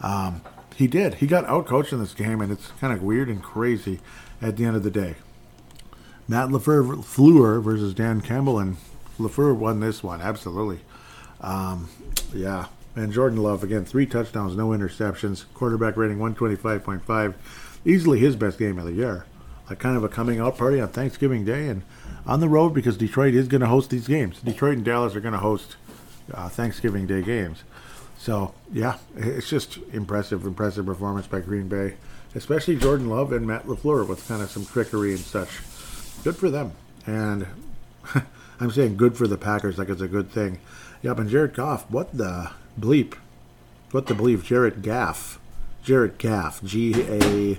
Um, 0.00 0.42
he 0.76 0.86
did. 0.86 1.14
He 1.14 1.26
got 1.26 1.44
outcoached 1.46 1.92
in 1.92 1.98
this 1.98 2.14
game, 2.14 2.40
and 2.40 2.52
it's 2.52 2.68
kind 2.80 2.92
of 2.92 3.02
weird 3.02 3.28
and 3.28 3.42
crazy 3.42 4.00
at 4.40 4.56
the 4.56 4.64
end 4.64 4.76
of 4.76 4.82
the 4.82 4.90
day. 4.90 5.16
Matt 6.28 6.48
LaFleur 6.48 7.04
Fleur 7.04 7.60
versus 7.60 7.92
Dan 7.92 8.20
Campbell, 8.20 8.58
and 8.58 8.76
LaFleur 9.18 9.56
won 9.56 9.80
this 9.80 10.02
one, 10.02 10.20
absolutely. 10.20 10.80
Um, 11.40 11.88
yeah. 12.32 12.66
And 12.96 13.12
Jordan 13.12 13.42
Love, 13.42 13.62
again, 13.62 13.84
three 13.84 14.06
touchdowns, 14.06 14.56
no 14.56 14.68
interceptions, 14.68 15.44
quarterback 15.54 15.96
rating 15.96 16.18
125.5. 16.18 17.34
Easily 17.84 18.18
his 18.18 18.36
best 18.36 18.58
game 18.58 18.78
of 18.78 18.84
the 18.84 18.92
year. 18.92 19.26
A 19.68 19.76
kind 19.76 19.96
of 19.96 20.04
a 20.04 20.08
coming 20.08 20.40
out 20.40 20.58
party 20.58 20.80
on 20.80 20.88
Thanksgiving 20.88 21.44
Day 21.44 21.68
and 21.68 21.82
on 22.26 22.40
the 22.40 22.48
road 22.48 22.70
because 22.70 22.96
Detroit 22.96 23.34
is 23.34 23.48
going 23.48 23.60
to 23.60 23.68
host 23.68 23.90
these 23.90 24.08
games. 24.08 24.40
Detroit 24.40 24.76
and 24.76 24.84
Dallas 24.84 25.14
are 25.14 25.20
going 25.20 25.32
to 25.32 25.38
host 25.38 25.76
uh, 26.34 26.48
Thanksgiving 26.48 27.06
Day 27.06 27.22
games. 27.22 27.62
So 28.18 28.54
yeah, 28.72 28.98
it's 29.16 29.48
just 29.48 29.78
impressive, 29.92 30.44
impressive 30.44 30.86
performance 30.86 31.26
by 31.26 31.40
Green 31.40 31.68
Bay, 31.68 31.94
especially 32.34 32.76
Jordan 32.76 33.08
Love 33.08 33.32
and 33.32 33.46
Matt 33.46 33.66
Lafleur 33.66 34.06
with 34.06 34.26
kind 34.28 34.42
of 34.42 34.50
some 34.50 34.66
trickery 34.66 35.12
and 35.12 35.20
such. 35.20 35.60
Good 36.22 36.36
for 36.36 36.50
them, 36.50 36.72
and 37.06 37.46
I'm 38.60 38.70
saying 38.70 38.96
good 38.98 39.16
for 39.16 39.26
the 39.26 39.38
Packers, 39.38 39.78
like 39.78 39.88
it's 39.88 40.02
a 40.02 40.08
good 40.08 40.30
thing. 40.30 40.58
Yep, 41.02 41.18
and 41.18 41.30
Jared 41.30 41.54
Goff, 41.54 41.90
what 41.90 42.14
the 42.16 42.50
bleep? 42.78 43.14
What 43.90 44.06
the 44.06 44.14
bleep? 44.14 44.44
Jared 44.44 44.82
Gaff, 44.82 45.38
Jared 45.82 46.18
Gaff, 46.18 46.62
G 46.62 46.92
A, 47.08 47.58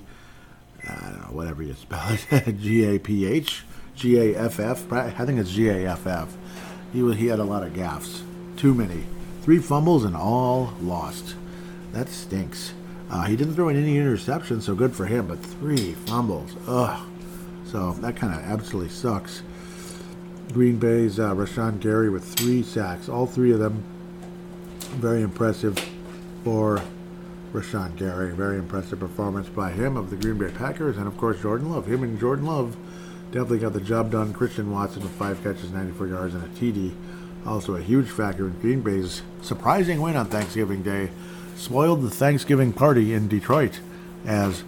know, 0.84 1.28
whatever 1.32 1.64
you 1.64 1.74
spell 1.74 2.18
it, 2.32 2.54
G 2.62 2.86
A 2.86 3.00
P 3.00 3.26
H, 3.26 3.64
G 3.96 4.18
A 4.18 4.40
F 4.40 4.60
F. 4.60 4.92
I 4.92 5.10
think 5.26 5.40
it's 5.40 5.52
G 5.52 5.70
A 5.70 5.92
F 5.92 6.06
F. 6.08 6.36
He 6.94 7.00
he 7.16 7.28
had 7.28 7.40
a 7.40 7.44
lot 7.44 7.64
of 7.64 7.74
gaffes, 7.74 8.22
too 8.62 8.76
many. 8.76 9.04
Three 9.42 9.58
fumbles 9.58 10.06
and 10.06 10.16
all 10.16 10.76
lost. 10.84 11.34
That 11.94 12.08
stinks. 12.10 12.76
Uh, 13.10 13.24
he 13.24 13.36
didn't 13.36 13.56
throw 13.56 13.70
in 13.70 13.76
any 13.76 13.96
interceptions, 13.96 14.62
so 14.62 14.76
good 14.76 14.96
for 14.96 15.08
him. 15.08 15.26
But 15.26 15.44
three 15.44 15.94
fumbles, 15.94 16.52
ugh. 16.68 17.02
So 17.66 17.94
that 17.94 18.16
kind 18.16 18.36
of 18.36 18.42
absolutely 18.42 18.92
sucks. 18.92 19.42
Green 20.54 20.78
Bay's 20.78 21.20
uh, 21.20 21.34
Rashan 21.34 21.80
Gary 21.80 22.12
with 22.12 22.24
three 22.24 22.62
sacks, 22.62 23.10
all 23.10 23.26
three 23.26 23.52
of 23.52 23.58
them. 23.58 23.84
Very 24.92 25.24
impressive 25.24 25.80
for 26.44 26.84
Rashan 27.54 27.96
Gary. 27.96 28.32
Very 28.36 28.60
impressive 28.60 29.00
performance 29.00 29.50
by 29.50 29.72
him 29.72 29.98
of 29.98 30.12
the 30.12 30.16
Green 30.18 30.38
Bay 30.38 30.52
Packers, 30.52 30.98
and 30.98 31.08
of 31.08 31.18
course 31.18 31.42
Jordan 31.42 31.72
Love. 31.72 31.88
Him 31.88 32.04
and 32.04 32.20
Jordan 32.20 32.46
Love 32.46 32.78
definitely 33.32 33.58
got 33.58 33.74
the 33.74 33.82
job 33.82 34.12
done. 34.12 34.34
Christian 34.34 34.72
Watson 34.72 35.02
with 35.02 35.14
five 35.14 35.42
catches, 35.42 35.72
94 35.72 36.08
yards, 36.08 36.36
and 36.36 36.44
a 36.44 36.48
TD. 36.50 36.94
Also 37.46 37.76
a 37.76 37.82
huge 37.82 38.08
factor 38.08 38.48
in 38.48 38.60
Green 38.60 38.82
Bay's 38.82 39.22
surprising 39.42 40.02
win 40.02 40.16
on 40.16 40.28
Thanksgiving 40.28 40.84
Day. 40.84 41.10
Spoiled 41.56 42.02
the 42.02 42.10
Thanksgiving 42.10 42.74
party 42.74 43.14
in 43.14 43.28
Detroit 43.28 43.80
as 44.26 44.64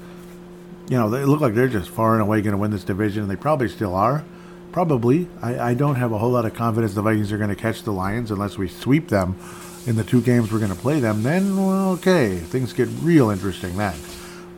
you 0.90 0.98
know, 0.98 1.10
they 1.10 1.24
look 1.24 1.42
like 1.42 1.54
they're 1.54 1.68
just 1.68 1.90
far 1.90 2.14
and 2.14 2.22
away 2.22 2.42
going 2.42 2.52
to 2.52 2.58
win 2.58 2.72
this 2.72 2.84
division, 2.84 3.24
and 3.24 3.32
they 3.32 3.36
probably 3.36 3.70
still 3.70 3.96
are. 3.96 4.24
Probably. 4.72 5.28
I, 5.42 5.70
I 5.70 5.74
don't 5.76 5.96
have 5.96 6.12
a 6.12 6.18
whole 6.18 6.32
lot 6.32 6.46
of 6.46 6.54
confidence 6.56 6.94
the 6.94 7.02
Vikings 7.02 7.32
are 7.32 7.38
going 7.38 7.50
to 7.50 7.56
catch 7.56 7.84
the 7.84 7.92
Lions 7.92 8.32
unless 8.32 8.58
we 8.58 8.68
sweep 8.68 9.10
them 9.10 9.40
in 9.86 9.96
the 9.96 10.04
two 10.04 10.22
games 10.22 10.52
we're 10.52 10.60
going 10.60 10.74
to 10.74 10.78
play 10.78 11.00
them. 11.00 11.24
Then, 11.24 11.56
well, 11.58 11.92
okay, 11.92 12.38
things 12.38 12.74
get 12.74 12.90
real 13.02 13.30
interesting 13.30 13.78
then. 13.78 13.96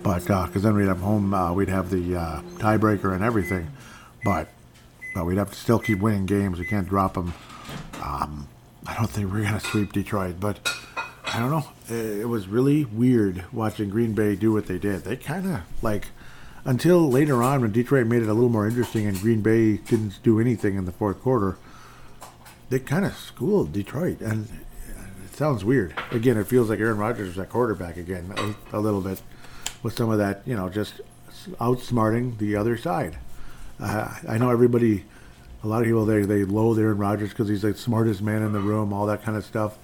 But, 0.03 0.21
because 0.21 0.63
then 0.63 0.75
we'd 0.75 0.87
have 0.87 0.99
home, 0.99 1.33
uh, 1.33 1.51
we'd 1.53 1.69
have 1.69 1.89
the 1.89 2.15
uh, 2.15 2.41
tiebreaker 2.57 3.13
and 3.13 3.23
everything. 3.23 3.71
But, 4.23 4.49
but 5.13 5.25
we'd 5.25 5.37
have 5.37 5.51
to 5.51 5.57
still 5.57 5.79
keep 5.79 5.99
winning 5.99 6.25
games. 6.25 6.59
We 6.59 6.65
can't 6.65 6.87
drop 6.87 7.15
them. 7.15 7.33
Um, 8.01 8.47
I 8.85 8.93
don't 8.95 9.09
think 9.09 9.31
we're 9.31 9.41
going 9.41 9.53
to 9.53 9.59
sweep 9.59 9.93
Detroit, 9.93 10.39
but 10.39 10.59
I 11.25 11.39
don't 11.39 11.51
know. 11.51 11.65
It 11.89 12.27
was 12.27 12.47
really 12.47 12.85
weird 12.85 13.45
watching 13.51 13.89
Green 13.89 14.13
Bay 14.13 14.35
do 14.35 14.53
what 14.53 14.67
they 14.67 14.77
did. 14.77 15.03
They 15.03 15.17
kind 15.17 15.47
of 15.47 15.61
like 15.81 16.07
until 16.65 17.09
later 17.09 17.43
on 17.43 17.61
when 17.61 17.71
Detroit 17.71 18.07
made 18.07 18.23
it 18.23 18.29
a 18.29 18.33
little 18.33 18.49
more 18.49 18.67
interesting 18.67 19.05
and 19.05 19.19
Green 19.19 19.41
Bay 19.41 19.77
didn't 19.77 20.19
do 20.23 20.39
anything 20.39 20.75
in 20.75 20.85
the 20.85 20.91
fourth 20.91 21.21
quarter. 21.21 21.57
They 22.69 22.79
kind 22.79 23.05
of 23.05 23.15
schooled 23.15 23.71
Detroit, 23.71 24.21
and 24.21 24.47
it 25.23 25.35
sounds 25.35 25.63
weird. 25.63 25.93
Again, 26.11 26.37
it 26.37 26.47
feels 26.47 26.69
like 26.69 26.79
Aaron 26.79 26.97
Rodgers 26.97 27.29
is 27.29 27.39
at 27.39 27.49
quarterback 27.49 27.97
again 27.97 28.33
a, 28.71 28.77
a 28.77 28.79
little 28.79 29.01
bit 29.01 29.21
with 29.83 29.95
some 29.95 30.09
of 30.09 30.17
that, 30.17 30.41
you 30.45 30.55
know, 30.55 30.67
just 30.69 31.01
outsmarting 31.59 32.39
the 32.39 32.55
other 32.55 32.75
side. 32.77 33.17
Uh, 33.79 34.15
I 34.27 34.39
know 34.39 34.49
everybody, 34.49 35.05
a 35.65 35.67
lot 35.67 35.81
of 35.81 35.85
people 35.85 36.05
they 36.05 36.21
they 36.21 36.45
loathe 36.45 36.79
Aaron 36.79 36.99
Rodgers 36.99 37.29
because 37.29 37.49
he's 37.49 37.63
the 37.63 37.73
smartest 37.73 38.21
man 38.21 38.43
in 38.43 38.53
the 38.53 38.59
room, 38.59 38.93
all 38.93 39.07
that 39.07 39.23
kind 39.23 39.35
of 39.35 39.43
stuff 39.43 39.77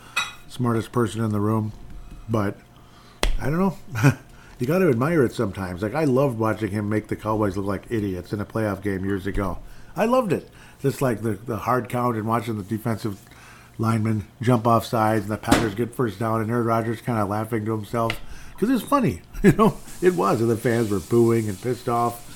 smartest 0.47 0.91
person 0.91 1.23
in 1.23 1.31
the 1.31 1.39
room, 1.39 1.71
but 2.27 2.57
I 3.39 3.45
don't 3.45 3.57
know. 3.57 3.77
you 4.59 4.67
got 4.67 4.79
to 4.79 4.89
admire 4.89 5.23
it 5.23 5.33
sometimes. 5.33 5.81
Like 5.81 5.95
I 5.95 6.03
loved 6.03 6.37
watching 6.37 6.71
him 6.71 6.89
make 6.89 7.07
the 7.07 7.15
Cowboys 7.15 7.57
look 7.57 7.65
like 7.65 7.85
idiots 7.89 8.33
in 8.33 8.41
a 8.41 8.45
playoff 8.45 8.83
game 8.83 9.05
years 9.05 9.25
ago. 9.25 9.59
I 9.95 10.05
loved 10.05 10.33
it. 10.33 10.49
Just 10.81 11.01
like 11.01 11.21
the 11.21 11.31
the 11.31 11.57
hard 11.57 11.89
count 11.89 12.15
and 12.15 12.27
watching 12.27 12.57
the 12.57 12.63
defensive 12.63 13.21
linemen 13.77 14.27
jump 14.41 14.67
off 14.67 14.85
sides 14.85 15.23
and 15.23 15.31
the 15.31 15.37
Packers 15.37 15.73
get 15.73 15.95
first 15.95 16.19
down 16.19 16.41
and 16.41 16.51
Aaron 16.51 16.65
Rodgers 16.65 17.01
kind 17.01 17.17
of 17.17 17.29
laughing 17.29 17.65
to 17.65 17.71
himself 17.71 18.19
because 18.51 18.69
it's 18.69 18.87
funny. 18.87 19.21
You 19.43 19.53
know, 19.53 19.77
it 20.03 20.13
was, 20.13 20.39
and 20.39 20.51
the 20.51 20.55
fans 20.55 20.91
were 20.91 20.99
booing 20.99 21.49
and 21.49 21.59
pissed 21.59 21.89
off 21.89 22.30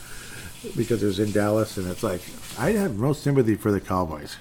because 0.75 1.03
it 1.03 1.07
was 1.07 1.19
in 1.19 1.31
Dallas, 1.31 1.77
and 1.77 1.87
it's 1.87 2.03
like 2.03 2.21
I 2.57 2.71
have 2.71 2.97
no 2.97 3.13
sympathy 3.13 3.55
for 3.55 3.71
the 3.71 3.81
Cowboys 3.81 4.37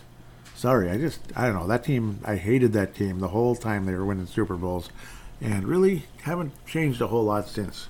sorry, 0.65 0.91
I 0.91 0.97
just 0.97 1.21
I 1.37 1.45
don't 1.45 1.57
know 1.57 1.67
that 1.67 1.85
team. 1.85 2.21
I 2.25 2.37
hated 2.37 2.73
that 2.73 2.95
team 2.95 3.21
the 3.21 3.29
whole 3.29 3.55
time 3.55 3.85
they 3.85 3.93
were 3.93 4.07
winning 4.07 4.27
Super 4.27 4.57
Bowls, 4.57 4.89
and 5.39 5.69
really 5.69 6.05
haven't 6.23 6.53
changed 6.65 7.03
a 7.03 7.09
whole 7.09 7.25
lot 7.25 7.49
since. 7.49 7.89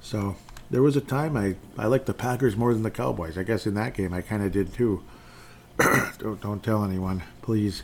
So 0.00 0.36
there 0.70 0.80
was 0.80 0.94
a 0.94 1.00
time 1.00 1.36
I 1.36 1.56
I 1.76 1.86
liked 1.86 2.06
the 2.06 2.14
Packers 2.14 2.56
more 2.56 2.72
than 2.72 2.84
the 2.84 2.90
Cowboys. 2.92 3.36
I 3.36 3.42
guess 3.42 3.66
in 3.66 3.74
that 3.74 3.94
game 3.94 4.14
I 4.14 4.20
kind 4.20 4.44
of 4.44 4.52
did 4.52 4.72
too. 4.72 5.02
don't 6.18 6.40
don't 6.40 6.62
tell 6.62 6.84
anyone, 6.84 7.24
please. 7.42 7.82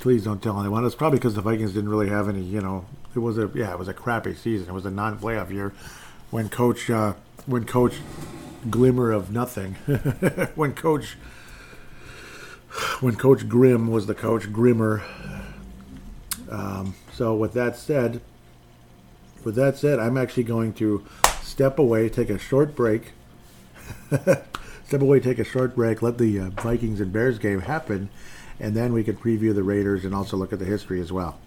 Please 0.00 0.24
don't 0.24 0.42
tell 0.42 0.58
anyone. 0.58 0.84
It's 0.84 0.96
probably 0.96 1.20
because 1.20 1.36
the 1.36 1.40
Vikings 1.40 1.72
didn't 1.72 1.88
really 1.88 2.08
have 2.08 2.28
any. 2.28 2.42
You 2.42 2.60
know, 2.60 2.84
it 3.14 3.20
was 3.20 3.38
a 3.38 3.48
yeah, 3.54 3.72
it 3.72 3.78
was 3.78 3.86
a 3.86 3.94
crappy 3.94 4.34
season. 4.34 4.68
It 4.68 4.72
was 4.72 4.86
a 4.86 4.90
non-playoff 4.90 5.50
year 5.50 5.72
when 6.32 6.48
Coach 6.48 6.90
uh, 6.90 7.14
when 7.46 7.64
Coach 7.64 7.94
Glimmer 8.70 9.12
of 9.12 9.30
nothing 9.30 9.74
when 10.54 10.72
Coach 10.74 11.16
when 13.00 13.16
Coach 13.16 13.48
Grimm 13.48 13.88
was 13.88 14.06
the 14.06 14.14
coach, 14.14 14.52
Grimmer. 14.52 15.02
Um, 16.50 16.94
so 17.12 17.34
with 17.34 17.52
that 17.54 17.76
said, 17.76 18.20
with 19.44 19.54
that 19.56 19.76
said, 19.76 19.98
I'm 19.98 20.16
actually 20.16 20.44
going 20.44 20.72
to 20.74 21.04
step 21.42 21.78
away, 21.78 22.08
take 22.08 22.30
a 22.30 22.38
short 22.38 22.74
break. 22.74 23.12
step 24.10 25.02
away, 25.02 25.20
take 25.20 25.38
a 25.38 25.44
short 25.44 25.74
break, 25.74 26.02
let 26.02 26.18
the 26.18 26.38
uh, 26.38 26.50
Vikings 26.50 27.00
and 27.00 27.12
Bears 27.12 27.38
game 27.38 27.60
happen, 27.60 28.08
and 28.60 28.74
then 28.74 28.92
we 28.92 29.02
can 29.04 29.16
preview 29.16 29.54
the 29.54 29.62
Raiders 29.62 30.04
and 30.04 30.14
also 30.14 30.36
look 30.36 30.52
at 30.52 30.58
the 30.58 30.64
history 30.64 31.00
as 31.00 31.12
well. 31.12 31.38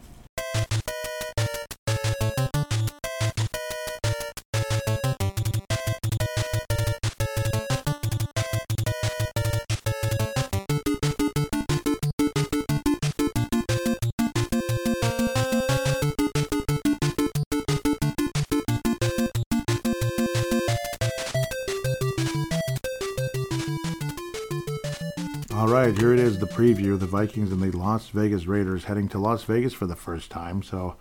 Preview 26.60 27.00
the 27.00 27.06
Vikings 27.06 27.54
and 27.54 27.62
the 27.62 27.72
Las 27.72 28.10
Vegas 28.10 28.46
Raiders 28.46 28.84
heading 28.84 29.08
to 29.08 29.18
Las 29.18 29.46
Vegas 29.46 29.72
for 29.72 29.88
the 29.88 29.96
first 29.96 30.30
time. 30.30 30.62
So, 30.62 30.98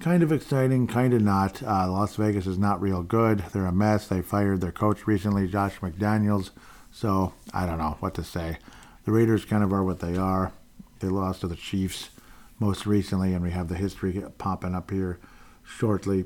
kind 0.00 0.22
of 0.22 0.32
exciting, 0.32 0.86
kind 0.86 1.12
of 1.12 1.20
not. 1.20 1.62
Uh, 1.62 1.92
Las 1.92 2.16
Vegas 2.16 2.46
is 2.46 2.56
not 2.56 2.80
real 2.80 3.02
good. 3.02 3.40
They're 3.52 3.66
a 3.66 3.72
mess. 3.72 4.06
They 4.06 4.22
fired 4.22 4.62
their 4.62 4.72
coach 4.72 5.06
recently, 5.06 5.46
Josh 5.46 5.80
McDaniels. 5.80 6.48
So, 6.90 7.34
I 7.52 7.66
don't 7.66 7.76
know 7.76 7.98
what 8.00 8.14
to 8.14 8.24
say. 8.24 8.56
The 9.04 9.12
Raiders 9.12 9.44
kind 9.44 9.62
of 9.62 9.70
are 9.70 9.84
what 9.84 10.00
they 10.00 10.16
are. 10.16 10.52
They 11.00 11.08
lost 11.08 11.42
to 11.42 11.46
the 11.46 11.56
Chiefs 11.56 12.08
most 12.58 12.86
recently, 12.86 13.34
and 13.34 13.42
we 13.42 13.50
have 13.50 13.68
the 13.68 13.74
history 13.74 14.24
popping 14.38 14.74
up 14.74 14.90
here 14.90 15.18
shortly. 15.62 16.24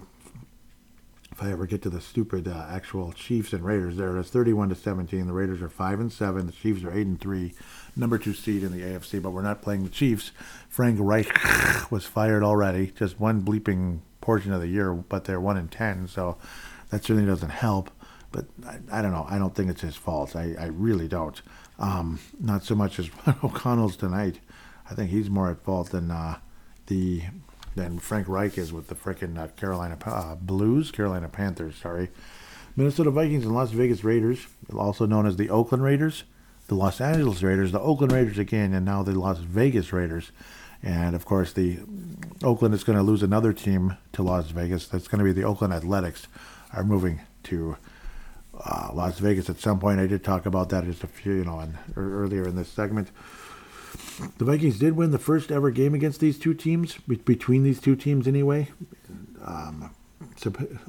If 1.32 1.42
I 1.42 1.50
ever 1.50 1.66
get 1.66 1.82
to 1.82 1.90
the 1.90 2.00
stupid 2.00 2.46
uh, 2.46 2.66
actual 2.70 3.12
Chiefs 3.12 3.52
and 3.52 3.64
Raiders, 3.64 3.96
there 3.96 4.16
it 4.16 4.20
is, 4.20 4.30
31 4.30 4.68
to 4.68 4.74
17. 4.74 5.26
The 5.26 5.32
Raiders 5.32 5.60
are 5.60 5.68
five 5.68 5.98
and 5.98 6.10
seven. 6.10 6.46
The 6.46 6.52
Chiefs 6.52 6.84
are 6.84 6.92
eight 6.92 7.06
and 7.06 7.20
three, 7.20 7.52
number 7.96 8.18
two 8.18 8.34
seed 8.34 8.62
in 8.62 8.72
the 8.72 8.82
AFC. 8.82 9.20
But 9.20 9.30
we're 9.30 9.42
not 9.42 9.62
playing 9.62 9.84
the 9.84 9.90
Chiefs. 9.90 10.30
Frank 10.68 10.98
Reich 11.00 11.30
was 11.90 12.04
fired 12.04 12.42
already, 12.42 12.92
just 12.96 13.18
one 13.18 13.42
bleeping 13.42 14.00
portion 14.20 14.52
of 14.52 14.60
the 14.60 14.68
year, 14.68 14.92
but 14.92 15.24
they're 15.24 15.40
one 15.40 15.56
in 15.56 15.68
ten, 15.68 16.06
so 16.06 16.36
that 16.90 17.02
certainly 17.04 17.26
doesn't 17.26 17.50
help. 17.50 17.90
But 18.32 18.46
I, 18.66 18.98
I 18.98 19.02
don't 19.02 19.12
know. 19.12 19.26
I 19.28 19.38
don't 19.38 19.54
think 19.54 19.70
it's 19.70 19.80
his 19.80 19.96
fault. 19.96 20.36
I, 20.36 20.54
I 20.58 20.66
really 20.66 21.08
don't. 21.08 21.40
Um, 21.78 22.20
not 22.40 22.64
so 22.64 22.74
much 22.74 22.98
as 22.98 23.10
O'Connell's 23.44 23.96
tonight. 23.96 24.40
I 24.90 24.94
think 24.94 25.10
he's 25.10 25.30
more 25.30 25.50
at 25.50 25.62
fault 25.62 25.90
than 25.90 26.10
uh, 26.10 26.38
the 26.86 27.22
than 27.74 27.98
Frank 27.98 28.26
Reich 28.26 28.56
is 28.56 28.72
with 28.72 28.88
the 28.88 28.94
frickin' 28.94 29.38
uh, 29.38 29.48
Carolina 29.48 29.98
uh, 30.06 30.34
Blues, 30.34 30.90
Carolina 30.90 31.28
Panthers, 31.28 31.76
sorry. 31.76 32.08
Minnesota 32.74 33.10
Vikings 33.10 33.44
and 33.44 33.54
Las 33.54 33.70
Vegas 33.70 34.02
Raiders, 34.02 34.46
also 34.74 35.06
known 35.06 35.26
as 35.26 35.36
the 35.36 35.50
Oakland 35.50 35.82
Raiders, 35.82 36.24
the 36.68 36.74
Los 36.74 37.00
Angeles 37.00 37.42
Raiders, 37.42 37.72
the 37.72 37.80
Oakland 37.80 38.12
Raiders 38.12 38.38
again, 38.38 38.74
and 38.74 38.84
now 38.84 39.02
the 39.02 39.18
Las 39.18 39.38
Vegas 39.38 39.92
Raiders. 39.92 40.32
And 40.82 41.16
of 41.16 41.24
course, 41.24 41.52
the 41.52 41.78
Oakland 42.42 42.74
is 42.74 42.84
going 42.84 42.98
to 42.98 43.02
lose 43.02 43.22
another 43.22 43.52
team 43.52 43.96
to 44.12 44.22
Las 44.22 44.50
Vegas. 44.50 44.86
That's 44.86 45.08
going 45.08 45.18
to 45.18 45.24
be 45.24 45.32
the 45.32 45.46
Oakland 45.46 45.72
Athletics, 45.72 46.26
are 46.72 46.84
moving 46.84 47.20
to 47.44 47.76
uh, 48.64 48.90
Las 48.92 49.18
Vegas 49.18 49.48
at 49.50 49.58
some 49.58 49.78
point. 49.78 50.00
I 50.00 50.06
did 50.06 50.22
talk 50.22 50.46
about 50.46 50.68
that 50.70 50.84
just 50.84 51.04
a 51.04 51.06
few, 51.06 51.32
you 51.32 51.44
know, 51.44 51.60
in, 51.60 51.78
earlier 51.96 52.46
in 52.46 52.56
this 52.56 52.68
segment. 52.68 53.08
The 54.38 54.44
Vikings 54.44 54.78
did 54.78 54.94
win 54.96 55.10
the 55.10 55.18
first 55.18 55.50
ever 55.50 55.70
game 55.70 55.94
against 55.94 56.20
these 56.20 56.38
two 56.38 56.54
teams, 56.54 56.98
be- 57.08 57.16
between 57.16 57.62
these 57.62 57.80
two 57.80 57.96
teams 57.96 58.28
anyway. 58.28 58.68
Um, 59.44 59.94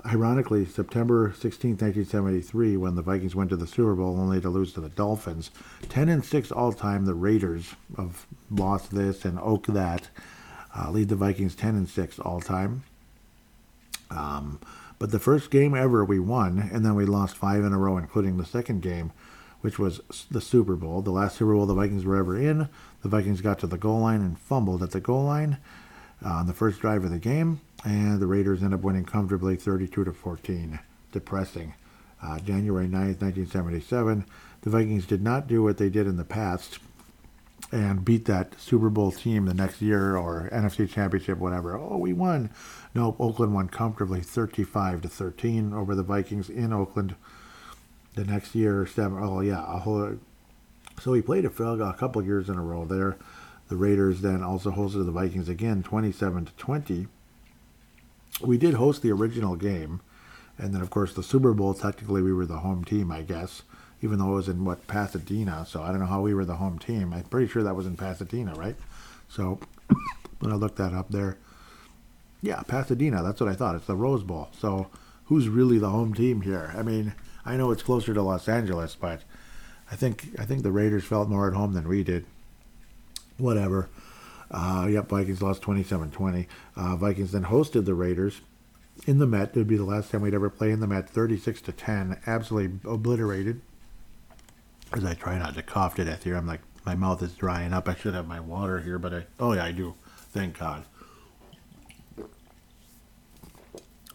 ironically, 0.05 0.65
September 0.65 1.33
16, 1.39 1.71
1973, 1.71 2.77
when 2.77 2.95
the 2.95 3.01
Vikings 3.01 3.35
went 3.35 3.49
to 3.51 3.55
the 3.55 3.67
Super 3.67 3.95
Bowl 3.95 4.19
only 4.19 4.41
to 4.41 4.49
lose 4.49 4.73
to 4.73 4.81
the 4.81 4.89
Dolphins. 4.89 5.51
10 5.89 6.09
and 6.09 6.23
6 6.23 6.51
all 6.51 6.73
time, 6.73 7.05
the 7.05 7.13
Raiders 7.13 7.75
have 7.95 8.25
lost 8.51 8.91
this 8.91 9.25
and 9.25 9.39
oak 9.39 9.67
that. 9.67 10.09
Uh, 10.77 10.91
lead 10.91 11.09
the 11.09 11.15
Vikings 11.15 11.55
10 11.55 11.75
and 11.75 11.89
6 11.89 12.19
all 12.19 12.41
time. 12.41 12.83
Um, 14.09 14.59
but 14.99 15.11
the 15.11 15.19
first 15.19 15.51
game 15.51 15.75
ever 15.75 16.03
we 16.03 16.19
won, 16.19 16.69
and 16.71 16.85
then 16.85 16.95
we 16.95 17.05
lost 17.05 17.37
five 17.37 17.63
in 17.63 17.73
a 17.73 17.77
row, 17.77 17.97
including 17.97 18.37
the 18.37 18.45
second 18.45 18.81
game, 18.81 19.11
which 19.61 19.77
was 19.77 20.01
the 20.31 20.41
Super 20.41 20.75
Bowl. 20.75 21.01
The 21.01 21.11
last 21.11 21.37
Super 21.37 21.53
Bowl 21.53 21.65
the 21.65 21.73
Vikings 21.73 22.05
were 22.05 22.15
ever 22.15 22.37
in. 22.37 22.69
The 23.03 23.09
Vikings 23.09 23.41
got 23.41 23.59
to 23.59 23.67
the 23.67 23.77
goal 23.77 24.01
line 24.01 24.21
and 24.21 24.39
fumbled 24.39 24.81
at 24.81 24.91
the 24.91 24.99
goal 24.99 25.23
line 25.23 25.57
uh, 26.25 26.29
on 26.29 26.47
the 26.47 26.53
first 26.53 26.79
drive 26.79 27.03
of 27.03 27.11
the 27.11 27.19
game, 27.19 27.61
and 27.87 28.19
the 28.19 28.27
Raiders 28.27 28.61
end 28.61 28.73
up 28.73 28.81
winning 28.81 29.05
comfortably 29.05 29.55
32 29.55 30.03
to 30.03 30.11
14. 30.11 30.79
Depressing. 31.13 31.73
Uh, 32.21 32.37
January 32.39 32.87
9th, 32.87 33.21
1977. 33.21 34.25
The 34.61 34.69
Vikings 34.69 35.05
did 35.05 35.23
not 35.23 35.47
do 35.47 35.63
what 35.63 35.77
they 35.77 35.89
did 35.89 36.05
in 36.05 36.17
the 36.17 36.25
past 36.25 36.79
and 37.71 38.03
beat 38.03 38.25
that 38.25 38.59
Super 38.59 38.89
Bowl 38.89 39.11
team 39.11 39.45
the 39.45 39.53
next 39.53 39.81
year 39.81 40.17
or 40.17 40.49
NFC 40.51 40.89
Championship, 40.89 41.37
whatever. 41.37 41.77
Oh, 41.77 41.97
we 41.97 42.11
won. 42.11 42.49
Nope, 42.93 43.15
Oakland 43.19 43.53
won 43.53 43.69
comfortably 43.69 44.21
35 44.21 45.03
to 45.03 45.07
13 45.07 45.73
over 45.73 45.95
the 45.95 46.03
Vikings 46.03 46.49
in 46.49 46.73
Oakland 46.73 47.15
the 48.15 48.25
next 48.25 48.53
year. 48.53 48.85
Seven, 48.85 49.19
oh, 49.21 49.39
yeah. 49.39 49.63
A 49.65 49.79
whole, 49.79 50.17
so 50.99 51.13
he 51.13 51.21
played 51.21 51.45
a, 51.45 51.63
a 51.63 51.93
couple 51.93 52.21
years 52.21 52.49
in 52.49 52.57
a 52.57 52.61
row 52.61 52.83
there. 52.83 53.17
The 53.69 53.77
Raiders 53.77 54.21
then 54.21 54.43
also 54.43 54.71
hosted 54.71 55.05
the 55.05 55.11
Vikings 55.11 55.47
again, 55.47 55.83
27 55.83 56.45
to 56.45 56.51
20. 56.53 57.07
We 58.41 58.57
did 58.57 58.75
host 58.75 59.01
the 59.01 59.11
original 59.11 59.55
game. 59.55 60.01
And 60.59 60.73
then, 60.73 60.81
of 60.81 60.89
course, 60.89 61.13
the 61.13 61.23
Super 61.23 61.53
Bowl, 61.53 61.73
technically, 61.73 62.21
we 62.21 62.33
were 62.33 62.45
the 62.45 62.59
home 62.59 62.83
team, 62.83 63.11
I 63.11 63.21
guess 63.21 63.61
even 64.01 64.19
though 64.19 64.33
it 64.33 64.35
was 64.35 64.49
in 64.49 64.65
what 64.65 64.87
Pasadena. 64.87 65.65
So 65.67 65.81
I 65.81 65.87
don't 65.87 65.99
know 65.99 66.05
how 66.05 66.21
we 66.21 66.33
were 66.33 66.45
the 66.45 66.55
home 66.55 66.79
team. 66.79 67.13
I'm 67.13 67.23
pretty 67.23 67.47
sure 67.47 67.63
that 67.63 67.75
was 67.75 67.87
in 67.87 67.97
Pasadena, 67.97 68.53
right? 68.53 68.75
So 69.29 69.59
when 70.39 70.51
I 70.51 70.55
looked 70.55 70.77
that 70.77 70.93
up 70.93 71.09
there, 71.09 71.37
yeah, 72.41 72.61
Pasadena. 72.61 73.23
That's 73.23 73.41
what 73.41 73.49
I 73.49 73.55
thought. 73.55 73.75
It's 73.75 73.87
the 73.87 73.95
Rose 73.95 74.23
Bowl. 74.23 74.49
So 74.57 74.87
who's 75.25 75.49
really 75.49 75.79
the 75.79 75.89
home 75.89 76.13
team 76.13 76.41
here? 76.41 76.73
I 76.77 76.83
mean, 76.83 77.13
I 77.45 77.57
know 77.57 77.71
it's 77.71 77.83
closer 77.83 78.13
to 78.13 78.21
Los 78.21 78.47
Angeles, 78.47 78.95
but 78.95 79.23
I 79.91 79.95
think 79.95 80.29
I 80.37 80.45
think 80.45 80.63
the 80.63 80.71
Raiders 80.71 81.05
felt 81.05 81.29
more 81.29 81.47
at 81.47 81.55
home 81.55 81.73
than 81.73 81.87
we 81.87 82.03
did. 82.03 82.25
Whatever. 83.37 83.89
Uh, 84.49 84.87
yep, 84.89 85.09
Vikings 85.09 85.41
lost 85.41 85.61
27-20. 85.61 86.47
Uh, 86.75 86.95
Vikings 86.95 87.31
then 87.31 87.45
hosted 87.45 87.85
the 87.85 87.93
Raiders 87.93 88.41
in 89.05 89.19
the 89.19 89.27
Met. 89.27 89.49
It 89.49 89.55
would 89.57 89.67
be 89.67 89.77
the 89.77 89.83
last 89.83 90.11
time 90.11 90.21
we'd 90.21 90.33
ever 90.33 90.49
play 90.49 90.71
in 90.71 90.79
the 90.79 90.87
Met, 90.87 91.09
36 91.09 91.61
to 91.61 91.71
10, 91.71 92.21
absolutely 92.25 92.79
obliterated 92.89 93.61
as 94.93 95.03
I 95.03 95.13
try 95.13 95.37
not 95.37 95.55
to 95.55 95.63
cough 95.63 95.95
to 95.95 96.05
death 96.05 96.23
here. 96.23 96.35
I'm 96.35 96.47
like, 96.47 96.61
my 96.85 96.95
mouth 96.95 97.21
is 97.21 97.33
drying 97.33 97.73
up. 97.73 97.89
I 97.89 97.95
should 97.95 98.13
have 98.13 98.27
my 98.27 98.39
water 98.39 98.79
here, 98.79 98.97
but 98.97 99.13
I, 99.13 99.25
oh 99.39 99.53
yeah, 99.53 99.65
I 99.65 99.71
do. 99.71 99.95
Thank 100.31 100.59
God. 100.59 100.85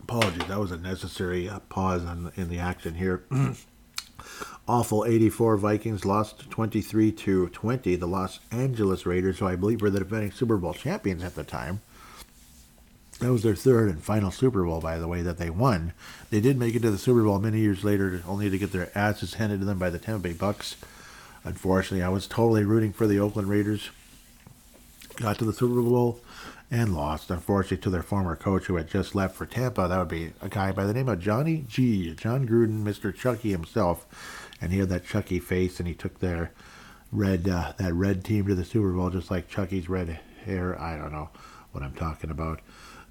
Apologies, 0.03 0.47
that 0.49 0.59
was 0.59 0.73
a 0.73 0.79
necessary 0.79 1.49
uh, 1.49 1.59
pause 1.61 2.05
on, 2.05 2.33
in 2.37 2.49
the 2.49 2.59
action 2.59 2.95
here. 2.95 3.25
Awful 4.69 5.05
84 5.05 5.57
Vikings 5.57 6.05
lost 6.05 6.49
23 6.51 7.11
to 7.13 7.49
20. 7.49 7.97
The 7.97 8.07
Los 8.07 8.39
Angeles 8.53 9.05
Raiders, 9.05 9.39
who 9.41 9.47
I 9.47 9.57
believe 9.57 9.83
were 9.83 9.91
the 9.91 9.99
defending 9.99 10.31
Super 10.31 10.57
Bowl 10.57 10.73
champions 10.73 11.25
at 11.25 11.35
the 11.35 11.43
time. 11.43 11.81
That 13.19 13.33
was 13.33 13.43
their 13.43 13.57
third 13.57 13.89
and 13.89 14.03
final 14.03 14.31
Super 14.31 14.65
Bowl, 14.65 14.81
by 14.81 14.99
the 14.99 15.09
way, 15.09 15.23
that 15.23 15.39
they 15.39 15.51
won. 15.51 15.93
They 16.31 16.41
did 16.41 16.59
make 16.59 16.77
it 16.77 16.83
to 16.83 16.93
the 16.93 16.99
Super 16.99 17.25
Bowl 17.25 17.41
many 17.41 17.59
years 17.59 17.83
later, 17.83 18.23
only 18.27 18.51
to 18.51 18.59
get 18.59 18.71
their 18.71 18.97
asses 18.97 19.35
handed 19.35 19.61
to 19.61 19.67
them 19.67 19.79
by 19.79 19.91
the 19.91 19.99
Tampa 19.99 20.29
Bay 20.29 20.33
Bucks. 20.33 20.77
Unfortunately, 21.45 22.05
I 22.05 22.09
was 22.09 22.29
totally 22.29 22.65
rooting 22.65 22.93
for 22.93 23.09
the 23.09 23.19
Oakland 23.19 23.49
Raiders. 23.49 23.91
Got 25.17 25.39
to 25.39 25.45
the 25.45 25.53
Super 25.53 25.83
Bowl 25.83 26.21
and 26.71 26.97
lost, 26.97 27.31
unfortunately, 27.31 27.77
to 27.79 27.91
their 27.91 28.03
former 28.03 28.35
coach 28.35 28.65
who 28.65 28.77
had 28.77 28.89
just 28.89 29.15
left 29.15 29.37
for 29.37 29.45
Tampa. 29.45 29.89
That 29.89 29.99
would 29.99 30.09
be 30.09 30.33
a 30.41 30.49
guy 30.49 30.73
by 30.73 30.85
the 30.85 30.95
name 30.95 31.09
of 31.09 31.21
Johnny 31.21 31.65
G. 31.69 32.15
Jon 32.15 32.49
Gruden, 32.49 32.83
Mr. 32.83 33.15
Chucky 33.15 33.51
himself, 33.51 34.07
and 34.63 34.73
he 34.73 34.79
had 34.79 34.89
that 34.91 35.05
Chucky 35.05 35.41
face, 35.41 35.81
and 35.81 35.89
he 35.89 35.95
took 35.95 36.21
their 36.21 36.53
red 37.11 37.49
uh, 37.49 37.73
that 37.77 37.93
red 37.93 38.25
team 38.25 38.47
to 38.47 38.55
the 38.55 38.65
Super 38.65 38.93
Bowl, 38.93 39.11
just 39.11 39.31
like 39.31 39.49
Chucky's 39.49 39.89
red 39.89 40.21
hair. 40.47 40.81
I 40.81 40.97
don't 40.97 41.13
know 41.13 41.31
what 41.73 41.83
I'm 41.83 41.95
talking 41.95 42.31
about. 42.31 42.61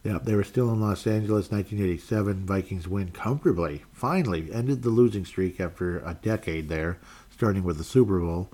Yeah, 0.04 0.18
they 0.18 0.34
were 0.34 0.46
still 0.46 0.72
in 0.72 0.82
Los 0.82 1.06
Angeles, 1.06 1.52
1987. 1.52 2.46
Vikings 2.46 2.88
win 2.88 3.12
comfortably. 3.12 3.84
Finally, 3.92 4.52
ended 4.52 4.82
the 4.82 4.90
losing 4.90 5.26
streak 5.26 5.60
after 5.60 6.00
a 6.00 6.18
decade 6.20 6.70
there, 6.70 6.98
starting 7.30 7.64
with 7.64 7.78
the 7.78 7.84
Super 7.84 8.20
Bowl. 8.20 8.50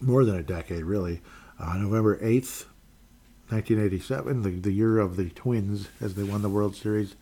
More 0.00 0.24
than 0.24 0.36
a 0.36 0.42
decade, 0.42 0.84
really. 0.84 1.22
Uh, 1.58 1.78
November 1.78 2.18
8th, 2.18 2.66
1987, 3.48 4.42
the, 4.42 4.50
the 4.50 4.72
year 4.72 4.98
of 4.98 5.16
the 5.16 5.30
Twins, 5.30 5.88
as 6.02 6.14
they 6.14 6.24
won 6.24 6.42
the 6.42 6.50
World 6.50 6.76
Series. 6.76 7.14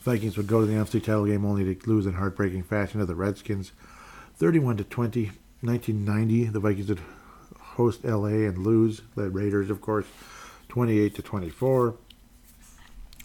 Vikings 0.00 0.36
would 0.36 0.46
go 0.46 0.60
to 0.60 0.66
the 0.66 0.72
NFC 0.72 1.02
title 1.02 1.26
game 1.26 1.44
only 1.44 1.74
to 1.74 1.88
lose 1.88 2.06
in 2.06 2.14
heartbreaking 2.14 2.62
fashion 2.62 3.00
to 3.00 3.06
the 3.06 3.14
Redskins, 3.14 3.72
31 4.36 4.78
to 4.78 4.84
20. 4.84 5.32
1990, 5.62 6.44
the 6.46 6.60
Vikings 6.60 6.88
would 6.88 7.02
host 7.58 8.02
LA 8.02 8.46
and 8.48 8.56
lose. 8.56 9.02
The 9.14 9.28
Raiders, 9.28 9.68
of 9.68 9.82
course, 9.82 10.06
28 10.70 11.14
to 11.16 11.22
24. 11.22 11.96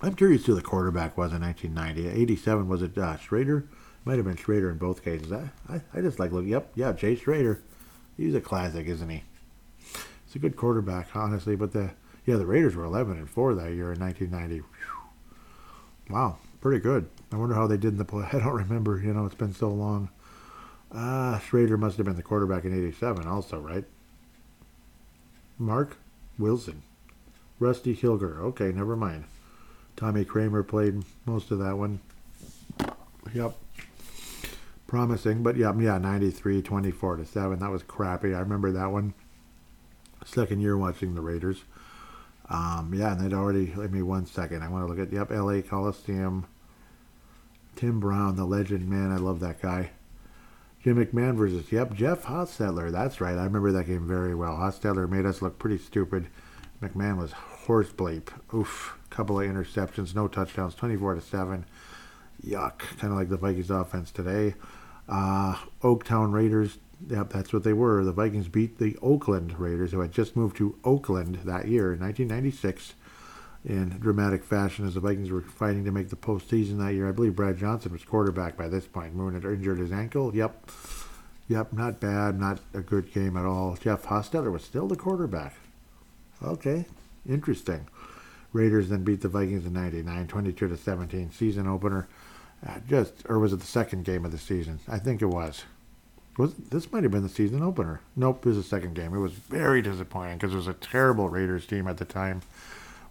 I'm 0.02 0.16
curious 0.16 0.46
who 0.46 0.54
the 0.54 0.62
quarterback 0.62 1.18
was 1.18 1.32
in 1.32 1.42
1990. 1.42 2.22
87 2.22 2.68
was 2.68 2.82
it 2.82 2.98
uh, 2.98 3.16
Schroeder? 3.18 3.66
Might 4.04 4.18
have 4.18 4.26
been 4.26 4.36
Schroeder 4.36 4.70
in 4.70 4.78
both 4.78 5.04
cases. 5.04 5.32
I, 5.32 5.50
I, 5.70 5.82
I 5.94 6.02
just 6.02 6.20
like 6.20 6.34
looking. 6.34 6.50
Yep, 6.50 6.74
yeah, 6.76 6.92
Jay 6.92 7.16
Schroeder. 7.16 7.62
He's 8.18 8.36
a 8.36 8.42
classic, 8.42 8.86
isn't 8.88 9.10
he? 9.10 9.24
He's 10.26 10.36
a 10.36 10.40
good 10.40 10.58
quarterback, 10.58 11.16
honestly. 11.16 11.56
But 11.56 11.72
the 11.72 11.92
yeah, 12.26 12.36
the 12.36 12.46
Raiders 12.46 12.76
were 12.76 12.84
11 12.84 13.18
and 13.18 13.30
four 13.30 13.56
that 13.56 13.72
year 13.72 13.94
in 13.94 14.00
1990. 14.00 14.58
Whew. 14.58 16.14
Wow, 16.14 16.38
pretty 16.66 16.82
good. 16.82 17.08
I 17.32 17.36
wonder 17.36 17.54
how 17.54 17.68
they 17.68 17.78
did 17.78 17.90
in 17.90 17.98
the 18.00 18.06
play. 18.06 18.28
I 18.34 18.40
don't 18.40 18.56
remember. 18.56 19.00
You 19.00 19.14
know, 19.14 19.28
it's 19.28 19.36
been 19.36 19.54
so 19.54 19.70
long. 19.70 20.10
Ah, 20.92 21.36
uh, 21.36 21.40
Schroeder 21.40 21.78
must 21.78 21.98
have 21.98 22.08
been 22.08 22.16
the 22.16 22.24
quarterback 22.24 22.66
in 22.66 22.74
87 22.74 23.28
also, 23.28 23.60
right? 23.60 23.84
Marc 25.60 25.98
Wilson. 26.40 26.82
Rusty 27.60 27.96
Hilger. 27.96 28.40
Okay, 28.40 28.72
never 28.72 28.96
mind. 28.96 29.26
Tommy 29.96 30.26
Kramer 30.26 30.64
played 30.64 31.04
most 31.28 31.52
of 31.52 31.60
that 31.60 31.78
one. 31.78 32.00
Yep. 33.32 33.56
Promising, 34.88 35.44
but 35.44 35.58
yeah, 35.58 35.72
yeah, 35.78 36.00
93, 36.00 36.64
24 36.64 37.18
to 37.18 37.26
7. 37.26 37.60
That 37.60 37.70
was 37.70 37.84
crappy. 37.84 38.34
I 38.34 38.40
remember 38.40 38.72
that 38.72 38.92
one. 38.92 39.14
Second 40.26 40.62
year 40.62 40.76
watching 40.76 41.14
the 41.14 41.22
Raiders. 41.22 41.64
Um, 42.50 42.92
yeah, 42.92 43.12
and 43.12 43.22
they'd 43.22 43.36
already, 43.36 43.72
let 43.76 43.92
me 43.92 44.02
one 44.02 44.26
second. 44.26 44.64
I 44.64 44.68
want 44.68 44.88
to 44.88 44.92
look 44.92 45.08
at, 45.08 45.14
yep, 45.14 45.30
LA 45.30 45.62
Coliseum. 45.62 46.48
Tim 47.76 48.00
Brown, 48.00 48.36
the 48.36 48.46
legend, 48.46 48.90
man, 48.90 49.12
I 49.12 49.18
love 49.18 49.40
that 49.42 49.62
guy. 49.62 49.92
Jim 50.84 51.04
McMahon 51.04 51.36
versus, 51.36 51.72
yep, 51.72 51.94
Jeff 51.94 52.26
Hostetler. 52.26 52.92
That's 52.92 53.20
right. 53.20 53.38
I 53.38 53.44
remember 53.44 53.72
that 53.72 53.88
game 53.88 54.08
very 54.08 54.36
well. 54.36 54.54
Hostetler 54.54 55.10
made 55.10 55.26
us 55.26 55.42
look 55.42 55.58
pretty 55.58 55.80
stupid. 55.80 56.28
McMahon 56.82 57.18
was 57.18 57.32
horse 57.32 57.92
bleep. 57.92 58.30
Oof. 58.54 58.98
Couple 59.10 59.40
of 59.40 59.48
interceptions, 59.48 60.14
no 60.14 60.28
touchdowns, 60.28 60.76
24 60.76 61.16
to 61.16 61.22
7. 61.22 61.66
Yuck. 62.46 62.80
Kind 63.00 63.14
of 63.14 63.18
like 63.18 63.30
the 63.30 63.38
Vikings 63.38 63.72
offense 63.72 64.12
today. 64.12 64.56
Uh, 65.10 65.56
Oaktown 65.82 66.34
Raiders. 66.34 66.78
Yep, 67.10 67.32
that's 67.32 67.52
what 67.52 67.64
they 67.64 67.74
were. 67.74 68.04
The 68.04 68.12
Vikings 68.12 68.48
beat 68.48 68.78
the 68.78 68.98
Oakland 69.02 69.60
Raiders, 69.60 69.92
who 69.92 70.02
had 70.02 70.12
just 70.12 70.36
moved 70.36 70.58
to 70.58 70.78
Oakland 70.84 71.40
that 71.46 71.68
year 71.68 71.94
in 71.94 72.00
1996 72.00 72.94
in 73.66 73.90
dramatic 74.00 74.44
fashion 74.44 74.86
as 74.86 74.94
the 74.94 75.00
Vikings 75.00 75.32
were 75.32 75.42
fighting 75.42 75.84
to 75.86 75.92
make 75.92 76.10
the 76.10 76.16
postseason 76.16 76.78
that 76.78 76.94
year. 76.94 77.10
I 77.10 77.12
believe 77.12 77.36
Brad 77.36 77.58
Johnson 77.58 77.92
was 77.92 78.04
quarterback 78.04 78.56
by 78.56 78.68
this 78.68 78.86
point. 78.86 79.16
Moon 79.16 79.34
had 79.34 79.44
injured 79.44 79.80
his 79.80 79.92
ankle. 79.92 80.36
Yep. 80.36 80.70
Yep, 81.48 81.74
not 81.74 82.00
bad, 82.00 82.40
not 82.40 82.60
a 82.74 82.82
good 82.82 83.14
game 83.14 83.38
at 83.38 83.46
all. 83.46 83.76
Jeff 83.76 84.04
Hostetler 84.04 84.52
was 84.52 84.64
still 84.64 84.88
the 84.88 84.96
quarterback. 84.96 85.56
Okay, 86.44 86.86
interesting. 87.28 87.88
Raiders 88.52 88.90
then 88.90 89.04
beat 89.04 89.22
the 89.22 89.28
Vikings 89.28 89.66
in 89.66 89.74
99, 89.74 90.28
22 90.28 90.68
to 90.68 90.78
17, 90.78 91.32
season 91.32 91.68
opener. 91.68 92.08
Uh, 92.66 92.80
just, 92.88 93.14
or 93.30 93.38
was 93.38 93.54
it 93.54 93.60
the 93.60 93.66
second 93.66 94.06
game 94.06 94.26
of 94.26 94.32
the 94.32 94.38
season? 94.38 94.80
I 94.88 94.98
think 94.98 95.22
it 95.22 95.28
was. 95.28 95.64
Was 96.38 96.54
this 96.56 96.92
might 96.92 97.04
have 97.04 97.12
been 97.12 97.24
the 97.24 97.30
season 97.30 97.62
opener? 97.62 98.02
Nope, 98.16 98.46
it 98.46 98.50
was 98.50 98.58
the 98.58 98.64
second 98.64 98.96
game. 98.96 99.14
It 99.14 99.20
was 99.20 99.34
very 99.34 99.82
disappointing 99.82 100.38
because 100.38 100.54
it 100.54 100.58
was 100.58 100.68
a 100.68 100.74
terrible 100.74 101.30
Raiders 101.30 101.66
team 101.66 101.88
at 101.88 101.98
the 101.98 102.06
time 102.06 102.42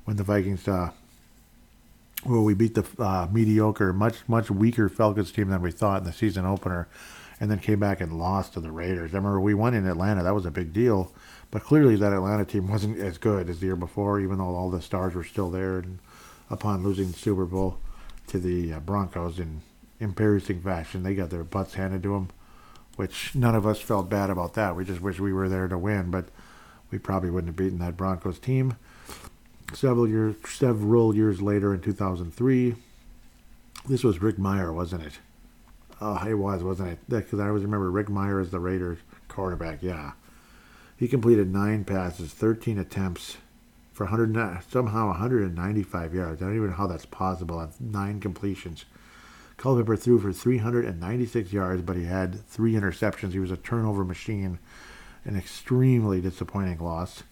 when 0.04 0.16
the 0.16 0.24
Vikings. 0.24 0.66
Uh, 0.68 0.90
well, 2.26 2.42
we 2.42 2.54
beat 2.54 2.74
the 2.74 2.86
uh, 2.98 3.28
mediocre, 3.30 3.92
much 3.92 4.26
much 4.28 4.50
weaker 4.50 4.88
Falcons 4.88 5.30
team 5.30 5.48
than 5.48 5.60
we 5.60 5.70
thought 5.70 5.98
in 5.98 6.04
the 6.04 6.12
season 6.12 6.46
opener, 6.46 6.88
and 7.38 7.50
then 7.50 7.58
came 7.58 7.80
back 7.80 8.00
and 8.00 8.18
lost 8.18 8.54
to 8.54 8.60
the 8.60 8.70
Raiders. 8.70 9.12
I 9.12 9.18
remember 9.18 9.40
we 9.40 9.54
won 9.54 9.74
in 9.74 9.86
Atlanta. 9.86 10.22
That 10.22 10.34
was 10.34 10.46
a 10.46 10.50
big 10.50 10.72
deal. 10.72 11.12
But 11.50 11.62
clearly, 11.62 11.96
that 11.96 12.12
Atlanta 12.12 12.44
team 12.44 12.68
wasn't 12.68 12.98
as 12.98 13.18
good 13.18 13.48
as 13.48 13.60
the 13.60 13.66
year 13.66 13.76
before, 13.76 14.18
even 14.20 14.38
though 14.38 14.44
all 14.56 14.70
the 14.70 14.82
stars 14.82 15.14
were 15.14 15.22
still 15.22 15.50
there. 15.50 15.78
And 15.78 15.98
upon 16.50 16.82
losing 16.82 17.12
the 17.12 17.18
Super 17.18 17.44
Bowl 17.44 17.78
to 18.28 18.38
the 18.38 18.72
uh, 18.72 18.80
Broncos 18.80 19.38
in 19.38 19.60
embarrassing 20.00 20.62
fashion, 20.62 21.02
they 21.02 21.14
got 21.14 21.30
their 21.30 21.44
butts 21.44 21.74
handed 21.74 22.02
to 22.04 22.14
them, 22.14 22.30
which 22.96 23.34
none 23.34 23.54
of 23.54 23.66
us 23.66 23.80
felt 23.80 24.08
bad 24.08 24.30
about 24.30 24.54
that. 24.54 24.74
We 24.74 24.84
just 24.84 25.00
wish 25.00 25.20
we 25.20 25.32
were 25.32 25.48
there 25.48 25.68
to 25.68 25.78
win, 25.78 26.10
but 26.10 26.26
we 26.90 26.98
probably 26.98 27.30
wouldn't 27.30 27.50
have 27.50 27.56
beaten 27.56 27.78
that 27.78 27.96
Broncos 27.96 28.38
team. 28.38 28.76
Several 29.74 30.08
years, 30.08 30.36
several 30.48 31.14
years 31.16 31.42
later, 31.42 31.74
in 31.74 31.80
2003, 31.80 32.76
this 33.88 34.04
was 34.04 34.22
Rick 34.22 34.36
Mirer, 34.36 34.72
wasn't 34.72 35.02
it? 35.02 35.18
Oh, 36.00 36.24
it 36.24 36.34
was, 36.34 36.62
wasn't 36.62 36.90
it? 36.90 36.98
Because 37.08 37.40
I 37.40 37.48
always 37.48 37.64
remember 37.64 37.90
Rick 37.90 38.06
Mirer 38.06 38.40
as 38.40 38.50
the 38.50 38.60
Raiders 38.60 38.98
quarterback. 39.26 39.82
Yeah, 39.82 40.12
he 40.96 41.08
completed 41.08 41.52
nine 41.52 41.84
passes, 41.84 42.32
13 42.32 42.78
attempts 42.78 43.38
for 43.92 44.04
100 44.06 44.62
somehow 44.70 45.08
195 45.08 46.14
yards. 46.14 46.40
I 46.40 46.46
don't 46.46 46.56
even 46.56 46.70
know 46.70 46.76
how 46.76 46.86
that's 46.86 47.06
possible 47.06 47.58
on 47.58 47.72
nine 47.80 48.20
completions. 48.20 48.84
Culpepper 49.56 49.96
threw 49.96 50.18
for 50.18 50.32
396 50.32 51.52
yards, 51.52 51.82
but 51.82 51.96
he 51.96 52.04
had 52.04 52.44
three 52.46 52.74
interceptions. 52.74 53.32
He 53.32 53.38
was 53.38 53.50
a 53.50 53.56
turnover 53.56 54.04
machine. 54.04 54.58
An 55.24 55.36
extremely 55.36 56.20
disappointing 56.20 56.78
loss. 56.78 57.22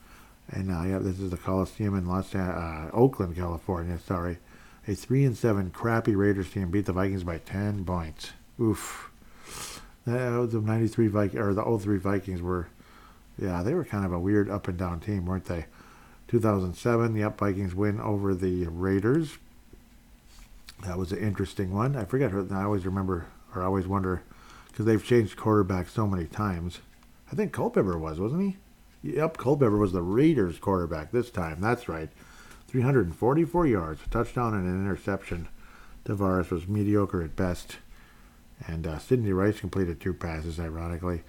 And 0.53 0.71
uh, 0.71 0.83
yeah, 0.83 0.99
this 0.99 1.19
is 1.19 1.31
the 1.31 1.39
Coliseum 1.39 1.97
in 1.97 2.07
Los 2.07 2.35
uh, 2.35 2.91
Oakland, 2.93 3.35
California. 3.35 3.99
Sorry, 3.99 4.39
a 4.87 4.95
three 4.95 5.25
and 5.25 5.37
seven 5.37 5.71
crappy 5.71 6.15
Raiders 6.15 6.51
team 6.51 6.71
beat 6.71 6.85
the 6.85 6.93
Vikings 6.93 7.25
by 7.25 7.39
10 7.39 7.85
points. 7.85 8.33
Oof. 8.61 9.11
The 10.05 10.61
93 10.63 11.07
Viking 11.09 11.41
or 11.41 11.55
the 11.55 11.65
03 11.65 11.97
Vikings 11.99 12.43
were, 12.43 12.69
yeah, 13.39 13.63
they 13.63 13.73
were 13.73 13.85
kind 13.85 14.05
of 14.05 14.13
a 14.13 14.19
weird 14.19 14.51
up 14.51 14.69
and 14.69 14.77
down 14.77 15.01
team, 15.01 15.25
weren't 15.25 15.47
they? 15.47 15.67
2007, 16.29 17.15
the 17.15 17.23
Up 17.23 17.39
Vikings 17.39 17.75
win 17.75 18.01
over 18.01 18.35
the 18.35 18.67
Raiders. 18.67 19.39
That 20.85 20.99
was 20.99 21.13
an 21.13 21.19
interesting 21.19 21.73
one. 21.73 21.95
I 21.95 22.05
forget. 22.05 22.31
Her, 22.31 22.47
I 22.51 22.65
always 22.65 22.85
remember, 22.85 23.27
or 23.55 23.63
I 23.63 23.67
always 23.67 23.87
wonder, 23.87 24.23
because 24.69 24.85
they've 24.85 25.05
changed 25.05 25.39
quarterbacks 25.39 25.91
so 25.91 26.07
many 26.07 26.25
times. 26.27 26.81
I 27.31 27.37
think 27.37 27.53
Culpepper 27.53 27.99
was, 27.99 28.19
wasn't 28.19 28.43
he? 28.43 28.57
Yep, 29.03 29.37
Culpepper 29.37 29.77
was 29.77 29.93
the 29.93 30.03
Raiders 30.03 30.59
quarterback 30.59 31.11
this 31.11 31.31
time. 31.31 31.61
That's 31.61 31.89
right. 31.89 32.09
344 32.69 33.67
yards, 33.67 34.01
a 34.07 34.09
touchdown 34.09 34.55
and 34.55 34.67
an 34.67 34.81
interception. 34.81 35.49
Tarvaris 36.05 36.51
was 36.51 36.69
mediocre 36.69 37.23
at 37.23 37.37
best. 37.37 37.77
And 38.67 38.87
uh, 38.87 38.99
Sidney 38.99 39.33
Rice 39.33 39.61
completed 39.61 40.01
two 40.01 40.15
passes, 40.15 40.61
ironically. 40.61 41.23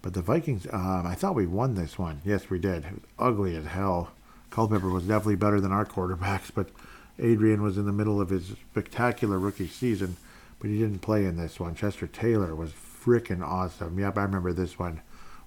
But 0.00 0.14
the 0.14 0.22
Vikings, 0.22 0.66
um, 0.72 1.06
I 1.06 1.14
thought 1.14 1.34
we 1.34 1.46
won 1.46 1.74
this 1.74 1.98
one. 1.98 2.22
Yes, 2.24 2.48
we 2.48 2.58
did. 2.58 2.84
It 2.84 2.92
was 2.92 3.02
ugly 3.18 3.56
as 3.56 3.66
hell. 3.66 4.10
Culpepper 4.50 4.88
was 4.88 5.04
definitely 5.04 5.36
better 5.36 5.60
than 5.60 5.72
our 5.72 5.84
quarterbacks, 5.84 6.50
but 6.54 6.70
Adrian 7.18 7.62
was 7.62 7.76
in 7.76 7.84
the 7.84 7.92
middle 7.92 8.20
of 8.20 8.30
his 8.30 8.54
spectacular 8.70 9.38
rookie 9.38 9.68
season, 9.68 10.16
but 10.60 10.70
he 10.70 10.78
didn't 10.78 11.00
play 11.00 11.24
in 11.24 11.36
this 11.36 11.60
one. 11.60 11.74
Chester 11.74 12.06
Taylor 12.06 12.54
was 12.54 12.72
freaking 12.72 13.46
awesome. 13.46 13.98
Yep, 13.98 14.16
I 14.16 14.22
remember 14.22 14.52
this 14.52 14.78
one. 14.78 15.02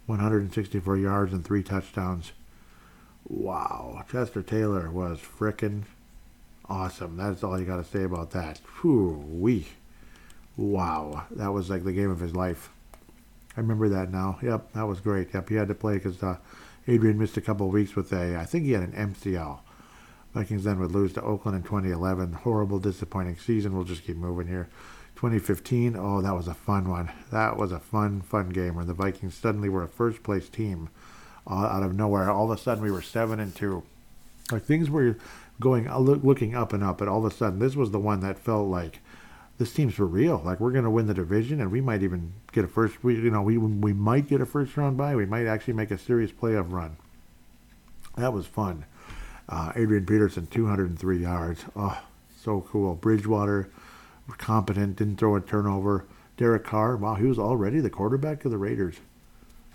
164 0.06 0.97
yards 0.97 1.34
and 1.34 1.45
three 1.45 1.64
touchdowns. 1.64 2.32
Wow, 3.28 4.04
Chester 4.12 4.41
Taylor 4.41 4.89
was 4.89 5.20
freaking 5.20 5.84
awesome. 6.68 7.18
That's 7.18 7.43
all 7.43 7.60
you 7.60 7.66
got 7.66 7.78
to 7.78 7.84
say 7.84 8.04
about 8.04 8.32
that. 8.32 8.60
Whew, 8.82 9.24
wee. 9.28 9.68
Wow, 10.58 11.26
that 11.32 11.52
was 11.54 11.70
like 11.70 11.84
the 11.84 11.93
game 11.93 12.10
of 12.10 12.20
his 12.20 12.36
life. 12.36 12.70
I 13.56 13.62
remember 13.62 13.89
that 13.89 14.12
now. 14.12 14.39
Yep, 14.41 14.74
that 14.74 14.88
was 14.88 14.99
great. 14.99 15.34
Yep, 15.34 15.49
he 15.49 15.56
had 15.56 15.68
to 15.68 15.76
play 15.76 15.95
because 15.95 16.22
uh, 16.24 16.38
Adrian 16.88 17.18
missed 17.18 17.38
a 17.38 17.41
couple 17.41 17.68
weeks 17.70 17.95
with 17.95 18.12
a, 18.14 18.38
I 18.39 18.45
think 18.45 18.66
he 18.66 18.72
had 18.72 18.84
an 18.84 19.14
MCL. 19.14 19.60
Vikings 20.34 20.64
then 20.64 20.80
would 20.80 20.91
lose 20.91 21.14
to 21.14 21.22
Oakland 21.22 21.58
in 21.58 21.64
2011. 21.64 22.34
Horrible, 22.34 22.80
disappointing 22.80 23.38
season. 23.38 23.76
We'll 23.76 23.84
just 23.84 24.06
keep 24.06 24.16
moving 24.16 24.47
here. 24.47 24.70
2015, 25.22 25.95
oh, 25.99 26.19
that 26.19 26.34
was 26.34 26.47
a 26.47 26.53
fun 26.55 26.89
one. 26.89 27.11
That 27.32 27.55
was 27.55 27.72
a 27.72 27.78
fun, 27.78 28.22
fun 28.22 28.49
game 28.49 28.74
where 28.74 28.86
the 28.86 28.95
Vikings 28.95 29.36
suddenly 29.36 29.69
were 29.69 29.84
a 29.84 29.88
first 29.88 30.24
place 30.24 30.49
team 30.49 30.89
uh, 31.45 31.53
out 31.67 31.84
of 31.84 31.95
nowhere. 31.95 32.32
All 32.32 32.51
of 32.51 32.57
a 32.57 32.59
sudden, 32.59 32.84
we 32.84 32.89
were 32.89 33.03
7 33.03 33.39
and 33.39 33.55
2. 33.55 33.84
Like 34.51 34.63
things 34.63 34.89
were 34.89 35.15
going, 35.59 35.88
uh, 35.88 35.99
looking 35.99 36.55
up 36.55 36.74
and 36.74 36.84
up, 36.84 36.97
but 36.97 37.07
all 37.07 37.24
of 37.24 37.32
a 37.32 37.36
sudden, 37.36 37.59
this 37.59 37.76
was 37.76 37.91
the 37.91 37.99
one 37.99 38.22
that 38.22 38.39
felt 38.39 38.67
like 38.67 38.97
this 39.59 39.72
team's 39.72 39.93
for 39.93 40.07
real. 40.07 40.41
Like 40.43 40.59
we're 40.59 40.72
going 40.72 40.86
to 40.86 40.89
win 40.89 41.05
the 41.05 41.13
division, 41.13 41.61
and 41.61 41.72
we 41.72 41.82
might 41.82 42.01
even 42.01 42.34
get 42.51 42.65
a 42.65 42.67
first. 42.67 43.03
We, 43.03 43.13
you 43.13 43.30
know, 43.30 43.43
we 43.43 43.59
we 43.59 43.93
might 43.93 44.28
get 44.28 44.41
a 44.41 44.45
first 44.47 44.76
round 44.76 44.97
bye. 44.97 45.15
We 45.15 45.28
might 45.28 45.45
actually 45.45 45.76
make 45.76 45.91
a 45.91 45.99
serious 45.99 46.32
playoff 46.32 46.72
run. 46.72 46.97
That 48.17 48.34
was 48.34 48.47
fun. 48.47 48.86
Uh, 49.47 49.72
Adrian 49.76 50.07
Peterson, 50.07 50.47
203 50.47 51.19
yards. 51.19 51.63
Oh, 51.76 52.01
so 52.43 52.61
cool. 52.61 52.95
Bridgewater, 52.95 53.69
competent, 54.38 54.97
didn't 54.97 55.17
throw 55.17 55.36
a 55.36 55.41
turnover. 55.41 56.05
Derek 56.38 56.63
Carr, 56.63 56.95
wow, 56.97 57.15
he 57.15 57.25
was 57.25 57.39
already 57.39 57.79
the 57.79 57.89
quarterback 57.89 58.43
of 58.45 58.51
the 58.51 58.57
Raiders. 58.57 58.95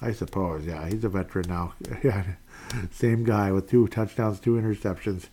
I 0.01 0.13
suppose, 0.13 0.67
yeah, 0.67 0.89
he's 0.89 1.05
a 1.05 1.09
veteran 1.09 1.49
now. 1.49 1.75
yeah, 2.03 2.25
same 2.91 3.25
guy 3.25 3.53
with 3.53 3.71
two 3.71 3.87
touchdowns, 3.89 4.41
two 4.41 4.55
interceptions. 4.55 5.27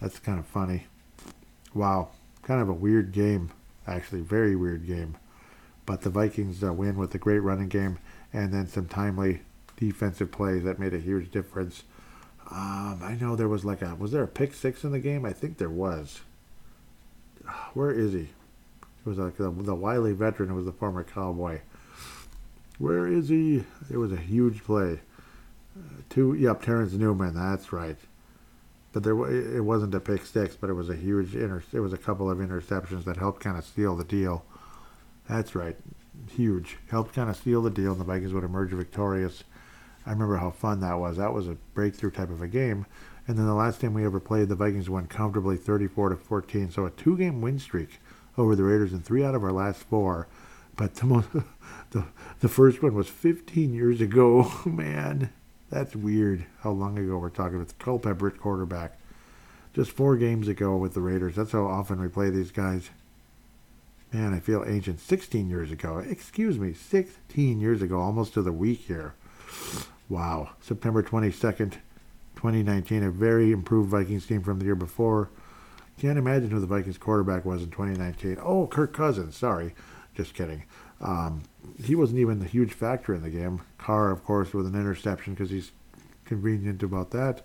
That's 0.00 0.18
kind 0.18 0.38
of 0.38 0.46
funny. 0.46 0.86
Wow, 1.74 2.10
kind 2.42 2.62
of 2.62 2.68
a 2.68 2.74
weird 2.74 3.12
game, 3.12 3.50
actually, 3.86 4.20
very 4.20 4.56
weird 4.56 4.86
game. 4.86 5.16
But 5.84 6.02
the 6.02 6.10
Vikings 6.10 6.62
uh, 6.62 6.72
win 6.72 6.96
with 6.96 7.14
a 7.14 7.18
great 7.18 7.40
running 7.40 7.68
game 7.68 7.98
and 8.32 8.52
then 8.52 8.68
some 8.68 8.86
timely 8.86 9.42
defensive 9.76 10.30
plays 10.30 10.64
that 10.64 10.78
made 10.78 10.94
a 10.94 10.98
huge 10.98 11.30
difference. 11.30 11.84
Um, 12.50 13.00
I 13.02 13.16
know 13.20 13.36
there 13.36 13.48
was 13.48 13.64
like 13.64 13.82
a 13.82 13.94
was 13.94 14.12
there 14.12 14.22
a 14.22 14.28
pick 14.28 14.54
six 14.54 14.84
in 14.84 14.92
the 14.92 14.98
game? 14.98 15.24
I 15.24 15.32
think 15.32 15.58
there 15.58 15.70
was. 15.70 16.20
Where 17.74 17.90
is 17.90 18.12
he? 18.12 18.28
Was 19.10 19.18
like 19.18 19.36
the, 19.36 19.50
the 19.50 19.74
wily 19.74 20.12
veteran 20.12 20.50
who 20.50 20.54
was 20.54 20.66
the 20.66 20.72
former 20.72 21.02
cowboy. 21.02 21.62
Where 22.78 23.08
is 23.08 23.28
he? 23.28 23.64
It 23.90 23.96
was 23.96 24.12
a 24.12 24.16
huge 24.16 24.62
play. 24.62 25.00
Uh, 25.76 26.02
two, 26.08 26.34
yep, 26.34 26.62
Terrence 26.62 26.92
Newman. 26.92 27.34
That's 27.34 27.72
right. 27.72 27.96
But 28.92 29.02
there, 29.02 29.56
it 29.56 29.64
wasn't 29.64 29.96
a 29.96 30.00
pick 30.00 30.24
six, 30.24 30.54
but 30.54 30.70
it 30.70 30.74
was 30.74 30.88
a 30.88 30.94
huge 30.94 31.34
inter. 31.34 31.64
It 31.72 31.80
was 31.80 31.92
a 31.92 31.98
couple 31.98 32.30
of 32.30 32.38
interceptions 32.38 33.02
that 33.04 33.16
helped 33.16 33.40
kind 33.40 33.58
of 33.58 33.64
steal 33.64 33.96
the 33.96 34.04
deal. 34.04 34.44
That's 35.28 35.56
right, 35.56 35.76
huge. 36.30 36.78
Helped 36.88 37.14
kind 37.14 37.28
of 37.28 37.36
steal 37.36 37.62
the 37.62 37.70
deal, 37.70 37.90
and 37.90 38.00
the 38.00 38.04
Vikings 38.04 38.32
would 38.32 38.44
emerge 38.44 38.70
victorious. 38.70 39.42
I 40.06 40.10
remember 40.10 40.36
how 40.36 40.52
fun 40.52 40.80
that 40.80 41.00
was. 41.00 41.16
That 41.16 41.34
was 41.34 41.48
a 41.48 41.56
breakthrough 41.74 42.12
type 42.12 42.30
of 42.30 42.42
a 42.42 42.48
game. 42.48 42.86
And 43.26 43.36
then 43.36 43.46
the 43.46 43.54
last 43.54 43.80
time 43.80 43.94
we 43.94 44.04
ever 44.04 44.20
played, 44.20 44.48
the 44.48 44.54
Vikings 44.54 44.88
won 44.88 45.06
comfortably 45.06 45.56
34 45.56 46.10
to 46.10 46.16
14. 46.16 46.70
So 46.70 46.86
a 46.86 46.90
two-game 46.90 47.40
win 47.40 47.58
streak 47.58 48.00
over 48.40 48.56
the 48.56 48.64
Raiders 48.64 48.92
in 48.92 49.00
three 49.02 49.24
out 49.24 49.34
of 49.34 49.44
our 49.44 49.52
last 49.52 49.82
four. 49.82 50.26
But 50.76 50.96
the 50.96 51.06
most, 51.06 51.28
the 51.90 52.04
the 52.40 52.48
first 52.48 52.82
one 52.82 52.94
was 52.94 53.08
15 53.08 53.74
years 53.74 54.00
ago. 54.00 54.50
Man, 54.64 55.30
that's 55.70 55.94
weird. 55.94 56.46
How 56.60 56.70
long 56.70 56.98
ago 56.98 57.18
we're 57.18 57.30
talking 57.30 57.58
with 57.58 57.78
Culpepper 57.78 58.30
quarterback. 58.30 58.98
Just 59.72 59.92
four 59.92 60.16
games 60.16 60.48
ago 60.48 60.76
with 60.76 60.94
the 60.94 61.00
Raiders. 61.00 61.36
That's 61.36 61.52
how 61.52 61.66
often 61.66 62.00
we 62.00 62.08
play 62.08 62.30
these 62.30 62.50
guys. 62.50 62.90
Man, 64.12 64.34
I 64.34 64.40
feel 64.40 64.64
ancient. 64.66 64.98
16 64.98 65.48
years 65.48 65.70
ago. 65.70 65.98
Excuse 65.98 66.58
me, 66.58 66.72
16 66.72 67.60
years 67.60 67.80
ago, 67.80 68.00
almost 68.00 68.34
to 68.34 68.42
the 68.42 68.50
week 68.50 68.80
here. 68.80 69.14
Wow. 70.08 70.50
September 70.60 71.04
22nd, 71.04 71.74
2019, 72.34 73.04
a 73.04 73.10
very 73.10 73.52
improved 73.52 73.90
Vikings 73.90 74.26
team 74.26 74.42
from 74.42 74.58
the 74.58 74.64
year 74.64 74.74
before. 74.74 75.30
Can't 76.00 76.16
imagine 76.16 76.50
who 76.50 76.60
the 76.60 76.66
Vikings 76.66 76.96
quarterback 76.96 77.44
was 77.44 77.62
in 77.62 77.70
2019. 77.70 78.38
Oh, 78.42 78.66
Kirk 78.66 78.94
Cousins. 78.94 79.36
Sorry. 79.36 79.74
Just 80.14 80.32
kidding. 80.32 80.64
Um, 81.02 81.42
he 81.84 81.94
wasn't 81.94 82.20
even 82.20 82.38
the 82.38 82.46
huge 82.46 82.72
factor 82.72 83.12
in 83.12 83.22
the 83.22 83.28
game. 83.28 83.60
Carr, 83.76 84.10
of 84.10 84.24
course, 84.24 84.54
with 84.54 84.66
an 84.66 84.74
interception 84.74 85.34
because 85.34 85.50
he's 85.50 85.72
convenient 86.24 86.82
about 86.82 87.10
that. 87.10 87.42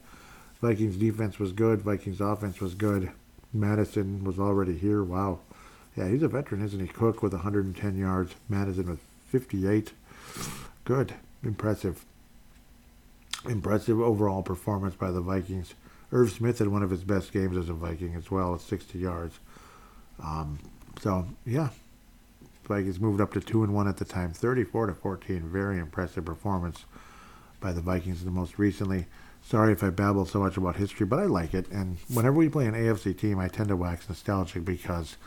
Vikings 0.61 0.95
defense 0.95 1.37
was 1.37 1.51
good. 1.51 1.81
Vikings 1.81 2.21
offense 2.21 2.61
was 2.61 2.75
good. 2.75 3.11
Mattison 3.51 4.23
was 4.23 4.39
already 4.39 4.77
here. 4.77 5.03
Wow. 5.03 5.39
Yeah, 5.97 6.07
he's 6.07 6.23
a 6.23 6.29
veteran, 6.29 6.63
isn't 6.63 6.79
he? 6.79 6.87
Cook 6.87 7.21
with 7.21 7.33
110 7.33 7.97
yards. 7.97 8.35
Mattison 8.47 8.87
with 8.87 9.01
58. 9.27 9.91
Good. 10.85 11.13
Impressive. 11.43 12.05
Impressive 13.49 13.99
overall 13.99 14.43
performance 14.43 14.95
by 14.95 15.11
the 15.11 15.19
Vikings. 15.19 15.73
Irv 16.11 16.31
Smith 16.31 16.59
had 16.59 16.67
one 16.69 16.83
of 16.83 16.89
his 16.89 17.03
best 17.03 17.31
games 17.33 17.57
as 17.57 17.69
a 17.69 17.73
Viking 17.73 18.15
as 18.15 18.29
well 18.31 18.53
at 18.55 18.61
60 18.61 18.97
yards. 18.99 19.39
Um, 20.23 20.59
so, 21.01 21.27
yeah, 21.45 21.69
Vikings 22.67 22.99
moved 22.99 23.21
up 23.21 23.33
to 23.33 23.41
two 23.41 23.63
and 23.63 23.73
one 23.73 23.87
at 23.87 23.97
the 23.97 24.05
time, 24.05 24.33
34 24.33 24.87
to 24.87 24.93
14. 24.93 25.41
Very 25.49 25.77
impressive 25.79 26.25
performance 26.25 26.85
by 27.59 27.73
the 27.73 27.81
Vikings 27.81 28.23
the 28.23 28.31
most 28.31 28.57
recently. 28.57 29.07
Sorry 29.43 29.73
if 29.73 29.83
I 29.83 29.89
babble 29.91 30.25
so 30.25 30.39
much 30.39 30.57
about 30.57 30.77
history, 30.77 31.05
but 31.05 31.19
I 31.19 31.25
like 31.25 31.53
it. 31.53 31.69
And 31.69 31.97
whenever 32.11 32.37
we 32.37 32.49
play 32.49 32.65
an 32.65 32.73
AFC 32.73 33.15
team, 33.17 33.37
I 33.39 33.47
tend 33.47 33.69
to 33.69 33.75
wax 33.75 34.07
nostalgic 34.09 34.65
because 34.65 35.17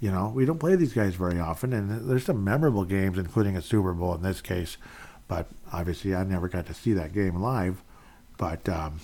You 0.00 0.10
know, 0.10 0.32
we 0.34 0.46
don't 0.46 0.58
play 0.58 0.76
these 0.76 0.94
guys 0.94 1.14
very 1.14 1.38
often, 1.38 1.74
and 1.74 2.08
there's 2.08 2.24
some 2.24 2.42
memorable 2.42 2.84
games, 2.84 3.18
including 3.18 3.54
a 3.56 3.60
Super 3.62 3.92
Bowl 3.92 4.14
in 4.14 4.22
this 4.22 4.40
case. 4.40 4.78
But 5.28 5.48
obviously, 5.72 6.14
I 6.14 6.24
never 6.24 6.48
got 6.48 6.66
to 6.66 6.74
see 6.74 6.94
that 6.94 7.12
game 7.12 7.36
live. 7.36 7.82
But 8.38 8.66
um, 8.68 9.00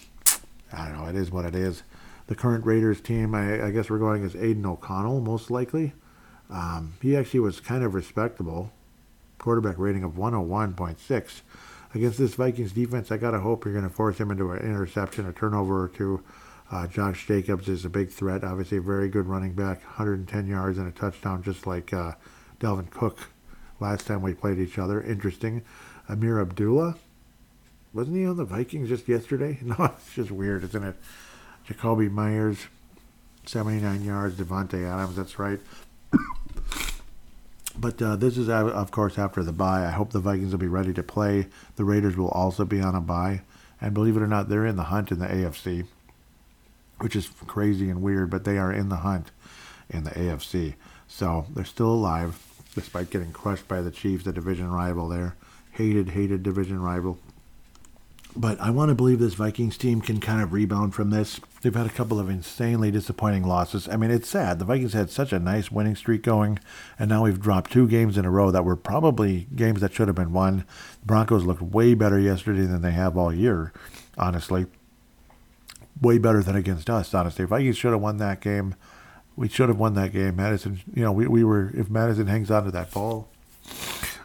I 0.73 0.89
don't 0.89 0.99
know. 0.99 1.07
It 1.07 1.17
is 1.17 1.31
what 1.31 1.45
it 1.45 1.55
is. 1.55 1.83
The 2.27 2.35
current 2.35 2.65
Raiders 2.67 3.01
team, 3.01 3.35
I, 3.35 3.67
I 3.67 3.71
guess 3.71 3.89
we're 3.89 3.99
going 3.99 4.25
as 4.25 4.35
Aidan 4.35 4.67
O'Connell, 4.67 5.21
most 5.21 5.51
likely. 5.51 5.93
Um, 6.51 6.95
he 7.01 7.17
actually 7.17 7.41
was 7.41 7.61
kind 7.61 7.85
of 7.85 7.95
respectable. 7.95 8.73
Quarterback 9.39 9.79
rating 9.79 10.03
of 10.03 10.13
101.6. 10.13 11.41
Against 11.95 12.19
this 12.19 12.35
Vikings 12.35 12.73
defense, 12.73 13.11
I 13.13 13.17
got 13.17 13.31
to 13.31 13.41
hope 13.41 13.65
you're 13.65 13.75
going 13.75 13.89
to 13.89 13.95
force 13.95 14.19
him 14.19 14.31
into 14.31 14.51
an 14.51 14.59
interception, 14.59 15.27
a 15.27 15.33
turnover 15.33 15.85
or 15.85 15.89
two. 15.89 16.23
Uh, 16.71 16.87
Josh 16.87 17.27
Jacobs 17.27 17.69
is 17.69 17.85
a 17.85 17.89
big 17.89 18.11
threat. 18.11 18.43
Obviously, 18.43 18.79
a 18.79 18.83
very 18.83 19.09
good 19.09 19.27
running 19.27 19.53
back, 19.53 19.83
110 19.85 20.47
yards 20.49 20.79
and 20.79 20.89
a 20.89 20.91
touchdown, 20.91 21.43
just 21.43 21.67
like 21.67 21.93
uh, 21.93 22.13
Dalvin 22.59 22.91
Cook 22.91 23.31
last 23.79 24.07
time 24.07 24.21
we 24.21 24.35
played 24.35 24.59
each 24.59 24.79
other. 24.79 25.01
Interesting. 25.01 25.63
Ameer 26.09 26.41
Abdullah, 26.41 26.97
wasn't 27.97 28.17
he 28.17 28.27
on 28.27 28.37
the 28.37 28.45
Vikings 28.45 28.89
just 28.89 29.09
yesterday? 29.09 29.59
No, 29.63 29.77
it's 29.79 30.15
just 30.15 30.31
weird, 30.31 30.65
isn't 30.65 30.85
it? 30.85 30.97
Jakobi 31.69 32.11
Meyers, 32.11 32.67
79 33.47 34.05
yards. 34.05 34.37
Davante 34.37 34.85
Adams, 34.85 35.17
that's 35.17 35.39
right. 35.39 35.59
but 37.79 38.01
uh, 38.01 38.15
this 38.17 38.39
is, 38.39 38.49
uh, 38.49 38.67
of 38.67 38.91
course, 38.91 39.19
after 39.19 39.43
the 39.43 39.53
bye. 39.53 39.85
I 39.85 39.91
hope 39.91 40.13
the 40.13 40.21
Vikings 40.21 40.53
will 40.53 40.59
be 40.59 40.69
ready 40.69 40.93
to 40.93 41.03
play. 41.03 41.47
The 41.75 41.85
Raiders 41.85 42.17
will 42.17 42.29
also 42.29 42.65
be 42.65 42.81
on 42.81 42.95
a 42.95 43.01
bye. 43.01 43.41
And 43.81 43.93
believe 43.95 44.17
it 44.17 44.23
or 44.23 44.29
not, 44.29 44.49
they're 44.49 44.67
in 44.67 44.77
the 44.77 44.85
hunt 44.85 45.11
in 45.11 45.19
the 45.19 45.27
AFC 45.27 45.87
which 46.99 47.17
is 47.17 47.29
crazy 47.47 47.91
and 47.91 48.03
weird, 48.03 48.31
but 48.31 48.45
they 48.45 48.59
are 48.59 48.73
in 48.73 48.89
the 48.89 48.97
hunt 48.97 49.31
in 49.91 50.05
the 50.05 50.11
AFC. 50.11 50.75
So 51.09 51.47
they're 51.55 51.65
still 51.65 51.91
alive, 51.91 52.43
despite 52.75 53.11
getting 53.11 53.33
crushed 53.33 53.69
by 53.69 53.81
the 53.81 53.91
Chiefs, 53.91 54.25
the 54.25 54.33
division 54.33 54.71
rival 54.71 55.09
there. 55.09 55.37
Hated, 55.73 56.11
hated 56.11 56.43
division 56.43 56.81
rival. 56.81 57.19
But 58.39 58.61
I 58.61 58.69
want 58.71 58.91
to 58.91 58.95
believe 58.95 59.19
this 59.19 59.35
Vikings 59.35 59.79
team 59.79 60.03
can 60.03 60.21
kind 60.21 60.43
of 60.43 60.53
rebound 60.53 60.95
from 60.95 61.11
this. 61.11 61.41
They've 61.63 61.75
had 61.75 61.87
a 61.87 61.91
couple 61.91 62.21
of 62.21 62.29
insanely 62.29 62.91
disappointing 62.91 63.45
losses. 63.45 63.89
I 63.89 63.97
mean, 63.97 64.11
it's 64.11 64.29
sad. 64.29 64.59
The 64.59 64.67
Vikings 64.67 64.93
had 64.93 65.09
such 65.09 65.33
a 65.33 65.39
nice 65.39 65.71
winning 65.71 65.97
streak 65.97 66.23
going, 66.23 66.59
and 66.99 67.09
now 67.09 67.25
we've 67.25 67.41
dropped 67.41 67.73
two 67.73 67.89
games 67.89 68.19
in 68.19 68.27
a 68.27 68.31
row 68.31 68.51
that 68.51 68.65
were 68.65 68.77
probably 68.77 69.47
games 69.55 69.81
that 69.81 69.95
should 69.95 70.09
have 70.09 70.17
been 70.17 70.35
won. 70.35 70.65
The 71.01 71.07
Broncos 71.07 71.45
looked 71.45 71.63
way 71.63 71.95
better 71.95 72.19
yesterday 72.19 72.67
than 72.67 72.83
they 72.83 72.93
have 72.93 73.17
all 73.17 73.33
year, 73.33 73.73
honestly 74.19 74.67
way 76.01 76.19
better 76.19 76.43
than 76.43 76.57
against 76.57 76.91
us, 76.91 77.15
honestly. 77.15 77.45
Vikings 77.45 77.77
should 77.77 77.93
have 77.93 78.01
won 78.01 78.19
that 78.19 78.41
game, 78.41 78.75
we 79.35 79.49
should 79.49 79.69
have 79.69 79.79
won 79.79 79.95
that 79.95 80.13
game. 80.13 80.37
Mattison, 80.37 80.81
you 80.95 81.03
know, 81.03 81.13
we, 81.13 81.27
we 81.27 81.45
were, 81.45 81.71
if 81.75 81.91
Mattison 81.91 82.27
hangs 82.27 82.51
on 82.51 82.65
to 82.65 82.71
that 82.71 82.91
ball, 82.91 83.29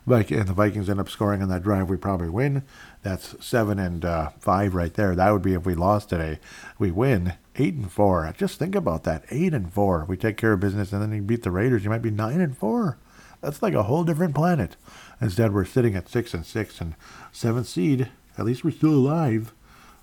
and 0.06 0.48
the 0.48 0.54
Vikings 0.54 0.90
end 0.90 1.00
up 1.00 1.10
scoring 1.10 1.42
on 1.42 1.50
that 1.50 1.64
drive, 1.64 1.90
we 1.90 1.98
probably 1.98 2.30
win. 2.30 2.64
That's 3.04 3.36
seven 3.46 3.80
and 3.80 4.04
uh, 4.04 4.30
five 4.40 4.74
right 4.74 4.94
there. 4.94 5.16
That 5.16 5.32
would 5.32 5.42
be 5.42 5.54
if 5.54 5.66
we 5.66 5.76
lost 5.76 6.10
today. 6.10 6.40
We 6.80 6.92
win 6.92 7.34
eight 7.56 7.76
and 7.76 7.92
four. 7.92 8.34
Just 8.38 8.60
think 8.60 8.76
about 8.76 9.04
that. 9.04 9.26
Eight 9.30 9.54
and 9.54 9.72
four. 9.72 10.06
We 10.08 10.18
take 10.18 10.38
care 10.38 10.54
of 10.54 10.60
business, 10.60 10.92
and 10.92 11.02
then 11.02 11.14
you 11.14 11.22
beat 11.22 11.44
the 11.44 11.52
Raiders. 11.52 11.84
You 11.84 11.90
might 11.90 12.02
be 12.02 12.12
nine 12.12 12.42
and 12.42 12.58
four. 12.58 12.98
That's 13.42 13.62
like 13.62 13.74
a 13.74 13.84
whole 13.84 14.04
different 14.04 14.36
planet. 14.36 14.76
Instead, 15.20 15.54
we're 15.54 15.66
sitting 15.66 15.96
at 15.96 16.10
six 16.10 16.34
and 16.34 16.46
six 16.46 16.82
and 16.82 16.96
seventh 17.32 17.68
seed. 17.68 18.10
At 18.38 18.46
least 18.46 18.64
we're 18.64 18.72
still 18.72 18.94
alive. 18.94 19.54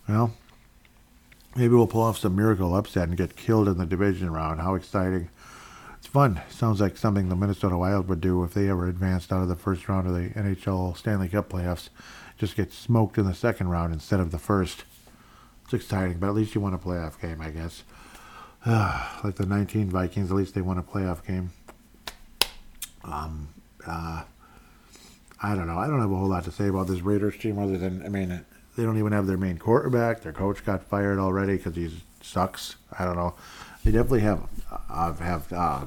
Well, 0.08 0.32
Maybe 1.58 1.74
we'll 1.74 1.88
pull 1.88 2.02
off 2.02 2.18
some 2.18 2.36
miracle 2.36 2.76
upset 2.76 3.08
and 3.08 3.16
get 3.16 3.34
killed 3.34 3.66
in 3.66 3.78
the 3.78 3.86
division 3.86 4.30
round. 4.30 4.60
How 4.60 4.76
exciting. 4.76 5.28
Fun. 6.08 6.40
Sounds 6.48 6.80
like 6.80 6.96
something 6.96 7.28
the 7.28 7.36
Minnesota 7.36 7.76
Wild 7.76 8.08
would 8.08 8.22
do 8.22 8.42
if 8.42 8.54
they 8.54 8.70
ever 8.70 8.88
advanced 8.88 9.30
out 9.30 9.42
of 9.42 9.48
the 9.48 9.54
first 9.54 9.90
round 9.90 10.06
of 10.06 10.14
the 10.14 10.30
NHL 10.30 10.96
Stanley 10.96 11.28
Cup 11.28 11.50
playoffs. 11.50 11.90
Just 12.38 12.56
get 12.56 12.72
smoked 12.72 13.18
in 13.18 13.26
the 13.26 13.34
second 13.34 13.68
round 13.68 13.92
instead 13.92 14.18
of 14.18 14.30
the 14.30 14.38
first. 14.38 14.84
It's 15.64 15.74
exciting, 15.74 16.18
but 16.18 16.28
at 16.28 16.34
least 16.34 16.54
you 16.54 16.62
won 16.62 16.72
a 16.72 16.78
playoff 16.78 17.20
game, 17.20 17.42
I 17.42 17.50
guess. 17.50 17.82
like 19.22 19.34
the 19.34 19.44
19 19.44 19.90
Vikings, 19.90 20.30
at 20.30 20.36
least 20.38 20.54
they 20.54 20.62
won 20.62 20.78
a 20.78 20.82
playoff 20.82 21.26
game. 21.26 21.50
Um, 23.04 23.48
uh, 23.86 24.22
I 25.42 25.54
don't 25.54 25.66
know. 25.66 25.76
I 25.76 25.88
don't 25.88 26.00
have 26.00 26.10
a 26.10 26.16
whole 26.16 26.28
lot 26.28 26.44
to 26.44 26.50
say 26.50 26.68
about 26.68 26.86
this 26.86 27.02
Raiders 27.02 27.36
team 27.36 27.58
other 27.58 27.76
than, 27.76 28.02
I 28.02 28.08
mean, 28.08 28.46
they 28.78 28.82
don't 28.82 28.96
even 28.96 29.12
have 29.12 29.26
their 29.26 29.36
main 29.36 29.58
quarterback. 29.58 30.22
Their 30.22 30.32
coach 30.32 30.64
got 30.64 30.84
fired 30.84 31.18
already 31.18 31.58
because 31.58 31.76
he 31.76 31.90
sucks. 32.22 32.76
I 32.98 33.04
don't 33.04 33.16
know. 33.16 33.34
They 33.84 33.92
definitely 33.92 34.20
have 34.20 34.48
uh, 34.90 35.12
have 35.14 35.52
uh, 35.52 35.86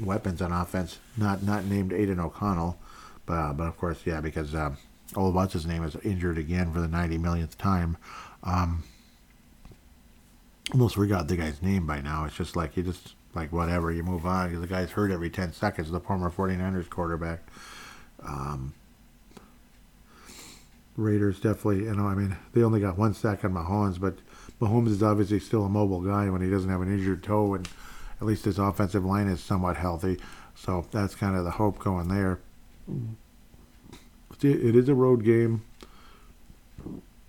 weapons 0.00 0.40
on 0.40 0.52
offense. 0.52 0.98
Not 1.16 1.42
not 1.42 1.64
named 1.64 1.92
Aidan 1.92 2.20
O'Connell, 2.20 2.78
but 3.26 3.34
uh, 3.34 3.52
but 3.52 3.66
of 3.66 3.76
course, 3.76 4.00
yeah, 4.04 4.20
because 4.20 4.54
uh, 4.54 4.74
old 5.14 5.34
what's 5.34 5.52
his 5.52 5.66
name 5.66 5.84
is 5.84 5.96
injured 5.96 6.38
again 6.38 6.72
for 6.72 6.80
the 6.80 6.88
ninety 6.88 7.18
millionth 7.18 7.58
time. 7.58 7.96
Um, 8.42 8.84
almost 10.72 10.94
forgot 10.94 11.28
the 11.28 11.36
guy's 11.36 11.62
name 11.62 11.86
by 11.86 12.00
now. 12.00 12.24
It's 12.24 12.36
just 12.36 12.56
like 12.56 12.76
you 12.76 12.82
just 12.82 13.14
like 13.34 13.52
whatever 13.52 13.92
you 13.92 14.02
move 14.02 14.24
on. 14.26 14.48
Because 14.48 14.60
the 14.60 14.66
guy's 14.66 14.90
hurt 14.90 15.10
every 15.10 15.30
ten 15.30 15.52
seconds. 15.52 15.90
The 15.90 16.00
former 16.00 16.30
49ers 16.30 16.88
quarterback. 16.88 17.40
Um, 18.24 18.72
Raiders 20.96 21.36
definitely, 21.40 21.84
you 21.84 21.94
know, 21.94 22.06
I 22.06 22.14
mean, 22.14 22.36
they 22.54 22.62
only 22.62 22.80
got 22.80 22.96
one 22.96 23.12
sack 23.12 23.44
on 23.44 23.52
Mahomes, 23.52 24.00
but 24.00 24.16
Mahomes 24.60 24.88
is 24.88 25.02
obviously 25.02 25.38
still 25.38 25.64
a 25.64 25.68
mobile 25.68 26.00
guy 26.00 26.30
when 26.30 26.40
he 26.40 26.50
doesn't 26.50 26.70
have 26.70 26.80
an 26.80 26.92
injured 26.92 27.22
toe, 27.22 27.54
and 27.54 27.68
at 28.20 28.26
least 28.26 28.44
his 28.44 28.58
offensive 28.58 29.04
line 29.04 29.28
is 29.28 29.40
somewhat 29.40 29.76
healthy. 29.76 30.18
So 30.54 30.86
that's 30.90 31.14
kind 31.14 31.36
of 31.36 31.44
the 31.44 31.52
hope 31.52 31.78
going 31.78 32.08
there. 32.08 32.40
It 34.42 34.76
is 34.76 34.88
a 34.88 34.94
road 34.94 35.24
game. 35.24 35.62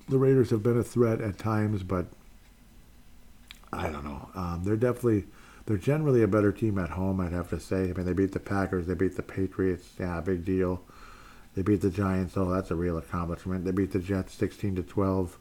The 0.10 0.18
Raiders 0.18 0.52
have 0.52 0.64
been 0.64 0.78
a 0.78 0.84
threat 0.84 1.20
at 1.20 1.38
times, 1.38 1.84
but 1.84 2.06
I 3.74 3.90
don't 3.90 4.06
know. 4.06 4.30
Um, 4.34 4.62
they're 4.64 4.78
definitely, 4.78 5.26
they're 5.66 5.78
generally 5.78 6.24
a 6.24 6.28
better 6.28 6.54
team 6.54 6.80
at 6.80 6.92
home, 6.92 7.20
I'd 7.20 7.34
have 7.34 7.50
to 7.50 7.60
say. 7.60 7.90
I 7.90 7.94
mean, 7.94 8.06
they 8.06 8.14
beat 8.14 8.32
the 8.32 8.40
Packers, 8.40 8.88
they 8.88 8.94
beat 8.94 9.18
the 9.18 9.24
Patriots. 9.24 9.90
Yeah, 10.00 10.22
big 10.22 10.46
deal. 10.46 10.82
They 11.56 11.62
beat 11.62 11.82
the 11.82 11.90
Giants. 11.90 12.38
Oh, 12.38 12.50
that's 12.50 12.72
a 12.72 12.76
real 12.76 12.98
accomplishment. 12.98 13.66
They 13.66 13.72
beat 13.72 13.92
the 13.92 14.00
Jets 14.00 14.34
16 14.36 14.76
to 14.76 14.84
12. 14.84 15.38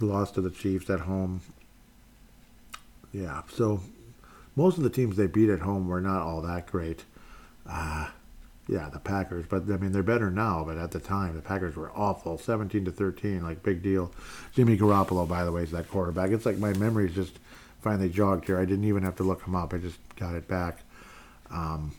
Lost 0.00 0.34
to 0.34 0.40
the 0.40 0.50
Chiefs 0.50 0.90
at 0.90 1.00
home. 1.00 1.40
Yeah, 3.12 3.42
so 3.52 3.80
most 4.54 4.76
of 4.76 4.84
the 4.84 4.90
teams 4.90 5.16
they 5.16 5.26
beat 5.26 5.48
at 5.48 5.60
home 5.60 5.88
were 5.88 6.00
not 6.00 6.22
all 6.22 6.42
that 6.42 6.66
great. 6.66 7.04
Uh, 7.68 8.08
yeah, 8.68 8.88
the 8.90 8.98
Packers, 8.98 9.46
but 9.48 9.62
I 9.70 9.76
mean 9.76 9.92
they're 9.92 10.02
better 10.02 10.30
now. 10.30 10.64
But 10.64 10.76
at 10.76 10.90
the 10.90 11.00
time, 11.00 11.34
the 11.34 11.42
Packers 11.42 11.76
were 11.76 11.90
awful, 11.94 12.36
17 12.36 12.84
to 12.84 12.90
13, 12.90 13.42
like 13.42 13.62
big 13.62 13.82
deal. 13.82 14.12
Jimmy 14.52 14.76
Garoppolo, 14.76 15.26
by 15.26 15.44
the 15.44 15.52
way, 15.52 15.62
is 15.62 15.70
that 15.70 15.88
quarterback. 15.88 16.30
It's 16.30 16.46
like 16.46 16.58
my 16.58 16.72
memories 16.74 17.14
just 17.14 17.38
finally 17.80 18.08
jogged 18.08 18.46
here. 18.46 18.58
I 18.58 18.64
didn't 18.64 18.84
even 18.84 19.02
have 19.02 19.16
to 19.16 19.22
look 19.22 19.42
him 19.46 19.54
up. 19.54 19.72
I 19.72 19.78
just 19.78 19.98
got 20.16 20.34
it 20.34 20.48
back. 20.48 20.80
Um, 21.50 21.92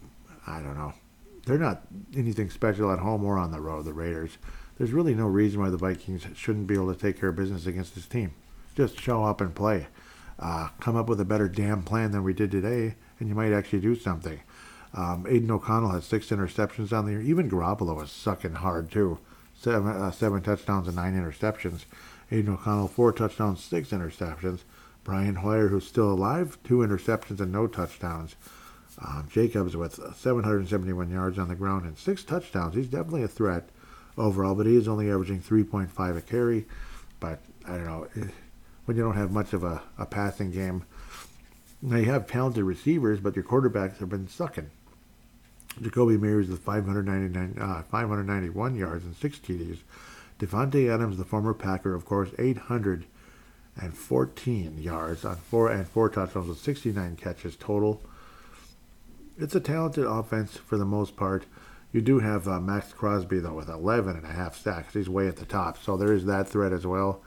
I 0.46 0.60
don't 0.60 0.78
know 0.78 0.94
they're 1.48 1.58
not 1.58 1.82
anything 2.16 2.50
special 2.50 2.92
at 2.92 3.00
home 3.00 3.24
or 3.24 3.38
on 3.38 3.52
the 3.52 3.60
road, 3.60 3.86
the 3.86 3.94
Raiders. 3.94 4.38
There's 4.78 4.92
really 4.92 5.16
no 5.16 5.26
reason 5.26 5.60
why 5.60 5.70
the 5.70 5.78
Vikings 5.78 6.28
shouldn't 6.36 6.68
be 6.68 6.76
able 6.76 6.94
to 6.94 7.00
take 7.00 7.20
care 7.20 7.30
of 7.30 7.36
business 7.36 7.66
against 7.66 7.96
this 7.96 8.06
team. 8.06 8.32
Just 8.76 9.00
show 9.00 9.24
up 9.24 9.42
and 9.42 9.56
play. 9.56 9.88
Uh, 10.40 10.70
come 10.80 10.96
up 10.96 11.10
with 11.10 11.20
a 11.20 11.26
better 11.26 11.50
damn 11.50 11.82
plan 11.82 12.12
than 12.12 12.24
we 12.24 12.34
did 12.34 12.52
today, 12.52 12.96
and 13.20 13.28
you 13.28 13.34
might 13.34 13.52
actually 13.52 13.80
do 13.80 13.96
something. 13.96 14.40
Um, 14.94 15.26
Aidan 15.28 15.50
O'Connell 15.50 15.90
had 15.90 16.04
six 16.04 16.28
interceptions 16.28 16.96
on 16.96 17.06
the 17.06 17.14
year. 17.14 17.22
Even 17.22 17.50
Garoppolo 17.50 17.96
was 17.96 18.12
sucking 18.12 18.54
hard, 18.54 18.92
too. 18.92 19.18
Seven, 19.60 19.88
uh, 19.88 20.12
seven 20.12 20.44
touchdowns 20.44 20.88
and 20.88 20.96
nine 20.96 21.16
interceptions. 21.16 21.86
Aidan 22.32 22.54
O'Connell, 22.54 22.88
four 22.88 23.12
touchdowns, 23.12 23.64
six 23.64 23.90
interceptions. 23.90 24.60
Brian 25.04 25.36
Hoyer, 25.36 25.70
who's 25.70 25.88
still 25.88 26.12
alive, 26.12 26.58
two 26.64 26.80
interceptions 26.80 27.40
and 27.40 27.52
no 27.52 27.66
touchdowns. 27.66 28.36
Um, 29.00 29.28
Jacobs 29.32 29.76
with 29.76 30.00
771 30.16 31.10
yards 31.10 31.40
on 31.40 31.48
the 31.48 31.56
ground 31.56 31.86
and 31.86 31.98
six 31.98 32.24
touchdowns. 32.24 32.76
He's 32.76 32.88
definitely 32.88 33.24
a 33.24 33.28
threat 33.28 33.70
overall, 34.18 34.56
but 34.56 34.66
he 34.66 34.76
is 34.76 34.88
only 34.88 35.12
averaging 35.12 35.42
3.5 35.42 36.18
a 36.18 36.22
carry. 36.22 36.66
But 37.20 37.42
I 37.68 37.78
don't 37.78 37.86
know 37.86 38.08
eh, 38.16 38.30
when 38.86 38.98
you 38.98 39.04
don't 39.04 39.18
have 39.18 39.32
much 39.32 39.54
of 39.54 39.64
a, 39.64 39.84
a 39.98 40.06
passing 40.06 40.52
game. 40.52 40.84
Now 41.82 41.98
you 41.98 42.06
have 42.06 42.28
talented 42.28 42.64
receivers, 42.64 43.20
but 43.20 43.36
your 43.36 43.44
quarterbacks 43.44 43.98
have 44.00 44.10
been 44.10 44.28
sucking. 44.28 44.70
Jakobi 45.82 46.20
Meyers 46.20 46.50
with 46.50 46.62
599, 46.62 47.58
uh, 47.62 47.84
591 47.84 48.76
yards 48.76 49.06
and 49.06 49.16
six 49.16 49.38
TDs. 49.38 49.78
Davante 50.40 50.92
Adams, 50.92 51.18
the 51.18 51.26
former 51.26 51.54
Packer, 51.54 51.94
of 51.94 52.06
course, 52.06 52.30
814 52.40 54.78
yards 54.80 55.24
on 55.26 55.36
four 55.36 55.70
and 55.70 55.88
four 55.88 56.10
touchdowns 56.10 56.48
with 56.48 56.58
69 56.60 57.16
catches 57.16 57.56
total 57.56 58.02
it's 59.40 59.56
a 59.56 59.60
talented 59.60 60.06
offense 60.06 60.58
for 60.58 60.78
the 60.78 60.86
most 60.86 61.16
part. 61.16 61.46
You 61.92 62.02
do 62.02 62.20
have 62.20 62.48
uh, 62.48 62.60
Maxx 62.60 62.94
Crosby, 62.94 63.40
though, 63.40 63.54
with 63.54 63.70
11 63.70 64.16
and 64.16 64.26
a 64.26 64.32
half 64.32 64.58
sacks. 64.58 64.94
He's 64.94 65.10
way 65.10 65.28
at 65.28 65.38
the 65.38 65.46
top. 65.46 65.78
So 65.78 65.98
there 65.98 66.14
is 66.14 66.26
that 66.26 66.48
threat 66.48 66.74
as 66.74 66.86
well. 66.86 67.24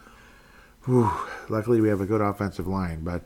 Whew. 0.85 1.11
Luckily, 1.49 1.81
we 1.81 1.89
have 1.89 2.01
a 2.01 2.07
good 2.07 2.21
offensive 2.21 2.67
line. 2.67 3.03
But 3.03 3.25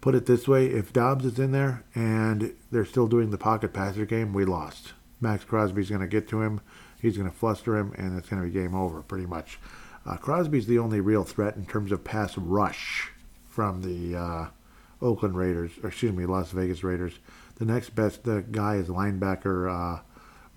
Put 0.00 0.14
it 0.14 0.26
this 0.26 0.46
way: 0.46 0.66
if 0.66 0.92
Dobbs 0.92 1.24
is 1.24 1.38
in 1.38 1.50
there 1.52 1.84
and 1.94 2.54
they're 2.70 2.84
still 2.84 3.08
doing 3.08 3.30
the 3.30 3.38
pocket 3.38 3.72
passer 3.72 4.06
game, 4.06 4.32
we 4.32 4.44
lost. 4.44 4.92
Maxx 5.20 5.44
Crosby's 5.44 5.88
going 5.88 6.00
to 6.00 6.06
get 6.06 6.28
to 6.28 6.42
him. 6.42 6.60
He's 7.00 7.16
going 7.16 7.28
to 7.28 7.36
fluster 7.36 7.76
him, 7.76 7.92
and 7.96 8.16
it's 8.16 8.28
going 8.28 8.40
to 8.40 8.48
be 8.48 8.54
game 8.54 8.74
over, 8.74 9.02
pretty 9.02 9.26
much. 9.26 9.58
Uh, 10.06 10.16
Crosby's 10.16 10.66
the 10.66 10.78
only 10.78 11.00
real 11.00 11.24
threat 11.24 11.56
in 11.56 11.66
terms 11.66 11.90
of 11.90 12.04
pass 12.04 12.38
rush 12.38 13.10
from 13.48 13.82
the 13.82 14.16
uh, 14.16 14.46
Oakland 15.02 15.36
Raiders, 15.36 15.72
or 15.82 15.88
excuse 15.88 16.12
me, 16.12 16.26
Las 16.26 16.52
Vegas 16.52 16.84
Raiders. 16.84 17.18
The 17.56 17.64
next 17.64 17.90
best 17.90 18.26
uh, 18.28 18.40
guy 18.40 18.76
is 18.76 18.86
linebacker 18.86 20.00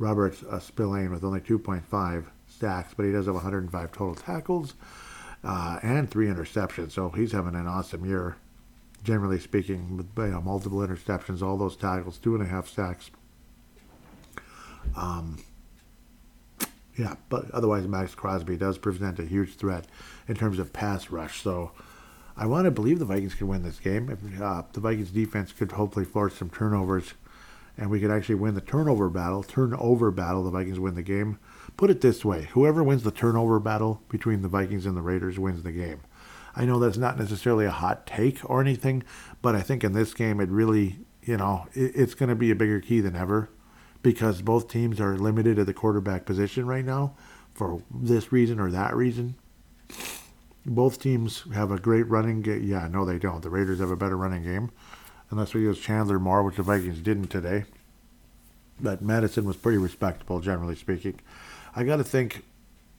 uh, 0.02 0.06
Robert 0.06 0.42
uh, 0.50 0.60
Spillane 0.60 1.12
with 1.12 1.24
only 1.24 1.40
2.5 1.40 2.26
sacks, 2.48 2.94
but 2.96 3.06
he 3.06 3.12
does 3.12 3.26
have 3.26 3.36
105 3.36 3.92
total 3.92 4.16
tackles 4.16 4.74
uh, 5.44 5.80
and 5.84 6.10
three 6.10 6.28
interceptions. 6.28 6.92
So 6.92 7.10
he's 7.10 7.32
having 7.32 7.56
an 7.56 7.68
awesome 7.68 8.06
year, 8.06 8.38
generally 9.04 9.40
speaking, 9.40 9.98
with 9.98 10.08
you 10.18 10.28
know, 10.28 10.42
multiple 10.42 10.80
interceptions, 10.80 11.42
all 11.42 11.58
those 11.58 11.76
tackles, 11.76 12.18
two 12.18 12.36
and 12.36 12.44
a 12.44 12.48
half 12.48 12.68
sacks. 12.68 13.12
Um, 14.96 15.44
yeah, 16.98 17.16
but 17.30 17.50
otherwise, 17.52 17.88
Maxx 17.88 18.14
Crosby 18.16 18.58
does 18.58 18.78
present 18.78 19.20
a 19.20 19.26
huge 19.26 19.56
threat 19.56 19.86
in 20.28 20.36
terms 20.36 20.60
of 20.60 20.74
pass 20.74 21.10
rush. 21.10 21.42
So 21.42 21.72
I 22.36 22.46
want 22.46 22.66
to 22.66 22.72
believe 22.72 23.00
the 23.00 23.06
Vikings 23.06 23.36
can 23.36 23.48
win 23.48 23.64
this 23.64 23.80
game. 23.80 24.10
If, 24.10 24.42
uh, 24.42 24.64
the 24.74 24.82
Vikings 24.82 25.12
defense 25.12 25.52
could 25.52 25.72
hopefully 25.72 26.06
force 26.06 26.36
some 26.36 26.50
turnovers, 26.50 27.14
and 27.78 27.90
we 27.90 28.00
could 28.00 28.12
actually 28.12 28.36
win 28.36 28.56
the 28.56 28.62
turnover 28.62 29.10
battle. 29.10 29.44
Turnover 29.44 30.12
battle, 30.12 30.44
the 30.44 30.52
Vikings 30.52 30.80
win 30.80 30.96
the 30.96 31.02
game. 31.02 31.40
Put 31.78 31.90
it 31.90 32.02
this 32.02 32.24
way: 32.26 32.50
whoever 32.52 32.84
wins 32.84 33.04
the 33.04 33.12
turnover 33.12 33.60
battle 33.60 34.02
between 34.10 34.42
the 34.42 34.48
Vikings 34.48 34.86
and 34.86 34.96
the 34.96 35.02
Raiders 35.02 35.40
wins 35.40 35.64
the 35.64 35.72
game. 35.72 36.02
I 36.56 36.66
know 36.66 36.80
that's 36.80 36.98
not 36.98 37.18
necessarily 37.18 37.66
a 37.66 37.72
hot 37.72 38.06
take 38.06 38.40
or 38.50 38.62
anything, 38.62 39.04
but 39.42 39.56
I 39.56 39.62
think 39.62 39.84
in 39.84 39.94
this 39.94 40.14
game 40.14 40.40
it 40.40 40.50
really, 40.50 41.00
you 41.24 41.38
know, 41.38 41.68
it, 41.74 41.94
it's 41.96 42.14
going 42.14 42.30
to 42.30 42.36
be 42.36 42.52
a 42.52 42.56
bigger 42.56 42.80
key 42.82 43.00
than 43.00 43.16
ever 43.16 43.50
because 44.04 44.42
both 44.42 44.68
teams 44.68 45.00
are 45.00 45.18
limited 45.18 45.60
at 45.60 45.66
the 45.66 45.74
quarterback 45.74 46.26
position 46.26 46.66
right 46.66 46.86
now 46.86 47.16
for 47.54 47.82
this 47.90 48.32
reason 48.32 48.60
or 48.60 48.72
that 48.72 48.96
reason. 48.96 49.36
Both 50.66 51.00
teams 51.00 51.44
have 51.54 51.72
a 51.72 51.80
great 51.80 52.08
running 52.08 52.42
game. 52.42 52.64
Yeah, 52.64 52.88
no, 52.88 53.06
they 53.06 53.18
don't. 53.18 53.42
The 53.42 53.50
Raiders 53.50 53.80
have 53.80 53.92
a 53.92 53.96
better 53.96 54.18
running 54.18 54.44
game, 54.44 54.72
unless 55.32 55.54
we 55.54 55.62
use 55.62 55.80
Chandler 55.80 56.20
more, 56.20 56.44
which 56.44 56.58
the 56.58 56.64
Vikings 56.64 57.00
didn't 57.00 57.28
today. 57.28 57.64
But 58.80 59.02
Mattison 59.02 59.46
was 59.46 59.58
pretty 59.58 59.78
respectable, 59.78 60.40
generally 60.40 60.76
speaking. 60.76 61.20
I 61.76 61.84
got 61.84 61.98
to 61.98 62.04
think 62.04 62.44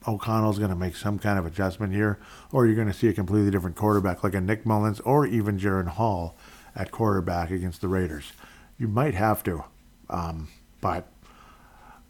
O'Connell's 0.06 0.59
going 0.59 0.70
to 0.70 0.76
make 0.76 0.96
some 0.96 1.18
kind 1.18 1.38
of 1.38 1.46
adjustment 1.46 1.92
here, 1.92 2.18
or 2.50 2.66
you're 2.66 2.74
going 2.74 2.88
to 2.88 2.94
see 2.94 3.09
a 3.09 3.12
completely 3.12 3.50
different 3.50 3.76
quarterback 3.76 4.24
like 4.24 4.34
a 4.34 4.40
Nick 4.40 4.64
Mullens 4.64 5.00
or 5.00 5.26
even 5.26 5.59
Jaren 5.59 5.88
Hall 5.88 6.36
at 6.74 6.90
quarterback 6.90 7.50
against 7.50 7.80
the 7.80 7.88
Raiders. 7.88 8.32
You 8.78 8.88
might 8.88 9.14
have 9.14 9.42
to. 9.44 9.64
Um, 10.09 10.48
but 10.80 11.06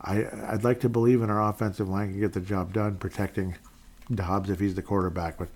I, 0.01 0.25
I'd 0.49 0.65
like 0.65 0.81
to 0.81 0.89
believe 0.89 1.23
in 1.23 1.31
our 1.31 1.49
offensive 1.49 1.89
line 1.89 2.13
can 2.13 2.21
get 2.21 2.33
the 2.33 2.41
job 2.41 2.73
done 2.73 2.97
protecting 2.97 3.57
Dobbs 4.13 4.51
if 4.51 4.61
he's 4.61 4.75
the 4.75 4.83
quarterback. 4.83 5.39
But 5.39 5.49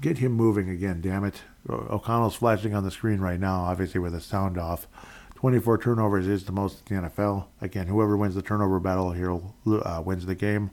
get 0.00 0.18
him 0.18 0.32
moving 0.32 0.68
again, 0.68 1.00
damn 1.00 1.24
it. 1.24 1.42
O'Connell's 1.68 2.36
flashing 2.36 2.74
on 2.74 2.84
the 2.84 2.90
screen 2.90 3.20
right 3.20 3.38
now, 3.38 3.62
obviously 3.62 4.00
with 4.00 4.12
the 4.12 4.20
sound 4.20 4.58
off. 4.58 4.88
24 5.36 5.78
turnovers 5.78 6.26
is 6.26 6.44
the 6.44 6.52
most 6.52 6.90
in 6.90 7.02
the 7.02 7.08
NFL. 7.08 7.46
Again, 7.60 7.86
whoever 7.86 8.16
wins 8.16 8.34
the 8.34 8.42
turnover 8.42 8.78
battle 8.78 9.12
here 9.12 9.32
uh, 9.32 10.02
wins 10.04 10.26
the 10.26 10.34
game. 10.34 10.70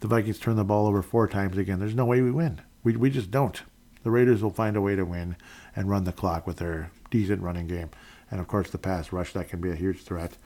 The 0.00 0.08
Vikings 0.08 0.38
turn 0.38 0.56
the 0.56 0.64
ball 0.64 0.86
over 0.86 1.02
four 1.02 1.28
times 1.28 1.56
again. 1.58 1.78
There's 1.78 1.94
no 1.94 2.04
way 2.04 2.20
we 2.20 2.30
win. 2.30 2.60
We, 2.82 2.96
we 2.96 3.10
just 3.10 3.30
don't. 3.30 3.62
The 4.02 4.10
Raiders 4.10 4.42
will 4.42 4.50
find 4.50 4.76
a 4.76 4.80
way 4.80 4.96
to 4.96 5.04
win 5.04 5.36
and 5.74 5.88
run 5.90 6.04
the 6.04 6.12
clock 6.12 6.46
with 6.46 6.56
their 6.58 6.90
decent 7.10 7.42
running 7.42 7.66
game. 7.66 7.90
And 8.30 8.40
of 8.40 8.48
course, 8.48 8.70
the 8.70 8.78
pass 8.78 9.12
rush, 9.12 9.32
that 9.32 9.48
can 9.48 9.60
be 9.60 9.70
a 9.70 9.76
huge 9.76 10.02
threat 10.02 10.36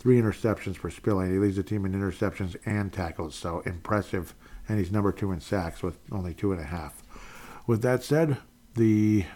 three 0.00 0.18
interceptions 0.18 0.76
for 0.76 0.90
Spillane. 0.90 1.30
He 1.30 1.38
leads 1.38 1.56
the 1.56 1.62
team 1.62 1.84
in 1.84 1.92
interceptions 1.92 2.56
and 2.64 2.90
tackles, 2.90 3.34
so 3.34 3.60
impressive. 3.66 4.34
And 4.66 4.78
he's 4.78 4.90
number 4.90 5.12
two 5.12 5.30
in 5.30 5.40
sacks 5.40 5.82
with 5.82 5.98
only 6.10 6.32
two 6.32 6.52
and 6.52 6.60
a 6.60 6.64
half. 6.64 7.02
With 7.70 7.82
that 7.82 8.02
said, 8.02 8.36
the 8.74 9.26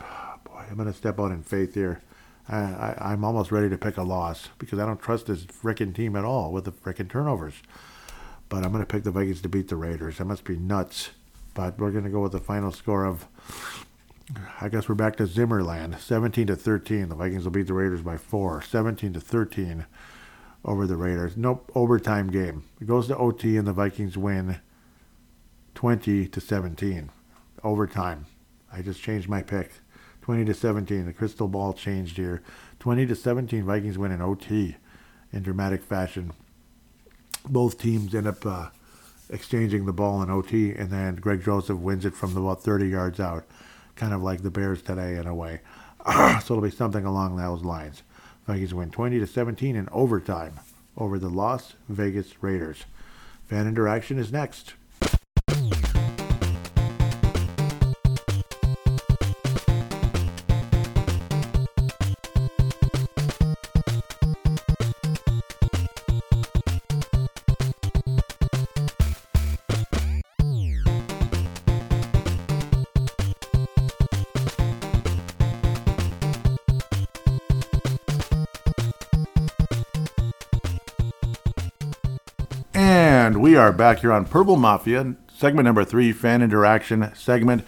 oh, 0.00 0.34
boy, 0.42 0.64
I'm 0.68 0.74
going 0.74 0.88
to 0.88 0.92
step 0.92 1.20
out 1.20 1.30
in 1.30 1.44
faith 1.44 1.74
here. 1.74 2.02
I, 2.48 2.96
I, 2.98 3.12
am 3.12 3.24
almost 3.24 3.52
ready 3.52 3.68
to 3.68 3.78
pick 3.78 3.96
a 3.96 4.02
loss 4.02 4.48
because 4.58 4.80
I 4.80 4.84
don't 4.84 5.00
trust 5.00 5.26
this 5.26 5.44
freaking 5.44 5.94
team 5.94 6.16
at 6.16 6.24
all 6.24 6.50
with 6.50 6.64
the 6.64 6.72
freaking 6.72 7.08
turnovers. 7.08 7.54
But 8.48 8.64
I'm 8.64 8.72
going 8.72 8.82
to 8.82 8.92
pick 8.92 9.04
the 9.04 9.12
Vikings 9.12 9.42
to 9.42 9.48
beat 9.48 9.68
the 9.68 9.76
Raiders. 9.76 10.18
That 10.18 10.24
must 10.24 10.42
be 10.42 10.56
nuts. 10.56 11.10
But 11.54 11.78
we're 11.78 11.92
going 11.92 12.02
to 12.02 12.10
go 12.10 12.18
with 12.18 12.32
the 12.32 12.40
final 12.40 12.72
score 12.72 13.04
of 13.04 13.28
I 14.60 14.68
guess 14.68 14.88
we're 14.88 14.96
back 14.96 15.14
to 15.18 15.28
Zimmerland. 15.28 16.00
17 16.00 16.48
to 16.48 16.56
13. 16.56 17.10
The 17.10 17.14
Vikings 17.14 17.44
will 17.44 17.52
beat 17.52 17.68
the 17.68 17.74
Raiders 17.74 18.02
by 18.02 18.16
four. 18.16 18.60
17 18.60 19.12
to 19.12 19.20
13 19.20 19.86
over 20.64 20.88
the 20.88 20.96
Raiders. 20.96 21.36
Nope, 21.36 21.70
overtime 21.76 22.28
game. 22.28 22.64
It 22.80 22.88
goes 22.88 23.06
to 23.06 23.16
OT 23.16 23.56
and 23.56 23.68
the 23.68 23.72
Vikings 23.72 24.18
win 24.18 24.58
20 25.76 26.26
to 26.26 26.40
17. 26.40 27.10
Overtime. 27.64 28.26
I 28.72 28.82
just 28.82 29.02
changed 29.02 29.28
my 29.28 29.42
pick. 29.42 29.70
20 30.22 30.44
to 30.46 30.54
17. 30.54 31.06
The 31.06 31.12
crystal 31.12 31.48
ball 31.48 31.72
changed 31.72 32.16
here. 32.16 32.42
20 32.80 33.06
to 33.06 33.14
17. 33.14 33.64
Vikings 33.64 33.98
win 33.98 34.12
in 34.12 34.20
OT 34.20 34.76
in 35.32 35.42
dramatic 35.42 35.82
fashion. 35.82 36.32
Both 37.48 37.78
teams 37.78 38.14
end 38.14 38.26
up 38.26 38.46
uh, 38.46 38.68
exchanging 39.30 39.86
the 39.86 39.92
ball 39.92 40.22
in 40.22 40.30
OT, 40.30 40.72
and 40.72 40.90
then 40.90 41.16
Greg 41.16 41.42
Joseph 41.42 41.78
wins 41.78 42.04
it 42.04 42.14
from 42.14 42.36
about 42.36 42.62
30 42.62 42.88
yards 42.88 43.18
out 43.18 43.44
kind 43.96 44.14
of 44.14 44.22
like 44.22 44.42
the 44.42 44.50
Bears 44.50 44.82
today 44.82 45.16
in 45.16 45.26
a 45.26 45.34
way. 45.34 45.60
so 46.06 46.54
it'll 46.54 46.60
be 46.60 46.70
something 46.70 47.04
along 47.04 47.36
those 47.36 47.62
lines. 47.62 48.02
Vikings 48.46 48.74
win 48.74 48.90
20 48.90 49.18
to 49.20 49.26
17 49.26 49.76
in 49.76 49.88
overtime 49.92 50.58
over 50.96 51.18
the 51.18 51.28
Las 51.28 51.74
Vegas 51.88 52.42
Raiders. 52.42 52.84
Fan 53.44 53.66
interaction 53.66 54.18
is 54.18 54.32
next. 54.32 54.74
Are 83.62 83.72
back 83.72 84.00
here 84.00 84.12
on 84.12 84.24
Purple 84.24 84.56
Mafia, 84.56 85.14
segment 85.32 85.66
number 85.66 85.84
three, 85.84 86.10
fan 86.10 86.42
interaction 86.42 87.12
segment. 87.14 87.64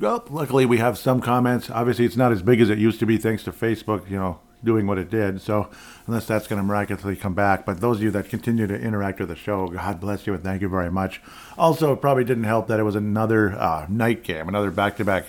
Well, 0.00 0.24
luckily 0.28 0.66
we 0.66 0.78
have 0.78 0.98
some 0.98 1.20
comments. 1.20 1.70
Obviously, 1.70 2.06
it's 2.06 2.16
not 2.16 2.32
as 2.32 2.42
big 2.42 2.60
as 2.60 2.70
it 2.70 2.78
used 2.78 2.98
to 2.98 3.06
be, 3.06 3.18
thanks 3.18 3.44
to 3.44 3.52
Facebook, 3.52 4.10
you 4.10 4.16
know, 4.16 4.40
doing 4.64 4.88
what 4.88 4.98
it 4.98 5.10
did. 5.10 5.40
So, 5.40 5.70
unless 6.08 6.26
that's 6.26 6.48
going 6.48 6.60
to 6.60 6.64
miraculously 6.64 7.14
come 7.14 7.34
back. 7.34 7.64
But 7.64 7.80
those 7.80 7.98
of 7.98 8.02
you 8.02 8.10
that 8.10 8.28
continue 8.28 8.66
to 8.66 8.74
interact 8.74 9.20
with 9.20 9.28
the 9.28 9.36
show, 9.36 9.68
God 9.68 10.00
bless 10.00 10.26
you 10.26 10.34
and 10.34 10.42
thank 10.42 10.60
you 10.60 10.68
very 10.68 10.90
much. 10.90 11.22
Also, 11.56 11.92
it 11.92 12.00
probably 12.00 12.24
didn't 12.24 12.42
help 12.42 12.66
that 12.66 12.80
it 12.80 12.82
was 12.82 12.96
another 12.96 13.52
uh, 13.52 13.86
night 13.88 14.24
game, 14.24 14.48
another 14.48 14.72
back-to-back, 14.72 15.24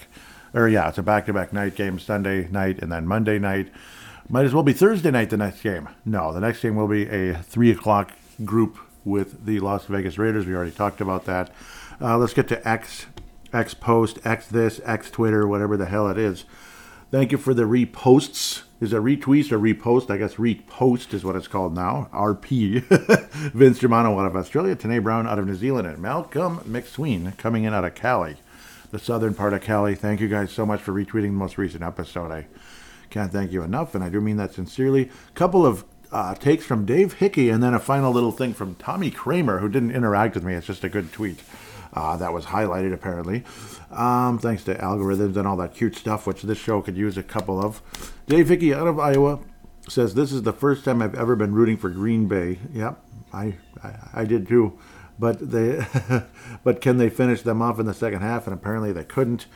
or 0.55 0.67
yeah, 0.67 0.89
it's 0.89 0.97
a 0.97 1.03
back-to-back 1.03 1.53
night 1.53 1.75
game, 1.75 1.99
Sunday 1.99 2.47
night 2.49 2.79
and 2.79 2.91
then 2.91 3.05
Monday 3.05 3.37
night. 3.37 3.69
Might 4.27 4.45
as 4.45 4.55
well 4.55 4.63
be 4.63 4.73
Thursday 4.73 5.11
night 5.11 5.29
the 5.29 5.37
next 5.37 5.61
game. 5.61 5.87
No, 6.03 6.33
the 6.33 6.39
next 6.39 6.61
game 6.61 6.75
will 6.75 6.87
be 6.87 7.07
a 7.07 7.35
three 7.35 7.69
o'clock 7.69 8.11
group 8.43 8.79
with 9.05 9.45
the 9.45 9.59
Las 9.59 9.85
Vegas 9.85 10.17
Raiders. 10.17 10.45
We 10.45 10.55
already 10.55 10.71
talked 10.71 11.01
about 11.01 11.25
that. 11.25 11.51
Uh, 12.01 12.17
let's 12.17 12.33
get 12.33 12.47
to 12.49 12.67
X, 12.67 13.07
X 13.53 13.73
post, 13.73 14.19
X 14.25 14.47
this, 14.47 14.79
X 14.85 15.09
Twitter, 15.11 15.47
whatever 15.47 15.77
the 15.77 15.85
hell 15.85 16.09
it 16.09 16.17
is. 16.17 16.45
Thank 17.11 17.31
you 17.31 17.37
for 17.37 17.53
the 17.53 17.63
reposts. 17.63 18.63
Is 18.79 18.93
it 18.93 19.01
retweets 19.01 19.51
or 19.51 19.59
repost? 19.59 20.09
I 20.09 20.17
guess 20.17 20.35
repost 20.35 21.13
is 21.13 21.25
what 21.25 21.35
it's 21.35 21.47
called 21.47 21.73
now. 21.73 22.07
RP. 22.13 22.81
Vince 23.51 23.79
Germano 23.79 24.17
out 24.19 24.27
of 24.27 24.35
Australia, 24.35 24.75
Tanae 24.75 25.03
Brown 25.03 25.27
out 25.27 25.39
of 25.39 25.47
New 25.47 25.55
Zealand, 25.55 25.87
and 25.87 25.99
Malcolm 25.99 26.59
McSween 26.59 27.35
coming 27.37 27.63
in 27.63 27.73
out 27.73 27.83
of 27.83 27.95
Cali, 27.95 28.37
the 28.91 28.99
southern 28.99 29.33
part 29.33 29.53
of 29.53 29.61
Cali. 29.61 29.95
Thank 29.95 30.21
you 30.21 30.27
guys 30.27 30.51
so 30.51 30.65
much 30.65 30.81
for 30.81 30.93
retweeting 30.93 31.23
the 31.23 31.29
most 31.31 31.57
recent 31.57 31.83
episode. 31.83 32.31
I 32.31 32.47
can't 33.09 33.31
thank 33.31 33.51
you 33.51 33.63
enough, 33.63 33.95
and 33.95 34.03
I 34.03 34.09
do 34.09 34.21
mean 34.21 34.37
that 34.37 34.53
sincerely. 34.53 35.09
A 35.29 35.33
couple 35.33 35.65
of 35.65 35.83
uh, 36.11 36.35
takes 36.35 36.65
from 36.65 36.85
Dave 36.85 37.13
Hickey, 37.13 37.49
and 37.49 37.61
then 37.61 37.73
a 37.73 37.79
final 37.79 38.11
little 38.11 38.31
thing 38.31 38.53
from 38.53 38.75
Tommy 38.75 39.11
Kramer, 39.11 39.59
who 39.59 39.69
didn't 39.69 39.91
interact 39.91 40.35
with 40.35 40.43
me. 40.43 40.53
It's 40.53 40.67
just 40.67 40.83
a 40.83 40.89
good 40.89 41.11
tweet 41.11 41.39
uh, 41.93 42.17
that 42.17 42.33
was 42.33 42.45
highlighted, 42.45 42.93
apparently. 42.93 43.43
Um, 43.91 44.39
thanks 44.39 44.63
to 44.65 44.75
algorithms 44.75 45.35
and 45.37 45.47
all 45.47 45.57
that 45.57 45.73
cute 45.73 45.95
stuff, 45.95 46.27
which 46.27 46.43
this 46.43 46.57
show 46.57 46.81
could 46.81 46.97
use 46.97 47.17
a 47.17 47.23
couple 47.23 47.63
of. 47.63 47.81
Dave 48.27 48.49
Hickey 48.49 48.73
out 48.73 48.87
of 48.87 48.99
Iowa 48.99 49.39
says, 49.87 50.13
This 50.13 50.31
is 50.31 50.43
the 50.43 50.53
first 50.53 50.85
time 50.85 51.01
I've 51.01 51.15
ever 51.15 51.35
been 51.35 51.53
rooting 51.53 51.77
for 51.77 51.89
Green 51.89 52.27
Bay. 52.27 52.59
Yep, 52.73 52.99
I, 53.33 53.55
I, 53.83 53.93
I 54.13 54.25
did 54.25 54.47
too. 54.47 54.77
But 55.17 55.51
they, 55.51 55.85
but 56.63 56.81
can 56.81 56.97
they 56.97 57.09
finish 57.09 57.41
them 57.41 57.61
off 57.61 57.79
in 57.79 57.85
the 57.85 57.93
second 57.93 58.21
half? 58.21 58.47
And 58.47 58.53
apparently 58.53 58.91
they 58.91 59.03
couldn't. 59.03 59.47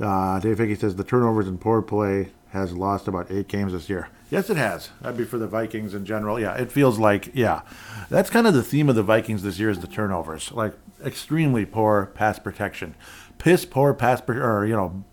Uh, 0.00 0.40
Dave 0.40 0.58
Hickey 0.58 0.76
says 0.76 0.96
the 0.96 1.04
turnovers 1.04 1.46
and 1.46 1.60
poor 1.60 1.82
play 1.82 2.30
has 2.50 2.72
lost 2.72 3.06
about 3.06 3.30
eight 3.30 3.48
games 3.48 3.72
this 3.72 3.88
year. 3.90 4.08
Yes, 4.30 4.48
it 4.48 4.56
has. 4.56 4.90
That'd 5.00 5.18
be 5.18 5.24
for 5.24 5.38
the 5.38 5.48
Vikings 5.48 5.92
in 5.92 6.04
general. 6.04 6.38
Yeah, 6.38 6.54
it 6.54 6.70
feels 6.70 6.98
like 6.98 7.30
yeah, 7.34 7.62
that's 8.08 8.30
kind 8.30 8.46
of 8.46 8.54
the 8.54 8.62
theme 8.62 8.88
of 8.88 8.94
the 8.94 9.02
Vikings 9.02 9.42
this 9.42 9.58
year 9.58 9.70
is 9.70 9.80
the 9.80 9.88
turnovers, 9.88 10.52
like 10.52 10.74
extremely 11.04 11.66
poor 11.66 12.06
pass 12.14 12.38
protection, 12.38 12.94
piss 13.38 13.64
poor 13.64 13.92
pass 13.92 14.20
per- 14.20 14.40
or 14.40 14.64
you 14.64 14.74
know, 14.74 15.04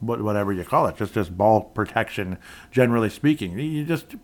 whatever 0.00 0.52
you 0.52 0.64
call 0.64 0.86
it, 0.86 0.96
just 0.96 1.14
just 1.14 1.36
ball 1.38 1.60
protection. 1.60 2.36
Generally 2.72 3.10
speaking, 3.10 3.58
you 3.58 3.84
just 3.84 4.16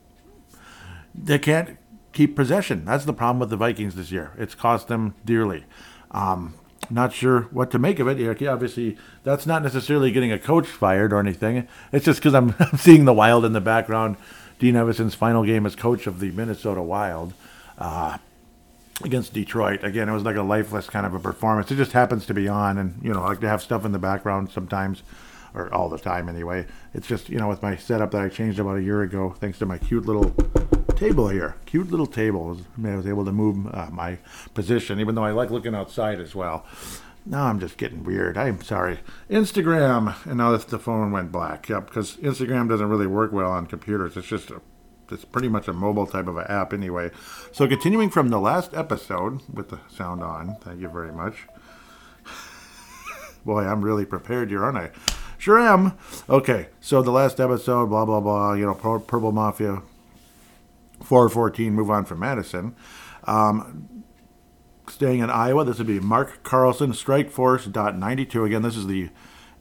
they 1.14 1.38
can't 1.38 1.78
keep 2.12 2.34
possession. 2.34 2.84
That's 2.84 3.04
the 3.04 3.12
problem 3.12 3.38
with 3.38 3.50
the 3.50 3.56
Vikings 3.56 3.94
this 3.94 4.10
year. 4.10 4.32
It's 4.36 4.54
cost 4.56 4.88
them 4.88 5.14
dearly. 5.24 5.64
Um, 6.10 6.54
not 6.90 7.12
sure 7.12 7.42
what 7.50 7.70
to 7.72 7.78
make 7.78 7.98
of 7.98 8.08
it. 8.08 8.42
Obviously, 8.46 8.96
that's 9.24 9.46
not 9.46 9.62
necessarily 9.62 10.10
getting 10.10 10.32
a 10.32 10.38
coach 10.38 10.66
fired 10.66 11.12
or 11.12 11.18
anything. 11.18 11.68
It's 11.92 12.04
just 12.04 12.20
because 12.20 12.34
I'm, 12.34 12.54
I'm 12.58 12.78
seeing 12.78 13.04
the 13.04 13.12
Wild 13.12 13.44
in 13.44 13.52
the 13.52 13.60
background. 13.60 14.16
Dean 14.58 14.74
Evason's 14.74 15.14
final 15.14 15.44
game 15.44 15.66
as 15.66 15.76
coach 15.76 16.06
of 16.06 16.20
the 16.20 16.30
Minnesota 16.32 16.82
Wild 16.82 17.32
uh, 17.78 18.18
against 19.04 19.32
Detroit. 19.32 19.84
Again, 19.84 20.08
it 20.08 20.12
was 20.12 20.24
like 20.24 20.36
a 20.36 20.42
lifeless 20.42 20.88
kind 20.88 21.06
of 21.06 21.14
a 21.14 21.20
performance. 21.20 21.70
It 21.70 21.76
just 21.76 21.92
happens 21.92 22.26
to 22.26 22.34
be 22.34 22.48
on, 22.48 22.78
and 22.78 22.98
you 23.02 23.12
know, 23.12 23.22
I 23.22 23.28
like 23.28 23.40
to 23.40 23.48
have 23.48 23.62
stuff 23.62 23.84
in 23.84 23.92
the 23.92 23.98
background 23.98 24.50
sometimes, 24.50 25.02
or 25.54 25.72
all 25.72 25.88
the 25.88 25.98
time 25.98 26.28
anyway. 26.28 26.66
It's 26.92 27.06
just 27.06 27.28
you 27.28 27.38
know, 27.38 27.48
with 27.48 27.62
my 27.62 27.76
setup 27.76 28.10
that 28.12 28.22
I 28.22 28.28
changed 28.28 28.58
about 28.58 28.78
a 28.78 28.82
year 28.82 29.02
ago, 29.02 29.34
thanks 29.38 29.58
to 29.60 29.66
my 29.66 29.78
cute 29.78 30.06
little 30.06 30.34
table 30.98 31.28
here. 31.28 31.54
Cute 31.64 31.90
little 31.90 32.06
table. 32.06 32.58
I, 32.84 32.96
was 32.96 33.06
able 33.06 33.24
to 33.24 33.32
move 33.32 33.72
uh, 33.72 33.88
my 33.92 34.18
position, 34.54 34.98
even 34.98 35.14
though 35.14 35.24
I 35.24 35.30
like 35.30 35.50
looking 35.50 35.74
outside 35.74 36.18
as 36.18 36.34
well. 36.34 36.66
Now 37.24 37.44
I'm 37.44 37.60
just 37.60 37.76
getting 37.76 38.02
weird. 38.02 38.36
I'm 38.36 38.60
sorry. 38.62 38.98
Instagram, 39.30 40.16
and 40.26 40.38
now 40.38 40.56
the 40.56 40.78
phone 40.78 41.12
went 41.12 41.30
black. 41.30 41.68
Yep, 41.68 41.86
because 41.86 42.16
Instagram 42.16 42.68
doesn't 42.68 42.88
really 42.88 43.06
work 43.06 43.32
well 43.32 43.50
on 43.50 43.66
computers. 43.66 44.16
It's 44.16 44.26
just 44.26 44.50
a, 44.50 44.60
it's 45.10 45.24
pretty 45.24 45.48
much 45.48 45.68
a 45.68 45.72
mobile 45.72 46.06
type 46.06 46.26
of 46.26 46.36
an 46.36 46.46
app 46.48 46.72
anyway. 46.72 47.12
So 47.52 47.68
continuing 47.68 48.10
from 48.10 48.30
the 48.30 48.40
last 48.40 48.74
episode 48.74 49.42
with 49.52 49.68
the 49.68 49.78
sound 49.88 50.22
on. 50.22 50.56
Thank 50.62 50.80
you 50.80 50.88
very 50.88 51.12
much. 51.12 51.46
Boy, 53.44 53.64
I'm 53.64 53.82
really 53.82 54.04
prepared 54.04 54.50
here, 54.50 54.64
aren't 54.64 54.78
I? 54.78 54.90
Sure 55.36 55.60
am. 55.60 55.96
Okay, 56.28 56.68
so 56.80 57.02
the 57.02 57.12
last 57.12 57.38
episode, 57.38 57.86
blah 57.86 58.04
blah 58.04 58.20
blah. 58.20 58.54
You 58.54 58.66
know, 58.66 58.74
Purple 58.74 59.30
Mafia 59.30 59.82
414, 61.02 61.72
move 61.72 61.90
on 61.90 62.04
from 62.04 62.20
Mattison. 62.20 62.74
Um, 63.24 64.04
staying 64.88 65.20
in 65.20 65.30
Iowa, 65.30 65.64
this 65.64 65.78
would 65.78 65.86
be 65.86 66.00
Mark 66.00 66.42
Carlson, 66.42 66.92
strikeforce.92. 66.92 68.46
Again, 68.46 68.62
this 68.62 68.76
is 68.76 68.86
the 68.86 69.10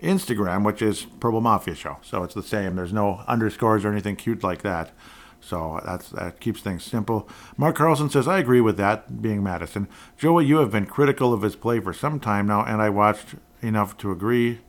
Instagram, 0.02 0.64
which 0.64 0.82
is 0.82 1.06
Purple 1.20 1.42
Mafia 1.42 1.76
Show. 1.76 1.98
So 2.02 2.24
it's 2.24 2.34
the 2.34 2.44
same. 2.44 2.76
There's 2.76 2.94
no 2.94 3.24
underscores 3.28 3.84
or 3.84 3.92
anything 3.92 4.16
cute 4.16 4.44
like 4.44 4.62
that. 4.62 4.92
So 5.40 5.80
that's 5.86 6.10
that 6.10 6.40
keeps 6.40 6.62
things 6.62 6.84
simple. 6.84 7.30
Mark 7.56 7.76
Carlson 7.76 8.10
says, 8.10 8.28
I 8.28 8.40
agree 8.40 8.62
with 8.62 8.78
that, 8.78 9.22
being 9.22 9.44
Mattison. 9.44 9.88
Joey, 10.18 10.46
you 10.46 10.58
have 10.58 10.72
been 10.72 10.86
critical 10.86 11.34
of 11.34 11.42
his 11.42 11.56
play 11.56 11.80
for 11.80 11.94
some 11.94 12.20
time 12.20 12.48
now, 12.48 12.66
and 12.66 12.82
I 12.82 12.90
watched 12.90 13.36
enough 13.62 13.98
to 13.98 14.12
agree. 14.12 14.60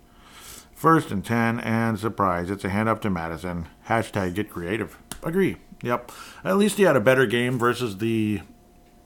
First 0.72 1.10
and 1.10 1.24
10, 1.24 1.58
and 1.60 1.98
surprise, 1.98 2.50
it's 2.50 2.64
a 2.64 2.68
hand 2.68 2.88
up 2.88 3.00
to 3.02 3.10
Mattison. 3.10 3.66
Hashtag 3.88 4.34
get 4.34 4.50
creative. 4.50 4.98
Agree. 5.24 5.56
Yep. 5.82 6.12
At 6.44 6.56
least 6.56 6.76
he 6.76 6.82
had 6.82 6.96
a 6.96 7.00
better 7.00 7.26
game 7.26 7.58
versus 7.58 7.98
the 7.98 8.40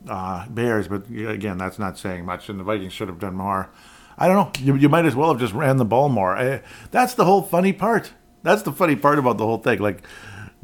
uh, 0.09 0.47
Bears, 0.49 0.89
but 0.89 1.09
again, 1.09 1.59
that's 1.59 1.79
not 1.79 1.99
saying 1.99 2.25
much, 2.25 2.49
and 2.49 2.59
the 2.59 2.65
Vikings 2.65 2.93
should 2.93 3.09
have 3.09 3.19
done 3.19 3.35
more. 3.35 3.71
I 4.19 4.29
don't 4.29 4.37
know. 4.37 4.65
You, 4.65 4.77
you 4.77 4.89
might 4.89 5.07
as 5.07 5.15
well 5.15 5.31
have 5.31 5.41
just 5.41 5.55
ran 5.55 5.77
the 5.77 5.85
ball 5.85 6.09
more. 6.09 6.37
I, 6.37 6.63
that's 6.91 7.15
the 7.15 7.25
whole 7.25 7.43
funny 7.43 7.73
part. 7.73 8.13
That's 8.43 8.63
the 8.63 8.73
funny 8.73 8.97
part 8.97 9.19
about 9.19 9.39
the 9.39 9.47
whole 9.47 9.59
thing. 9.59 9.79
Like, 9.79 10.03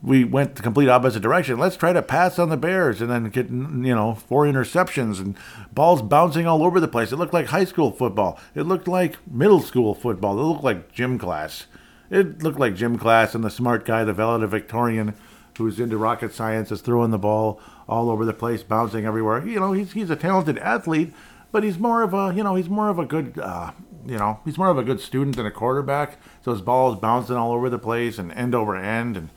we 0.03 0.25
went 0.25 0.55
the 0.55 0.63
complete 0.63 0.89
opposite 0.89 1.21
direction. 1.21 1.59
Let's 1.59 1.77
try 1.77 1.93
to 1.93 2.03
pass 2.03 2.39
on 2.39 2.51
the 2.51 2.57
Bears 2.57 3.01
and 3.01 3.11
then 3.11 3.31
get, 3.31 3.51
you 3.51 3.95
know, 3.95 4.15
four 4.15 4.45
interceptions 4.45 5.19
and 5.19 5.37
balls 5.73 6.03
bouncing 6.03 6.47
all 6.47 6.63
over 6.63 6.79
the 6.79 6.89
place. 6.89 7.11
It 7.11 7.17
looked 7.17 7.35
like 7.35 7.47
high 7.47 7.65
school 7.65 7.91
football. 7.91 8.39
It 8.55 8.63
looked 8.63 8.87
like 8.87 9.17
middle 9.27 9.61
school 9.61 9.95
football. 9.95 10.39
It 10.39 10.43
looked 10.43 10.65
like 10.65 10.93
gym 10.93 11.19
class. 11.19 11.67
It 12.11 12.43
looked 12.43 12.61
like 12.61 12.75
gym 12.77 12.97
class, 12.97 13.35
and 13.35 13.43
the 13.45 13.51
smart 13.51 13.85
guy, 13.85 14.05
the 14.05 14.13
valedictorian, 14.13 15.15
who's 15.59 15.79
into 15.79 15.99
rocket 15.99 16.33
science, 16.33 16.73
is 16.73 16.81
throwing 16.81 17.11
the 17.11 17.19
ball 17.19 17.61
all 17.89 18.11
over 18.11 18.25
the 18.25 18.33
place, 18.33 18.63
bouncing 18.63 19.05
everywhere. 19.05 19.47
You 19.47 19.61
know, 19.61 19.73
he's 19.73 19.93
he's 19.93 20.11
a 20.11 20.17
talented 20.17 20.59
athlete, 20.59 21.13
but 21.53 21.63
he's 21.63 21.79
more 21.79 22.03
of 22.03 22.15
a 22.15 22.33
you 22.35 22.43
know 22.43 22.55
he's 22.55 22.69
more 22.69 22.89
of 22.89 22.99
a 22.99 23.05
good 23.05 23.39
uh, 23.39 23.73
you 24.07 24.17
know 24.17 24.41
he's 24.45 24.57
more 24.57 24.71
of 24.71 24.79
a 24.79 24.83
good 24.83 25.01
student 25.01 25.37
than 25.37 25.47
a 25.47 25.51
quarterback. 25.51 26.19
So 26.43 26.53
his 26.53 26.63
ball 26.63 26.93
is 26.93 26.99
bouncing 26.99 27.37
all 27.37 27.53
over 27.53 27.69
the 27.69 27.79
place 27.79 28.19
and 28.19 28.33
end 28.33 28.55
over 28.55 28.77
end. 28.77 29.17
And 29.17 29.29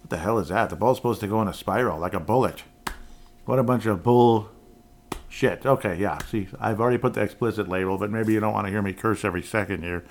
what 0.00 0.10
the 0.10 0.18
hell 0.18 0.38
is 0.38 0.48
that? 0.48 0.70
The 0.70 0.76
ball's 0.76 0.98
supposed 0.98 1.20
to 1.20 1.26
go 1.26 1.42
in 1.42 1.48
a 1.48 1.54
spiral 1.54 1.98
like 1.98 2.14
a 2.14 2.20
bullet. 2.20 2.62
What 3.44 3.58
a 3.58 3.62
bunch 3.64 3.86
of 3.86 4.02
bull 4.02 4.50
shit. 5.28 5.64
Okay, 5.64 5.96
yeah. 5.96 6.18
See, 6.18 6.48
I've 6.60 6.80
already 6.80 6.98
put 6.98 7.14
the 7.14 7.22
explicit 7.22 7.68
label, 7.68 7.96
but 7.98 8.10
maybe 8.10 8.32
you 8.32 8.40
don't 8.40 8.52
want 8.52 8.66
to 8.66 8.70
hear 8.70 8.82
me 8.82 8.92
curse 8.92 9.24
every 9.24 9.42
second 9.42 9.82
here. 9.82 10.04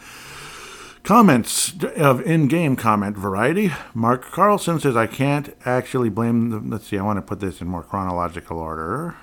Comments 1.04 1.74
of 1.96 2.22
in-game 2.22 2.76
comment 2.76 3.18
variety. 3.18 3.72
Mark 3.94 4.24
Carlson 4.32 4.80
says 4.80 4.96
I 4.96 5.08
can't 5.08 5.56
actually 5.66 6.10
blame. 6.10 6.50
The, 6.50 6.60
let's 6.60 6.88
see. 6.88 6.98
I 6.98 7.04
want 7.04 7.18
to 7.18 7.22
put 7.22 7.40
this 7.40 7.62
in 7.62 7.68
more 7.68 7.84
chronological 7.84 8.60
order. 8.60 9.16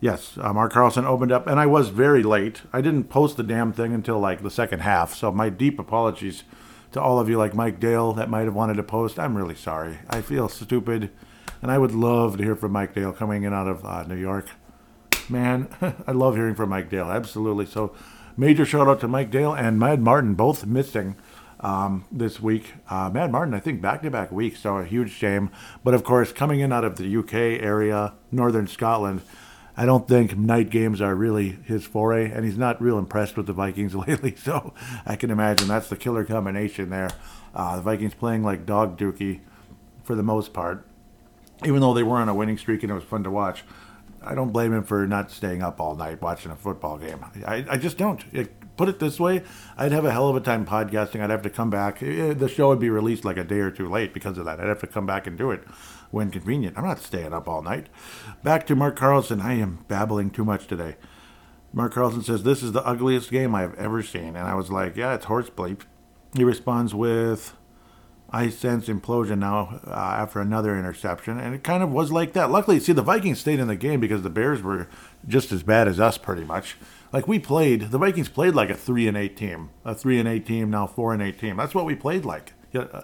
Yes, 0.00 0.38
uh, 0.40 0.52
Mark 0.52 0.72
Carlson 0.72 1.04
opened 1.04 1.32
up, 1.32 1.46
and 1.46 1.58
I 1.58 1.66
was 1.66 1.88
very 1.88 2.22
late. 2.22 2.62
I 2.72 2.80
didn't 2.80 3.04
post 3.04 3.36
the 3.36 3.42
damn 3.42 3.72
thing 3.72 3.92
until 3.92 4.18
like 4.18 4.42
the 4.42 4.50
second 4.50 4.80
half. 4.80 5.14
So 5.14 5.32
my 5.32 5.48
deep 5.48 5.78
apologies 5.78 6.44
to 6.92 7.00
all 7.00 7.18
of 7.18 7.28
you, 7.28 7.38
like 7.38 7.54
Mike 7.54 7.80
Dale, 7.80 8.12
that 8.12 8.30
might 8.30 8.44
have 8.44 8.54
wanted 8.54 8.74
to 8.74 8.82
post. 8.82 9.18
I'm 9.18 9.36
really 9.36 9.54
sorry. 9.54 9.98
I 10.08 10.20
feel 10.20 10.48
stupid, 10.48 11.10
and 11.60 11.70
I 11.70 11.78
would 11.78 11.92
love 11.92 12.36
to 12.36 12.44
hear 12.44 12.54
from 12.54 12.72
Mike 12.72 12.94
Dale 12.94 13.12
coming 13.12 13.42
in 13.42 13.52
out 13.52 13.66
of 13.66 13.84
uh, 13.84 14.04
New 14.04 14.16
York. 14.16 14.48
Man, 15.28 15.68
I 16.06 16.12
love 16.12 16.36
hearing 16.36 16.54
from 16.54 16.68
Mike 16.68 16.90
Dale. 16.90 17.10
Absolutely. 17.10 17.66
So 17.66 17.94
major 18.36 18.64
shout 18.64 18.88
out 18.88 19.00
to 19.00 19.08
Mike 19.08 19.30
Dale 19.30 19.52
and 19.52 19.78
Mad 19.78 20.00
Martin, 20.00 20.34
both 20.34 20.66
missing 20.66 21.16
um, 21.60 22.04
this 22.12 22.40
week. 22.40 22.74
Uh, 22.88 23.10
Mad 23.10 23.32
Martin, 23.32 23.54
I 23.54 23.60
think, 23.60 23.80
back 23.80 24.02
to 24.02 24.10
back 24.10 24.30
weeks, 24.30 24.60
so 24.60 24.76
a 24.76 24.84
huge 24.84 25.10
shame. 25.10 25.50
But 25.82 25.94
of 25.94 26.04
course, 26.04 26.32
coming 26.32 26.60
in 26.60 26.72
out 26.72 26.84
of 26.84 26.96
the 26.96 27.16
UK 27.16 27.34
area, 27.34 28.14
northern 28.30 28.66
Scotland, 28.66 29.22
I 29.76 29.86
don't 29.86 30.06
think 30.06 30.36
night 30.36 30.70
games 30.70 31.00
are 31.00 31.14
really 31.14 31.58
his 31.64 31.84
foray, 31.84 32.30
and 32.30 32.44
he's 32.44 32.58
not 32.58 32.80
real 32.80 32.98
impressed 32.98 33.36
with 33.36 33.46
the 33.46 33.52
Vikings 33.52 33.94
lately. 34.06 34.36
So 34.36 34.74
I 35.06 35.16
can 35.16 35.30
imagine 35.30 35.68
that's 35.68 35.88
the 35.88 35.96
killer 35.96 36.24
combination 36.24 36.90
there. 36.90 37.10
Uh, 37.54 37.76
the 37.76 37.82
Vikings 37.82 38.14
playing 38.14 38.42
like 38.42 38.66
dog 38.66 38.98
dookie 38.98 39.40
for 40.02 40.14
the 40.14 40.22
most 40.22 40.52
part, 40.52 40.86
even 41.64 41.80
though 41.80 41.94
they 41.94 42.02
were 42.02 42.18
on 42.18 42.28
a 42.28 42.34
winning 42.34 42.58
streak 42.58 42.82
and 42.82 42.92
it 42.92 42.94
was 42.94 43.04
fun 43.04 43.24
to 43.24 43.30
watch. 43.30 43.64
I 44.26 44.34
don't 44.34 44.52
blame 44.52 44.72
him 44.72 44.84
for 44.84 45.06
not 45.06 45.30
staying 45.30 45.62
up 45.62 45.80
all 45.80 45.94
night 45.94 46.22
watching 46.22 46.50
a 46.50 46.56
football 46.56 46.98
game. 46.98 47.24
I, 47.46 47.64
I 47.68 47.76
just 47.76 47.98
don't. 47.98 48.24
It, 48.32 48.52
put 48.76 48.88
it 48.88 48.98
this 48.98 49.20
way, 49.20 49.42
I'd 49.76 49.92
have 49.92 50.04
a 50.04 50.10
hell 50.10 50.28
of 50.28 50.36
a 50.36 50.40
time 50.40 50.66
podcasting. 50.66 51.20
I'd 51.20 51.30
have 51.30 51.42
to 51.42 51.50
come 51.50 51.70
back. 51.70 52.02
Eh, 52.02 52.32
the 52.34 52.48
show 52.48 52.68
would 52.68 52.80
be 52.80 52.90
released 52.90 53.24
like 53.24 53.36
a 53.36 53.44
day 53.44 53.60
or 53.60 53.70
two 53.70 53.88
late 53.88 54.12
because 54.12 54.38
of 54.38 54.44
that. 54.44 54.60
I'd 54.60 54.68
have 54.68 54.80
to 54.80 54.86
come 54.86 55.06
back 55.06 55.26
and 55.26 55.38
do 55.38 55.50
it 55.50 55.64
when 56.10 56.30
convenient. 56.30 56.76
I'm 56.76 56.84
not 56.84 57.00
staying 57.00 57.32
up 57.32 57.48
all 57.48 57.62
night. 57.62 57.88
Back 58.42 58.66
to 58.66 58.76
Mark 58.76 58.96
Carlson. 58.96 59.40
I 59.40 59.54
am 59.54 59.84
babbling 59.88 60.30
too 60.30 60.44
much 60.44 60.66
today. 60.66 60.96
Mark 61.72 61.94
Carlson 61.94 62.22
says, 62.22 62.42
This 62.42 62.62
is 62.62 62.72
the 62.72 62.84
ugliest 62.86 63.30
game 63.30 63.54
I 63.54 63.62
have 63.62 63.74
ever 63.74 64.02
seen. 64.02 64.36
And 64.36 64.46
I 64.48 64.54
was 64.54 64.70
like, 64.70 64.96
Yeah, 64.96 65.14
it's 65.14 65.26
horse 65.26 65.50
bleep. 65.50 65.82
He 66.34 66.44
responds 66.44 66.94
with, 66.94 67.54
I 68.34 68.48
sense 68.50 68.88
implosion 68.88 69.38
now 69.38 69.78
uh, 69.86 69.92
after 69.92 70.40
another 70.40 70.76
interception, 70.76 71.38
and 71.38 71.54
it 71.54 71.62
kind 71.62 71.84
of 71.84 71.92
was 71.92 72.10
like 72.10 72.32
that. 72.32 72.50
Luckily, 72.50 72.80
see, 72.80 72.92
the 72.92 73.00
Vikings 73.00 73.38
stayed 73.38 73.60
in 73.60 73.68
the 73.68 73.76
game 73.76 74.00
because 74.00 74.22
the 74.22 74.30
Bears 74.30 74.60
were 74.60 74.88
just 75.28 75.52
as 75.52 75.62
bad 75.62 75.86
as 75.86 76.00
us, 76.00 76.18
pretty 76.18 76.42
much. 76.42 76.76
Like 77.12 77.28
we 77.28 77.38
played, 77.38 77.92
the 77.92 77.98
Vikings 77.98 78.28
played 78.28 78.56
like 78.56 78.70
a 78.70 78.74
three 78.74 79.06
and 79.06 79.16
eight 79.16 79.36
team, 79.36 79.70
a 79.84 79.94
three 79.94 80.18
and 80.18 80.28
eight 80.28 80.46
team, 80.46 80.68
now 80.68 80.88
four 80.88 81.12
and 81.12 81.22
eight 81.22 81.38
team. 81.38 81.56
That's 81.56 81.76
what 81.76 81.84
we 81.84 81.94
played 81.94 82.24
like. 82.24 82.54
Yeah, 82.72 82.86
uh, 82.92 83.02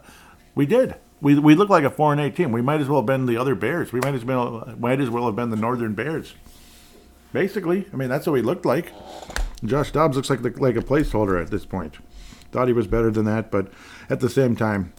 we 0.57 0.67
did. 0.67 0.97
We 1.21 1.39
we 1.39 1.55
look 1.55 1.69
like 1.69 1.85
a 1.85 1.91
four 1.91 2.11
and 2.11 2.21
eight 2.21 2.35
team. 2.35 2.51
We 2.51 2.61
might 2.61 2.81
as 2.81 2.89
well 2.89 2.99
have 2.99 3.07
been 3.07 3.27
the 3.27 3.37
other 3.37 3.55
Bears. 3.55 3.93
We 3.93 4.01
might 4.01 4.15
as 4.15 4.25
well 4.25 4.75
might 4.81 5.01
as 5.01 5.11
well 5.11 5.27
have 5.27 5.37
been 5.37 5.51
the 5.51 5.57
Northern 5.57 5.95
Bears. 5.95 6.35
Basically, 7.33 7.87
I 7.93 7.97
mean 7.97 8.09
that's 8.09 8.27
what 8.27 8.33
we 8.33 8.43
looked 8.43 8.67
like. 8.67 8.93
Josh 9.65 9.93
Dobbs 9.93 10.17
looks 10.17 10.29
like 10.29 10.43
the, 10.43 10.51
like 10.61 10.75
a 10.75 10.83
placeholder 10.83 11.41
at 11.41 11.53
this 11.53 11.67
point. 11.67 11.99
Thought 12.51 12.67
he 12.67 12.75
was 12.75 12.89
better 12.89 13.13
than 13.13 13.27
that, 13.27 13.53
but 13.53 13.71
at 14.09 14.19
the 14.19 14.29
same 14.29 14.57
time, 14.57 14.93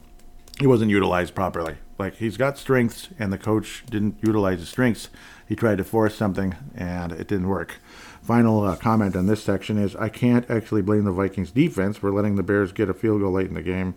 he 0.61 0.67
wasn't 0.67 0.91
utilized 0.91 1.33
properly. 1.33 1.77
Like 1.97 2.15
he's 2.15 2.38
got 2.38 2.57
strengths, 2.57 3.09
and 3.17 3.33
the 3.33 3.38
coach 3.38 3.83
didn't 3.89 4.17
utilize 4.21 4.59
his 4.59 4.69
strengths. 4.69 5.09
He 5.47 5.55
tried 5.55 5.79
to 5.79 5.83
force 5.83 6.15
something, 6.15 6.55
and 6.75 7.11
it 7.11 7.27
didn't 7.27 7.47
work. 7.47 7.79
Final 8.21 8.63
uh, 8.63 8.75
comment 8.75 9.15
on 9.15 9.25
this 9.25 9.43
section 9.43 9.77
is 9.77 9.95
I 9.95 10.09
can't 10.09 10.49
actually 10.49 10.83
blame 10.83 11.03
the 11.03 11.11
Vikings 11.11 11.49
defense 11.49 11.97
for 11.97 12.11
letting 12.11 12.35
the 12.35 12.43
Bears 12.43 12.71
get 12.71 12.89
a 12.89 12.93
field 12.93 13.21
goal 13.21 13.31
late 13.31 13.47
in 13.47 13.55
the 13.55 13.63
game. 13.63 13.95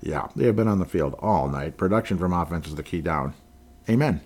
Yeah, 0.00 0.28
they 0.34 0.46
have 0.46 0.56
been 0.56 0.68
on 0.68 0.78
the 0.78 0.86
field 0.86 1.14
all 1.18 1.48
night. 1.48 1.76
Production 1.76 2.16
from 2.16 2.32
offense 2.32 2.66
is 2.66 2.76
the 2.76 2.82
key 2.82 3.02
down. 3.02 3.34
Amen. 3.88 4.22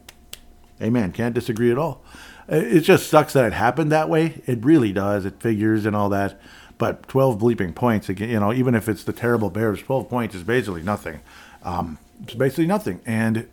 Amen. 0.80 1.10
Can't 1.10 1.34
disagree 1.34 1.72
at 1.72 1.78
all. 1.78 2.02
It 2.48 2.80
just 2.80 3.08
sucks 3.08 3.32
that 3.32 3.46
it 3.46 3.52
happened 3.52 3.90
that 3.90 4.08
way. 4.08 4.42
It 4.46 4.64
really 4.64 4.92
does. 4.92 5.24
It 5.24 5.42
figures 5.42 5.84
and 5.86 5.94
all 5.94 6.08
that. 6.10 6.40
But 6.78 7.06
12 7.08 7.38
bleeping 7.38 7.74
points, 7.74 8.08
again, 8.08 8.30
you 8.30 8.40
know, 8.40 8.54
even 8.54 8.74
if 8.74 8.88
it's 8.88 9.04
the 9.04 9.12
terrible 9.12 9.50
Bears, 9.50 9.82
12 9.82 10.08
points 10.08 10.34
is 10.34 10.42
basically 10.44 10.82
nothing. 10.82 11.20
Um, 11.62 11.98
it's 12.22 12.34
basically 12.34 12.66
nothing. 12.66 13.00
And 13.06 13.48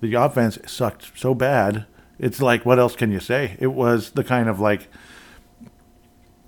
the 0.00 0.14
offense 0.14 0.58
sucked 0.66 1.18
so 1.18 1.34
bad. 1.34 1.86
It's 2.18 2.40
like, 2.40 2.64
what 2.64 2.78
else 2.78 2.94
can 2.94 3.10
you 3.10 3.20
say? 3.20 3.56
It 3.58 3.68
was 3.68 4.10
the 4.10 4.24
kind 4.24 4.48
of 4.48 4.60
like, 4.60 4.88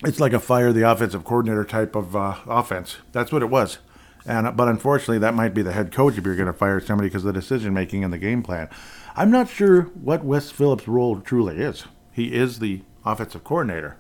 it's 0.05 0.21
like 0.21 0.33
a 0.33 0.41
fire 0.41 0.73
the 0.73 0.89
offensive 0.89 1.25
coordinator 1.25 1.65
type 1.65 1.97
of 1.97 2.15
uh, 2.15 2.37
offense. 2.47 2.99
That's 3.13 3.33
what 3.33 3.43
it 3.43 3.51
was. 3.51 3.79
And 4.27 4.57
but 4.57 4.69
unfortunately, 4.69 5.19
that 5.19 5.35
might 5.35 5.55
be 5.55 5.63
the 5.63 5.73
head 5.73 5.93
coach 5.93 6.19
if 6.19 6.25
you're 6.25 6.35
going 6.35 6.47
to 6.47 6.53
fire 6.53 6.81
somebody 6.81 7.09
because 7.09 7.25
of 7.25 7.33
the 7.33 7.41
decision 7.41 7.73
making 7.73 8.03
and 8.03 8.13
the 8.13 8.19
game 8.19 8.43
plan. 8.43 8.69
I'm 9.15 9.31
not 9.31 9.49
sure 9.49 9.83
what 9.83 10.25
Wes 10.25 10.51
Phillips' 10.51 10.89
role 10.89 11.21
truly 11.21 11.59
is. 11.59 11.85
He 12.13 12.35
is 12.35 12.59
the 12.59 12.83
offensive 13.05 13.45
coordinator, 13.45 13.97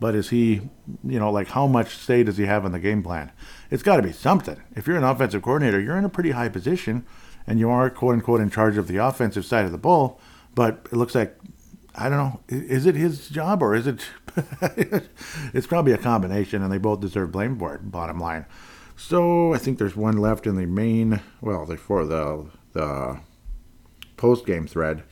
but 0.00 0.14
is 0.14 0.30
he, 0.30 0.62
you 1.04 1.18
know, 1.18 1.30
like 1.30 1.48
how 1.48 1.66
much 1.66 1.96
say 1.96 2.22
does 2.22 2.38
he 2.38 2.46
have 2.46 2.64
in 2.64 2.72
the 2.72 2.78
game 2.78 3.02
plan? 3.02 3.32
It's 3.70 3.82
got 3.82 3.96
to 3.96 4.02
be 4.02 4.12
something. 4.12 4.60
If 4.74 4.86
you're 4.86 4.96
an 4.96 5.04
offensive 5.04 5.42
coordinator, 5.42 5.80
you're 5.80 5.96
in 5.96 6.04
a 6.04 6.10
pretty 6.10 6.32
high 6.32 6.48
position, 6.48 7.06
and 7.46 7.58
you 7.58 7.70
are 7.70 7.88
quote 7.88 8.14
unquote 8.14 8.40
in 8.40 8.50
charge 8.50 8.76
of 8.76 8.88
the 8.88 8.96
offensive 8.96 9.44
side 9.44 9.64
of 9.64 9.72
the 9.72 9.78
ball. 9.78 10.20
But 10.54 10.88
it 10.92 10.96
looks 10.96 11.14
like 11.14 11.36
I 11.94 12.08
don't 12.08 12.18
know. 12.18 12.40
Is 12.48 12.86
it 12.86 12.94
his 12.94 13.28
job 13.28 13.62
or 13.62 13.74
is 13.74 13.86
it? 13.86 14.00
it's 15.52 15.66
probably 15.66 15.92
a 15.92 15.98
combination, 15.98 16.62
and 16.62 16.72
they 16.72 16.78
both 16.78 17.00
deserve 17.00 17.32
blame 17.32 17.58
for 17.58 17.74
it. 17.74 17.90
Bottom 17.90 18.18
line. 18.18 18.46
So 18.96 19.54
I 19.54 19.58
think 19.58 19.78
there's 19.78 19.96
one 19.96 20.18
left 20.18 20.46
in 20.46 20.56
the 20.56 20.66
main. 20.66 21.20
Well, 21.40 21.66
the 21.66 21.76
for 21.76 22.04
the 22.04 22.46
the 22.72 23.20
post 24.16 24.46
game 24.46 24.66
thread. 24.66 25.02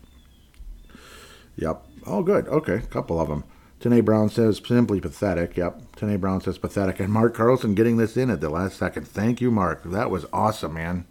Yep. 1.56 1.84
Oh, 2.06 2.22
good. 2.22 2.46
Okay, 2.48 2.74
a 2.74 2.80
couple 2.80 3.20
of 3.20 3.28
them. 3.28 3.44
Tanae 3.80 4.04
Brown 4.04 4.28
says 4.28 4.60
simply 4.64 5.00
pathetic. 5.00 5.56
Yep. 5.56 5.82
Tanae 5.98 6.20
Brown 6.20 6.40
says 6.40 6.58
pathetic. 6.58 7.00
And 7.00 7.12
Mark 7.12 7.34
Carlson 7.34 7.74
getting 7.74 7.96
this 7.96 8.16
in 8.16 8.30
at 8.30 8.40
the 8.40 8.50
last 8.50 8.78
second. 8.78 9.06
Thank 9.06 9.40
you, 9.40 9.50
Mark. 9.50 9.82
That 9.84 10.10
was 10.10 10.26
awesome, 10.32 10.74
man. 10.74 11.06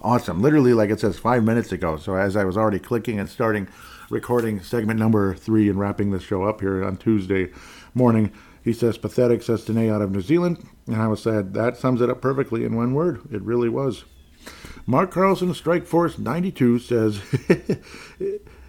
Awesome. 0.00 0.42
Literally, 0.42 0.74
like 0.74 0.90
it 0.90 1.00
says, 1.00 1.18
five 1.18 1.44
minutes 1.44 1.72
ago. 1.72 1.96
So 1.96 2.14
as 2.14 2.36
I 2.36 2.44
was 2.44 2.56
already 2.56 2.78
clicking 2.78 3.18
and 3.18 3.28
starting 3.28 3.68
recording 4.10 4.60
segment 4.60 4.98
number 4.98 5.34
three 5.34 5.68
and 5.70 5.78
wrapping 5.78 6.10
the 6.10 6.20
show 6.20 6.44
up 6.44 6.60
here 6.60 6.84
on 6.84 6.96
Tuesday 6.96 7.50
morning, 7.94 8.32
he 8.62 8.72
says 8.72 8.98
pathetic, 8.98 9.42
says 9.42 9.64
Tanae 9.64 9.92
out 9.92 10.02
of 10.02 10.10
New 10.10 10.20
Zealand. 10.20 10.66
And 10.86 10.96
I 10.96 11.08
was 11.08 11.22
sad. 11.22 11.54
that 11.54 11.76
sums 11.76 12.00
it 12.00 12.10
up 12.10 12.20
perfectly 12.20 12.64
in 12.64 12.76
one 12.76 12.92
word. 12.94 13.22
It 13.32 13.42
really 13.42 13.68
was. 13.68 14.04
Mark 14.86 15.10
Carlson, 15.10 15.54
Strike 15.54 15.86
Force 15.86 16.18
92, 16.18 16.78
says, 16.80 17.20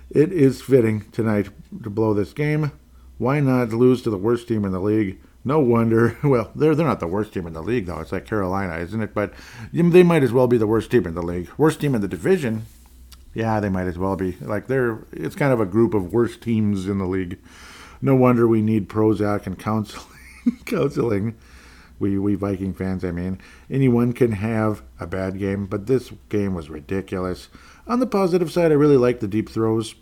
It 0.09 0.31
is 0.31 0.61
fitting 0.61 1.01
tonight 1.11 1.49
to 1.83 1.89
blow 1.89 2.13
this 2.13 2.31
game. 2.31 2.71
Why 3.17 3.39
not 3.39 3.69
lose 3.69 4.01
to 4.03 4.09
the 4.09 4.17
worst 4.17 4.47
team 4.47 4.63
in 4.63 4.71
the 4.71 4.79
league? 4.79 5.19
No 5.45 5.59
wonder. 5.59 6.17
Well, 6.23 6.51
they're 6.55 6.75
they're 6.75 6.87
not 6.87 6.99
the 6.99 7.07
worst 7.07 7.33
team 7.33 7.45
in 7.45 7.53
the 7.53 7.61
league 7.61 7.85
though. 7.85 7.99
It's 7.99 8.11
like 8.11 8.25
Carolina, 8.25 8.77
isn't 8.77 9.01
it? 9.01 9.13
But 9.13 9.33
they 9.71 10.03
might 10.03 10.23
as 10.23 10.33
well 10.33 10.47
be 10.47 10.57
the 10.57 10.67
worst 10.67 10.89
team 10.89 11.05
in 11.05 11.13
the 11.13 11.21
league. 11.21 11.49
Worst 11.57 11.79
team 11.79 11.93
in 11.93 12.01
the 12.01 12.07
division. 12.07 12.65
Yeah, 13.35 13.59
they 13.59 13.69
might 13.69 13.87
as 13.87 13.97
well 13.97 14.15
be. 14.15 14.37
Like 14.41 14.67
they're 14.67 15.05
it's 15.11 15.35
kind 15.35 15.53
of 15.53 15.59
a 15.59 15.65
group 15.65 15.93
of 15.93 16.11
worst 16.11 16.41
teams 16.41 16.87
in 16.87 16.97
the 16.97 17.05
league. 17.05 17.37
No 18.01 18.15
wonder 18.15 18.47
we 18.47 18.61
need 18.61 18.89
Prozac 18.89 19.45
and 19.45 19.57
counseling. 19.57 20.17
counseling. 20.65 21.35
We 21.99 22.17
we 22.17 22.35
Viking 22.35 22.73
fans, 22.73 23.05
I 23.05 23.11
mean, 23.11 23.39
anyone 23.69 24.11
can 24.11 24.33
have 24.33 24.81
a 24.99 25.07
bad 25.07 25.39
game, 25.39 25.65
but 25.65 25.85
this 25.87 26.11
game 26.27 26.53
was 26.53 26.69
ridiculous. 26.69 27.47
On 27.87 27.99
the 27.99 28.07
positive 28.07 28.51
side, 28.51 28.71
I 28.71 28.75
really 28.75 28.97
like 28.97 29.21
the 29.21 29.27
deep 29.27 29.49
throws. 29.49 29.95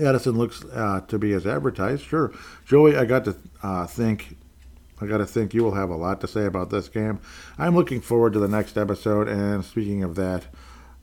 Addison 0.00 0.38
looks 0.38 0.64
uh, 0.64 1.00
to 1.08 1.18
be 1.18 1.32
as 1.32 1.46
advertised. 1.46 2.04
Sure, 2.04 2.32
Joey, 2.64 2.96
I 2.96 3.04
got 3.04 3.24
to 3.24 3.36
uh, 3.62 3.86
think. 3.86 4.36
I 5.00 5.06
got 5.06 5.18
to 5.18 5.26
think 5.26 5.52
you 5.52 5.64
will 5.64 5.74
have 5.74 5.90
a 5.90 5.96
lot 5.96 6.20
to 6.20 6.28
say 6.28 6.46
about 6.46 6.70
this 6.70 6.88
game. 6.88 7.18
I'm 7.58 7.74
looking 7.74 8.00
forward 8.00 8.34
to 8.34 8.38
the 8.38 8.46
next 8.46 8.78
episode. 8.78 9.26
And 9.26 9.64
speaking 9.64 10.04
of 10.04 10.14
that, 10.14 10.46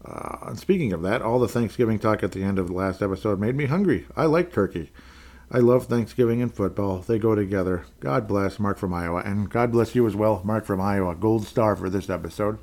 uh, 0.06 0.56
speaking 0.56 0.94
of 0.94 1.02
that, 1.02 1.22
all 1.22 1.38
the 1.38 1.49
Thanksgiving 1.49 1.99
talk 1.99 2.24
at 2.24 2.32
the 2.32 2.41
end 2.41 2.60
of 2.60 2.68
the 2.68 2.74
last 2.74 3.02
episode 3.02 3.41
made 3.41 3.56
me 3.56 3.66
hungry. 3.66 4.06
I 4.16 4.26
like 4.26 4.53
turkey. 4.53 4.91
I 5.52 5.58
love 5.58 5.88
Thanksgiving 5.88 6.44
and 6.44 6.54
football. 6.54 7.00
They 7.00 7.18
go 7.18 7.34
together. 7.34 7.86
God 8.02 8.28
bless 8.28 8.60
Mark 8.60 8.78
from 8.78 8.94
Iowa. 8.94 9.24
And 9.26 9.50
God 9.50 9.72
bless 9.72 9.96
you 9.96 10.06
as 10.06 10.16
well, 10.16 10.42
Mark 10.44 10.64
from 10.66 10.80
Iowa. 10.80 11.16
Gold 11.16 11.48
star 11.48 11.76
for 11.76 11.90
this 11.90 12.08
episode. 12.08 12.60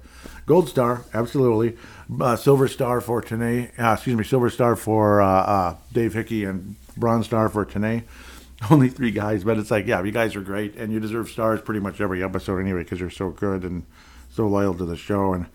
Gold 0.46 0.68
star, 0.68 1.04
absolutely. 1.12 1.76
Uh, 2.20 2.36
silver 2.36 2.68
star 2.68 3.00
for 3.00 3.20
Tanae. 3.20 3.76
Uh, 3.76 3.94
excuse 3.94 4.16
me, 4.16 4.22
silver 4.22 4.50
star 4.50 4.76
for 4.76 5.20
uh, 5.20 5.26
uh, 5.26 5.76
Dave 5.92 6.14
Hickey 6.14 6.44
and 6.44 6.76
bronze 6.96 7.26
star 7.26 7.48
for 7.48 7.66
Tanae. 7.66 8.04
Only 8.70 8.88
three 8.88 9.10
guys, 9.10 9.42
but 9.42 9.58
it's 9.58 9.70
like, 9.70 9.86
yeah, 9.86 10.02
you 10.02 10.12
guys 10.12 10.36
are 10.36 10.40
great. 10.40 10.76
And 10.76 10.92
you 10.92 11.00
deserve 11.00 11.28
stars 11.28 11.60
pretty 11.60 11.80
much 11.80 12.00
every 12.00 12.22
episode 12.22 12.58
anyway 12.58 12.84
because 12.84 13.00
you're 13.00 13.10
so 13.10 13.30
good 13.30 13.64
and 13.64 13.84
so 14.30 14.46
loyal 14.46 14.74
to 14.74 14.84
the 14.84 14.96
show. 14.96 15.32
And 15.32 15.46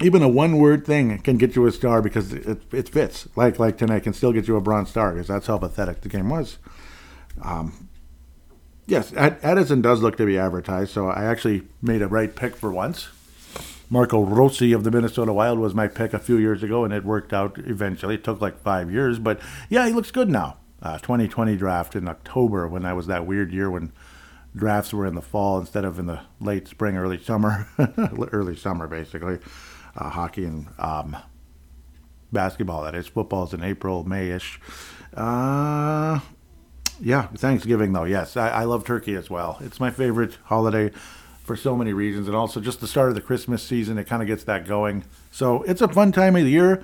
even 0.00 0.22
a 0.22 0.28
one 0.28 0.58
word 0.58 0.84
thing 0.84 1.18
can 1.20 1.38
get 1.38 1.56
you 1.56 1.66
a 1.66 1.72
star 1.72 2.02
because 2.02 2.32
it, 2.32 2.62
it 2.72 2.88
fits. 2.88 3.28
Like 3.34 3.58
like 3.58 3.78
tonight 3.78 4.02
can 4.02 4.12
still 4.12 4.32
get 4.32 4.46
you 4.46 4.56
a 4.56 4.60
bronze 4.60 4.90
star 4.90 5.12
because 5.12 5.28
that's 5.28 5.46
how 5.46 5.58
pathetic 5.58 6.02
the 6.02 6.08
game 6.08 6.28
was. 6.28 6.58
Um, 7.42 7.88
yes, 8.86 9.12
Addison 9.14 9.80
does 9.80 10.02
look 10.02 10.16
to 10.18 10.26
be 10.26 10.38
advertised, 10.38 10.92
so 10.92 11.08
I 11.08 11.24
actually 11.24 11.62
made 11.80 12.02
a 12.02 12.08
right 12.08 12.34
pick 12.34 12.56
for 12.56 12.70
once. 12.72 13.08
Marco 13.88 14.24
Rossi 14.24 14.72
of 14.72 14.84
the 14.84 14.90
Minnesota 14.90 15.32
Wild 15.32 15.58
was 15.58 15.74
my 15.74 15.86
pick 15.86 16.12
a 16.12 16.18
few 16.18 16.36
years 16.36 16.62
ago, 16.62 16.84
and 16.84 16.92
it 16.92 17.04
worked 17.04 17.32
out 17.32 17.56
eventually. 17.58 18.16
It 18.16 18.24
took 18.24 18.40
like 18.40 18.58
five 18.58 18.90
years, 18.90 19.18
but 19.18 19.40
yeah, 19.70 19.86
he 19.86 19.92
looks 19.92 20.10
good 20.10 20.28
now. 20.28 20.58
Uh, 20.82 20.98
2020 20.98 21.56
draft 21.56 21.96
in 21.96 22.06
October 22.06 22.68
when 22.68 22.82
that 22.82 22.94
was 22.94 23.06
that 23.06 23.26
weird 23.26 23.50
year 23.50 23.70
when 23.70 23.92
drafts 24.54 24.92
were 24.92 25.06
in 25.06 25.14
the 25.14 25.22
fall 25.22 25.58
instead 25.58 25.84
of 25.84 25.98
in 25.98 26.06
the 26.06 26.20
late 26.38 26.68
spring, 26.68 26.96
early 26.96 27.18
summer, 27.18 27.66
early 28.32 28.56
summer 28.56 28.86
basically 28.86 29.38
uh, 29.96 30.10
hockey 30.10 30.44
and 30.44 30.66
um, 30.78 31.16
basketball. 32.32 32.82
That 32.82 32.94
is, 32.94 33.06
football's 33.06 33.54
in 33.54 33.62
April, 33.62 34.04
Mayish. 34.04 34.58
Uh, 35.14 36.20
yeah, 37.00 37.28
Thanksgiving 37.28 37.92
though. 37.92 38.04
Yes, 38.04 38.36
I, 38.36 38.48
I 38.48 38.64
love 38.64 38.84
turkey 38.84 39.14
as 39.14 39.30
well. 39.30 39.58
It's 39.60 39.80
my 39.80 39.90
favorite 39.90 40.38
holiday 40.44 40.90
for 41.44 41.56
so 41.56 41.76
many 41.76 41.92
reasons, 41.92 42.26
and 42.26 42.36
also 42.36 42.60
just 42.60 42.80
the 42.80 42.88
start 42.88 43.08
of 43.08 43.14
the 43.14 43.20
Christmas 43.20 43.62
season. 43.62 43.98
It 43.98 44.06
kind 44.06 44.22
of 44.22 44.28
gets 44.28 44.44
that 44.44 44.66
going. 44.66 45.04
So 45.30 45.62
it's 45.62 45.80
a 45.80 45.88
fun 45.88 46.12
time 46.12 46.36
of 46.36 46.44
the 46.44 46.50
year. 46.50 46.82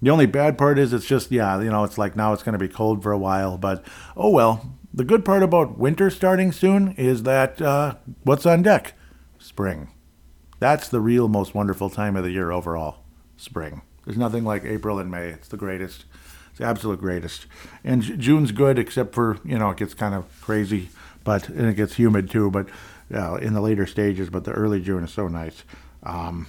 The 0.00 0.10
only 0.10 0.26
bad 0.26 0.58
part 0.58 0.78
is 0.78 0.92
it's 0.92 1.06
just 1.06 1.30
yeah, 1.32 1.60
you 1.60 1.70
know, 1.70 1.84
it's 1.84 1.98
like 1.98 2.16
now 2.16 2.32
it's 2.32 2.42
going 2.42 2.52
to 2.52 2.58
be 2.58 2.68
cold 2.68 3.02
for 3.02 3.12
a 3.12 3.18
while, 3.18 3.58
but 3.58 3.84
oh 4.16 4.30
well. 4.30 4.72
The 4.94 5.04
good 5.04 5.26
part 5.26 5.42
about 5.42 5.76
winter 5.76 6.08
starting 6.08 6.52
soon 6.52 6.92
is 6.92 7.24
that 7.24 7.60
uh, 7.60 7.96
what's 8.22 8.46
on 8.46 8.62
deck? 8.62 8.94
Spring. 9.38 9.88
That's 10.58 10.88
the 10.88 11.00
real 11.00 11.28
most 11.28 11.54
wonderful 11.54 11.90
time 11.90 12.16
of 12.16 12.24
the 12.24 12.30
year 12.30 12.50
overall. 12.50 12.98
Spring. 13.36 13.82
There's 14.04 14.16
nothing 14.16 14.44
like 14.44 14.64
April 14.64 14.98
and 14.98 15.10
May. 15.10 15.28
It's 15.28 15.48
the 15.48 15.56
greatest. 15.56 16.04
It's 16.50 16.58
the 16.58 16.64
absolute 16.64 17.00
greatest. 17.00 17.46
And 17.84 18.02
June's 18.02 18.52
good, 18.52 18.78
except 18.78 19.14
for 19.14 19.38
you 19.44 19.58
know 19.58 19.70
it 19.70 19.76
gets 19.76 19.94
kind 19.94 20.14
of 20.14 20.24
crazy, 20.40 20.88
but 21.24 21.48
and 21.48 21.66
it 21.66 21.74
gets 21.74 21.96
humid 21.96 22.30
too. 22.30 22.50
But 22.50 22.68
uh, 23.14 23.34
in 23.36 23.52
the 23.52 23.60
later 23.60 23.86
stages, 23.86 24.30
but 24.30 24.44
the 24.44 24.52
early 24.52 24.80
June 24.80 25.04
is 25.04 25.12
so 25.12 25.28
nice. 25.28 25.64
Um, 26.02 26.46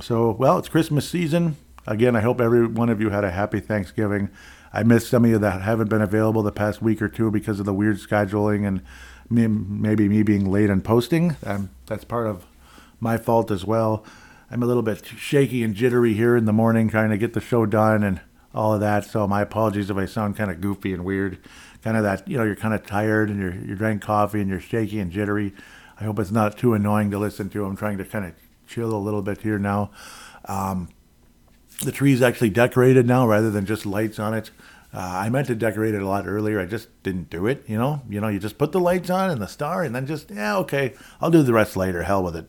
so 0.00 0.32
well, 0.32 0.58
it's 0.58 0.68
Christmas 0.68 1.08
season. 1.08 1.56
Again, 1.86 2.16
I 2.16 2.20
hope 2.20 2.40
every 2.40 2.66
one 2.66 2.88
of 2.88 3.00
you 3.00 3.10
had 3.10 3.24
a 3.24 3.30
happy 3.30 3.60
Thanksgiving. 3.60 4.30
I 4.72 4.82
missed 4.82 5.08
some 5.08 5.24
of 5.24 5.30
you 5.30 5.38
that 5.38 5.62
haven't 5.62 5.88
been 5.88 6.02
available 6.02 6.42
the 6.42 6.50
past 6.50 6.82
week 6.82 7.00
or 7.00 7.08
two 7.08 7.30
because 7.30 7.60
of 7.60 7.66
the 7.66 7.74
weird 7.74 7.98
scheduling 7.98 8.66
and 8.66 8.82
maybe 9.30 10.08
me 10.08 10.22
being 10.22 10.50
late 10.50 10.70
in 10.70 10.80
posting. 10.80 11.36
Um, 11.44 11.70
that's 11.86 12.04
part 12.04 12.26
of 12.26 12.44
my 13.00 13.16
fault 13.16 13.50
as 13.50 13.64
well. 13.64 14.04
I'm 14.50 14.62
a 14.62 14.66
little 14.66 14.82
bit 14.82 15.04
shaky 15.04 15.62
and 15.62 15.74
jittery 15.74 16.14
here 16.14 16.36
in 16.36 16.44
the 16.44 16.52
morning 16.52 16.88
trying 16.88 17.10
to 17.10 17.18
get 17.18 17.32
the 17.32 17.40
show 17.40 17.66
done 17.66 18.02
and 18.02 18.20
all 18.54 18.74
of 18.74 18.80
that. 18.80 19.04
So 19.04 19.26
my 19.26 19.42
apologies 19.42 19.90
if 19.90 19.96
I 19.96 20.06
sound 20.06 20.36
kind 20.36 20.50
of 20.50 20.60
goofy 20.60 20.92
and 20.92 21.04
weird. 21.04 21.38
Kind 21.82 21.96
of 21.96 22.02
that, 22.02 22.26
you 22.28 22.38
know, 22.38 22.44
you're 22.44 22.56
kind 22.56 22.72
of 22.72 22.86
tired 22.86 23.28
and 23.30 23.40
you're, 23.40 23.54
you 23.54 23.74
drank 23.74 24.02
coffee 24.02 24.40
and 24.40 24.48
you're 24.48 24.60
shaky 24.60 25.00
and 25.00 25.10
jittery. 25.10 25.52
I 25.98 26.04
hope 26.04 26.18
it's 26.18 26.30
not 26.30 26.56
too 26.56 26.74
annoying 26.74 27.10
to 27.10 27.18
listen 27.18 27.50
to. 27.50 27.64
I'm 27.64 27.76
trying 27.76 27.98
to 27.98 28.04
kind 28.04 28.24
of 28.24 28.34
chill 28.66 28.94
a 28.94 28.96
little 28.96 29.22
bit 29.22 29.42
here 29.42 29.58
now. 29.58 29.90
Um, 30.46 30.88
the 31.82 31.92
tree's 31.92 32.22
actually 32.22 32.50
decorated 32.50 33.06
now 33.06 33.26
rather 33.26 33.50
than 33.50 33.66
just 33.66 33.84
lights 33.84 34.18
on 34.18 34.34
it. 34.34 34.50
Uh, 34.92 35.00
I 35.00 35.28
meant 35.28 35.48
to 35.48 35.56
decorate 35.56 35.94
it 35.94 36.02
a 36.02 36.08
lot 36.08 36.26
earlier. 36.28 36.60
I 36.60 36.66
just 36.66 37.02
didn't 37.02 37.28
do 37.28 37.46
it. 37.46 37.64
You 37.66 37.76
know, 37.76 38.02
you 38.08 38.20
know, 38.20 38.28
you 38.28 38.38
just 38.38 38.58
put 38.58 38.70
the 38.70 38.78
lights 38.78 39.10
on 39.10 39.28
and 39.28 39.42
the 39.42 39.48
star, 39.48 39.82
and 39.82 39.92
then 39.92 40.06
just 40.06 40.30
yeah, 40.30 40.56
okay, 40.58 40.94
I'll 41.20 41.32
do 41.32 41.42
the 41.42 41.52
rest 41.52 41.76
later. 41.76 42.04
Hell 42.04 42.22
with 42.22 42.36
it. 42.36 42.48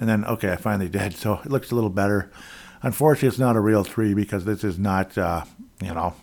And 0.00 0.08
then, 0.08 0.24
okay, 0.24 0.50
I 0.50 0.56
finally 0.56 0.88
did. 0.88 1.14
So 1.14 1.34
it 1.44 1.50
looks 1.50 1.70
a 1.70 1.74
little 1.74 1.90
better. 1.90 2.32
Unfortunately, 2.82 3.28
it's 3.28 3.38
not 3.38 3.54
a 3.54 3.60
real 3.60 3.84
tree 3.84 4.14
because 4.14 4.46
this 4.46 4.64
is 4.64 4.78
not, 4.78 5.16
uh, 5.18 5.44
you 5.82 5.92
know, 5.92 6.14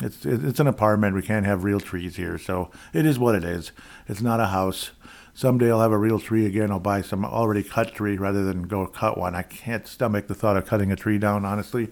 it's 0.00 0.24
it's 0.24 0.60
an 0.60 0.66
apartment. 0.66 1.14
We 1.14 1.22
can't 1.22 1.44
have 1.44 1.62
real 1.62 1.80
trees 1.80 2.16
here. 2.16 2.38
So 2.38 2.70
it 2.94 3.04
is 3.04 3.18
what 3.18 3.34
it 3.34 3.44
is. 3.44 3.72
It's 4.08 4.22
not 4.22 4.40
a 4.40 4.46
house. 4.46 4.92
Someday 5.34 5.70
I'll 5.70 5.82
have 5.82 5.92
a 5.92 5.98
real 5.98 6.18
tree 6.18 6.46
again. 6.46 6.70
I'll 6.70 6.80
buy 6.80 7.02
some 7.02 7.24
already 7.24 7.62
cut 7.62 7.94
tree 7.94 8.16
rather 8.16 8.44
than 8.44 8.62
go 8.62 8.86
cut 8.86 9.18
one. 9.18 9.34
I 9.34 9.42
can't 9.42 9.86
stomach 9.86 10.26
the 10.26 10.34
thought 10.34 10.56
of 10.56 10.66
cutting 10.66 10.90
a 10.90 10.96
tree 10.96 11.18
down, 11.18 11.44
honestly, 11.44 11.88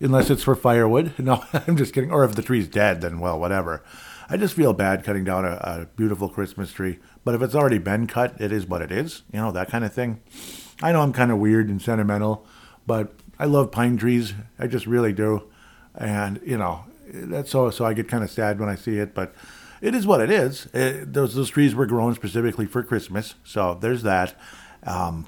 unless 0.00 0.30
it's 0.30 0.42
for 0.42 0.54
firewood. 0.54 1.14
No, 1.18 1.44
I'm 1.52 1.76
just 1.76 1.94
kidding. 1.94 2.12
Or 2.12 2.24
if 2.24 2.34
the 2.34 2.42
tree's 2.42 2.68
dead, 2.68 3.00
then 3.00 3.20
well, 3.20 3.40
whatever. 3.40 3.82
I 4.28 4.36
just 4.36 4.54
feel 4.54 4.72
bad 4.72 5.04
cutting 5.04 5.24
down 5.24 5.44
a, 5.44 5.56
a 5.62 5.88
beautiful 5.96 6.28
Christmas 6.28 6.72
tree. 6.72 6.98
But 7.24 7.34
if 7.34 7.42
it's 7.42 7.54
already 7.54 7.78
been 7.78 8.06
cut, 8.06 8.40
it 8.40 8.52
is 8.52 8.66
what 8.66 8.82
it 8.82 8.92
is. 8.92 9.22
You 9.32 9.40
know 9.40 9.52
that 9.52 9.70
kind 9.70 9.84
of 9.84 9.92
thing. 9.92 10.20
I 10.82 10.92
know 10.92 11.00
I'm 11.00 11.12
kind 11.12 11.30
of 11.30 11.38
weird 11.38 11.68
and 11.68 11.80
sentimental, 11.80 12.46
but 12.86 13.14
I 13.38 13.46
love 13.46 13.70
pine 13.70 13.96
trees. 13.96 14.34
I 14.58 14.66
just 14.66 14.86
really 14.86 15.12
do, 15.12 15.44
and 15.94 16.40
you 16.44 16.58
know 16.58 16.84
that's 17.12 17.50
so 17.50 17.70
so 17.70 17.84
I 17.84 17.94
get 17.94 18.08
kind 18.08 18.24
of 18.24 18.30
sad 18.30 18.58
when 18.58 18.68
I 18.68 18.74
see 18.74 18.98
it, 18.98 19.14
but 19.14 19.34
it 19.80 19.94
is 19.94 20.06
what 20.06 20.20
it 20.20 20.30
is. 20.30 20.66
It, 20.72 21.12
those 21.12 21.34
those 21.34 21.50
trees 21.50 21.74
were 21.74 21.86
grown 21.86 22.14
specifically 22.14 22.66
for 22.66 22.82
Christmas, 22.82 23.34
so 23.44 23.74
there's 23.80 24.02
that. 24.02 24.34
Um, 24.82 25.26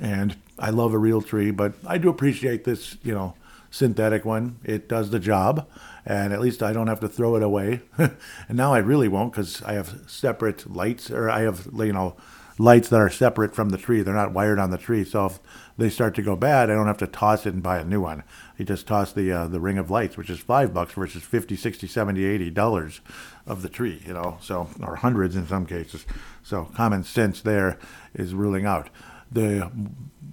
and 0.00 0.36
I 0.58 0.70
love 0.70 0.92
a 0.92 0.98
real 0.98 1.22
tree, 1.22 1.50
but 1.50 1.74
I 1.86 1.98
do 1.98 2.08
appreciate 2.08 2.64
this, 2.64 2.96
you 3.02 3.14
know, 3.14 3.34
synthetic 3.70 4.24
one. 4.24 4.58
It 4.64 4.88
does 4.88 5.10
the 5.10 5.18
job, 5.18 5.68
and 6.04 6.32
at 6.32 6.40
least 6.40 6.62
I 6.62 6.72
don't 6.72 6.86
have 6.86 7.00
to 7.00 7.08
throw 7.08 7.36
it 7.36 7.42
away. 7.42 7.82
and 7.98 8.16
now 8.50 8.72
I 8.72 8.78
really 8.78 9.08
won't 9.08 9.32
because 9.32 9.62
I 9.62 9.74
have 9.74 10.00
separate 10.06 10.70
lights, 10.70 11.10
or 11.10 11.30
I 11.30 11.40
have, 11.42 11.68
you 11.74 11.92
know, 11.92 12.16
lights 12.58 12.88
that 12.88 13.00
are 13.00 13.10
separate 13.10 13.54
from 13.54 13.68
the 13.68 13.78
tree. 13.78 14.02
They're 14.02 14.14
not 14.14 14.32
wired 14.32 14.58
on 14.58 14.70
the 14.70 14.78
tree, 14.78 15.04
so 15.04 15.26
if 15.26 15.40
they 15.76 15.90
start 15.90 16.14
to 16.16 16.22
go 16.22 16.36
bad, 16.36 16.70
I 16.70 16.74
don't 16.74 16.86
have 16.86 16.98
to 16.98 17.06
toss 17.06 17.46
it 17.46 17.54
and 17.54 17.62
buy 17.62 17.78
a 17.78 17.84
new 17.84 18.00
one. 18.00 18.22
You 18.56 18.64
just 18.64 18.86
toss 18.86 19.12
the 19.12 19.30
uh, 19.32 19.46
the 19.48 19.60
ring 19.60 19.78
of 19.78 19.90
lights, 19.90 20.16
which 20.16 20.30
is 20.30 20.38
five 20.38 20.72
bucks 20.72 20.94
versus 20.94 21.22
50, 21.22 21.56
60, 21.56 21.86
70, 21.86 22.24
80 22.24 22.50
dollars 22.50 23.00
of 23.46 23.62
the 23.62 23.68
tree, 23.68 24.02
you 24.06 24.14
know, 24.14 24.38
so 24.40 24.68
or 24.82 24.96
hundreds 24.96 25.36
in 25.36 25.46
some 25.46 25.66
cases. 25.66 26.06
So 26.42 26.64
common 26.74 27.04
sense 27.04 27.40
there 27.40 27.78
is 28.14 28.34
ruling 28.34 28.66
out 28.66 28.88
the 29.30 29.70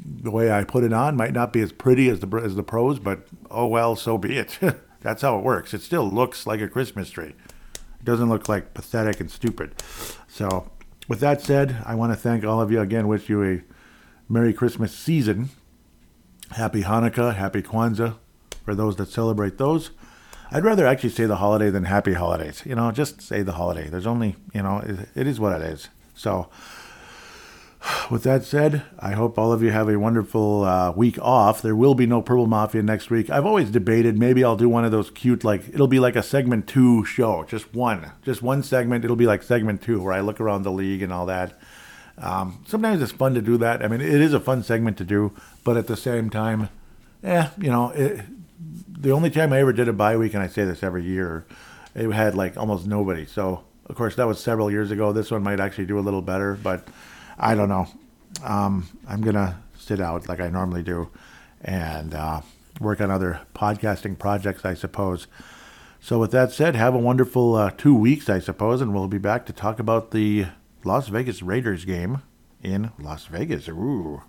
the 0.05 0.31
way 0.31 0.51
I 0.51 0.63
put 0.63 0.83
it 0.83 0.93
on 0.93 1.15
might 1.15 1.33
not 1.33 1.53
be 1.53 1.61
as 1.61 1.71
pretty 1.71 2.09
as 2.09 2.19
the 2.19 2.27
as 2.37 2.55
the 2.55 2.63
pros, 2.63 2.99
but 2.99 3.27
oh 3.49 3.67
well, 3.67 3.95
so 3.95 4.17
be 4.17 4.37
it. 4.37 4.59
That's 5.01 5.21
how 5.21 5.37
it 5.37 5.43
works. 5.43 5.73
It 5.73 5.81
still 5.81 6.09
looks 6.09 6.47
like 6.47 6.61
a 6.61 6.67
Christmas 6.67 7.09
tree. 7.09 7.35
It 7.75 8.05
doesn't 8.05 8.29
look 8.29 8.47
like 8.47 8.73
pathetic 8.73 9.19
and 9.19 9.29
stupid. 9.29 9.75
So, 10.27 10.71
with 11.07 11.19
that 11.19 11.41
said, 11.41 11.77
I 11.85 11.95
want 11.95 12.13
to 12.13 12.17
thank 12.17 12.43
all 12.43 12.61
of 12.61 12.71
you 12.71 12.81
again. 12.81 13.07
Wish 13.07 13.29
you 13.29 13.43
a 13.43 13.61
Merry 14.29 14.53
Christmas 14.53 14.93
season. 14.93 15.49
Happy 16.51 16.83
Hanukkah, 16.83 17.35
Happy 17.35 17.61
Kwanzaa 17.61 18.15
for 18.63 18.75
those 18.75 18.95
that 18.97 19.09
celebrate 19.09 19.57
those. 19.57 19.91
I'd 20.51 20.63
rather 20.63 20.85
actually 20.85 21.09
say 21.09 21.25
the 21.25 21.37
holiday 21.37 21.69
than 21.69 21.85
Happy 21.85 22.13
Holidays. 22.13 22.61
You 22.65 22.75
know, 22.75 22.91
just 22.91 23.21
say 23.21 23.41
the 23.41 23.53
holiday. 23.53 23.89
There's 23.89 24.05
only, 24.05 24.35
you 24.53 24.61
know, 24.61 24.83
it, 25.15 25.27
is 25.27 25.39
what 25.39 25.59
it 25.59 25.65
is. 25.65 25.89
So, 26.13 26.47
with 28.09 28.23
that 28.23 28.43
said, 28.43 28.83
I 28.99 29.13
hope 29.13 29.37
all 29.37 29.51
of 29.51 29.61
you 29.61 29.71
have 29.71 29.89
a 29.89 29.99
wonderful 29.99 30.63
uh, 30.63 30.91
week 30.91 31.17
off. 31.19 31.61
There 31.61 31.75
will 31.75 31.95
be 31.95 32.05
no 32.05 32.21
Purple 32.21 32.47
Mafia 32.47 32.81
next 32.81 33.09
week. 33.09 33.29
I've 33.29 33.45
always 33.45 33.69
debated 33.69 34.17
maybe 34.17 34.43
I'll 34.43 34.55
do 34.55 34.69
one 34.69 34.85
of 34.85 34.91
those 34.91 35.09
cute, 35.11 35.43
like, 35.43 35.69
it'll 35.69 35.87
be 35.87 35.99
like 35.99 36.15
a 36.15 36.23
segment 36.23 36.67
two 36.67 37.03
show, 37.05 37.43
just 37.43 37.73
one, 37.73 38.11
just 38.23 38.41
one 38.41 38.63
segment. 38.63 39.03
It'll 39.03 39.15
be 39.15 39.25
like 39.25 39.43
segment 39.43 39.81
two 39.81 40.01
where 40.01 40.13
I 40.13 40.21
look 40.21 40.39
around 40.39 40.63
the 40.63 40.71
league 40.71 41.01
and 41.01 41.11
all 41.11 41.25
that. 41.25 41.59
Um, 42.17 42.63
sometimes 42.67 43.01
it's 43.01 43.11
fun 43.11 43.33
to 43.33 43.41
do 43.41 43.57
that. 43.57 43.83
I 43.83 43.87
mean, 43.87 44.01
it 44.01 44.21
is 44.21 44.33
a 44.33 44.39
fun 44.39 44.63
segment 44.63 44.97
to 44.97 45.03
do, 45.03 45.33
but 45.63 45.77
at 45.77 45.87
the 45.87 45.97
same 45.97 46.29
time, 46.29 46.69
eh, 47.23 47.49
you 47.57 47.71
know, 47.71 47.89
it, 47.89 48.21
the 48.87 49.11
only 49.11 49.29
time 49.29 49.51
I 49.51 49.59
ever 49.59 49.73
did 49.73 49.87
a 49.87 49.93
bye 49.93 50.15
week, 50.15 50.33
and 50.33 50.43
I 50.43 50.47
say 50.47 50.63
this 50.63 50.83
every 50.83 51.03
year, 51.03 51.45
it 51.95 52.09
had 52.11 52.35
like 52.35 52.55
almost 52.55 52.85
nobody. 52.85 53.25
So, 53.25 53.63
of 53.87 53.95
course, 53.95 54.15
that 54.15 54.27
was 54.27 54.39
several 54.39 54.71
years 54.71 54.91
ago. 54.91 55.11
This 55.11 55.31
one 55.31 55.43
might 55.43 55.59
actually 55.59 55.87
do 55.87 55.97
a 55.97 56.01
little 56.01 56.21
better, 56.21 56.57
but 56.61 56.87
I 57.43 57.55
don't 57.55 57.67
know. 57.67 57.87
Um, 58.41 58.87
I'm 59.05 59.19
gonna 59.19 59.61
sit 59.77 59.99
out 59.99 60.29
like 60.29 60.39
I 60.39 60.47
normally 60.47 60.81
do, 60.81 61.09
and 61.61 62.13
uh, 62.13 62.39
work 62.79 63.01
on 63.01 63.11
other 63.11 63.41
podcasting 63.53 64.17
projects, 64.17 64.63
I 64.63 64.75
suppose. 64.75 65.27
So, 65.99 66.19
with 66.19 66.31
that 66.31 66.53
said, 66.53 66.75
have 66.75 66.95
a 66.95 66.99
wonderful 66.99 67.55
uh, 67.55 67.71
two 67.71 67.93
weeks, 67.95 68.29
I 68.29 68.39
suppose, 68.39 68.79
and 68.79 68.93
we'll 68.93 69.09
be 69.09 69.17
back 69.17 69.45
to 69.47 69.53
talk 69.53 69.79
about 69.79 70.11
the 70.11 70.45
Las 70.85 71.09
Vegas 71.09 71.41
Raiders 71.41 71.83
game 71.83 72.21
in 72.61 72.91
Las 72.97 73.25
Vegas. 73.25 73.67
Ooh. 73.67 74.21